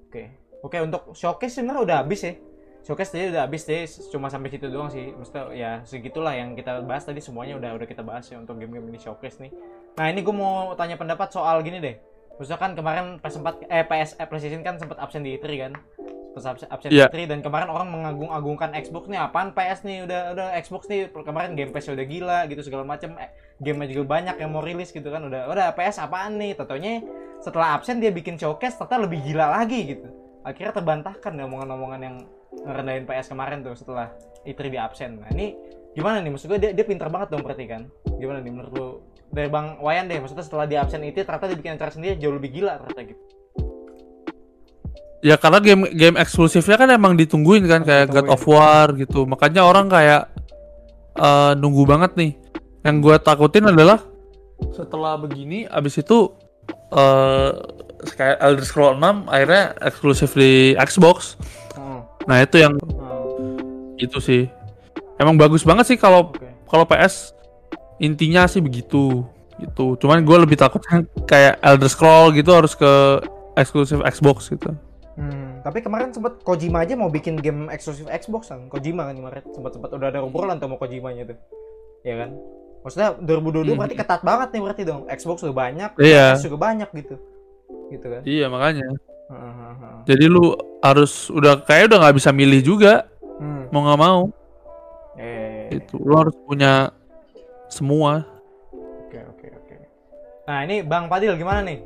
oke 0.10 0.24
oke 0.66 0.78
untuk 0.82 1.02
showcase 1.14 1.54
sebenarnya 1.54 1.82
udah 1.86 1.98
habis 2.02 2.20
ya 2.26 2.34
showcase 2.82 3.14
tadi 3.14 3.30
udah 3.30 3.46
habis 3.46 3.62
deh 3.62 3.86
cuma 4.10 4.26
sampai 4.26 4.50
situ 4.50 4.66
doang 4.66 4.90
sih 4.90 5.14
maksudnya 5.14 5.54
ya 5.54 5.72
segitulah 5.86 6.34
yang 6.34 6.58
kita 6.58 6.82
bahas 6.82 7.06
tadi 7.06 7.22
semuanya 7.22 7.62
udah 7.62 7.78
udah 7.78 7.86
kita 7.86 8.02
bahas 8.02 8.26
ya 8.26 8.42
untuk 8.42 8.58
game-game 8.58 8.90
ini 8.90 8.98
showcase 8.98 9.38
nih 9.38 9.54
nah 10.00 10.06
ini 10.08 10.24
gue 10.24 10.36
mau 10.36 10.72
tanya 10.80 10.96
pendapat 10.96 11.30
soal 11.32 11.60
gini 11.62 11.80
deh. 11.84 11.96
Maksudnya 12.40 12.58
kan 12.58 12.72
kemarin 12.74 13.06
PS4 13.22 13.48
eh 13.70 13.86
PS 13.86 14.10
eh, 14.18 14.26
PlayStation 14.26 14.62
kan 14.66 14.76
sempat 14.82 14.98
absen 14.98 15.22
di 15.22 15.38
E3 15.38 15.46
kan? 15.62 15.72
Pas 16.32 16.46
absen, 16.48 16.68
absen 16.72 16.90
Iya. 16.90 17.06
E3 17.12 17.28
dan 17.30 17.40
kemarin 17.44 17.70
orang 17.70 17.92
mengagung-agungkan 17.92 18.72
Xbox 18.82 19.12
nih 19.12 19.20
apaan 19.20 19.54
PS 19.54 19.86
nih? 19.86 20.08
Udah 20.10 20.34
udah 20.34 20.48
Xbox 20.64 20.90
nih. 20.90 21.12
Kemarin 21.12 21.54
Game 21.54 21.70
Pass 21.70 21.92
udah 21.92 22.08
gila 22.08 22.50
gitu 22.50 22.66
segala 22.66 22.88
macam 22.88 23.14
eh, 23.20 23.30
game 23.62 23.86
juga 23.92 24.10
banyak 24.10 24.42
yang 24.42 24.50
mau 24.50 24.64
rilis 24.66 24.90
gitu 24.90 25.06
kan. 25.12 25.22
Udah 25.28 25.52
udah 25.52 25.70
PS 25.76 26.02
apaan 26.02 26.40
nih? 26.42 26.58
Tentunya 26.58 27.04
setelah 27.44 27.78
absen 27.78 28.02
dia 28.02 28.10
bikin 28.10 28.40
showcase 28.42 28.80
ternyata 28.80 29.06
lebih 29.06 29.20
gila 29.22 29.62
lagi 29.62 29.94
gitu. 29.94 30.08
Akhirnya 30.42 30.74
terbantahkan 30.74 31.38
omongan-omongan 31.38 32.02
yang 32.02 32.16
ngerendahin 32.66 33.06
PS 33.06 33.28
kemarin 33.38 33.62
tuh 33.62 33.78
setelah 33.78 34.10
E3 34.48 34.60
di 34.66 34.80
absen. 34.82 35.22
Nah 35.22 35.30
ini 35.36 35.54
gimana 35.92 36.24
nih 36.24 36.32
maksud 36.32 36.48
gue 36.48 36.60
dia, 36.60 36.72
dia 36.72 36.86
pinter 36.88 37.12
banget 37.12 37.36
dong 37.36 37.44
berarti 37.44 37.68
kan 37.68 37.82
gimana 38.20 38.40
nih 38.40 38.52
menurut 38.52 38.72
lu 38.72 38.88
dari 39.32 39.48
Bang 39.52 39.80
Wayan 39.84 40.08
deh 40.08 40.20
maksudnya 40.20 40.44
setelah 40.44 40.68
di 40.68 40.76
absen 40.80 41.04
itu 41.04 41.24
ternyata 41.24 41.52
dia 41.52 41.58
bikin 41.60 41.76
acara 41.76 41.92
sendiri 41.92 42.16
jauh 42.20 42.36
lebih 42.36 42.52
gila 42.52 42.80
ternyata 42.80 43.12
gitu 43.12 43.22
Ya 45.22 45.38
karena 45.38 45.62
game 45.62 45.86
game 45.94 46.18
eksklusifnya 46.18 46.82
kan 46.82 46.90
emang 46.90 47.14
ditungguin 47.14 47.70
kan 47.70 47.86
kayak 47.86 48.10
God 48.10 48.28
of 48.34 48.42
War 48.50 48.90
gitu. 48.98 49.30
Makanya 49.30 49.62
orang 49.62 49.86
kayak 49.86 50.34
eh, 51.14 51.54
nunggu 51.62 51.86
banget 51.86 52.18
nih. 52.18 52.34
Yang 52.82 52.96
gue 53.06 53.16
takutin 53.22 53.70
adalah 53.70 54.02
setelah 54.74 55.22
begini 55.22 55.70
abis 55.70 56.02
itu 56.02 56.34
eh 56.90 57.54
kayak 58.18 58.38
Elder 58.42 58.66
Scrolls 58.66 58.98
6 58.98 59.30
akhirnya 59.30 59.64
eksklusif 59.86 60.34
di 60.34 60.74
Xbox. 60.82 61.38
Hmm. 61.78 62.02
Nah, 62.26 62.42
itu 62.42 62.58
yang 62.58 62.74
Hmm. 62.82 63.94
itu 64.02 64.18
sih. 64.18 64.50
Emang 65.22 65.38
bagus 65.38 65.62
banget 65.62 65.86
sih 65.86 65.96
kalau 65.96 66.34
Oke. 66.34 66.50
kalau 66.66 66.84
PS 66.84 67.38
intinya 67.98 68.50
sih 68.50 68.58
begitu 68.58 69.22
gitu. 69.56 69.94
Cuman 69.96 70.26
gue 70.26 70.38
lebih 70.42 70.58
takut 70.58 70.82
kayak 71.24 71.62
Elder 71.62 71.86
Scroll 71.86 72.34
gitu 72.34 72.50
harus 72.50 72.74
ke 72.74 73.22
eksklusif 73.54 74.02
Xbox 74.02 74.50
gitu. 74.50 74.74
Hmm, 75.14 75.62
tapi 75.62 75.84
kemarin 75.84 76.10
sempat 76.10 76.42
Kojima 76.42 76.82
aja 76.82 76.98
mau 76.98 77.08
bikin 77.08 77.38
game 77.38 77.70
eksklusif 77.70 78.10
Xbox 78.10 78.50
kan. 78.50 78.66
Kojima 78.66 79.06
kan 79.06 79.14
kemarin 79.14 79.46
sempat 79.46 79.72
sempat 79.72 79.90
udah 79.94 80.10
ada 80.10 80.26
obrolan 80.26 80.58
tuh 80.58 80.66
sama 80.66 80.82
Kojimanya 80.82 81.30
tuh. 81.30 81.38
Ya 82.02 82.18
kan? 82.18 82.34
Maksudnya 82.82 83.10
2022 83.22 83.62
Hmm. 83.70 83.78
berarti 83.78 83.94
ketat 83.94 84.22
banget 84.26 84.50
nih 84.50 84.62
berarti 84.66 84.82
dong. 84.82 85.06
Xbox 85.06 85.46
udah 85.46 85.54
banyak, 85.54 85.90
Iya. 86.02 86.34
PS 86.34 86.50
juga 86.50 86.58
banyak 86.58 86.90
gitu. 86.98 87.16
Gitu 87.94 88.06
kan. 88.10 88.22
Iya 88.26 88.46
makanya. 88.50 88.88
Heeh, 89.30 89.72
Jadi 90.10 90.26
lu 90.26 90.58
harus 90.82 91.30
udah 91.30 91.62
kayak 91.62 91.94
udah 91.94 91.98
nggak 92.02 92.18
bisa 92.18 92.34
milih 92.34 92.66
juga 92.66 93.06
Hmm. 93.38 93.70
mau 93.70 93.86
nggak 93.86 94.02
mau 94.02 94.34
itu 95.72 95.96
lu 96.02 96.14
harus 96.20 96.36
punya 96.44 96.92
semua. 97.72 98.28
Oke, 99.08 99.20
oke, 99.24 99.48
oke. 99.48 99.76
Nah, 100.48 100.60
ini 100.68 100.84
Bang 100.84 101.08
Padil 101.08 101.40
gimana 101.40 101.64
nih? 101.64 101.80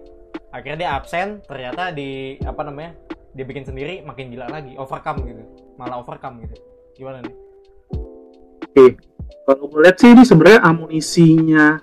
Akhirnya 0.50 0.78
dia 0.78 0.90
absen, 0.98 1.44
ternyata 1.46 1.92
di 1.92 2.40
apa 2.42 2.62
namanya? 2.66 2.98
Dia 3.36 3.44
bikin 3.44 3.68
sendiri 3.68 4.00
makin 4.02 4.32
gila 4.32 4.48
lagi, 4.48 4.74
overcome 4.80 5.22
gitu. 5.28 5.44
Malah 5.76 6.00
overcome 6.00 6.44
gitu. 6.48 6.56
Gimana 6.96 7.20
nih? 7.22 7.36
Kalau 9.46 9.70
gue 9.70 9.80
lihat 9.86 9.98
sih 10.02 10.10
ini 10.12 10.24
sebenarnya 10.26 10.60
amunisinya 10.66 11.80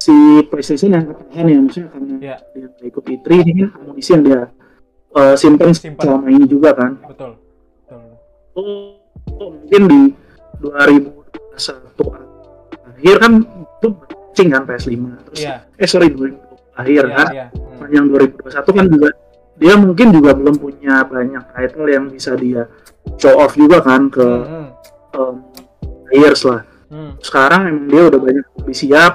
si 0.00 0.14
PlayStation 0.48 0.92
yang 0.94 1.08
ketahan 1.10 1.46
ya, 1.48 1.58
maksudnya 1.60 1.88
karena 1.92 2.14
Iya. 2.20 2.36
dia 2.54 2.86
ikut 2.88 3.04
E3 3.04 3.26
ini 3.40 3.52
kan 3.64 3.70
amunisi 3.80 4.10
yang 4.16 4.22
dia 4.24 4.40
uh, 5.16 5.34
simpen 5.36 5.72
Simpen. 5.76 6.00
selama 6.00 6.28
ini 6.28 6.44
juga 6.48 6.70
kan. 6.76 6.92
Betul. 7.04 7.32
Betul. 7.84 8.04
Oh, 8.56 8.96
oh, 9.38 9.48
mungkin 9.54 9.82
di 9.88 10.00
2021 11.60 12.90
akhir 12.90 13.16
kan 13.16 13.32
itu 13.44 13.88
cing 14.32 14.48
kan 14.50 14.62
PS5 14.64 14.94
terus 15.26 15.40
Iya. 15.40 15.54
eh 15.76 15.88
sorry 15.88 16.08
2020 16.08 16.40
akhir 16.74 17.02
Iya, 17.04 17.16
kan 17.16 17.28
iya. 17.32 17.46
Hmm. 17.50 17.88
Yang 17.90 18.06
2021 18.40 18.76
kan 18.76 18.86
juga 18.86 19.08
dia 19.60 19.74
mungkin 19.76 20.06
juga 20.10 20.30
belum 20.32 20.56
punya 20.56 20.94
banyak 21.04 21.44
title 21.52 21.86
yang 21.86 22.04
bisa 22.08 22.32
dia 22.34 22.64
show 23.16 23.36
off 23.36 23.52
juga 23.52 23.80
kan 23.80 24.08
ke 24.08 24.24
Hmm, 24.24 24.68
um, 25.14 25.34
players 26.06 26.42
lah 26.44 26.64
hmm. 26.88 27.20
sekarang 27.20 27.60
emang 27.68 27.86
dia 27.86 28.02
udah 28.08 28.20
banyak 28.20 28.46
lebih 28.56 28.76
siap 28.76 29.14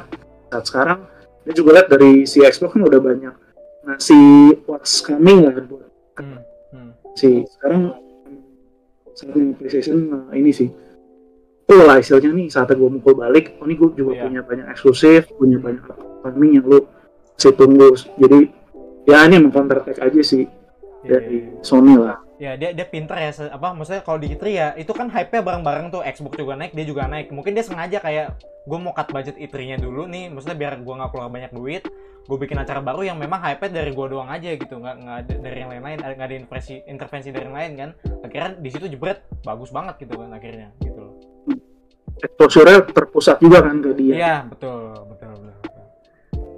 saat 0.49 0.65
sekarang 0.65 0.99
dia 1.41 1.53
juga 1.53 1.69
lihat 1.77 1.87
dari 1.89 2.25
si 2.25 2.41
Xbox 2.41 2.73
kan 2.73 2.83
udah 2.83 2.99
banyak 2.99 3.33
ngasih 3.85 4.25
what's 4.65 4.99
coming 4.99 5.45
lah 5.45 5.53
buat 5.61 5.87
Hmm. 6.15 6.39
Hmm. 6.71 6.91
si 7.13 7.43
sekarang 7.45 7.91
saatnya 9.11 9.51
PlayStation 9.55 9.97
nah, 10.07 10.31
ini 10.31 10.51
sih 10.51 10.67
oh 11.65 11.81
lah 11.81 11.97
istilahnya 11.97 12.29
nih 12.31 12.47
saatnya 12.47 12.77
gue 12.77 12.89
mukul 12.93 13.13
balik 13.17 13.57
oh 13.57 13.65
ini 13.65 13.73
gue 13.73 13.89
juga 13.97 14.11
Iya. 14.13 14.23
punya 14.29 14.41
banyak 14.45 14.65
eksklusif 14.69 15.21
punya 15.33 15.57
banyak 15.57 15.81
upcoming 15.85 16.61
yang 16.61 16.65
lu 16.65 16.79
saya 17.35 17.51
tunggu. 17.51 17.91
Jadi 18.15 18.39
ya 19.03 19.27
ini 19.27 19.35
emang 19.43 19.51
counter 19.51 19.83
attack 19.83 19.99
aja 20.01 20.21
sih 20.23 20.47
Iya, 21.05 21.09
dari 21.21 21.37
iya. 21.45 21.61
Sony 21.61 21.93
lah. 21.99 22.17
Ya 22.35 22.59
dia 22.59 22.75
dia 22.75 22.83
pinter 22.83 23.15
ya 23.15 23.31
apa 23.47 23.71
maksudnya 23.71 24.03
kalau 24.03 24.19
di 24.19 24.27
E3 24.27 24.43
ya 24.51 24.67
itu 24.75 24.91
kan 24.91 25.07
hype-nya 25.07 25.39
bareng-bareng 25.39 25.87
tuh 25.87 26.03
Xbox 26.03 26.35
juga 26.35 26.53
naik 26.59 26.73
dia 26.73 26.85
juga 26.85 27.07
naik. 27.07 27.29
Mungkin 27.29 27.53
dia 27.55 27.63
sengaja 27.63 27.97
kayak 28.01 28.39
gue 28.65 28.79
mau 28.81 28.91
cut 28.91 29.13
budget 29.13 29.35
E3-nya 29.37 29.77
dulu 29.77 30.09
nih 30.09 30.33
maksudnya 30.33 30.57
biar 30.57 30.81
gue 30.81 30.93
nggak 30.97 31.11
keluar 31.13 31.29
banyak 31.29 31.53
duit 31.53 31.85
gue 32.25 32.37
bikin 32.41 32.57
acara 32.57 32.81
baru 32.81 33.05
yang 33.05 33.21
memang 33.21 33.37
hype-nya 33.37 33.85
dari 33.85 33.93
gue 33.93 34.05
doang 34.09 34.25
aja 34.33 34.49
gitu 34.57 34.81
nggak 34.81 34.95
nggak 34.97 35.19
dari 35.45 35.57
yang 35.61 35.69
lain-lain 35.69 36.01
ada 36.01 36.13
nggak 36.17 36.27
ada 36.33 36.35
intervensi 36.41 36.75
intervensi 36.89 37.29
dari 37.29 37.45
yang 37.45 37.55
lain 37.55 37.71
kan. 37.77 37.89
Akhirnya 38.25 38.51
di 38.57 38.69
situ 38.73 38.85
jebret 38.89 39.21
bagus 39.45 39.69
banget 39.69 40.01
gitu 40.01 40.17
kan 40.17 40.33
akhirnya 40.33 40.73
gitu 40.81 40.99
loh 41.03 41.34
exposure-nya 42.23 42.79
terpusat 42.91 43.37
juga 43.43 43.63
kan 43.65 43.79
ke 43.83 43.91
dia. 43.97 44.13
Iya 44.15 44.35
betul 44.47 44.93
betul 45.11 45.31
betul, 45.35 45.51
betul. 45.63 45.83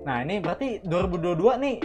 nah 0.08 0.18
ini 0.24 0.36
berarti 0.40 0.68
2022 0.86 1.64
nih 1.64 1.76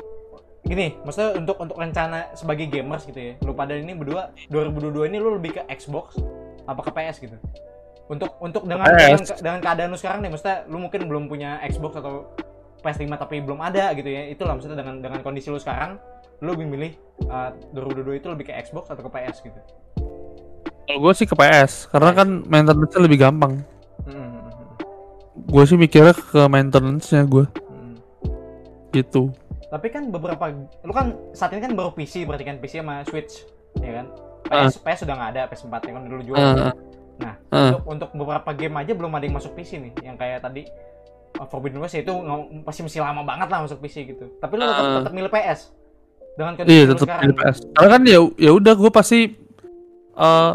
gini 0.63 0.95
maksudnya 1.03 1.43
untuk 1.43 1.57
untuk 1.59 1.75
rencana 1.75 2.31
sebagai 2.39 2.71
gamers 2.71 3.03
gitu 3.03 3.19
ya 3.19 3.35
lu 3.43 3.51
pada 3.51 3.75
ini 3.75 3.99
berdua 3.99 4.31
2022 4.47 5.11
ini 5.11 5.19
lu 5.19 5.35
lebih 5.35 5.59
ke 5.59 5.63
Xbox 5.75 6.23
apa 6.63 6.81
ke 6.87 6.91
PS 6.95 7.17
gitu? 7.19 7.37
Untuk 8.07 8.39
untuk 8.39 8.63
dengan 8.71 8.87
dengan, 8.95 9.19
ke- 9.19 9.41
dengan 9.43 9.59
keadaan 9.59 9.91
lu 9.91 9.99
sekarang 9.99 10.21
nih 10.23 10.31
maksudnya 10.31 10.59
lu 10.71 10.79
mungkin 10.79 11.01
belum 11.11 11.25
punya 11.27 11.59
Xbox 11.67 11.99
atau 11.99 12.31
PS5 12.83 13.11
tapi 13.15 13.43
belum 13.43 13.59
ada 13.63 13.91
gitu 13.95 14.11
ya 14.11 14.27
itulah 14.31 14.55
maksudnya 14.59 14.79
dengan 14.79 15.03
dengan 15.03 15.21
kondisi 15.23 15.51
lu 15.51 15.59
sekarang 15.59 15.99
lu 16.43 16.55
lebih 16.55 16.67
milih 16.67 16.93
uh, 17.31 17.55
2022 17.75 18.23
itu 18.23 18.29
lebih 18.31 18.45
ke 18.51 18.55
Xbox 18.63 18.91
atau 18.91 19.03
ke 19.07 19.11
PS 19.11 19.39
gitu 19.43 19.61
Kalau 20.83 20.99
gue 20.99 21.13
sih 21.15 21.25
ke 21.25 21.35
PS 21.35 21.89
karena 21.89 22.11
kan 22.13 22.29
maintenance-nya 22.45 23.01
lebih 23.01 23.19
gampang. 23.21 23.63
Hmm, 24.05 24.51
Gue 25.47 25.65
sih 25.65 25.77
mikirnya 25.77 26.13
ke 26.13 26.43
maintenance-nya 26.45 27.25
gue 27.25 27.45
hmm. 27.47 27.95
gitu. 28.93 29.31
Tapi 29.73 29.89
kan 29.89 30.13
beberapa, 30.13 30.53
lu 30.85 30.93
kan 30.93 31.17
saat 31.33 31.57
ini 31.57 31.65
kan 31.65 31.73
baru 31.73 31.97
PC 31.97 32.29
berarti 32.29 32.45
kan 32.45 32.61
PC 32.61 32.85
sama 32.85 33.01
Switch, 33.09 33.49
ya 33.81 34.03
kan? 34.03 34.07
Ah. 34.53 34.69
PS, 34.69 34.77
PS 34.79 34.99
sudah 35.09 35.15
nggak 35.17 35.31
ada, 35.33 35.43
PS4 35.49 35.75
yang 35.89 35.95
kan 35.97 36.05
dulu 36.05 36.23
jual. 36.23 36.37
Ah. 36.37 36.73
Nah, 37.17 37.35
Ah. 37.49 37.73
untuk 37.73 37.83
untuk 37.89 38.11
beberapa 38.13 38.51
game 38.53 38.77
aja 38.77 38.93
belum 38.93 39.13
ada 39.17 39.25
yang 39.25 39.37
masuk 39.41 39.57
PC 39.57 39.81
nih, 39.81 39.93
yang 40.05 40.17
kayak 40.21 40.45
tadi 40.45 40.69
uh, 41.41 41.47
Forbidden 41.49 41.81
West 41.81 41.97
itu 41.97 42.13
pasti 42.63 42.85
masih 42.85 43.01
lama 43.01 43.25
banget 43.25 43.49
lah 43.49 43.65
masuk 43.65 43.81
PC 43.81 44.13
gitu. 44.13 44.29
Tapi 44.37 44.53
lu 44.61 44.65
tetap, 44.67 44.85
Ah. 44.85 44.95
tetap 45.01 45.13
milih 45.17 45.31
PS 45.31 45.61
dengan 46.37 46.53
kondisi 46.53 46.73
Iya 46.77 46.85
tetap 46.93 47.07
sekarang. 47.09 47.23
pilih 47.25 47.37
PS. 47.41 47.57
Karena 47.73 47.89
kan 47.89 48.03
ya 48.05 48.19
ya 48.37 48.51
udah 48.53 48.75
gue 48.77 48.91
pasti 48.93 49.19
eh 50.13 50.53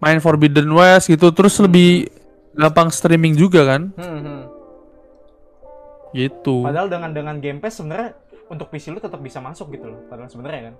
main 0.00 0.18
Forbidden 0.18 0.68
West 0.70 1.06
gitu 1.06 1.30
terus 1.30 1.54
lebih 1.56 2.08
gampang 2.52 2.88
streaming 2.88 3.32
juga 3.32 3.62
kan 3.64 3.92
Hmm, 3.94 4.20
hmm. 4.20 4.42
gitu. 6.12 6.66
Padahal 6.66 6.90
dengan 6.90 7.10
dengan 7.14 7.36
Game 7.38 7.60
Pass 7.60 7.78
sebenarnya 7.78 8.18
untuk 8.48 8.66
PC 8.66 8.90
lu 8.90 8.98
tetap 8.98 9.20
bisa 9.20 9.38
masuk 9.38 9.70
gitu 9.70 9.86
loh. 9.86 10.00
Padahal 10.10 10.26
sebenarnya 10.26 10.60
kan 10.66 10.74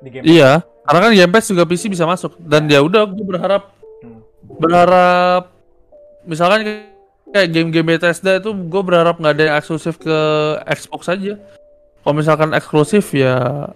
di 0.00 0.08
Game 0.08 0.24
Iya, 0.24 0.50
karena 0.82 1.00
kan 1.04 1.12
Game 1.12 1.32
Pass 1.32 1.50
juga 1.50 1.64
PC 1.64 1.82
bisa 1.86 2.08
masuk 2.08 2.32
dan 2.40 2.64
ya 2.66 2.80
udah 2.80 3.04
gue 3.04 3.26
berharap 3.26 3.76
Hmm. 4.00 4.24
berharap 4.56 5.52
misalkan 6.24 6.88
kayak 7.28 7.48
game-game 7.52 7.84
Bethesda 7.86 8.40
itu 8.40 8.48
gue 8.50 8.82
berharap 8.82 9.20
nggak 9.20 9.34
ada 9.36 9.44
yang 9.44 9.56
eksklusif 9.60 10.00
ke 10.00 10.16
Xbox 10.66 11.06
aja. 11.06 11.36
Kalau 12.00 12.14
misalkan 12.16 12.56
eksklusif 12.56 13.12
ya 13.12 13.68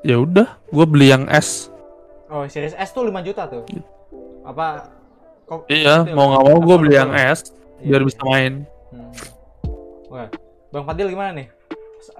ya 0.00 0.16
udah 0.16 0.46
gue 0.70 0.86
beli 0.86 1.10
yang 1.10 1.26
S. 1.26 1.66
Oh, 2.30 2.46
Series 2.46 2.72
S 2.72 2.94
tuh 2.94 3.02
5 3.02 3.12
juta 3.20 3.44
tuh. 3.44 3.66
Apa 4.42 4.90
kok 5.44 5.66
Iya, 5.66 6.02
ya, 6.02 6.14
mau 6.14 6.30
nggak 6.30 6.42
mau 6.44 6.58
gue 6.58 6.76
beli 6.78 6.94
yang 6.94 7.12
S 7.12 7.50
Iya, 7.78 7.88
biar 7.88 8.00
iya. 8.00 8.06
bisa 8.06 8.20
main. 8.22 8.52
Hmm. 8.90 9.10
Wah, 10.06 10.28
Bang 10.70 10.84
Fadil 10.84 11.08
gimana 11.08 11.30
nih? 11.34 11.48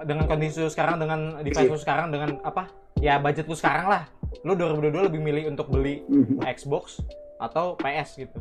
Dengan 0.01 0.25
kondisi 0.25 0.59
lu 0.59 0.67
sekarang 0.67 0.95
dengan 0.95 1.39
device 1.39 1.67
lu 1.67 1.79
sekarang 1.79 2.07
dengan 2.07 2.39
apa? 2.41 2.67
Ya 2.99 3.19
budget 3.19 3.47
lu 3.47 3.55
sekarang 3.55 3.87
lah. 3.87 4.03
Lu 4.41 4.55
2022 4.55 5.07
lebih 5.07 5.19
milih 5.19 5.43
untuk 5.49 5.67
beli 5.67 6.03
Mhm. 6.07 6.39
Xbox 6.45 6.99
atau 7.37 7.75
PS 7.75 8.19
gitu. 8.19 8.39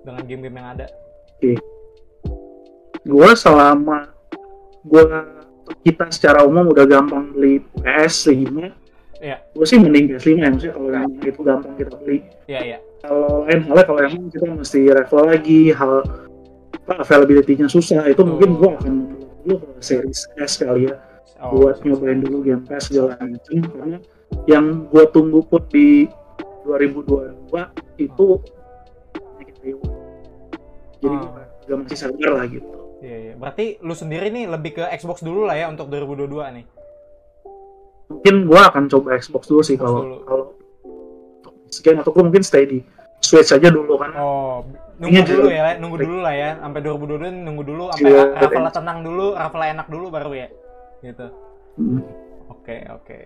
Dengan 0.00 0.24
game-game 0.24 0.56
yang 0.56 0.68
ada. 0.72 0.86
gue 3.04 3.30
selama 3.36 4.08
gue 4.80 5.02
kita 5.82 6.08
secara 6.08 6.40
umum 6.40 6.68
udah 6.68 6.84
gampang 6.84 7.32
beli 7.32 7.60
PS5 7.76 8.72
Iya. 9.20 9.44
gue 9.52 9.66
sih 9.66 9.76
mending 9.76 10.16
PS5 10.16 10.28
ya 10.34 10.48
maksudnya 10.48 10.72
kalau 10.72 10.88
yang 10.88 11.08
itu 11.20 11.40
gampang 11.40 11.74
kita 11.76 11.92
beli 12.00 12.18
Iya, 12.44 12.60
iya. 12.64 12.78
Kalau 13.04 13.44
lain 13.44 13.60
halnya 13.68 13.84
kalau 13.84 14.00
yang 14.00 14.32
kita 14.32 14.48
mesti 14.48 14.80
level 14.88 15.22
lagi 15.28 15.60
hal 15.76 16.00
availability-nya 16.88 17.68
susah. 17.68 18.08
Itu 18.08 18.24
mungkin 18.24 18.56
gue 18.56 18.70
akan 18.80 18.94
dulu 19.44 19.56
ke 19.60 19.68
series 19.84 20.24
S 20.40 20.56
kali 20.56 20.88
ya 20.88 20.96
Oh, 21.44 21.60
buat 21.60 21.76
nyobain 21.84 22.24
dulu 22.24 22.40
game 22.40 22.64
PS 22.64 22.88
segala 22.88 23.20
macam. 23.20 23.60
Karena 23.68 23.98
yang 24.48 24.88
gue 24.88 25.04
tunggu 25.12 25.44
pun 25.44 25.60
di 25.68 26.08
2022 26.64 27.52
itu 28.00 28.26
jadi 29.60 29.72
Oh. 31.04 31.36
gue 31.68 31.76
masih 31.84 31.98
sabar 32.00 32.32
lah 32.32 32.48
gitu. 32.48 32.64
Iya, 33.04 33.16
iya. 33.20 33.34
Berarti 33.36 33.76
lu 33.84 33.92
sendiri 33.92 34.32
nih 34.32 34.48
lebih 34.48 34.80
ke 34.80 34.84
Xbox 34.96 35.20
dulu 35.20 35.44
lah 35.44 35.52
ya 35.52 35.68
untuk 35.68 35.92
2022 35.92 36.48
nih. 36.60 36.66
mungkin 38.04 38.44
gue 38.44 38.60
akan 38.60 38.84
coba 38.92 39.16
Xbox 39.16 39.48
dulu 39.48 39.64
sih 39.64 39.80
kalau 39.80 40.20
kalau 40.28 40.52
sekian 41.72 42.04
atau 42.04 42.12
gue 42.12 42.20
mungkin 42.20 42.44
stay 42.44 42.68
di 42.68 42.78
Switch 43.24 43.50
aja 43.56 43.68
dulu 43.72 43.96
kan 43.96 44.12
Oh, 44.20 44.60
nunggu 45.00 45.16
Iya, 45.16 45.24
dulu 45.24 45.48
iya. 45.48 45.62
ya, 45.64 45.72
nunggu 45.80 45.96
dulu 45.96 46.18
lah 46.20 46.34
ya. 46.36 46.50
Sampai 46.60 46.80
2022 46.84 47.32
nunggu 47.48 47.62
dulu 47.64 47.84
sampai 47.90 48.10
Iya, 48.12 48.22
Rafael 48.36 48.64
iya. 48.68 48.72
tenang 48.76 48.98
dulu, 49.00 49.26
Rafael 49.32 49.64
enak 49.72 49.86
dulu 49.88 50.06
baru 50.12 50.32
ya. 50.36 50.48
Gitu. 51.00 51.26
Hmm. 51.80 52.00
Oke, 52.52 52.76
oke. 52.92 53.18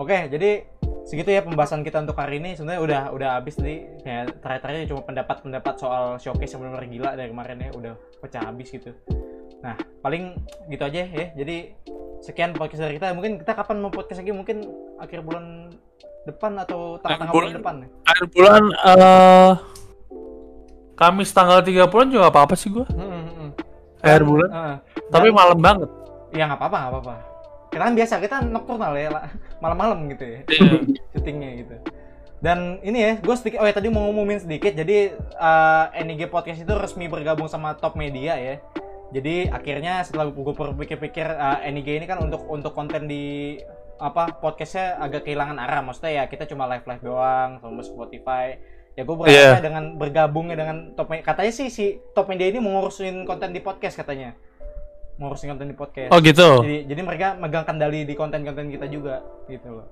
Oke, 0.00 0.32
jadi 0.32 0.64
segitu 1.04 1.28
ya 1.28 1.44
pembahasan 1.44 1.84
kita 1.84 2.00
untuk 2.00 2.16
hari 2.16 2.40
ini. 2.40 2.56
Sebenarnya 2.56 2.80
udah 2.80 3.02
udah 3.12 3.28
habis 3.36 3.60
nih. 3.60 3.84
Ya, 4.04 4.24
terakhir-terakhir 4.28 4.88
cuma 4.88 5.02
pendapat-pendapat 5.04 5.74
soal 5.76 6.16
showcase 6.16 6.56
yang 6.56 6.64
benar-benar 6.64 6.88
gila 6.88 7.10
dari 7.20 7.28
kemarin 7.28 7.56
ya, 7.60 7.70
udah 7.76 7.92
pecah 8.20 8.42
habis 8.48 8.72
gitu. 8.72 8.96
Nah, 9.60 9.76
paling 10.00 10.40
gitu 10.72 10.82
aja 10.88 11.04
ya. 11.04 11.26
Jadi 11.36 11.76
sekian 12.24 12.56
podcast 12.56 12.80
dari 12.80 12.96
kita. 12.96 13.12
Mungkin 13.12 13.44
kita 13.44 13.52
kapan 13.52 13.76
mau 13.84 13.92
podcast 13.92 14.24
lagi? 14.24 14.32
Mungkin 14.32 14.56
akhir 14.96 15.20
bulan 15.20 15.68
depan 16.30 16.52
atau 16.62 16.96
tengah-tengah 17.02 17.32
bulan. 17.32 17.48
bulan 17.50 17.58
depan 17.58 17.74
ya? 17.82 17.88
Akhir 18.06 18.24
bulan 18.30 18.62
eh 18.70 19.52
Kamis 21.00 21.32
tanggal 21.32 21.64
30 21.64 22.12
juga 22.12 22.28
apa-apa 22.28 22.52
sih 22.60 22.68
gua. 22.68 22.84
Hmm, 22.92 23.00
hmm, 23.00 23.32
hmm. 23.32 23.50
Akhir 24.04 24.22
bulan. 24.28 24.48
Heeh. 24.52 24.76
Tapi 25.08 25.28
Dan- 25.32 25.36
malam 25.36 25.58
banget. 25.58 25.90
Ya 26.36 26.44
nggak 26.44 26.60
apa-apa, 26.60 26.76
nggak 26.76 26.92
apa-apa. 26.92 27.14
Kita 27.70 27.82
kan 27.86 27.94
biasa, 27.96 28.14
kita 28.20 28.36
nocturnal 28.44 28.92
ya, 28.98 29.08
lah. 29.14 29.24
malam-malam 29.60 30.08
gitu 30.10 30.24
ya, 30.24 30.40
syutingnya 31.12 31.50
gitu. 31.62 31.76
Dan 32.40 32.80
ini 32.80 32.98
ya, 32.98 33.12
gue 33.20 33.34
sedikit, 33.36 33.60
oh 33.60 33.68
ya 33.68 33.76
tadi 33.76 33.92
mau 33.92 34.08
ngumumin 34.08 34.40
sedikit, 34.40 34.72
jadi 34.72 35.12
eh, 35.20 35.84
NIG 36.00 36.32
Podcast 36.32 36.64
itu 36.64 36.72
resmi 36.72 37.06
bergabung 37.12 37.46
sama 37.46 37.76
Top 37.76 37.94
Media 37.94 38.40
ya. 38.40 38.56
Jadi 39.12 39.52
akhirnya 39.52 40.00
setelah 40.00 40.32
gue 40.32 40.54
berpikir-pikir 40.54 41.26
eh, 41.28 41.68
NIG 41.70 41.88
ini 42.02 42.06
kan 42.08 42.24
untuk 42.24 42.48
untuk 42.48 42.72
konten 42.72 43.04
di 43.04 43.60
apa 44.00 44.40
podcastnya 44.40 44.96
agak 44.96 45.22
kehilangan 45.22 45.56
arah 45.56 45.84
maksudnya 45.84 46.12
ya 46.12 46.24
kita 46.26 46.48
cuma 46.48 46.64
live 46.66 46.82
live 46.82 47.04
doang 47.04 47.60
sama 47.60 47.80
Spotify 47.80 48.56
ya 48.92 49.04
gue 49.04 49.14
berharap 49.14 49.54
Iya. 49.54 49.62
dengan 49.62 49.84
bergabungnya 49.94 50.56
dengan 50.56 50.76
top 50.92 51.08
media 51.08 51.22
katanya 51.22 51.52
sih 51.52 51.68
si 51.68 51.84
top 52.10 52.26
media 52.26 52.48
ini 52.48 52.58
mau 52.58 52.74
ngurusin 52.74 53.22
konten 53.22 53.52
di 53.52 53.60
podcast 53.60 53.94
katanya 53.94 54.34
mau 55.14 55.28
ngurusin 55.28 55.52
konten 55.52 55.68
di 55.68 55.76
podcast 55.76 56.10
Oh 56.10 56.18
gitu. 56.18 56.64
jadi 56.64 56.88
jadi 56.88 57.00
mereka 57.04 57.26
megang 57.36 57.62
kendali 57.62 58.02
di 58.02 58.16
konten-konten 58.16 58.66
kita 58.68 58.88
juga 58.88 59.20
gitu 59.46 59.68
loh. 59.68 59.88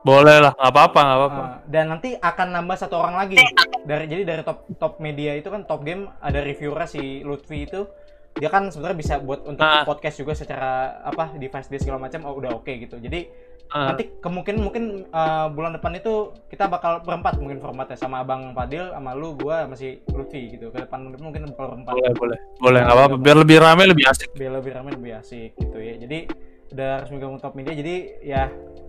Boleh 0.00 0.38
lah, 0.38 0.54
nggak 0.54 0.70
apa-apa, 0.70 1.00
nggak 1.02 1.18
apa-apa. 1.18 1.42
Ah, 1.42 1.58
dan 1.66 1.84
nanti 1.90 2.14
akan 2.14 2.48
nambah 2.54 2.78
satu 2.78 2.94
orang 2.94 3.18
lagi 3.18 3.42
dari 3.82 4.06
jadi 4.06 4.22
dari 4.22 4.42
top 4.46 4.62
top 4.78 5.02
media 5.02 5.34
itu 5.34 5.50
kan 5.50 5.66
top 5.66 5.82
game 5.82 6.06
ada 6.22 6.46
reviewernya 6.46 6.86
si 6.86 7.02
Lutfi 7.26 7.66
itu 7.66 7.90
dia 8.36 8.48
kan 8.48 8.68
sebenarnya 8.68 8.98
bisa 8.98 9.14
buat 9.18 9.42
untuk 9.42 9.64
Ah. 9.64 9.82
podcast 9.82 10.16
juga 10.16 10.32
secara 10.32 11.00
apa 11.02 11.32
device 11.34 11.68
dia 11.68 11.80
segala 11.80 11.98
macam 11.98 12.20
oh 12.24 12.36
udah 12.36 12.52
oke 12.54 12.68
gitu 12.68 12.96
jadi 12.96 13.26
Ah. 13.66 13.90
nanti 13.90 14.14
kemungkinan 14.22 14.60
mungkin 14.62 14.84
uh, 15.10 15.50
bulan 15.50 15.74
depan 15.74 15.98
itu 15.98 16.30
kita 16.46 16.70
bakal 16.70 17.02
berempat 17.02 17.34
mungkin 17.42 17.58
formatnya 17.58 17.98
sama 17.98 18.22
abang 18.22 18.54
Fadil 18.54 18.94
sama 18.94 19.10
lu 19.10 19.34
gua 19.34 19.66
masih 19.66 20.06
Lutfi 20.06 20.54
gitu 20.54 20.70
ke 20.70 20.86
depan 20.86 21.10
mungkin 21.18 21.50
bakal 21.50 21.74
berempat 21.74 21.98
boleh, 21.98 22.12
boleh. 22.14 22.38
Boleh, 22.62 22.80
nggak 22.86 22.94
apa-apa. 22.94 23.16
Biar 23.18 23.36
lebih 23.42 23.58
rame, 23.58 23.82
lebih 23.90 24.06
asik. 24.06 24.30
biar 24.38 24.54
lebih 24.54 24.70
ramai 24.70 24.94
lebih 24.94 25.12
asik 25.18 25.50
gitu 25.58 25.82
ya 25.82 25.98
jadi 25.98 26.18
udah 26.66 26.90
resmi 27.02 27.18
gabung 27.18 27.38
top 27.38 27.54
media 27.54 27.74
jadi 27.74 27.94
ya 28.22 28.42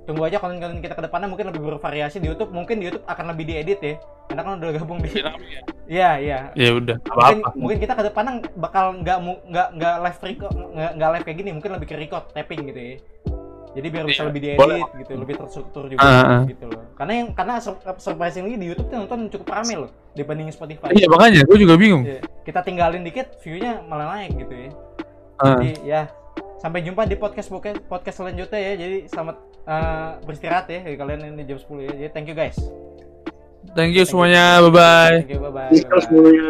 tunggu 0.07 0.23
aja 0.23 0.39
konten-konten 0.39 0.79
kita 0.79 0.95
ke 0.95 1.03
depannya 1.03 1.27
mungkin 1.27 1.51
lebih 1.51 1.61
bervariasi 1.67 2.23
di 2.23 2.31
YouTube. 2.31 2.55
Mungkin 2.55 2.79
di 2.79 2.87
YouTube 2.87 3.03
akan 3.03 3.25
lebih 3.35 3.43
diedit 3.43 3.79
ya. 3.83 3.95
Karena 4.27 4.41
kan 4.41 4.51
udah 4.57 4.69
gabung 4.73 4.99
di 5.03 5.09
iya. 5.11 6.15
Iya 6.17 6.39
Ya 6.55 6.69
udah, 6.71 6.95
mungkin 7.03 7.37
apa-apa. 7.43 7.49
mungkin 7.59 7.77
kita 7.77 7.93
ke 7.93 8.03
depannya 8.07 8.33
bakal 8.55 8.85
nggak 9.03 9.17
nggak 9.51 9.67
nggak 9.75 9.95
live 10.01 10.19
record 10.23 10.53
nggak 10.55 10.91
nggak 10.95 11.09
live 11.11 11.23
kayak 11.27 11.37
gini. 11.37 11.49
Mungkin 11.51 11.71
lebih 11.75 11.87
ke 11.91 11.95
record 11.99 12.23
tapping 12.31 12.71
gitu 12.71 12.79
ya. 12.79 12.95
Jadi 13.77 13.87
biar 13.93 14.03
bisa 14.09 14.25
Iya, 14.25 14.27
lebih 14.33 14.41
boleh. 14.57 14.77
diedit 14.81 14.91
gitu 15.05 15.11
lebih 15.21 15.35
terstruktur 15.37 15.83
juga 15.85 16.01
Ah, 16.01 16.41
ah. 16.41 16.41
gitu 16.49 16.65
loh. 16.65 16.81
Karena 16.97 17.13
yang 17.13 17.27
karena 17.37 17.53
surprisingly 17.99 18.57
di 18.57 18.73
YouTube 18.73 18.89
tuh 18.89 18.97
nonton 18.97 19.29
cukup 19.29 19.53
rame 19.53 19.85
loh 19.85 19.91
dibandingin 20.17 20.49
Spotify. 20.49 20.89
Iya 20.97 21.05
makanya, 21.05 21.45
gue 21.45 21.57
juga 21.61 21.77
bingung. 21.77 22.01
Iya, 22.01 22.25
kita 22.41 22.65
tinggalin 22.65 23.05
dikit 23.05 23.37
view-nya 23.43 23.85
malah 23.85 24.17
naik 24.17 24.33
gitu 24.33 24.55
ya. 24.55 24.69
Ah. 25.37 25.61
jadi 25.61 25.71
ya 25.85 26.01
sampai 26.57 26.81
jumpa 26.85 27.05
di 27.05 27.15
podcast 27.17 27.49
podcast, 27.49 27.79
podcast 27.85 28.17
selanjutnya 28.21 28.59
ya. 28.59 28.73
Jadi 28.77 28.97
selamat 29.09 29.35
eh, 29.65 30.09
beristirahat 30.25 30.65
ya 30.69 30.79
kalian 30.97 31.37
ini 31.37 31.43
jam 31.45 31.57
10 31.57 31.87
ya. 31.87 31.91
Jadi 31.93 32.09
thank 32.13 32.27
you 32.29 32.37
guys. 32.37 32.57
Thank 33.75 33.99
you 33.99 34.07
semuanya, 34.07 34.63
bye-bye. 34.63 35.27
Thank 35.27 35.31
you 35.35 35.39
bye 35.43 35.51
bye. 35.51 36.45